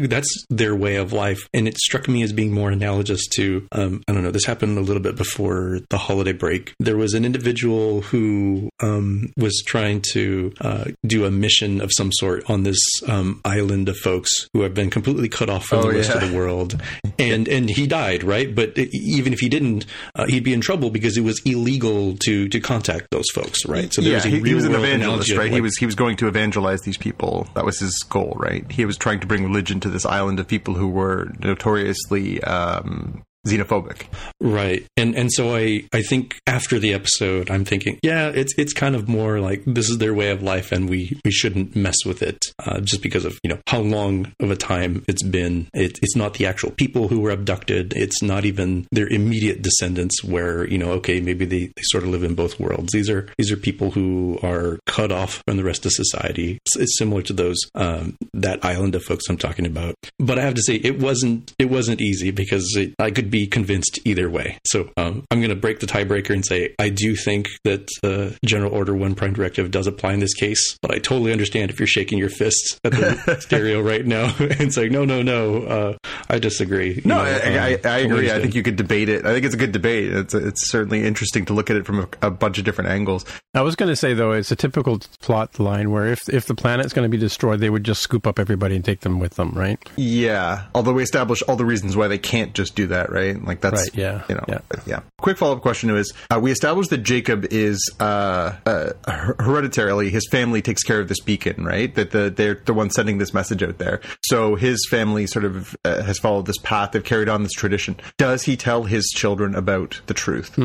that's 0.07 0.45
their 0.49 0.75
way 0.75 0.95
of 0.97 1.13
life 1.13 1.47
and 1.53 1.67
it 1.67 1.77
struck 1.77 2.07
me 2.07 2.21
as 2.23 2.32
being 2.34 2.51
more 2.53 2.69
analogous 2.69 3.25
to 3.27 3.67
um, 3.71 4.01
i 4.07 4.13
don't 4.13 4.23
know 4.23 4.32
this 4.32 4.45
happened 4.45 4.77
a 4.77 4.82
little 4.82 5.01
bit 5.01 5.15
before 5.15 5.80
the 5.89 5.97
holiday 5.97 6.32
break 6.34 6.73
there 6.80 6.97
was 6.97 7.13
an 7.13 7.25
individual 7.25 8.01
who 8.01 8.69
um, 8.82 9.32
was 9.38 9.63
trying 9.65 10.01
to 10.13 10.51
uh, 10.61 10.86
do 11.05 11.25
a 11.25 11.32
mission 11.32 11.82
of 11.82 11.89
some 11.95 12.11
sort 12.11 12.47
on 12.49 12.63
this 12.63 12.80
um, 13.07 13.41
island 13.45 13.89
of 13.89 13.97
folks 13.97 14.47
who 14.53 14.61
have 14.61 14.73
been 14.73 14.89
completely 14.89 15.30
cut 15.30 15.49
off 15.49 15.65
from 15.65 15.80
Oh, 15.80 15.84
the 15.91 15.97
rest 15.97 16.09
yeah. 16.09 16.21
of 16.23 16.30
the 16.30 16.36
world 16.38 16.82
and 17.17 17.47
and 17.47 17.69
he 17.69 17.88
died 17.88 18.23
right 18.23 18.53
but 18.53 18.77
even 18.77 19.34
if 19.34 19.39
he 19.39 19.49
didn't 19.49 19.86
uh, 20.15 20.25
he'd 20.27 20.43
be 20.43 20.53
in 20.53 20.61
trouble 20.61 20.89
because 20.89 21.17
it 21.17 21.21
was 21.23 21.41
illegal 21.45 22.15
to 22.25 22.47
to 22.49 22.59
contact 22.59 23.07
those 23.11 23.30
folks 23.34 23.65
right 23.65 23.93
so 23.93 24.01
there 24.01 24.11
yeah, 24.11 24.17
was 24.17 24.25
a 24.25 24.30
he, 24.30 24.39
he 24.41 24.53
was 24.53 24.65
an 24.65 24.75
evangelist, 24.75 25.32
right? 25.36 25.51
he 25.51 25.61
was 25.61 25.75
he 25.77 25.86
was 25.86 25.95
going 25.95 26.17
to 26.17 26.27
evangelize 26.27 26.82
these 26.82 26.97
people. 26.97 27.47
That 27.55 27.63
was 27.65 27.80
his 27.80 27.97
goal, 28.09 28.18
right? 28.38 28.70
He 28.72 28.86
was 28.86 28.97
trying 28.97 29.20
to 29.20 29.28
bring 29.28 29.43
religion 29.43 29.80
to 29.82 29.89
this 29.89 30.05
island 30.05 30.39
of 30.39 30.47
people 30.47 30.74
who 30.74 30.88
were 30.88 31.32
notoriously 31.39 32.41
um, 32.43 33.24
xenophobic. 33.47 34.03
Right. 34.39 34.85
And 34.97 35.15
and 35.15 35.31
so 35.31 35.55
I 35.55 35.83
I 35.93 36.01
think 36.01 36.39
after 36.47 36.79
the 36.79 36.93
episode 36.93 37.49
I'm 37.49 37.65
thinking, 37.65 37.99
yeah, 38.03 38.29
it's 38.29 38.53
it's 38.57 38.73
kind 38.73 38.95
of 38.95 39.07
more 39.07 39.39
like 39.39 39.63
this 39.65 39.89
is 39.89 39.97
their 39.97 40.13
way 40.13 40.29
of 40.31 40.43
life 40.43 40.71
and 40.71 40.89
we 40.89 41.19
we 41.23 41.31
shouldn't 41.31 41.75
mess 41.75 42.05
with 42.05 42.21
it 42.21 42.45
uh, 42.59 42.79
just 42.81 43.01
because 43.01 43.25
of, 43.25 43.39
you 43.43 43.49
know, 43.49 43.59
how 43.67 43.79
long 43.79 44.31
of 44.39 44.51
a 44.51 44.55
time 44.55 45.03
it's 45.07 45.23
been. 45.23 45.67
It, 45.73 45.99
it's 46.01 46.15
not 46.15 46.35
the 46.35 46.45
actual 46.45 46.71
people 46.71 47.07
who 47.07 47.19
were 47.21 47.31
abducted. 47.31 47.93
It's 47.95 48.21
not 48.21 48.45
even 48.45 48.87
their 48.91 49.07
immediate 49.07 49.61
descendants 49.61 50.23
where, 50.23 50.67
you 50.67 50.77
know, 50.77 50.91
okay, 50.93 51.19
maybe 51.19 51.45
they, 51.45 51.65
they 51.67 51.81
sort 51.83 52.03
of 52.03 52.09
live 52.09 52.23
in 52.23 52.35
both 52.35 52.59
worlds. 52.59 52.91
These 52.91 53.09
are 53.09 53.29
these 53.37 53.51
are 53.51 53.57
people 53.57 53.91
who 53.91 54.39
are 54.43 54.79
cut 54.85 55.11
off 55.11 55.41
from 55.47 55.57
the 55.57 55.63
rest 55.63 55.85
of 55.85 55.91
society. 55.91 56.59
It's, 56.65 56.75
it's 56.77 56.97
similar 56.97 57.21
to 57.23 57.33
those 57.33 57.57
um, 57.75 58.15
that 58.33 58.63
island 58.63 58.95
of 58.95 59.03
folks 59.03 59.29
I'm 59.29 59.37
talking 59.37 59.65
about. 59.65 59.95
But 60.17 60.39
I 60.39 60.43
have 60.43 60.55
to 60.55 60.61
say 60.61 60.75
it 60.75 60.99
wasn't 60.99 61.53
it 61.59 61.69
wasn't 61.69 62.01
easy 62.01 62.31
because 62.31 62.75
it, 62.75 62.93
I 62.99 63.11
could 63.11 63.28
be 63.30 63.47
convinced 63.47 63.99
either 64.05 64.30
way. 64.30 64.57
So 64.65 64.89
um, 64.97 65.25
I'm 65.32 65.39
going 65.39 65.49
to 65.49 65.55
break 65.55 65.80
the 65.80 65.88
tiebreaker 65.88 66.34
and 66.34 66.45
say 66.45 66.75
I 66.80 66.89
do 66.89 67.15
think 67.15 67.47
that 67.63 67.88
uh, 68.03 68.36
General 68.45 68.73
Order 68.73 68.95
One 68.95 69.15
Prime 69.15 69.34
Directive 69.34 69.71
does 69.71 69.88
apply 69.88 70.13
in 70.13 70.19
this 70.19 70.34
case. 70.34 70.77
But 70.82 70.91
I 70.91 70.99
totally 70.99 71.32
understand 71.32 71.71
if 71.71 71.80
you're 71.80 71.88
shaking 71.88 72.17
your 72.17 72.30
fists 72.30 72.80
at 72.84 72.91
the 72.91 73.38
stereo 73.41 73.82
right 73.82 74.05
now 74.05 74.34
and 74.59 74.73
saying 74.73 74.91
no, 74.91 75.05
no, 75.05 75.21
no, 75.21 75.63
uh, 75.63 75.97
I 76.30 76.39
disagree. 76.39 76.95
You 76.95 77.01
No, 77.05 77.15
know, 77.15 77.21
I, 77.21 77.30
I, 77.30 77.73
um, 77.75 77.80
I 77.86 77.97
agree. 77.99 78.32
I 78.32 78.39
think 78.39 78.55
you 78.55 78.63
could 78.63 78.75
debate 78.75 79.09
it. 79.09 79.25
I 79.25 79.34
think 79.34 79.45
it's 79.45 79.55
a 79.55 79.57
good 79.57 79.71
debate. 79.71 80.11
It's 80.11 80.34
it's 80.34 80.69
certainly 80.69 81.05
interesting 81.05 81.45
to 81.45 81.53
look 81.53 81.69
at 81.69 81.75
it 81.77 81.86
from 81.86 81.99
a, 81.99 82.07
a 82.27 82.32
bunch 82.32 82.57
of 82.57 82.65
different 82.65 82.89
angles. 82.89 83.25
I 83.53 83.61
was 83.61 83.75
going 83.75 83.89
to 83.89 83.95
say 83.95 84.13
though, 84.13 84.32
it's 84.32 84.51
a 84.51 84.55
typical 84.55 84.99
plot 85.21 85.59
line 85.59 85.91
where 85.91 86.07
if 86.07 86.27
if 86.30 86.45
the 86.45 86.55
planet's 86.55 86.93
going 86.93 87.05
to 87.05 87.09
be 87.09 87.17
destroyed, 87.17 87.59
they 87.59 87.69
would 87.69 87.84
just 87.84 88.01
scoop 88.01 88.25
up 88.27 88.39
everybody 88.39 88.75
and 88.75 88.86
take 88.86 89.01
them 89.01 89.19
with 89.19 89.36
them, 89.36 89.51
right? 89.51 89.80
Yeah, 89.95 90.65
although 90.75 90.93
we 90.93 91.03
establish 91.03 91.41
all 91.43 91.55
the 91.55 91.65
reasons 91.65 91.95
why 91.95 92.07
they 92.07 92.17
can't 92.17 92.53
just 92.53 92.75
do 92.75 92.88
that, 92.88 93.11
right? 93.11 93.18
Like 93.34 93.61
that's 93.61 93.82
Right, 93.82 93.95
yeah, 93.95 94.24
you 94.30 94.36
know, 94.36 94.43
yeah. 94.47 94.59
yeah. 94.86 94.99
Quick 95.17 95.38
follow 95.38 95.55
up 95.55 95.61
question 95.61 95.89
is: 95.95 96.13
uh, 96.30 96.39
We 96.41 96.51
established 96.51 96.89
that 96.91 96.99
Jacob 96.99 97.45
is 97.51 97.80
uh, 97.99 98.53
uh, 98.65 98.91
hereditarily 99.39 100.09
his 100.09 100.28
family 100.30 100.61
takes 100.61 100.84
care 100.84 100.99
of 100.99 101.07
this 101.07 101.20
beacon, 101.20 101.63
right? 101.65 101.93
That 101.95 102.11
the 102.11 102.30
they're 102.30 102.55
the 102.65 102.74
ones 102.74 102.93
sending 102.95 103.17
this 103.17 103.34
message 103.34 103.63
out 103.63 103.78
there. 103.78 104.01
So 104.24 104.55
his 104.55 104.86
family 104.89 105.28
sort 105.28 105.45
of 105.45 105.76
uh, 105.86 106.03
has 106.03 106.17
followed 106.20 106.45
this 106.45 106.57
path. 106.59 106.91
They've 106.91 107.03
carried 107.03 107.30
on 107.30 107.43
this 107.43 107.53
tradition. 107.53 107.97
Does 108.17 108.43
he 108.43 108.55
tell 108.55 108.84
his 108.84 109.07
children 109.15 109.55
about 109.55 110.01
the 110.07 110.13
truth? 110.13 110.57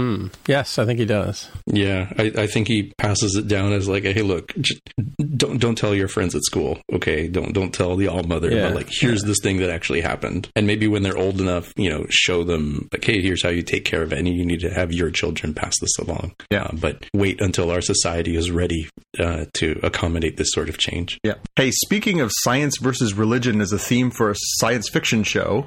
Yes, 0.46 0.78
I 0.78 0.84
think 0.84 0.98
he 0.98 1.04
does. 1.06 1.50
Yeah, 1.66 2.12
I, 2.18 2.32
I 2.36 2.46
think 2.46 2.68
he 2.68 2.92
passes 2.98 3.34
it 3.36 3.48
down 3.48 3.72
as 3.72 3.88
like 3.88 4.04
like, 4.04 4.14
hey, 4.14 4.22
look, 4.22 4.52
j- 4.60 4.80
don't 5.36 5.58
don't 5.60 5.76
tell 5.76 5.94
your 5.94 6.08
friends 6.08 6.34
at 6.34 6.42
school, 6.42 6.78
okay? 6.92 7.28
Don't 7.28 7.52
don't 7.52 7.72
tell 7.72 7.96
the 7.96 8.08
all 8.08 8.22
mother, 8.24 8.50
Yeah. 8.50 8.66
but 8.68 8.74
like, 8.74 8.88
here's 8.90 9.22
this 9.22 9.38
thing 9.42 9.58
that 9.58 9.70
actually 9.70 10.00
happened, 10.00 10.48
and 10.56 10.66
maybe 10.66 10.88
when 10.88 11.02
they're 11.02 11.16
old 11.16 11.40
enough, 11.40 11.72
you 11.76 11.88
know, 11.90 12.06
show 12.10 12.43
them 12.44 12.88
like, 12.92 13.04
hey, 13.04 13.20
here's 13.20 13.42
how 13.42 13.48
you 13.48 13.62
take 13.62 13.84
care 13.84 14.02
of 14.02 14.12
it, 14.12 14.18
and 14.18 14.28
you 14.28 14.44
need 14.44 14.60
to 14.60 14.70
have 14.70 14.92
your 14.92 15.10
children 15.10 15.54
pass 15.54 15.74
this 15.80 15.98
along. 15.98 16.34
Yeah. 16.50 16.64
Uh, 16.64 16.76
but 16.76 17.04
wait 17.12 17.40
until 17.40 17.70
our 17.70 17.80
society 17.80 18.36
is 18.36 18.50
ready 18.50 18.88
uh, 19.18 19.46
to 19.54 19.78
accommodate 19.82 20.36
this 20.36 20.50
sort 20.52 20.68
of 20.68 20.78
change. 20.78 21.18
Yeah. 21.22 21.34
Hey, 21.56 21.70
speaking 21.70 22.20
of 22.20 22.30
science 22.32 22.78
versus 22.78 23.14
religion 23.14 23.60
as 23.60 23.72
a 23.72 23.78
theme 23.78 24.10
for 24.10 24.30
a 24.30 24.34
science 24.36 24.88
fiction 24.88 25.22
show, 25.22 25.66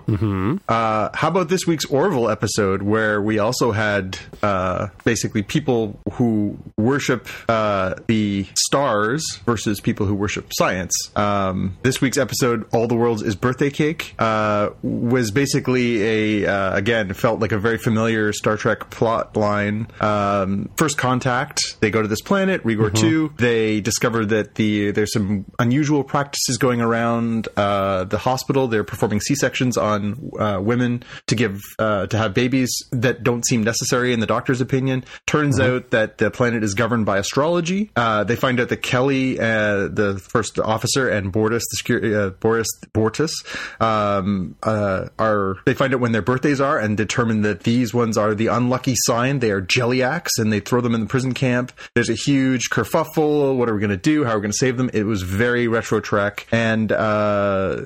uh, 0.67 1.09
how 1.13 1.28
about 1.28 1.49
this 1.49 1.65
week's 1.65 1.86
Orville 1.86 2.30
episode 2.30 2.82
where 2.82 3.21
we 3.21 3.39
also 3.39 3.71
had 3.71 4.17
uh, 4.43 4.88
basically 5.03 5.43
people 5.43 5.99
who 6.13 6.57
worship 6.78 7.28
uh, 7.49 7.95
the 8.07 8.45
stars 8.55 9.39
versus 9.45 9.80
people 9.80 10.05
who 10.05 10.15
worship 10.15 10.51
science? 10.53 10.93
Um, 11.15 11.78
this 11.84 12.01
week's 12.01 12.17
episode, 12.17 12.67
All 12.73 12.88
the 12.88 12.95
World's 12.95 13.21
is 13.21 13.36
Birthday 13.36 13.69
Cake, 13.69 14.13
uh, 14.19 14.69
was 14.82 15.32
basically 15.32 16.43
a, 16.43 16.49
uh, 16.68 16.76
again, 16.76 17.13
felt 17.13 17.39
like 17.39 17.51
a 17.51 17.59
very 17.59 17.78
familiar 17.78 18.34
Star 18.34 18.57
Trek 18.57 18.89
plot 18.89 19.36
line. 19.36 19.88
Um, 19.99 20.70
first 20.78 20.97
contact, 20.97 21.80
they 21.80 21.91
go 21.91 22.01
to 22.01 22.07
this 22.07 22.22
planet, 22.22 22.63
Regor 22.63 22.93
2. 22.93 23.34
They 23.38 23.82
discover 23.82 24.26
that 24.26 24.55
the 24.55 24.91
there's 24.91 25.13
some 25.13 25.45
unusual 25.59 26.03
practices 26.03 26.57
going 26.57 26.82
around 26.82 27.47
uh, 27.57 28.03
the 28.05 28.18
hospital. 28.18 28.68
They're 28.68 28.84
performing 28.84 29.22
C 29.22 29.36
sections 29.36 29.78
on 29.78 30.32
uh, 30.39 30.59
women 30.61 31.03
to 31.28 31.36
give 31.36 31.61
uh, 31.80 32.07
to 32.07 32.18
have 32.18 32.34
babies 32.34 32.70
that 32.91 33.24
don't 33.24 33.45
seem 33.45 33.63
necessary 33.63 34.13
in 34.13 34.20
the 34.20 34.26
doctor's 34.26 34.61
opinion. 34.61 35.03
Turns 35.26 35.59
out 35.59 35.91
that 35.91 36.18
the 36.18 36.32
planet 36.32 36.63
is 36.63 36.74
governed 36.74 37.05
by 37.05 37.18
astrology. 37.18 37.91
Uh, 37.95 38.24
they 38.24 38.36
find 38.36 38.59
out 38.59 38.70
that 38.70 38.82
Kelly, 38.82 39.39
uh, 39.39 39.88
the 39.88 40.22
first 40.32 40.59
officer, 40.59 41.09
and 41.09 41.32
Bortus, 41.32 41.61
the 41.72 41.78
security, 41.78 42.15
uh, 42.15 42.30
Boris 42.30 42.68
Bortus, 42.93 43.32
um, 43.82 44.55
uh, 44.63 45.07
are 45.20 45.55
they 45.65 45.74
find 45.74 45.93
out 45.93 45.99
when 45.99 46.11
their 46.11 46.22
birthdays 46.22 46.56
are 46.61 46.77
and 46.77 46.97
determine 46.97 47.41
that 47.41 47.61
these 47.61 47.93
ones 47.93 48.17
are 48.17 48.33
the 48.33 48.47
unlucky 48.47 48.95
sign. 48.95 49.39
They 49.39 49.51
are 49.51 49.61
Jelliaks, 49.61 50.37
and 50.37 50.51
they 50.51 50.59
throw 50.59 50.81
them 50.81 50.95
in 50.95 51.01
the 51.01 51.07
prison 51.07 51.33
camp. 51.33 51.71
There's 51.93 52.09
a 52.09 52.13
huge 52.13 52.69
kerfuffle. 52.69 53.55
What 53.55 53.69
are 53.69 53.73
we 53.73 53.79
going 53.79 53.89
to 53.89 53.97
do? 53.97 54.23
How 54.23 54.31
are 54.31 54.37
we 54.37 54.41
going 54.41 54.51
to 54.51 54.57
save 54.57 54.77
them? 54.77 54.89
It 54.93 55.03
was 55.03 55.21
very 55.21 55.67
retro 55.67 55.99
Trek, 55.99 56.47
and 56.51 56.91
uh, 56.91 57.77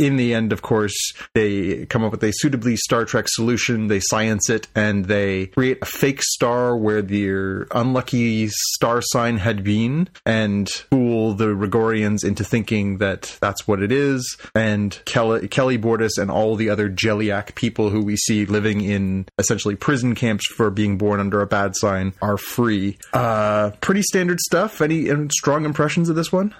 in 0.00 0.16
the 0.16 0.34
end, 0.34 0.52
of 0.52 0.62
course, 0.62 0.96
they 1.34 1.86
come 1.86 2.04
up 2.04 2.12
with 2.12 2.24
a 2.24 2.32
suitably 2.32 2.76
Star 2.76 3.04
Trek 3.04 3.26
solution. 3.28 3.88
They 3.88 4.00
science 4.00 4.48
it, 4.50 4.68
and 4.74 5.06
they 5.06 5.46
create 5.46 5.78
a 5.82 5.86
fake 5.86 6.22
star 6.22 6.76
where 6.76 7.02
their 7.02 7.66
unlucky 7.72 8.48
star 8.48 9.00
sign 9.02 9.38
had 9.38 9.64
been, 9.64 10.08
and 10.24 10.68
fool 10.68 11.34
the 11.34 11.46
Regorians 11.46 12.24
into 12.24 12.44
thinking 12.44 12.98
that 12.98 13.36
that's 13.40 13.66
what 13.66 13.82
it 13.82 13.92
is. 13.92 14.36
And 14.54 14.98
Kelly, 15.04 15.48
Kelly 15.48 15.78
Bortus 15.78 16.18
and 16.18 16.30
all 16.30 16.56
the 16.56 16.70
other 16.70 16.88
Jelliak 16.88 17.54
people 17.54 17.90
who 17.94 18.02
we 18.02 18.16
see 18.16 18.44
living 18.44 18.80
in 18.80 19.26
essentially 19.38 19.76
prison 19.76 20.14
camps 20.14 20.46
for 20.46 20.70
being 20.70 20.98
born 20.98 21.20
under 21.20 21.40
a 21.40 21.46
bad 21.46 21.76
sign 21.76 22.12
are 22.20 22.36
free. 22.36 22.98
Uh, 23.12 23.70
pretty 23.80 24.02
standard 24.02 24.40
stuff. 24.40 24.80
Any 24.80 25.10
uh, 25.10 25.28
strong 25.30 25.64
impressions 25.64 26.08
of 26.08 26.16
this 26.16 26.32
one? 26.32 26.54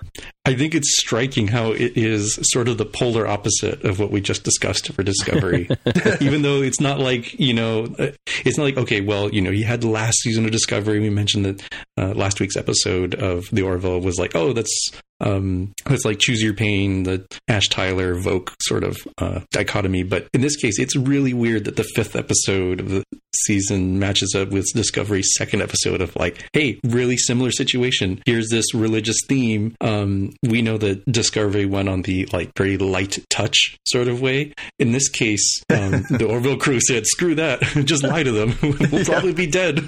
I 0.47 0.55
think 0.55 0.74
it's 0.74 0.99
striking 0.99 1.49
how 1.49 1.72
it 1.72 1.97
is 1.97 2.39
sort 2.43 2.68
of 2.68 2.78
the 2.78 2.85
polar 2.85 3.26
opposite 3.26 3.82
of 3.85 3.99
what 3.99 4.11
we 4.11 4.20
just 4.20 4.45
discussed 4.45 4.93
for 4.93 5.03
Discovery. 5.03 5.68
Even 6.20 6.43
though 6.43 6.62
it's 6.62 6.80
not 6.80 7.01
like, 7.01 7.39
you 7.41 7.55
know, 7.55 7.85
uh, 7.99 8.11
it's 8.45 8.59
not 8.59 8.64
like, 8.64 8.76
okay, 8.76 9.01
well, 9.01 9.32
you 9.32 9.41
know, 9.41 9.51
you 9.51 9.64
had 9.64 9.80
the 9.80 9.89
last 9.89 10.18
season 10.18 10.45
of 10.45 10.51
Discovery. 10.51 11.01
We 11.01 11.11
mentioned 11.11 11.47
that 11.47 11.62
uh, 11.97 12.12
last 12.14 12.41
week's 12.41 12.57
episode 12.57 13.14
of 13.14 13.49
The 13.53 13.62
Orville 13.62 14.01
was 14.01 14.18
like, 14.18 14.37
oh, 14.37 14.53
that's. 14.53 14.91
Um, 15.21 15.73
it's 15.89 16.05
like 16.05 16.19
choose 16.19 16.43
your 16.43 16.55
pain, 16.55 17.05
the 17.05 17.27
Ash 17.49 17.69
Tyler 17.69 18.15
Voq 18.15 18.53
sort 18.61 18.85
of 18.85 18.97
uh, 19.19 19.41
dichotomy. 19.53 20.03
But 20.03 20.29
in 20.33 20.41
this 20.41 20.57
case, 20.57 20.79
it's 20.79 20.97
really 20.97 21.33
weird 21.33 21.65
that 21.65 21.77
the 21.77 21.85
fifth 21.95 22.17
episode 22.17 22.81
of 22.81 22.89
the 22.91 23.05
season 23.35 23.99
matches 23.99 24.35
up 24.35 24.51
with 24.51 24.67
Discovery's 24.75 25.33
second 25.37 25.62
episode 25.62 26.01
of 26.01 26.15
like, 26.17 26.49
hey, 26.53 26.81
really 26.85 27.17
similar 27.17 27.51
situation. 27.51 28.23
Here's 28.27 28.49
this 28.49 28.75
religious 28.75 29.17
theme. 29.29 29.75
Um, 29.81 30.33
we 30.43 30.62
know 30.62 30.79
that 30.79 31.05
Discovery 31.11 31.67
went 31.67 31.89
on 31.89 32.03
the 32.03 32.27
like 32.33 32.53
very 32.57 32.77
light 32.79 33.19
touch 33.31 33.77
sort 33.87 34.09
of 34.09 34.21
way. 34.21 34.53
In 34.79 34.93
this 34.93 35.09
case, 35.09 35.62
um, 35.71 36.05
the 36.11 36.27
Orville 36.29 36.59
crew 36.59 36.81
said, 36.81 37.07
"Screw 37.07 37.35
that, 37.37 37.61
just 37.85 38.03
lie 38.03 38.23
to 38.23 38.33
them. 38.33 38.57
we'll 38.93 39.05
probably 39.05 39.33
be 39.33 39.47
dead. 39.47 39.81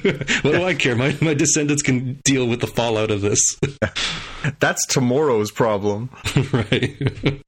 what 0.42 0.52
do 0.52 0.64
I 0.64 0.74
care? 0.74 0.96
My 0.96 1.16
my 1.20 1.34
descendants 1.34 1.82
can 1.82 2.20
deal 2.24 2.46
with 2.46 2.60
the 2.60 2.66
fallout 2.66 3.10
of 3.10 3.20
this." 3.20 3.40
That's 4.60 4.84
tomorrow's 5.16 5.50
problem. 5.50 6.10
right. 6.52 7.42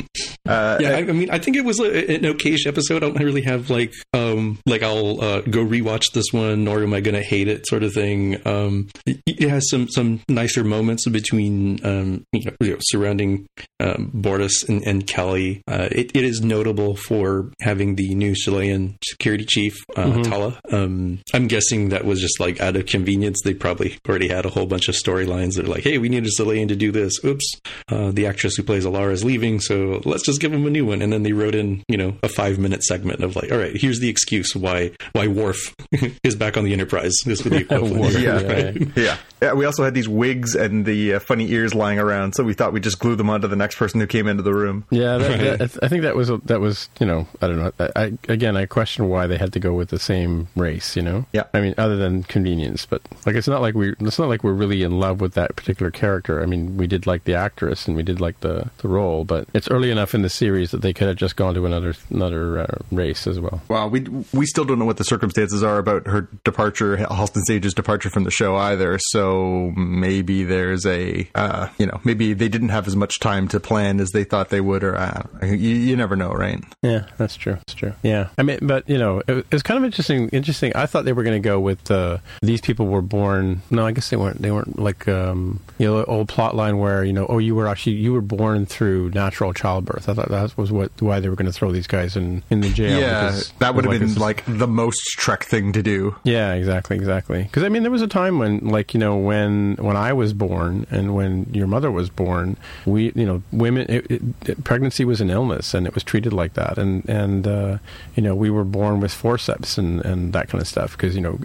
Uh, 0.49 0.79
yeah, 0.81 0.91
I, 0.91 0.99
I 0.99 1.13
mean, 1.13 1.31
I 1.31 1.39
think 1.39 1.57
it 1.57 1.65
was 1.65 1.79
a, 1.79 2.15
an 2.15 2.23
okayish 2.23 2.67
episode. 2.67 3.05
I 3.05 3.11
don't 3.11 3.23
really 3.23 3.43
have 3.43 3.69
like, 3.69 3.93
um, 4.15 4.59
like 4.67 4.83
I'll 4.83 5.21
uh, 5.21 5.41
go 5.43 5.65
rewatch 5.65 6.13
this 6.15 6.27
one, 6.33 6.67
or 6.67 6.83
am 6.83 6.95
I 6.95 7.01
going 7.01 7.15
to 7.15 7.23
hate 7.23 7.49
it, 7.49 7.67
sort 7.67 7.83
of 7.83 7.93
thing. 7.93 8.41
Um, 8.47 8.89
it, 9.07 9.21
it 9.27 9.49
has 9.51 9.69
some 9.69 9.89
some 9.89 10.21
nicer 10.29 10.65
moments 10.65 11.07
between, 11.09 11.85
um, 11.85 12.25
you 12.33 12.47
know, 12.47 12.53
you 12.61 12.71
know, 12.73 12.79
surrounding 12.81 13.47
um, 13.81 14.11
Bortus 14.15 14.67
and, 14.69 14.83
and 14.87 15.07
Kelly. 15.07 15.63
Uh, 15.69 15.89
it, 15.93 16.13
it 16.15 16.25
is 16.25 16.41
notable 16.41 16.97
for 16.97 17.53
having 17.61 17.97
the 17.97 18.15
new 18.15 18.33
Xelayan 18.33 18.97
security 19.05 19.45
chief, 19.45 19.77
uh, 19.97 20.23
Tala. 20.23 20.59
Um, 20.73 21.21
I'm 21.35 21.47
guessing 21.47 21.91
that 21.91 22.05
was 22.05 22.21
just 22.21 22.41
like 22.41 22.61
out 22.61 22.77
of 22.77 22.87
convenience. 22.87 23.41
They 23.45 23.55
probably 23.55 23.99
already 24.09 24.29
had 24.29 24.47
a 24.47 24.51
whole 24.51 24.67
bunch 24.67 24.89
of 24.89 24.95
storylines 24.95 25.57
that 25.57 25.67
are 25.67 25.71
like, 25.71 25.85
hey, 25.85 25.99
we 25.99 26.09
need 26.09 26.25
a 26.25 26.31
Xelayan 26.31 26.69
to 26.69 26.77
do 26.77 26.91
this. 26.91 27.23
Oops, 27.23 27.58
uh, 27.89 28.11
the 28.11 28.27
actress 28.27 28.57
who 28.57 28.63
plays 28.63 28.85
Alara 28.85 29.13
is 29.13 29.25
leaving, 29.25 29.61
so 29.61 30.01
let's 30.05 30.25
just 30.25 30.41
give 30.41 30.53
him 30.53 30.67
a 30.67 30.71
new 30.71 30.87
one. 30.87 31.03
And 31.03 31.13
then 31.13 31.23
they 31.23 31.33
wrote 31.33 31.55
in, 31.55 31.83
you 31.89 31.97
know, 31.97 32.17
a 32.23 32.29
five 32.29 32.59
minute 32.59 32.83
segment 32.83 33.23
of 33.23 33.37
like, 33.37 33.51
all 33.51 33.59
right, 33.59 33.77
here's 33.77 34.01
the 34.01 34.09
excuse 34.09 34.55
why 34.55 34.93
why 35.13 35.27
Worf 35.27 35.75
is 36.25 36.35
back 36.35 36.57
on 36.57 36.65
the 36.65 36.73
Enterprise. 36.73 37.15
This 37.25 37.45
would 37.45 37.53
be 37.53 37.59
equivalent. 37.63 38.01
Worf, 38.01 38.19
yeah. 38.19 38.43
right? 38.43 38.97
yeah. 38.97 39.17
Yeah. 39.41 39.53
We 39.55 39.65
also 39.65 39.85
had 39.85 39.95
these 39.95 40.09
wigs 40.09 40.55
and 40.55 40.85
the 40.85 41.15
uh, 41.15 41.21
funny 41.21 41.51
ears 41.51 41.75
lying 41.75 41.99
around, 41.99 42.35
so 42.35 42.45
we 42.45 42.55
thought 42.55 42.73
we'd 42.73 42.83
just 42.83 42.99
glue 42.99 43.17
them 43.17 43.31
onto 43.31 43.49
the 43.49 43.57
next 43.57 43.77
person 43.77 44.01
who 44.01 44.07
came 44.07 44.27
into 44.27 44.43
the 44.43 44.55
room. 44.55 44.85
Yeah, 44.91 45.19
that, 45.19 45.59
that, 45.59 45.79
I 45.83 45.89
think 45.89 46.03
that 46.03 46.17
was 46.17 46.31
a, 46.31 46.39
that 46.45 46.61
was 46.61 46.89
you 47.01 47.07
know 47.07 47.27
I 47.41 47.49
don't 47.49 47.59
know. 47.59 47.73
I, 47.79 47.91
I 47.97 48.13
again 48.29 48.57
I 48.57 48.67
question 48.67 49.09
why 49.09 49.27
they 49.27 49.37
had 49.37 49.53
to 49.55 49.61
go 49.61 49.73
with 49.73 49.91
the 49.91 49.99
same 49.99 50.49
race. 50.57 50.97
You 50.97 51.03
know. 51.03 51.27
Yeah. 51.33 51.45
I 51.55 51.61
mean, 51.61 51.75
other 51.79 51.97
than 51.97 52.23
convenience, 52.25 52.87
but 52.87 53.03
like 53.27 53.37
it's 53.37 53.49
not 53.49 53.61
like 53.61 53.75
we 53.75 53.95
it's 54.01 54.19
not 54.19 54.29
like 54.29 54.43
we're 54.43 54.53
really 54.53 54.83
in 54.83 54.99
love 54.99 55.21
with 55.21 55.35
that 55.35 55.57
particular 55.57 55.91
character. 55.91 56.43
I 56.43 56.47
mean, 56.47 56.77
we 56.77 56.87
did 56.87 57.07
like 57.07 57.25
the 57.25 57.35
actress 57.35 57.87
and 57.87 57.97
we 57.97 58.03
did 58.03 58.21
like 58.21 58.41
the 58.41 58.71
the 58.79 58.89
role, 58.89 59.25
but 59.25 59.49
it's 59.55 59.71
early 59.71 59.91
enough 59.91 60.15
in 60.15 60.23
the 60.23 60.31
series 60.31 60.71
that 60.71 60.83
they 60.83 60.93
could 60.93 61.09
have 61.09 61.17
just 61.17 61.37
gone 61.37 61.55
to 61.55 61.67
another 61.67 61.95
another 62.11 62.61
uh, 62.61 62.79
race 62.91 63.27
as 63.27 63.41
well. 63.41 63.61
Well, 63.69 63.91
we 63.91 64.01
we 64.33 64.47
still 64.47 64.65
don't 64.65 64.79
know 64.79 64.85
what 64.85 64.97
the 64.97 65.05
circumstances 65.05 65.63
are 65.63 65.79
about 65.79 66.07
her 66.07 66.29
departure, 66.45 66.97
Halston 66.97 67.43
Sage's 67.47 67.75
departure 67.75 68.11
from 68.11 68.25
the 68.25 68.31
show 68.31 68.57
either. 68.57 68.99
So 69.01 69.28
maybe 69.77 70.45
there's 70.45 70.87
a, 70.87 71.29
uh, 71.35 71.69
you 71.79 71.87
know, 71.87 72.01
maybe 72.05 72.33
they 72.35 72.49
didn't 72.49 72.71
have 72.71 72.87
as 72.87 72.97
much 72.97 73.21
time 73.21 73.49
to 73.49 73.61
plan 73.61 74.01
as 74.01 74.11
they 74.11 74.25
thought 74.25 74.49
they 74.51 74.61
would, 74.61 74.85
or 74.85 74.97
uh, 74.97 75.23
you, 75.43 75.57
you 75.57 75.97
never 75.97 76.17
know, 76.17 76.31
right? 76.31 76.63
Yeah, 76.83 77.07
that's 77.17 77.37
true. 77.37 77.55
That's 77.55 77.75
true. 77.75 77.93
Yeah, 78.03 78.29
I 78.39 78.43
mean, 78.43 78.59
but 78.63 78.89
you 78.89 78.99
know, 78.99 79.21
it, 79.27 79.39
it 79.39 79.53
was 79.53 79.63
kind 79.63 79.79
of 79.79 79.85
interesting. 79.85 80.29
Interesting. 80.31 80.73
I 80.75 80.87
thought 80.87 81.05
they 81.05 81.13
were 81.13 81.23
going 81.23 81.41
to 81.41 81.47
go 81.47 81.61
with 81.61 81.91
uh, 81.91 82.19
these 82.43 82.61
people 82.61 82.87
were 82.87 83.03
born. 83.03 83.63
No, 83.71 83.87
I 83.87 83.93
guess 83.93 84.11
they 84.11 84.17
weren't. 84.17 84.41
They 84.41 84.51
weren't 84.51 84.79
like 84.79 85.09
um, 85.09 85.61
you 85.79 85.87
know 85.87 86.05
old 86.05 86.29
plot 86.29 86.55
line 86.55 86.79
where 86.79 87.05
you 87.05 87.13
know 87.13 87.27
oh 87.29 87.39
you 87.39 87.55
were 87.55 87.69
actually 87.69 87.97
you 87.97 88.13
were 88.13 88.21
born 88.21 88.67
through 88.67 89.11
natural 89.11 89.53
childbirth. 89.53 90.09
I 90.09 90.15
thought 90.15 90.29
that 90.29 90.57
was 90.57 90.71
what 90.73 90.91
why 91.01 91.21
they 91.21 91.29
were 91.29 91.37
going 91.37 91.47
to 91.47 91.53
throw 91.53 91.73
these 91.73 91.87
guys 91.87 92.17
in 92.17 92.43
in 92.51 92.61
the 92.61 92.71
jail. 92.73 93.01
yeah, 93.01 93.27
because 93.27 93.53
that 93.59 93.75
would 93.75 93.85
have 93.85 93.93
like, 93.93 94.01
been 94.01 94.15
like 94.15 94.45
the 94.47 94.69
most 94.69 94.99
Trek 95.17 95.45
thing 95.45 95.73
to 95.73 95.83
do. 95.83 96.17
yeah, 96.25 96.53
exactly, 96.55 96.97
exactly. 96.97 97.43
Because 97.43 97.65
I 97.65 97.69
mean, 97.69 97.83
there 97.83 97.91
was 97.91 98.03
a 98.03 98.07
time 98.07 98.39
when, 98.39 98.61
like, 98.61 98.95
you 98.95 99.01
know, 99.01 99.17
when 99.19 99.77
when 99.77 99.97
I 99.97 100.13
was 100.13 100.33
born 100.33 100.87
and 100.91 101.15
when 101.15 101.47
your 101.53 101.67
mother 101.67 101.91
was 101.91 102.11
born, 102.11 102.57
we, 102.87 103.13
you 103.15 103.27
know, 103.27 103.43
women, 103.53 103.87
it, 103.89 104.07
it, 104.11 104.65
pregnancy 104.65 105.05
was 105.05 105.21
an 105.21 105.31
illness 105.31 105.75
and 105.75 105.87
it 105.87 105.95
was 105.95 106.03
treated 106.03 106.33
like 106.33 106.55
that, 106.55 106.79
and 106.79 107.09
and 107.09 107.47
uh, 107.47 107.79
you 108.15 108.23
know, 108.23 108.35
we 108.35 108.51
were 108.51 108.65
born 108.65 109.01
with 109.01 109.13
forceps 109.13 109.79
and 109.79 110.05
and 110.05 110.33
that 110.33 110.49
kind 110.49 110.61
of 110.61 110.69
stuff. 110.69 110.93
Because 110.93 111.15
you 111.15 111.21
know, 111.21 111.39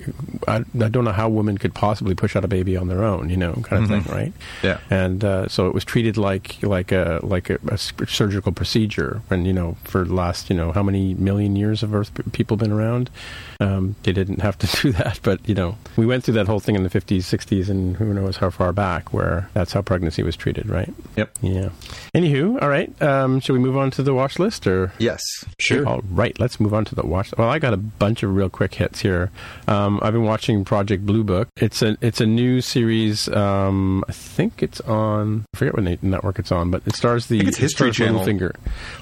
I, 0.47 0.57
I 0.57 0.89
don't 0.89 1.05
know 1.05 1.11
how 1.11 1.29
women 1.29 1.57
could 1.57 1.73
possibly 1.73 2.15
push 2.15 2.35
out 2.35 2.45
a 2.45 2.47
baby 2.47 2.77
on 2.77 2.87
their 2.87 3.03
own, 3.03 3.29
you 3.29 3.37
know, 3.37 3.53
kind 3.63 3.83
of 3.83 3.89
thing, 3.89 4.13
right? 4.13 4.33
Yeah. 4.61 4.79
and 4.89 5.23
uh, 5.23 5.47
so 5.47 5.67
it 5.67 5.73
was 5.73 5.85
treated 5.85 6.17
like 6.17 6.61
like 6.63 6.91
a 6.91 7.19
like 7.23 7.49
a, 7.49 7.59
a 7.67 7.77
surgical 7.77 8.51
procedure. 8.51 9.21
And 9.29 9.45
you 9.47 9.53
know, 9.53 9.77
for 9.83 10.03
the 10.03 10.13
last 10.13 10.49
you 10.49 10.55
know 10.55 10.71
how 10.71 10.83
many 10.83 11.13
million 11.15 11.55
years 11.55 11.83
of 11.83 11.93
Earth 11.93 12.11
people 12.31 12.57
been 12.57 12.71
around, 12.71 13.09
um, 13.63 13.95
they 14.03 14.11
didn't 14.11 14.41
have 14.41 14.57
to 14.59 14.67
do 14.81 14.91
that. 14.93 15.19
But 15.23 15.47
you 15.47 15.55
know, 15.55 15.77
we 15.95 16.05
went 16.05 16.23
through 16.23 16.35
that 16.35 16.47
whole 16.47 16.59
thing 16.59 16.75
in 16.75 16.83
the 16.83 16.89
50s, 16.89 17.19
60s, 17.19 17.69
and 17.69 17.95
who 17.97 18.13
knows 18.13 18.37
how 18.37 18.49
far 18.49 18.73
back 18.73 19.13
where 19.13 19.49
that's 19.53 19.73
how 19.73 19.81
pregnancy 19.81 20.23
was 20.23 20.35
treated, 20.35 20.67
right? 20.69 20.93
Yep. 21.15 21.37
Yeah. 21.41 21.69
Anywho, 22.15 22.61
all 22.61 22.69
right. 22.69 23.01
Um, 23.01 23.39
should 23.39 23.53
we 23.53 23.59
move 23.59 23.77
on 23.77 23.91
to 23.91 24.03
the 24.03 24.13
watch 24.13 24.39
list 24.39 24.67
or? 24.67 24.91
Yes. 24.99 25.21
Sure. 25.59 25.87
All 25.87 26.01
right, 26.09 26.37
let's 26.39 26.59
move 26.59 26.73
on 26.73 26.85
to 26.85 26.95
the 26.95 27.05
watch. 27.05 27.33
Well, 27.37 27.49
I 27.49 27.59
got 27.59 27.73
a 27.73 27.77
bunch 27.77 28.23
of 28.23 28.35
real 28.35 28.49
quick 28.49 28.75
hits 28.75 29.01
here. 29.01 29.31
Um, 29.67 29.99
I've 30.01 30.13
been 30.13 30.23
watching 30.23 30.65
Project 30.65 31.05
Blue 31.05 31.23
Book. 31.23 31.47
It's 31.57 31.81
a 31.81 31.97
it's 32.01 32.21
a 32.21 32.25
new 32.25 32.61
series. 32.61 33.27
Um, 33.29 34.03
I 34.07 34.11
think 34.11 34.61
it's 34.61 34.81
on. 34.81 35.45
I 35.53 35.57
forget 35.57 35.73
what 35.73 36.03
network 36.03 36.39
it's 36.39 36.51
on, 36.51 36.71
but 36.71 36.83
it 36.85 36.95
stars 36.95 37.27
the 37.27 37.39
it's 37.39 37.57
History 37.57 37.93
stars 37.93 37.97
Channel. 37.97 38.25
Littlefinger, 38.25 38.55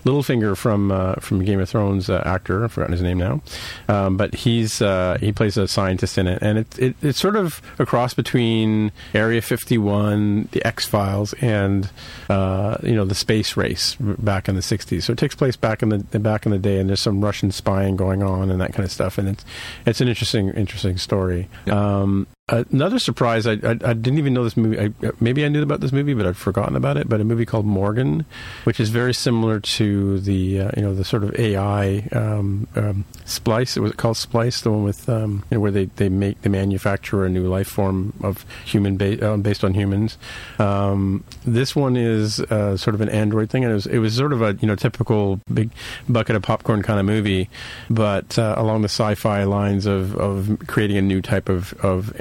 Littlefinger 0.03 0.57
from 0.57 0.91
uh, 0.91 1.16
from 1.16 1.43
Game 1.43 1.59
of 1.59 1.70
Thrones 1.70 2.09
uh, 2.09 2.22
actor. 2.26 2.64
I've 2.64 2.72
forgotten 2.72 2.93
his 2.93 3.01
name 3.01 3.18
now, 3.18 3.41
um, 3.88 4.18
but 4.18 4.34
he's 4.52 4.82
uh, 4.82 5.18
he 5.20 5.32
plays 5.32 5.58
a 5.58 5.68
scientist 5.68 6.18
in 6.18 6.28
it, 6.28 6.39
and 6.41 6.60
it, 6.60 6.80
it 6.80 6.95
it's 7.02 7.20
sort 7.20 7.36
of 7.36 7.62
a 7.80 7.86
cross 7.86 8.14
between 8.14 8.91
Area 9.14 9.41
51, 9.41 10.49
the 10.52 10.66
X 10.66 10.86
Files, 10.86 11.34
and 11.41 11.89
uh, 12.30 12.78
you 12.84 12.93
know 12.93 13.06
the 13.06 13.16
space 13.16 13.56
race 13.58 13.95
back 13.99 14.49
in 14.49 14.56
the 14.56 14.62
60s. 14.62 15.04
So 15.04 15.14
it 15.14 15.20
takes 15.20 15.36
place 15.36 15.56
back 15.56 15.82
in 15.82 15.89
the 15.89 16.20
back 16.20 16.45
in 16.45 16.52
the 16.52 16.60
day, 16.60 16.80
and 16.80 16.89
there's 16.89 17.02
some 17.02 17.24
Russian 17.24 17.52
spying 17.52 17.95
going 17.95 18.24
on 18.24 18.52
and 18.52 18.60
that 18.62 18.74
kind 18.74 18.86
of 18.86 18.91
stuff, 18.91 19.18
and 19.18 19.30
it's 19.30 19.45
it's 19.86 20.02
an 20.02 20.08
interesting 20.08 20.49
interesting 20.49 20.97
story. 20.97 21.47
Um, 21.70 22.28
another 22.52 22.99
surprise, 22.99 23.47
I, 23.47 23.54
I, 23.54 23.72
I 23.72 23.93
didn't 23.93 24.18
even 24.18 24.34
know 24.34 24.43
this 24.43 24.58
movie. 24.58 24.80
I, 24.80 25.12
maybe 25.20 25.45
I 25.45 25.47
knew 25.47 25.64
about 25.64 25.80
this 25.80 25.91
movie, 25.91 26.14
but 26.14 26.26
I'd 26.26 26.38
forgotten 26.38 26.76
about 26.76 26.97
it. 26.97 27.08
But 27.08 27.22
a 27.22 27.24
movie 27.24 27.45
called 27.45 27.66
Morgan, 27.66 28.26
which 28.66 28.80
is 28.80 28.89
very 28.89 29.14
similar 29.14 29.60
to 29.60 30.20
the 30.20 30.62
uh, 30.62 30.72
you 30.76 30.82
know 30.82 30.93
the 30.93 31.04
sort 31.04 31.24
of 31.24 31.38
AI 31.39 32.08
um, 32.12 32.68
um, 32.76 33.06
Splice. 33.26 33.78
It 33.78 33.80
was 33.80 33.91
it 33.91 33.97
called 33.97 34.18
Splice? 34.18 34.62
The 34.62 34.72
one 34.72 34.84
with 34.84 35.08
um, 35.10 35.43
you 35.49 35.58
know, 35.58 35.62
where 35.62 35.72
they, 35.72 35.86
they 35.86 36.10
make 36.10 36.41
they 36.41 36.49
manufacture 36.49 37.26
a 37.26 37.30
new 37.30 37.47
life 37.47 37.68
form 37.68 38.14
of 38.22 38.45
human 38.66 38.97
ba- 38.97 39.34
uh, 39.34 39.38
based 39.38 39.64
on 39.64 39.74
humans. 39.74 40.18
Um, 40.60 41.24
this 41.45 41.76
one 41.76 41.95
is 41.95 42.39
uh, 42.39 42.78
sort 42.78 42.95
of 42.95 43.02
an 43.02 43.10
android 43.10 43.49
thing, 43.49 43.64
and 43.64 43.72
it 43.72 43.76
was 43.76 43.86
it 43.88 43.99
was 43.99 44.16
sort 44.16 44.34
of 44.34 44.41
a 44.41 44.58
you 44.62 44.68
know 44.68 44.76
typical 44.76 45.39
big 45.52 45.72
bucket 46.10 46.36
of 46.36 46.43
popcorn 46.43 46.82
kind 46.82 46.99
of 46.99 47.06
movie, 47.06 47.49
but 47.89 48.38
uh, 48.38 48.56
along 48.58 48.82
the 48.82 48.89
sci-fi 48.89 49.43
lines 49.43 49.86
of, 49.86 50.16
of 50.16 50.58
creating 50.68 50.97
a 50.97 51.02
new 51.02 51.22
type 51.22 51.49
of 51.49 51.74
of 51.84 52.14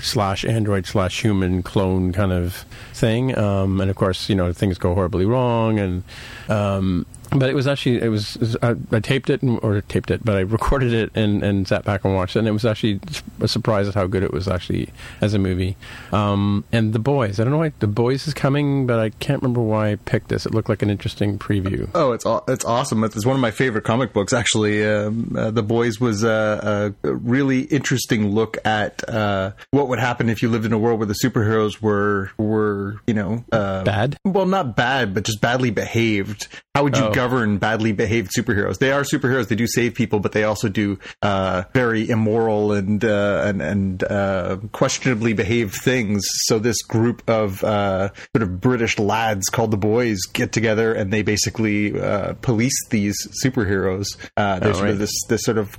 slash 0.00 0.44
android 0.44 0.86
slash 0.86 1.22
human 1.22 1.62
clone 1.62 2.12
kind 2.12 2.32
of 2.32 2.64
thing. 2.92 3.36
Um, 3.36 3.80
and 3.80 3.90
of 3.90 3.96
course, 3.96 4.28
you 4.28 4.34
know 4.34 4.52
things 4.52 4.78
go 4.78 4.94
horribly 4.94 5.26
wrong, 5.26 5.78
and 5.78 6.02
um, 6.48 7.06
but 7.34 7.48
it 7.48 7.54
was 7.54 7.66
actually 7.66 8.00
it 8.00 8.08
was 8.08 8.56
I, 8.62 8.74
I 8.90 9.00
taped 9.00 9.30
it 9.30 9.42
and, 9.42 9.58
or 9.62 9.80
taped 9.82 10.10
it, 10.10 10.24
but 10.24 10.36
I 10.36 10.40
recorded 10.40 10.92
it 10.92 11.10
and, 11.14 11.42
and 11.42 11.66
sat 11.66 11.84
back 11.84 12.04
and 12.04 12.14
watched 12.14 12.36
it, 12.36 12.40
and 12.40 12.48
it 12.48 12.52
was 12.52 12.64
actually 12.64 13.00
a 13.40 13.48
surprise 13.48 13.88
at 13.88 13.94
how 13.94 14.06
good 14.06 14.22
it 14.22 14.32
was 14.32 14.48
actually 14.48 14.90
as 15.20 15.34
a 15.34 15.38
movie. 15.38 15.76
Um, 16.12 16.64
and 16.72 16.92
the 16.92 16.98
boys, 16.98 17.40
I 17.40 17.44
don't 17.44 17.52
know 17.52 17.58
why 17.58 17.72
the 17.78 17.86
boys 17.86 18.26
is 18.26 18.34
coming, 18.34 18.86
but 18.86 18.98
I 18.98 19.10
can't 19.10 19.42
remember 19.42 19.62
why 19.62 19.92
I 19.92 19.96
picked 19.96 20.28
this. 20.28 20.46
It 20.46 20.54
looked 20.54 20.68
like 20.68 20.82
an 20.82 20.90
interesting 20.90 21.38
preview. 21.38 21.88
Oh, 21.94 22.12
it's 22.12 22.26
it's 22.48 22.64
awesome. 22.64 23.04
It's 23.04 23.24
one 23.26 23.36
of 23.36 23.40
my 23.42 23.50
favorite 23.50 23.84
comic 23.84 24.12
books, 24.12 24.32
actually. 24.32 24.84
Um, 24.86 25.34
uh, 25.36 25.50
the 25.50 25.62
Boys 25.62 26.00
was 26.00 26.24
a, 26.24 26.94
a 27.02 27.12
really 27.12 27.60
interesting 27.62 28.30
look 28.30 28.58
at 28.64 29.08
uh, 29.08 29.52
what 29.70 29.88
would 29.88 29.98
happen 29.98 30.28
if 30.28 30.42
you 30.42 30.48
lived 30.48 30.64
in 30.64 30.72
a 30.72 30.78
world 30.78 30.98
where 30.98 31.06
the 31.06 31.18
superheroes 31.22 31.80
were 31.80 32.30
were 32.36 33.00
you 33.06 33.14
know 33.14 33.44
uh, 33.52 33.84
Bad? 33.84 34.16
Well, 34.24 34.46
not 34.46 34.76
bad, 34.76 35.14
but 35.14 35.24
just 35.24 35.40
badly 35.40 35.70
behaved. 35.70 36.48
How 36.74 36.84
would 36.84 36.96
you 36.96 37.04
Oh. 37.04 37.12
Govern 37.22 37.58
badly 37.58 37.92
behaved 37.92 38.30
superheroes? 38.36 38.78
They 38.78 38.92
are 38.92 39.02
superheroes. 39.02 39.46
They 39.48 39.54
do 39.64 39.66
save 39.66 39.94
people, 39.94 40.18
but 40.20 40.32
they 40.32 40.44
also 40.44 40.68
do 40.68 40.98
uh, 41.22 41.64
very 41.72 42.08
immoral 42.08 42.72
and 42.72 43.04
uh, 43.04 43.42
and 43.48 43.62
and 43.62 44.02
uh, 44.04 44.56
questionably 44.72 45.32
behaved 45.32 45.74
things. 45.74 46.22
So 46.48 46.58
this 46.58 46.80
group 46.82 47.22
of 47.28 47.62
uh, 47.64 48.10
sort 48.34 48.42
of 48.42 48.60
British 48.60 48.98
lads 48.98 49.48
called 49.48 49.70
the 49.70 49.76
Boys 49.92 50.18
get 50.32 50.50
together 50.52 50.92
and 50.94 51.12
they 51.12 51.22
basically 51.22 51.98
uh, 52.00 52.34
police 52.42 52.78
these 52.90 53.16
superheroes. 53.44 54.06
Uh, 54.36 54.58
there's 54.58 54.72
Oh, 54.76 54.78
sort 54.78 54.88
of 54.90 54.94
right. 54.94 54.98
this 55.04 55.14
this 55.28 55.42
sort 55.42 55.58
of 55.58 55.76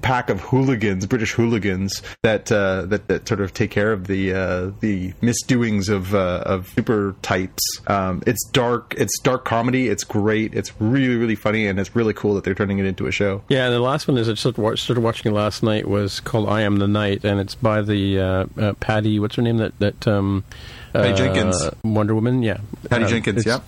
pack 0.00 0.30
of 0.30 0.40
hooligans, 0.40 1.06
British 1.06 1.32
hooligans 1.32 2.02
that 2.22 2.50
uh, 2.52 2.86
that 2.86 3.08
that 3.08 3.26
sort 3.28 3.40
of 3.40 3.52
take 3.52 3.70
care 3.70 3.92
of 3.92 4.06
the 4.06 4.32
uh, 4.32 4.70
the 4.80 5.12
misdoings 5.20 5.88
of 5.88 6.14
uh, 6.14 6.42
of 6.46 6.68
super 6.76 7.14
types. 7.22 7.62
Um, 7.88 8.22
it's 8.26 8.44
dark. 8.52 8.94
It's 8.96 9.18
dark 9.22 9.44
comedy. 9.44 9.88
It's 9.88 10.04
great. 10.04 10.54
It's 10.54 10.61
really 10.78 11.16
really 11.16 11.34
funny, 11.34 11.66
and 11.66 11.80
it's 11.80 11.96
really 11.96 12.12
cool 12.12 12.34
that 12.34 12.44
they're 12.44 12.54
turning 12.54 12.78
it 12.78 12.86
into 12.86 13.06
a 13.06 13.12
show. 13.12 13.42
Yeah, 13.48 13.66
and 13.66 13.74
the 13.74 13.80
last 13.80 14.06
one 14.06 14.18
is 14.18 14.28
I 14.28 14.32
just 14.32 14.42
started 14.42 15.00
watching 15.00 15.32
last 15.32 15.62
night 15.62 15.88
was 15.88 16.20
called 16.20 16.48
"I 16.48 16.60
Am 16.60 16.76
the 16.76 16.88
Night," 16.88 17.24
and 17.24 17.40
it's 17.40 17.54
by 17.54 17.82
the 17.82 18.18
uh, 18.18 18.46
uh, 18.58 18.72
Patty. 18.74 19.18
What's 19.18 19.36
her 19.36 19.42
name? 19.42 19.58
That 19.58 19.78
that 19.78 20.06
um, 20.06 20.44
Patty 20.92 21.12
uh, 21.12 21.16
Jenkins. 21.16 21.70
Wonder 21.84 22.14
Woman. 22.14 22.42
Yeah, 22.42 22.58
Patty 22.90 23.04
Uh, 23.04 23.08
Jenkins, 23.08 23.46
yep. 23.46 23.62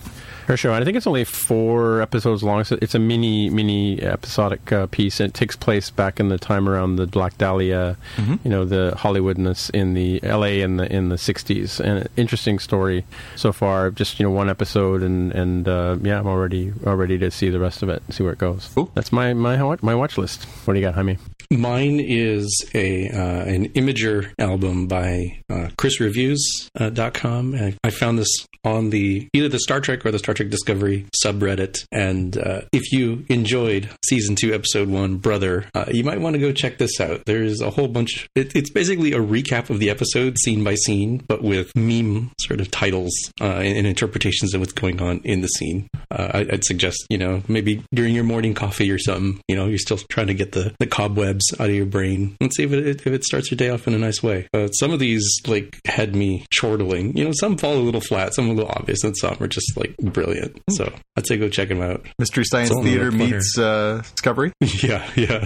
Her 0.47 0.55
show, 0.57 0.71
and 0.75 0.83
I 0.83 0.85
think 0.85 0.95
it's 0.95 1.07
only 1.07 1.23
four 1.23 2.03
episodes 2.03 2.43
long. 2.43 2.63
So 2.65 2.77
it's 2.79 2.93
a 2.93 2.99
mini, 2.99 3.49
mini 3.49 3.99
episodic 4.03 4.71
uh, 4.71 4.85
piece, 4.85 5.19
and 5.19 5.29
it 5.29 5.33
takes 5.33 5.55
place 5.55 5.89
back 5.89 6.19
in 6.19 6.29
the 6.29 6.37
time 6.37 6.69
around 6.69 6.97
the 6.97 7.07
Black 7.07 7.35
Dahlia, 7.39 7.97
Mm-hmm. 8.17 8.35
you 8.43 8.51
know, 8.51 8.63
the 8.63 8.93
Hollywoodness 8.95 9.71
in 9.71 9.95
the, 9.95 10.21
L.A. 10.23 10.61
in 10.61 10.77
the 10.77 10.85
in 10.93 11.09
the 11.09 11.15
'60s. 11.15 11.79
And 11.79 11.97
an 12.03 12.09
interesting 12.15 12.59
story 12.59 13.05
so 13.35 13.51
far. 13.51 13.89
Just 13.89 14.19
you 14.19 14.23
know, 14.23 14.29
one 14.31 14.47
episode, 14.47 15.01
and 15.01 15.31
and 15.31 15.67
uh, 15.67 15.97
yeah, 16.03 16.19
I'm 16.19 16.27
already 16.27 16.73
already 16.85 17.17
to 17.17 17.31
see 17.31 17.49
the 17.49 17.59
rest 17.59 17.81
of 17.81 17.89
it, 17.89 18.03
see 18.11 18.21
where 18.21 18.33
it 18.33 18.37
goes. 18.37 18.69
Cool. 18.75 18.91
That's 18.93 19.11
my 19.11 19.33
my 19.33 19.57
my 19.81 19.95
watch 19.95 20.15
list. 20.19 20.43
What 20.65 20.75
do 20.75 20.79
you 20.79 20.85
got, 20.85 20.93
Jaime? 20.93 21.17
Mine 21.51 21.99
is 21.99 22.65
a 22.73 23.09
uh, 23.09 23.43
an 23.45 23.69
Imgur 23.69 24.33
album 24.39 24.87
by 24.87 25.39
uh, 25.49 25.69
ChrisReviews.com. 25.77 27.55
I, 27.55 27.75
I 27.83 27.89
found 27.89 28.19
this 28.19 28.47
on 28.65 28.89
the 28.89 29.27
either 29.33 29.47
the 29.47 29.59
Star 29.59 29.79
Trek 29.79 30.05
or 30.05 30.11
the 30.11 30.19
Star 30.19 30.33
Trek 30.33 30.49
Discovery 30.49 31.05
subreddit. 31.23 31.85
And 31.91 32.37
uh, 32.37 32.61
if 32.73 32.91
you 32.91 33.25
enjoyed 33.29 33.89
season 34.03 34.35
two, 34.35 34.53
episode 34.53 34.89
one, 34.89 35.17
Brother, 35.17 35.65
uh, 35.73 35.85
you 35.89 36.03
might 36.03 36.19
want 36.19 36.33
to 36.33 36.39
go 36.39 36.51
check 36.51 36.77
this 36.77 36.99
out. 36.99 37.25
There's 37.25 37.61
a 37.61 37.69
whole 37.69 37.87
bunch. 37.87 38.27
It, 38.35 38.55
it's 38.55 38.69
basically 38.71 39.13
a 39.13 39.19
recap 39.19 39.69
of 39.69 39.79
the 39.79 39.89
episode, 39.89 40.37
scene 40.39 40.63
by 40.63 40.75
scene, 40.75 41.23
but 41.27 41.43
with 41.43 41.71
meme 41.75 42.31
sort 42.39 42.59
of 42.59 42.71
titles 42.71 43.13
uh, 43.39 43.45
and, 43.45 43.77
and 43.77 43.87
interpretations 43.87 44.53
of 44.53 44.61
what's 44.61 44.73
going 44.73 45.01
on 45.01 45.21
in 45.23 45.41
the 45.41 45.47
scene. 45.47 45.87
Uh, 46.11 46.31
I, 46.33 46.39
I'd 46.51 46.63
suggest 46.63 47.05
you 47.09 47.17
know 47.17 47.43
maybe 47.47 47.83
during 47.93 48.15
your 48.15 48.23
morning 48.23 48.53
coffee 48.53 48.91
or 48.91 48.97
something. 48.97 49.39
You 49.47 49.55
know, 49.55 49.67
you're 49.67 49.77
still 49.77 49.97
trying 50.09 50.27
to 50.27 50.33
get 50.33 50.53
the 50.53 50.73
the 50.79 50.87
cobwebs 51.35 51.53
out 51.59 51.69
of 51.69 51.75
your 51.75 51.85
brain 51.85 52.35
and 52.39 52.53
see 52.53 52.63
if 52.63 52.71
it 52.71 53.01
if 53.05 53.07
it 53.07 53.23
starts 53.23 53.51
your 53.51 53.57
day 53.57 53.69
off 53.69 53.87
in 53.87 53.93
a 53.93 53.97
nice 53.97 54.21
way. 54.21 54.47
Uh, 54.53 54.67
some 54.67 54.91
of 54.91 54.99
these 54.99 55.25
like 55.47 55.79
had 55.85 56.15
me 56.15 56.45
chortling. 56.53 57.15
You 57.17 57.25
know, 57.25 57.31
some 57.33 57.57
fall 57.57 57.75
a 57.75 57.79
little 57.79 58.01
flat, 58.01 58.33
some 58.33 58.49
a 58.49 58.53
little 58.53 58.71
obvious, 58.71 59.03
and 59.03 59.15
some 59.17 59.37
are 59.39 59.47
just 59.47 59.77
like 59.77 59.95
brilliant. 59.97 60.61
So 60.71 60.93
I'd 61.15 61.27
say 61.27 61.37
go 61.37 61.49
check 61.49 61.69
them 61.69 61.81
out. 61.81 62.05
Mystery 62.19 62.43
Science 62.45 62.69
It's 62.69 62.75
all 62.75 62.83
in 62.83 62.85
the 62.85 62.91
Theater 62.91 63.11
meets 63.11 63.57
uh, 63.57 64.01
Discovery. 64.15 64.53
yeah, 64.61 65.09
yeah. 65.15 65.45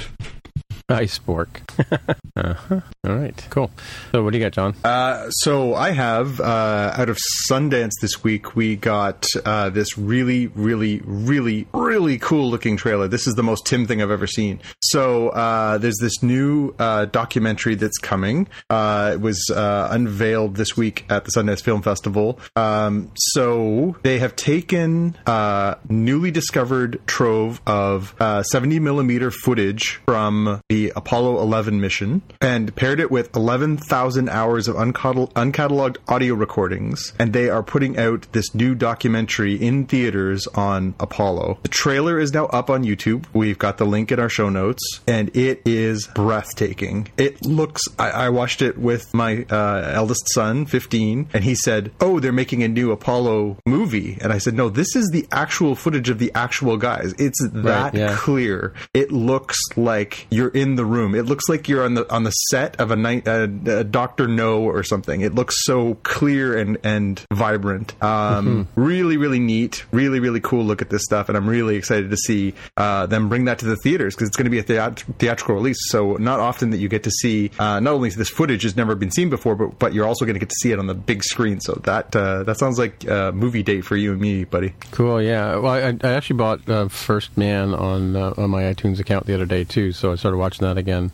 Ice 0.90 1.20
Bork. 1.20 1.62
uh-huh. 2.36 2.82
All 3.08 3.16
right, 3.16 3.48
cool. 3.50 3.72
So, 4.12 4.24
what 4.24 4.32
do 4.32 4.40
you 4.40 4.44
got, 4.44 4.54
John? 4.54 4.76
Uh, 4.84 5.30
so 5.30 5.76
I 5.76 5.92
have 5.92 6.40
uh, 6.40 6.94
out 6.96 7.10
of 7.10 7.18
Sundance 7.50 7.92
this 8.02 8.24
week, 8.24 8.56
we 8.56 8.76
got 8.76 9.26
uh, 9.46 9.70
this 9.70 9.98
really, 9.98 10.48
really, 10.48 11.02
really, 11.06 11.68
really 11.74 12.18
cool 12.18 12.50
looking 12.50 12.78
trailer. 12.78 13.08
This 13.08 13.28
is 13.28 13.36
the 13.36 13.44
most 13.44 13.66
Tim 13.66 13.86
thing 13.88 14.02
I've 14.02 14.12
ever 14.12 14.28
seen. 14.28 14.60
So 14.82 15.30
uh, 15.30 15.78
there's 15.78 15.98
this 16.00 16.22
new 16.24 16.74
uh, 16.80 17.06
documentary 17.06 17.76
that's 17.76 17.98
coming. 17.98 18.48
Uh, 18.70 19.12
it 19.14 19.22
was 19.22 19.50
unveiled 19.56 20.56
this 20.56 20.76
week 20.76 21.06
at 21.10 21.26
the 21.26 21.32
Sundance 21.32 21.62
Film 21.62 21.82
Festival. 21.82 22.40
Um, 22.56 23.12
so 23.16 23.96
they 24.04 24.20
have 24.20 24.36
taken 24.36 25.16
uh, 25.26 25.76
newly 25.90 26.32
discovered 26.32 27.00
trove 27.06 27.62
of 27.66 28.16
uh, 28.20 28.44
70 28.44 28.80
millimeter 28.80 29.32
footage 29.32 30.02
from 30.06 30.62
the 30.70 30.79
Apollo 30.88 31.42
11 31.42 31.80
mission 31.80 32.22
and 32.42 32.76
paired 32.76 33.00
it 33.00 33.12
with 33.12 33.36
11,000 33.36 34.30
hours 34.30 34.68
of 34.68 34.76
uncatal- 34.76 35.32
uncataloged 35.34 35.98
audio 36.08 36.34
recordings. 36.34 37.14
And 37.20 37.34
they 37.34 37.50
are 37.50 37.64
putting 37.64 37.98
out 37.98 38.28
this 38.32 38.56
new 38.56 38.76
documentary 38.76 39.56
in 39.56 39.86
theaters 39.86 40.48
on 40.56 40.96
Apollo. 41.00 41.60
The 41.64 41.70
trailer 41.70 42.20
is 42.20 42.34
now 42.34 42.46
up 42.48 42.70
on 42.70 42.84
YouTube. 42.84 43.26
We've 43.34 43.60
got 43.60 43.78
the 43.78 43.86
link 43.86 44.12
in 44.12 44.20
our 44.20 44.30
show 44.30 44.50
notes, 44.50 45.02
and 45.08 45.36
it 45.36 45.62
is 45.66 46.08
breathtaking. 46.16 47.10
It 47.18 47.46
looks, 47.46 47.82
I, 47.98 48.10
I 48.12 48.30
watched 48.30 48.62
it 48.62 48.78
with 48.78 49.14
my 49.14 49.46
uh, 49.50 49.92
eldest 49.94 50.32
son, 50.34 50.66
15, 50.66 51.30
and 51.34 51.44
he 51.44 51.56
said, 51.56 51.92
Oh, 52.00 52.20
they're 52.20 52.32
making 52.32 52.64
a 52.64 52.68
new 52.68 52.92
Apollo 52.92 53.58
movie. 53.66 54.18
And 54.22 54.32
I 54.32 54.38
said, 54.38 54.54
No, 54.54 54.70
this 54.70 54.96
is 54.96 55.10
the 55.12 55.28
actual 55.32 55.76
footage 55.76 56.10
of 56.10 56.20
the 56.20 56.32
actual 56.36 56.78
guys. 56.78 57.14
It's 57.18 57.40
that 57.54 57.94
yeah. 57.94 58.16
clear. 58.16 58.74
It 58.94 59.12
looks 59.12 59.58
like 59.76 60.28
you're 60.30 60.50
in 60.50 60.69
in 60.70 60.76
the 60.76 60.86
room. 60.86 61.16
It 61.16 61.26
looks 61.26 61.50
like 61.50 61.68
you're 61.68 61.84
on 61.84 61.96
the 61.96 62.12
on 62.14 62.24
the 62.24 62.32
set 62.32 62.80
of 62.80 62.92
a, 62.92 62.96
night, 62.96 63.28
uh, 63.28 63.48
a 63.66 63.84
Doctor 63.84 64.28
No 64.28 64.62
or 64.62 64.84
something. 64.84 65.22
It 65.22 65.36
looks 65.36 65.56
so 65.66 65.96
clear 66.04 66.58
and 66.58 66.78
and 66.84 67.26
vibrant. 67.32 68.02
Um, 68.02 68.66
mm-hmm. 68.66 68.82
Really, 68.82 69.18
really 69.18 69.40
neat. 69.40 69.86
Really, 69.92 70.20
really 70.20 70.40
cool 70.40 70.64
look 70.64 70.82
at 70.82 70.90
this 70.90 71.04
stuff, 71.04 71.30
and 71.30 71.38
I'm 71.38 71.48
really 71.48 71.76
excited 71.76 72.10
to 72.10 72.18
see 72.18 72.54
uh, 72.78 73.06
them 73.08 73.30
bring 73.30 73.46
that 73.46 73.60
to 73.60 73.66
the 73.66 73.76
theaters 73.78 74.16
because 74.16 74.28
it's 74.28 74.38
going 74.38 74.46
to 74.46 74.52
be 74.52 74.60
a 74.60 74.64
theat- 74.64 75.04
theatrical 75.18 75.56
release. 75.56 75.78
So 75.90 76.16
not 76.16 76.40
often 76.40 76.70
that 76.72 76.78
you 76.78 76.90
get 76.90 77.04
to 77.04 77.12
see 77.12 77.52
uh, 77.60 77.80
not 77.80 77.94
only 77.94 78.10
this 78.10 78.30
footage 78.30 78.64
has 78.64 78.76
never 78.76 78.96
been 78.96 79.12
seen 79.12 79.30
before, 79.30 79.56
but 79.56 79.80
but 79.80 79.94
you're 79.94 80.06
also 80.06 80.26
going 80.26 80.36
to 80.36 80.40
get 80.40 80.50
to 80.50 80.56
see 80.62 80.72
it 80.72 80.80
on 80.80 80.88
the 80.88 80.94
big 80.96 81.24
screen. 81.24 81.60
So 81.60 81.74
that 81.84 82.16
uh, 82.16 82.44
that 82.44 82.58
sounds 82.58 82.78
like 82.78 83.06
a 83.06 83.32
movie 83.32 83.64
date 83.64 83.82
for 83.82 83.96
you 83.96 84.12
and 84.12 84.22
me, 84.22 84.44
buddy. 84.44 84.74
Cool. 84.92 85.22
Yeah. 85.22 85.58
Well, 85.58 85.74
I, 85.74 85.98
I 86.02 86.14
actually 86.14 86.38
bought 86.38 86.68
uh, 86.70 86.88
First 86.88 87.38
Man 87.38 87.74
on 87.74 88.16
uh, 88.16 88.34
on 88.38 88.50
my 88.50 88.64
iTunes 88.64 89.00
account 89.00 89.26
the 89.26 89.34
other 89.34 89.46
day 89.46 89.64
too, 89.64 89.92
so 89.92 90.12
I 90.12 90.16
started 90.16 90.38
watching 90.38 90.49
that 90.58 90.78
again. 90.78 91.12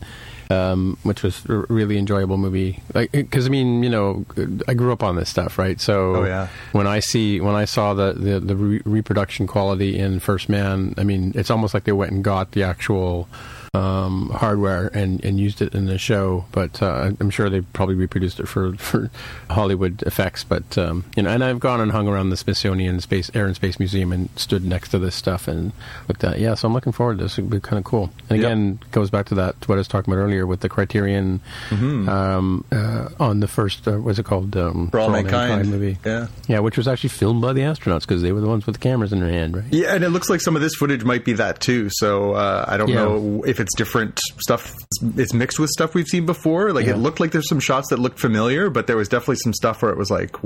Um, 0.48 0.96
which 1.02 1.24
was 1.24 1.44
a 1.46 1.64
really 1.68 1.98
enjoyable 1.98 2.38
movie. 2.38 2.80
Because 2.92 3.46
I 3.46 3.48
mean, 3.48 3.82
you 3.82 3.90
know, 3.90 4.24
I 4.68 4.74
grew 4.74 4.92
up 4.92 5.02
on 5.02 5.16
this 5.16 5.28
stuff, 5.28 5.58
right? 5.58 5.80
So 5.80 6.16
oh, 6.16 6.24
yeah. 6.24 6.48
when 6.70 6.86
I 6.86 7.00
see 7.00 7.40
when 7.40 7.56
I 7.56 7.64
saw 7.64 7.94
the 7.94 8.12
the, 8.12 8.38
the 8.38 8.54
re- 8.54 8.82
reproduction 8.84 9.48
quality 9.48 9.98
in 9.98 10.20
First 10.20 10.48
Man, 10.48 10.94
I 10.96 11.02
mean, 11.02 11.32
it's 11.34 11.50
almost 11.50 11.74
like 11.74 11.82
they 11.82 11.90
went 11.90 12.12
and 12.12 12.22
got 12.22 12.52
the 12.52 12.62
actual 12.62 13.28
um, 13.76 14.30
hardware 14.30 14.88
and, 14.94 15.22
and 15.24 15.38
used 15.38 15.60
it 15.60 15.74
in 15.74 15.86
the 15.86 15.98
show, 15.98 16.44
but 16.52 16.82
uh, 16.82 17.12
I'm 17.20 17.30
sure 17.30 17.50
they 17.50 17.60
probably 17.60 17.94
reproduced 17.94 18.40
it 18.40 18.48
for, 18.48 18.74
for 18.76 19.10
Hollywood 19.50 20.02
effects. 20.02 20.44
But 20.44 20.78
um, 20.78 21.04
you 21.16 21.22
know, 21.22 21.30
and 21.30 21.44
I've 21.44 21.60
gone 21.60 21.80
and 21.80 21.92
hung 21.92 22.08
around 22.08 22.30
the 22.30 22.36
Smithsonian 22.36 23.00
Space 23.00 23.30
Air 23.34 23.46
and 23.46 23.54
Space 23.54 23.78
Museum 23.78 24.12
and 24.12 24.28
stood 24.36 24.64
next 24.64 24.90
to 24.90 24.98
this 24.98 25.14
stuff 25.14 25.48
and 25.48 25.72
looked 26.08 26.24
at. 26.24 26.34
It. 26.34 26.40
Yeah, 26.40 26.54
so 26.54 26.68
I'm 26.68 26.74
looking 26.74 26.92
forward 26.92 27.18
to 27.18 27.24
this. 27.24 27.38
It'd 27.38 27.50
be 27.50 27.60
kind 27.60 27.78
of 27.78 27.84
cool. 27.84 28.10
And 28.30 28.38
again, 28.38 28.78
yep. 28.80 28.90
goes 28.92 29.10
back 29.10 29.26
to 29.26 29.34
that 29.36 29.60
to 29.60 29.68
what 29.68 29.76
I 29.76 29.78
was 29.78 29.88
talking 29.88 30.12
about 30.12 30.20
earlier 30.20 30.46
with 30.46 30.60
the 30.60 30.68
Criterion 30.68 31.40
mm-hmm. 31.68 32.08
um, 32.08 32.64
uh, 32.72 33.08
on 33.20 33.40
the 33.40 33.48
first 33.48 33.86
uh, 33.86 33.98
what's 33.98 34.18
it 34.18 34.24
called 34.24 34.56
um, 34.56 34.90
For 34.90 35.00
All, 35.00 35.06
All 35.06 35.12
Mankind. 35.12 35.50
Mankind 35.50 35.70
movie. 35.70 35.98
Yeah, 36.04 36.28
yeah, 36.48 36.58
which 36.60 36.76
was 36.76 36.88
actually 36.88 37.10
filmed 37.10 37.42
by 37.42 37.52
the 37.52 37.62
astronauts 37.62 38.00
because 38.00 38.22
they 38.22 38.32
were 38.32 38.40
the 38.40 38.48
ones 38.48 38.66
with 38.66 38.76
the 38.76 38.80
cameras 38.80 39.12
in 39.12 39.20
their 39.20 39.30
hand, 39.30 39.56
right? 39.56 39.64
Yeah, 39.70 39.94
and 39.94 40.04
it 40.04 40.10
looks 40.10 40.30
like 40.30 40.40
some 40.40 40.56
of 40.56 40.62
this 40.62 40.74
footage 40.74 41.04
might 41.04 41.24
be 41.24 41.34
that 41.34 41.60
too. 41.60 41.88
So 41.90 42.32
uh, 42.32 42.64
I 42.66 42.76
don't 42.76 42.88
yeah. 42.88 42.96
know 42.96 43.44
if 43.46 43.60
it's 43.60 43.65
different 43.74 44.20
stuff. 44.38 44.74
It's 45.16 45.32
mixed 45.32 45.58
with 45.58 45.70
stuff 45.70 45.94
we've 45.94 46.06
seen 46.06 46.26
before. 46.26 46.72
Like 46.72 46.86
yeah. 46.86 46.92
it 46.92 46.98
looked 46.98 47.20
like 47.20 47.32
there's 47.32 47.48
some 47.48 47.60
shots 47.60 47.90
that 47.90 47.98
looked 47.98 48.18
familiar, 48.18 48.70
but 48.70 48.86
there 48.86 48.96
was 48.96 49.08
definitely 49.08 49.36
some 49.36 49.54
stuff 49.54 49.82
where 49.82 49.90
it 49.90 49.98
was 49.98 50.10
like 50.10 50.36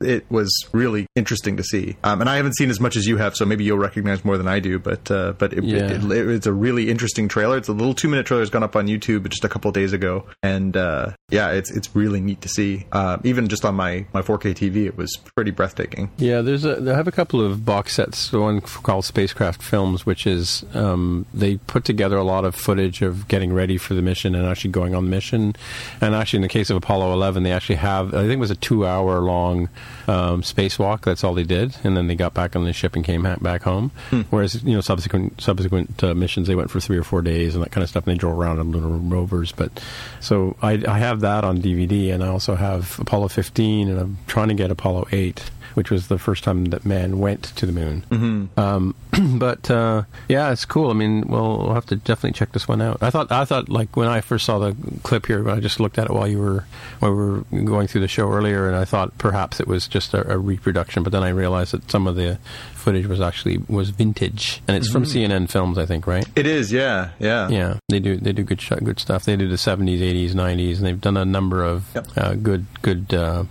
it 0.00 0.30
was 0.30 0.50
really 0.72 1.06
interesting 1.14 1.56
to 1.56 1.62
see. 1.62 1.96
Um, 2.04 2.20
and 2.20 2.28
I 2.28 2.36
haven't 2.36 2.56
seen 2.56 2.70
as 2.70 2.80
much 2.80 2.96
as 2.96 3.06
you 3.06 3.16
have, 3.18 3.36
so 3.36 3.44
maybe 3.44 3.64
you'll 3.64 3.78
recognize 3.78 4.24
more 4.24 4.36
than 4.36 4.48
I 4.48 4.60
do. 4.60 4.78
But 4.78 5.10
uh, 5.10 5.32
but 5.32 5.52
it, 5.52 5.64
yeah. 5.64 5.90
it, 5.90 6.04
it, 6.04 6.28
it's 6.28 6.46
a 6.46 6.52
really 6.52 6.90
interesting 6.90 7.28
trailer. 7.28 7.56
It's 7.56 7.68
a 7.68 7.72
little 7.72 7.94
two 7.94 8.08
minute 8.08 8.26
trailer. 8.26 8.42
It's 8.42 8.50
gone 8.50 8.62
up 8.62 8.76
on 8.76 8.86
YouTube 8.86 9.28
just 9.28 9.44
a 9.44 9.48
couple 9.48 9.70
days 9.72 9.92
ago, 9.92 10.26
and 10.42 10.76
uh, 10.76 11.12
yeah, 11.32 11.50
it's 11.50 11.70
it's 11.70 11.96
really 11.96 12.20
neat 12.20 12.42
to 12.42 12.48
see. 12.48 12.84
Uh, 12.92 13.16
even 13.24 13.48
just 13.48 13.64
on 13.64 13.74
my 13.74 14.04
my 14.12 14.20
4K 14.20 14.54
TV, 14.54 14.86
it 14.86 14.98
was 14.98 15.16
pretty 15.34 15.50
breathtaking. 15.50 16.10
Yeah, 16.18 16.42
there's 16.42 16.66
a 16.66 16.78
I 16.92 16.94
have 16.94 17.08
a 17.08 17.12
couple 17.12 17.40
of 17.40 17.64
box 17.64 17.94
sets. 17.94 18.28
The 18.28 18.38
one 18.38 18.60
called 18.60 19.06
Spacecraft 19.06 19.62
Films, 19.62 20.04
which 20.04 20.26
is 20.26 20.64
um, 20.74 21.24
they 21.32 21.56
put 21.56 21.84
together 21.84 22.18
a 22.18 22.22
lot 22.22 22.44
of 22.44 22.54
footage 22.54 23.00
of 23.00 23.28
getting 23.28 23.52
ready 23.52 23.78
for 23.78 23.94
the 23.94 24.02
mission 24.02 24.34
and 24.34 24.46
actually 24.46 24.72
going 24.72 24.94
on 24.94 25.06
the 25.06 25.10
mission. 25.10 25.56
And 26.02 26.14
actually, 26.14 26.38
in 26.38 26.42
the 26.42 26.48
case 26.48 26.68
of 26.68 26.76
Apollo 26.76 27.12
11, 27.14 27.44
they 27.44 27.52
actually 27.52 27.76
have 27.76 28.14
I 28.14 28.22
think 28.22 28.32
it 28.32 28.36
was 28.36 28.50
a 28.50 28.56
two 28.56 28.86
hour 28.86 29.20
long 29.20 29.70
um, 30.08 30.42
spacewalk. 30.42 31.02
That's 31.02 31.24
all 31.24 31.32
they 31.32 31.44
did, 31.44 31.74
and 31.82 31.96
then 31.96 32.08
they 32.08 32.14
got 32.14 32.34
back 32.34 32.54
on 32.54 32.64
the 32.64 32.74
ship 32.74 32.94
and 32.94 33.02
came 33.02 33.22
back 33.22 33.62
home. 33.62 33.90
Hmm. 34.10 34.20
Whereas 34.28 34.62
you 34.62 34.74
know 34.74 34.82
subsequent 34.82 35.40
subsequent 35.40 36.04
uh, 36.04 36.14
missions 36.14 36.46
they 36.46 36.54
went 36.54 36.70
for 36.70 36.78
three 36.78 36.98
or 36.98 37.04
four 37.04 37.22
days 37.22 37.54
and 37.54 37.64
that 37.64 37.72
kind 37.72 37.82
of 37.82 37.88
stuff, 37.88 38.06
and 38.06 38.12
they 38.14 38.18
drove 38.18 38.38
around 38.38 38.58
on 38.58 38.70
lunar 38.70 38.88
rovers. 38.88 39.50
But 39.50 39.82
so 40.20 40.56
I, 40.60 40.82
I 40.86 40.98
have 40.98 41.21
that 41.22 41.44
on 41.44 41.58
DVD, 41.58 42.12
and 42.12 42.22
I 42.22 42.28
also 42.28 42.54
have 42.54 42.98
Apollo 42.98 43.28
15, 43.28 43.88
and 43.88 43.98
I'm 43.98 44.18
trying 44.26 44.48
to 44.48 44.54
get 44.54 44.70
Apollo 44.70 45.08
8 45.10 45.50
which 45.74 45.90
was 45.90 46.08
the 46.08 46.18
first 46.18 46.44
time 46.44 46.66
that 46.66 46.84
man 46.84 47.18
went 47.18 47.44
to 47.56 47.66
the 47.66 47.72
moon. 47.72 48.04
Mm-hmm. 48.10 48.60
Um, 48.60 48.94
but 49.38 49.70
uh, 49.70 50.04
yeah, 50.28 50.52
it's 50.52 50.64
cool. 50.64 50.90
I 50.90 50.94
mean, 50.94 51.26
we'll, 51.28 51.58
we'll, 51.58 51.74
have 51.74 51.86
to 51.86 51.96
definitely 51.96 52.32
check 52.32 52.52
this 52.52 52.66
one 52.66 52.80
out. 52.80 53.02
I 53.02 53.10
thought 53.10 53.30
I 53.30 53.44
thought 53.44 53.68
like 53.68 53.96
when 53.96 54.08
I 54.08 54.20
first 54.20 54.46
saw 54.46 54.58
the 54.58 54.76
clip 55.02 55.26
here, 55.26 55.48
I 55.48 55.60
just 55.60 55.80
looked 55.80 55.98
at 55.98 56.06
it 56.06 56.12
while 56.12 56.28
you 56.28 56.38
were 56.38 56.64
while 57.00 57.12
we 57.12 57.16
were 57.16 57.44
going 57.64 57.88
through 57.88 58.02
the 58.02 58.08
show 58.08 58.30
earlier, 58.30 58.66
and 58.68 58.76
I 58.76 58.84
thought 58.84 59.16
perhaps 59.18 59.60
it 59.60 59.66
was 59.66 59.86
just 59.88 60.14
a, 60.14 60.32
a 60.32 60.38
reproduction. 60.38 61.02
But 61.02 61.12
then 61.12 61.22
I 61.22 61.28
realized 61.28 61.72
that 61.72 61.90
some 61.90 62.06
of 62.06 62.16
the 62.16 62.38
footage 62.74 63.06
was 63.06 63.20
actually 63.20 63.58
was 63.68 63.90
vintage, 63.90 64.62
and 64.66 64.76
it's 64.76 64.88
mm-hmm. 64.88 65.04
from 65.04 65.04
CNN 65.04 65.50
Films, 65.50 65.78
I 65.78 65.86
think, 65.86 66.06
right? 66.06 66.26
It 66.34 66.46
is, 66.46 66.72
yeah, 66.72 67.10
yeah, 67.18 67.48
yeah. 67.48 67.78
They 67.88 68.00
do 68.00 68.16
they 68.16 68.32
do 68.32 68.42
good 68.42 68.60
sh- 68.60 68.72
good 68.82 68.98
stuff. 68.98 69.24
They 69.24 69.36
do 69.36 69.48
the 69.48 69.58
seventies, 69.58 70.02
eighties, 70.02 70.34
nineties, 70.34 70.78
and 70.78 70.86
they've 70.86 71.00
done 71.00 71.16
a 71.16 71.24
number 71.24 71.64
of 71.64 71.86
yep. 71.94 72.06
uh, 72.16 72.34
good 72.34 72.66
good. 72.82 73.14
Uh, 73.14 73.44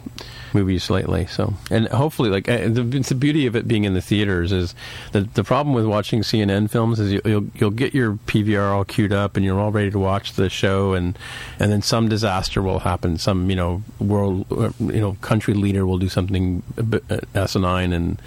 movies 0.53 0.89
lately. 0.89 1.25
So, 1.27 1.53
and 1.69 1.87
hopefully, 1.87 2.29
like 2.29 2.49
uh, 2.49 2.69
the, 2.69 2.83
the, 2.83 3.15
beauty 3.15 3.45
of 3.45 3.55
it 3.55 3.67
being 3.67 3.83
in 3.83 3.93
the 3.93 4.01
theaters 4.01 4.51
is 4.51 4.75
that 5.11 5.33
the 5.33 5.43
problem 5.43 5.75
with 5.75 5.85
watching 5.85 6.21
CNN 6.21 6.69
films 6.69 6.99
is 6.99 7.13
you, 7.13 7.21
will 7.23 7.47
you'll 7.55 7.71
get 7.71 7.93
your 7.93 8.13
PVR 8.13 8.71
all 8.71 8.85
queued 8.85 9.13
up 9.13 9.35
and 9.35 9.45
you're 9.45 9.59
all 9.59 9.71
ready 9.71 9.91
to 9.91 9.99
watch 9.99 10.33
the 10.33 10.49
show, 10.49 10.93
and 10.93 11.17
and 11.59 11.71
then 11.71 11.81
some 11.81 12.09
disaster 12.09 12.61
will 12.61 12.79
happen. 12.79 13.17
Some 13.17 13.49
you 13.49 13.55
know 13.55 13.83
world 13.99 14.45
uh, 14.51 14.71
you 14.79 15.01
know 15.01 15.17
country 15.21 15.53
leader 15.53 15.85
will 15.85 15.97
do 15.97 16.09
something 16.09 16.63
uh, 16.77 17.19
asinine 17.35 17.93
and 17.93 18.21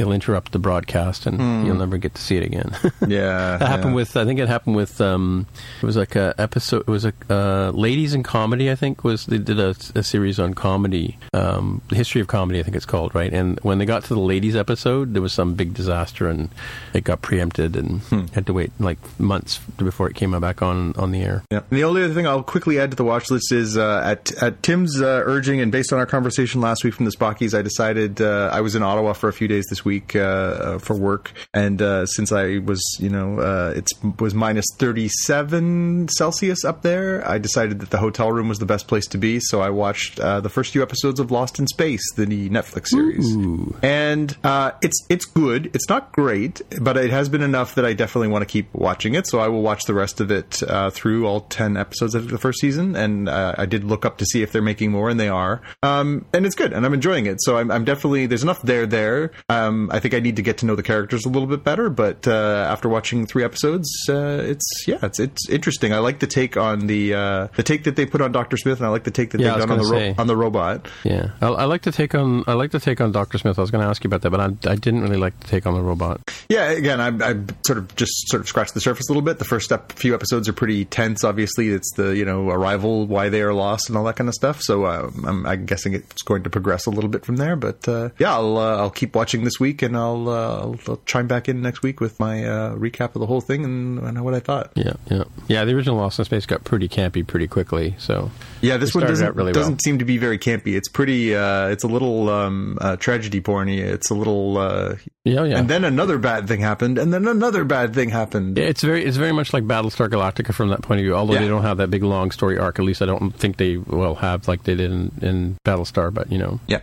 they'll 0.00 0.12
interrupt 0.12 0.52
the 0.52 0.58
broadcast 0.58 1.26
and 1.26 1.38
hmm. 1.38 1.66
you'll 1.66 1.76
never 1.76 1.98
get 1.98 2.14
to 2.14 2.22
see 2.22 2.38
it 2.38 2.42
again. 2.42 2.74
yeah, 3.06 3.58
that 3.58 3.68
happened 3.68 3.90
yeah. 3.90 3.96
with. 3.96 4.16
I 4.16 4.24
think 4.24 4.40
it 4.40 4.48
happened 4.48 4.76
with. 4.76 4.98
Um, 4.98 5.46
it 5.82 5.84
was 5.84 5.96
like 5.96 6.16
a 6.16 6.34
episode. 6.38 6.80
It 6.80 6.86
was 6.88 7.04
a 7.04 7.12
uh, 7.28 7.70
ladies 7.74 8.14
in 8.14 8.22
comedy. 8.22 8.70
I 8.70 8.76
think 8.76 9.04
was 9.04 9.26
they 9.26 9.36
did 9.36 9.60
a, 9.60 9.74
a 9.94 10.02
series 10.02 10.40
on 10.40 10.54
comedy, 10.54 11.18
um, 11.34 11.82
history 11.90 12.22
of 12.22 12.28
comedy. 12.28 12.60
I 12.60 12.62
think 12.62 12.76
it's 12.76 12.86
called 12.86 13.14
right. 13.14 13.30
And 13.30 13.60
when 13.60 13.76
they 13.76 13.84
got 13.84 14.04
to 14.04 14.14
the 14.14 14.20
ladies 14.20 14.56
episode, 14.56 15.12
there 15.12 15.20
was 15.20 15.34
some 15.34 15.52
big 15.52 15.74
disaster 15.74 16.28
and 16.28 16.48
it 16.94 17.04
got 17.04 17.20
preempted 17.20 17.76
and 17.76 18.00
hmm. 18.00 18.26
had 18.28 18.46
to 18.46 18.54
wait 18.54 18.72
like 18.80 18.98
months 19.20 19.58
before 19.76 20.08
it 20.08 20.16
came 20.16 20.38
back 20.40 20.62
on 20.62 20.94
on 20.96 21.12
the 21.12 21.20
air. 21.20 21.44
Yeah. 21.50 21.60
And 21.70 21.78
the 21.78 21.84
only 21.84 22.02
other 22.02 22.14
thing 22.14 22.26
I'll 22.26 22.42
quickly 22.42 22.80
add 22.80 22.90
to 22.92 22.96
the 22.96 23.04
watch 23.04 23.30
list 23.30 23.52
is 23.52 23.76
uh, 23.76 24.00
at 24.02 24.32
at 24.42 24.62
Tim's 24.62 24.98
uh, 24.98 25.22
urging 25.26 25.60
and 25.60 25.70
based 25.70 25.92
on 25.92 25.98
our 25.98 26.06
conversation 26.06 26.62
last 26.62 26.84
week 26.84 26.94
from 26.94 27.04
the 27.04 27.12
Spockies, 27.12 27.56
I 27.56 27.60
decided 27.60 28.22
uh, 28.22 28.48
I 28.50 28.62
was 28.62 28.74
in 28.74 28.82
Ottawa 28.82 29.12
for 29.12 29.28
a 29.28 29.32
few 29.32 29.46
days 29.46 29.66
this 29.68 29.84
week 29.84 29.89
uh, 29.98 30.18
uh, 30.18 30.78
for 30.78 30.94
work, 30.96 31.32
and 31.52 31.80
uh, 31.82 32.06
since 32.06 32.32
I 32.32 32.58
was, 32.58 32.82
you 32.98 33.08
know, 33.08 33.40
uh, 33.40 33.74
it 33.76 33.88
was 34.20 34.34
minus 34.34 34.66
thirty 34.78 35.08
seven 35.08 36.08
Celsius 36.08 36.64
up 36.64 36.82
there, 36.82 37.26
I 37.28 37.38
decided 37.38 37.80
that 37.80 37.90
the 37.90 37.98
hotel 37.98 38.30
room 38.30 38.48
was 38.48 38.58
the 38.58 38.66
best 38.66 38.88
place 38.88 39.06
to 39.08 39.18
be. 39.18 39.40
So 39.40 39.60
I 39.60 39.70
watched 39.70 40.20
uh, 40.20 40.40
the 40.40 40.48
first 40.48 40.72
few 40.72 40.82
episodes 40.82 41.20
of 41.20 41.30
Lost 41.30 41.58
in 41.58 41.66
Space, 41.66 42.02
the 42.14 42.26
Netflix 42.26 42.88
series, 42.88 43.34
Ooh. 43.36 43.76
and 43.82 44.36
uh, 44.44 44.72
it's 44.82 45.06
it's 45.08 45.24
good. 45.24 45.70
It's 45.74 45.88
not 45.88 46.12
great, 46.12 46.62
but 46.80 46.96
it 46.96 47.10
has 47.10 47.28
been 47.28 47.42
enough 47.42 47.74
that 47.74 47.84
I 47.84 47.92
definitely 47.92 48.28
want 48.28 48.42
to 48.42 48.46
keep 48.46 48.72
watching 48.74 49.14
it. 49.14 49.26
So 49.26 49.40
I 49.40 49.48
will 49.48 49.62
watch 49.62 49.84
the 49.84 49.94
rest 49.94 50.20
of 50.20 50.30
it 50.30 50.62
through 50.92 51.26
all 51.26 51.40
ten 51.42 51.76
episodes 51.76 52.14
of 52.14 52.28
the 52.28 52.38
first 52.38 52.60
season, 52.60 52.96
and 52.96 53.28
I 53.28 53.66
did 53.66 53.84
look 53.84 54.04
up 54.04 54.18
to 54.18 54.24
see 54.26 54.42
if 54.42 54.52
they're 54.52 54.62
making 54.62 54.92
more, 54.92 55.08
and 55.10 55.18
they 55.18 55.28
are, 55.28 55.62
um, 55.82 56.24
and 56.32 56.46
it's 56.46 56.54
good, 56.54 56.72
and 56.72 56.84
I'm 56.84 56.94
enjoying 56.94 57.26
it. 57.26 57.38
So 57.40 57.56
I'm, 57.56 57.70
I'm 57.70 57.84
definitely 57.84 58.26
there's 58.26 58.42
enough 58.42 58.62
there 58.62 58.86
there. 58.86 59.30
Um, 59.48 59.79
I 59.90 60.00
think 60.00 60.14
I 60.14 60.20
need 60.20 60.36
to 60.36 60.42
get 60.42 60.58
to 60.58 60.66
know 60.66 60.74
the 60.74 60.82
characters 60.82 61.24
a 61.24 61.28
little 61.28 61.48
bit 61.48 61.64
better. 61.64 61.88
But 61.88 62.26
uh, 62.26 62.66
after 62.70 62.88
watching 62.88 63.26
three 63.26 63.44
episodes, 63.44 63.88
uh, 64.08 64.42
it's 64.44 64.84
yeah, 64.86 64.98
it's 65.02 65.18
it's 65.18 65.48
interesting. 65.48 65.92
I 65.92 65.98
like 65.98 66.18
the 66.18 66.26
take 66.26 66.56
on 66.56 66.86
the 66.86 67.14
uh, 67.14 67.48
the 67.56 67.62
take 67.62 67.84
that 67.84 67.96
they 67.96 68.06
put 68.06 68.20
on 68.20 68.32
Doctor 68.32 68.56
Smith, 68.56 68.78
and 68.78 68.86
I 68.86 68.90
like 68.90 69.04
the 69.04 69.10
take 69.10 69.30
that 69.30 69.40
yeah, 69.40 69.50
they've 69.50 69.66
done 69.66 69.78
on 69.78 69.78
the 69.78 69.90
ro- 69.90 70.14
on 70.18 70.26
the 70.26 70.36
robot. 70.36 70.88
Yeah, 71.04 71.30
I, 71.40 71.46
I, 71.48 71.64
like 71.64 71.82
to 71.82 71.92
take 71.92 72.14
on 72.14 72.44
I 72.46 72.54
like 72.54 72.72
to 72.72 72.80
take 72.80 73.00
on 73.00 73.12
Doctor 73.12 73.38
Smith. 73.38 73.58
I 73.58 73.62
was 73.62 73.70
going 73.70 73.82
to 73.82 73.88
ask 73.88 74.02
you 74.04 74.08
about 74.08 74.22
that, 74.22 74.30
but 74.30 74.40
I, 74.40 74.72
I 74.72 74.74
didn't 74.74 75.02
really 75.02 75.16
like 75.16 75.38
to 75.40 75.46
take 75.46 75.66
on 75.66 75.74
the 75.74 75.82
robot. 75.82 76.20
Yeah, 76.48 76.70
again, 76.70 77.00
I, 77.00 77.30
I 77.30 77.34
sort 77.64 77.78
of 77.78 77.94
just 77.96 78.28
sort 78.28 78.40
of 78.40 78.48
scratched 78.48 78.74
the 78.74 78.80
surface 78.80 79.08
a 79.08 79.12
little 79.12 79.22
bit. 79.22 79.38
The 79.38 79.44
first 79.44 79.66
step, 79.66 79.92
few 79.92 80.14
episodes 80.14 80.48
are 80.48 80.52
pretty 80.52 80.84
tense. 80.84 81.24
Obviously, 81.24 81.68
it's 81.68 81.92
the 81.94 82.16
you 82.16 82.24
know 82.24 82.48
arrival, 82.48 83.06
why 83.06 83.28
they 83.28 83.42
are 83.42 83.54
lost, 83.54 83.88
and 83.88 83.96
all 83.96 84.04
that 84.04 84.16
kind 84.16 84.28
of 84.28 84.34
stuff. 84.34 84.60
So 84.62 84.84
uh, 84.84 85.10
I'm, 85.26 85.46
I'm, 85.46 85.66
guessing 85.66 85.92
it's 85.94 86.22
going 86.22 86.42
to 86.42 86.50
progress 86.50 86.86
a 86.86 86.90
little 86.90 87.10
bit 87.10 87.24
from 87.24 87.36
there. 87.36 87.54
But 87.54 87.86
uh, 87.86 88.10
yeah, 88.18 88.32
I'll 88.32 88.56
uh, 88.56 88.76
I'll 88.78 88.90
keep 88.90 89.14
watching 89.14 89.44
this 89.44 89.59
week, 89.60 89.82
and 89.82 89.96
I'll, 89.96 90.28
I'll, 90.28 90.76
I'll 90.88 91.00
chime 91.06 91.26
back 91.26 91.48
in 91.48 91.62
next 91.62 91.82
week 91.82 92.00
with 92.00 92.18
my 92.18 92.44
uh, 92.44 92.74
recap 92.74 93.14
of 93.14 93.20
the 93.20 93.26
whole 93.26 93.40
thing 93.40 93.64
and, 93.64 93.98
and, 93.98 94.24
what 94.24 94.34
I 94.34 94.40
thought. 94.40 94.72
Yeah, 94.74 94.94
yeah, 95.10 95.24
yeah. 95.48 95.64
The 95.64 95.74
original 95.74 95.96
Lost 95.96 96.18
in 96.18 96.24
Space 96.24 96.46
got 96.46 96.64
pretty 96.64 96.88
campy 96.88 97.26
pretty 97.26 97.46
quickly. 97.46 97.94
So 97.98 98.30
yeah, 98.60 98.76
this 98.76 98.94
one 98.94 99.06
doesn't 99.06 99.36
really 99.36 99.52
doesn't 99.52 99.74
well. 99.74 99.78
seem 99.84 99.98
to 99.98 100.04
be 100.04 100.18
very 100.18 100.38
campy. 100.38 100.76
It's 100.76 100.88
pretty. 100.88 101.34
Uh, 101.34 101.68
it's 101.68 101.84
a 101.84 101.88
little 101.88 102.28
um, 102.28 102.78
uh, 102.80 102.96
tragedy 102.96 103.40
porny. 103.40 103.78
It's 103.78 104.10
a 104.10 104.14
little. 104.14 104.58
Uh, 104.58 104.96
yeah, 105.24 105.44
yeah. 105.44 105.58
And 105.58 105.68
then 105.68 105.84
another 105.84 106.18
bad 106.18 106.48
thing 106.48 106.60
happened, 106.60 106.98
and 106.98 107.12
then 107.12 107.28
another 107.28 107.64
bad 107.64 107.94
thing 107.94 108.08
happened. 108.08 108.56
Yeah, 108.56 108.64
it's 108.64 108.82
very 108.82 109.04
it's 109.04 109.16
very 109.16 109.32
much 109.32 109.52
like 109.52 109.64
Battlestar 109.64 110.08
Galactica 110.08 110.54
from 110.54 110.70
that 110.70 110.82
point 110.82 111.00
of 111.00 111.04
view. 111.04 111.14
Although 111.14 111.34
yeah. 111.34 111.40
they 111.40 111.48
don't 111.48 111.62
have 111.62 111.76
that 111.76 111.90
big 111.90 112.02
long 112.02 112.30
story 112.30 112.58
arc, 112.58 112.78
at 112.78 112.84
least 112.84 113.02
I 113.02 113.06
don't 113.06 113.30
think 113.34 113.58
they 113.58 113.76
will 113.76 114.14
have 114.16 114.48
like 114.48 114.64
they 114.64 114.74
did 114.74 114.90
in, 114.90 115.12
in 115.20 115.56
Battlestar. 115.64 116.12
But 116.12 116.32
you 116.32 116.38
know, 116.38 116.60
yeah. 116.66 116.80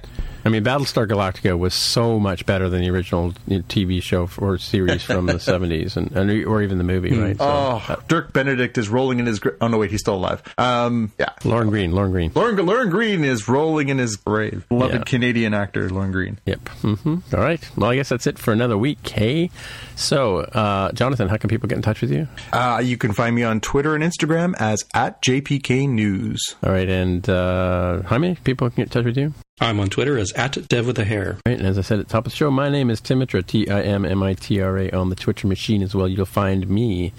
I 0.48 0.50
mean, 0.50 0.64
Battlestar 0.64 1.06
Galactica 1.06 1.60
was 1.60 1.74
so 1.74 2.20
much 2.22 2.46
better 2.46 2.70
than 2.70 2.80
the 2.80 2.90
original 2.90 3.34
TV 3.50 4.02
show 4.02 4.30
or 4.38 4.58
series 4.58 5.04
from 5.04 5.26
the 5.26 5.34
70s, 5.34 5.98
and, 5.98 6.10
and 6.16 6.46
or 6.46 6.62
even 6.62 6.78
the 6.78 6.86
movie, 6.86 7.10
Hmm. 7.14 7.22
right? 7.22 7.38
So, 7.38 7.44
Oh, 7.44 7.84
uh, 7.90 7.96
Dirk 8.08 8.32
Benedict 8.32 8.78
is 8.78 8.88
rolling 8.88 9.20
in 9.20 9.26
his. 9.26 9.40
Gra- 9.40 9.56
oh 9.60 9.68
no, 9.68 9.78
wait, 9.78 9.92
he's 9.92 10.00
still 10.00 10.16
alive. 10.16 10.42
Um, 10.58 11.12
yeah. 11.20 11.32
Lorne 11.44 11.70
Greene, 11.70 11.92
Lorne 11.92 12.12
Greene. 12.12 12.32
Lorne, 12.34 12.56
Lorne 12.66 12.90
Greene 12.90 13.26
is 13.26 13.50
rolling 13.50 13.90
in 13.90 13.98
his 13.98 14.16
grave. 14.16 14.66
Beloved 14.70 14.96
Yeah. 14.96 15.04
Canadian 15.04 15.54
actor, 15.54 15.90
Lorne 15.90 16.14
Greene. 16.14 16.40
Yep. 16.46 16.70
hmm 16.70 17.16
All 17.34 17.40
right. 17.42 17.70
Well, 17.76 17.90
I 17.90 17.96
guess 17.96 18.08
that's 18.08 18.26
it 18.26 18.40
for 18.40 18.54
another 18.54 18.78
week. 18.78 19.06
Hey, 19.10 19.50
so 19.98 20.38
uh, 20.40 20.94
Jonathan, 20.94 21.28
how 21.28 21.36
can 21.36 21.50
people 21.50 21.68
get 21.68 21.76
in 21.76 21.82
touch 21.82 22.00
with 22.00 22.12
you? 22.12 22.30
Uh, 22.54 22.82
you 22.82 22.96
can 22.98 23.12
find 23.12 23.36
me 23.36 23.44
on 23.44 23.60
Twitter 23.60 23.96
and 23.96 24.04
Instagram 24.04 24.56
as 24.60 24.86
at 24.94 25.22
JPK 25.22 25.90
News. 25.90 26.56
All 26.64 26.72
right, 26.72 26.88
and 26.88 27.30
uh, 27.30 28.04
how 28.04 28.18
many 28.18 28.36
people 28.36 28.70
can 28.70 28.78
get 28.78 28.84
in 28.84 28.90
touch 28.90 29.06
with 29.06 29.18
you? 29.18 29.34
I'm 29.60 29.80
on 29.80 29.90
Twitter 29.90 30.18
as 30.20 30.32
at 30.34 30.68
Dev 30.68 30.86
with 30.86 31.00
a 31.00 31.04
hair. 31.04 31.38
Right, 31.46 31.58
and 31.58 31.66
as 31.68 31.80
I 31.80 31.82
said 31.82 32.00
at 32.00 32.08
the 32.08 32.12
top 32.12 32.28
of 32.28 32.32
the 32.32 32.36
show, 32.36 32.52
my 32.52 32.70
name 32.70 32.92
is 32.92 33.02
Timmitra, 33.02 33.46
T 33.46 33.68
I 33.68 33.82
M 33.82 34.06
M 34.06 34.22
I 34.22 34.36
T 34.36 34.62
R 34.62 34.78
A, 34.78 34.92
on 34.92 35.10
the 35.10 35.16
Twitcher 35.16 35.48
machine 35.48 35.82
as 35.82 35.96
well. 35.96 36.08
You'll 36.08 36.26
find 36.28 36.70
me, 36.70 37.12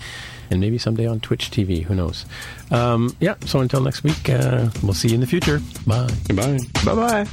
and 0.50 0.60
maybe 0.60 0.78
someday 0.78 1.06
on 1.06 1.18
Twitch 1.18 1.50
TV. 1.50 1.82
Who 1.82 1.96
knows? 1.96 2.26
Um, 2.70 3.16
yeah, 3.18 3.34
so 3.44 3.58
until 3.60 3.80
next 3.80 4.04
week, 4.04 4.28
uh, 4.30 4.70
we'll 4.84 4.94
see 4.94 5.08
you 5.08 5.14
in 5.14 5.20
the 5.20 5.26
future. 5.26 5.60
Bye. 5.84 6.08
Goodbye. 6.28 6.58
Bye 6.84 6.94
bye. 6.94 7.24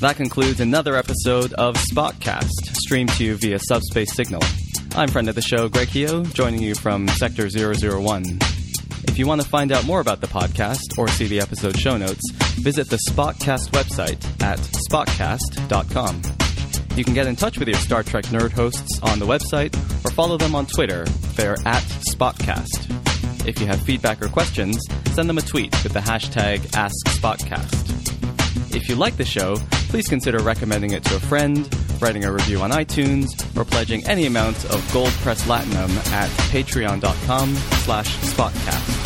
That 0.00 0.14
concludes 0.16 0.58
another 0.60 0.96
episode 0.96 1.52
of 1.54 1.76
Spotcast, 1.76 2.50
streamed 2.74 3.10
to 3.10 3.24
you 3.24 3.36
via 3.36 3.60
subspace 3.60 4.14
signal. 4.14 4.42
I'm 4.96 5.08
friend 5.08 5.28
of 5.28 5.36
the 5.36 5.42
show, 5.42 5.68
Greg 5.68 5.88
Keogh, 5.88 6.24
joining 6.24 6.62
you 6.62 6.74
from 6.74 7.06
Sector 7.08 7.48
001. 7.50 8.24
If 9.08 9.18
you 9.18 9.26
want 9.26 9.40
to 9.40 9.48
find 9.48 9.72
out 9.72 9.84
more 9.84 10.00
about 10.00 10.20
the 10.20 10.28
podcast 10.28 10.96
or 10.96 11.08
see 11.08 11.26
the 11.26 11.40
episode 11.40 11.76
show 11.76 11.96
notes, 11.96 12.20
visit 12.60 12.88
the 12.88 13.00
Spotcast 13.08 13.70
website 13.70 14.22
at 14.42 14.58
spotcast.com. 14.58 16.22
You 16.96 17.04
can 17.04 17.14
get 17.14 17.26
in 17.26 17.34
touch 17.34 17.58
with 17.58 17.68
your 17.68 17.78
Star 17.78 18.02
Trek 18.02 18.26
nerd 18.26 18.52
hosts 18.52 19.00
on 19.02 19.18
the 19.18 19.26
website 19.26 19.74
or 20.04 20.10
follow 20.10 20.36
them 20.36 20.54
on 20.54 20.66
Twitter. 20.66 21.04
They're 21.34 21.56
at 21.64 21.82
Spotcast. 22.12 23.46
If 23.48 23.60
you 23.60 23.66
have 23.66 23.80
feedback 23.82 24.22
or 24.22 24.28
questions, 24.28 24.78
send 25.12 25.28
them 25.28 25.38
a 25.38 25.42
tweet 25.42 25.72
with 25.82 25.94
the 25.94 26.00
hashtag 26.00 26.58
AskSpotcast. 26.72 28.74
If 28.74 28.88
you 28.88 28.96
like 28.96 29.16
the 29.16 29.24
show, 29.24 29.56
please 29.88 30.06
consider 30.06 30.38
recommending 30.40 30.92
it 30.92 31.02
to 31.04 31.16
a 31.16 31.20
friend, 31.20 31.68
writing 32.00 32.24
a 32.24 32.32
review 32.32 32.60
on 32.60 32.70
iTunes, 32.70 33.26
or 33.56 33.64
pledging 33.64 34.06
any 34.06 34.26
amount 34.26 34.64
of 34.66 34.88
Gold 34.92 35.10
Press 35.22 35.44
Latinum 35.46 35.90
at 36.12 36.28
patreon.com 36.50 37.54
slash 37.54 38.14
spotcast. 38.18 38.97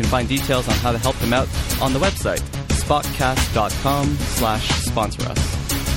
Can 0.00 0.08
find 0.08 0.26
details 0.26 0.66
on 0.66 0.74
how 0.76 0.92
to 0.92 0.98
help 0.98 1.14
them 1.16 1.34
out 1.34 1.46
on 1.82 1.92
the 1.92 1.98
website, 1.98 2.40
spotcast.com 2.68 4.06
slash 4.16 4.66
sponsor 4.70 5.28
us. 5.28 5.38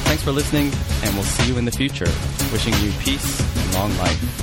Thanks 0.03 0.21
for 0.21 0.33
listening, 0.33 0.73
and 1.03 1.15
we'll 1.15 1.23
see 1.23 1.47
you 1.47 1.57
in 1.57 1.63
the 1.63 1.71
future. 1.71 2.11
Wishing 2.51 2.73
you 2.83 2.91
peace 2.99 3.39
and 3.57 3.73
long 3.75 3.97
life. 3.99 4.42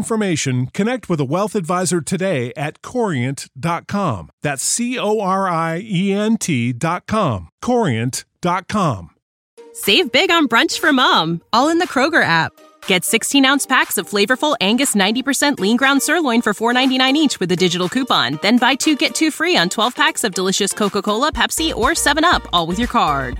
information, 0.01 0.65
connect 0.73 1.09
with 1.09 1.19
a 1.19 1.29
wealth 1.35 1.53
advisor 1.55 2.01
today 2.01 2.51
at 2.57 2.81
corient.com. 2.81 4.29
That's 4.41 4.63
C 4.63 4.97
O 4.97 5.19
R 5.19 5.47
I 5.47 5.81
E 5.83 6.11
N 6.11 6.37
T.com. 6.37 7.49
Corient.com. 7.61 9.09
Save 9.73 10.11
big 10.11 10.31
on 10.31 10.47
brunch 10.47 10.79
for 10.79 10.91
mom, 10.91 11.41
all 11.53 11.69
in 11.69 11.77
the 11.77 11.87
Kroger 11.87 12.23
app. 12.23 12.51
Get 12.87 13.05
16 13.05 13.45
ounce 13.45 13.65
packs 13.67 13.97
of 13.99 14.09
flavorful 14.09 14.55
Angus 14.59 14.95
90% 14.95 15.59
lean 15.59 15.77
ground 15.77 16.01
sirloin 16.01 16.41
for 16.41 16.53
$4.99 16.53 17.13
each 17.13 17.39
with 17.39 17.51
a 17.51 17.55
digital 17.55 17.87
coupon. 17.87 18.39
Then 18.41 18.57
buy 18.57 18.73
two 18.75 18.95
get 18.95 19.13
two 19.13 19.31
free 19.31 19.55
on 19.55 19.69
12 19.69 19.95
packs 19.95 20.23
of 20.23 20.33
delicious 20.33 20.73
Coca 20.73 21.01
Cola, 21.01 21.31
Pepsi, 21.31 21.73
or 21.75 21.91
7UP, 21.91 22.47
all 22.51 22.67
with 22.67 22.79
your 22.79 22.87
card. 22.87 23.39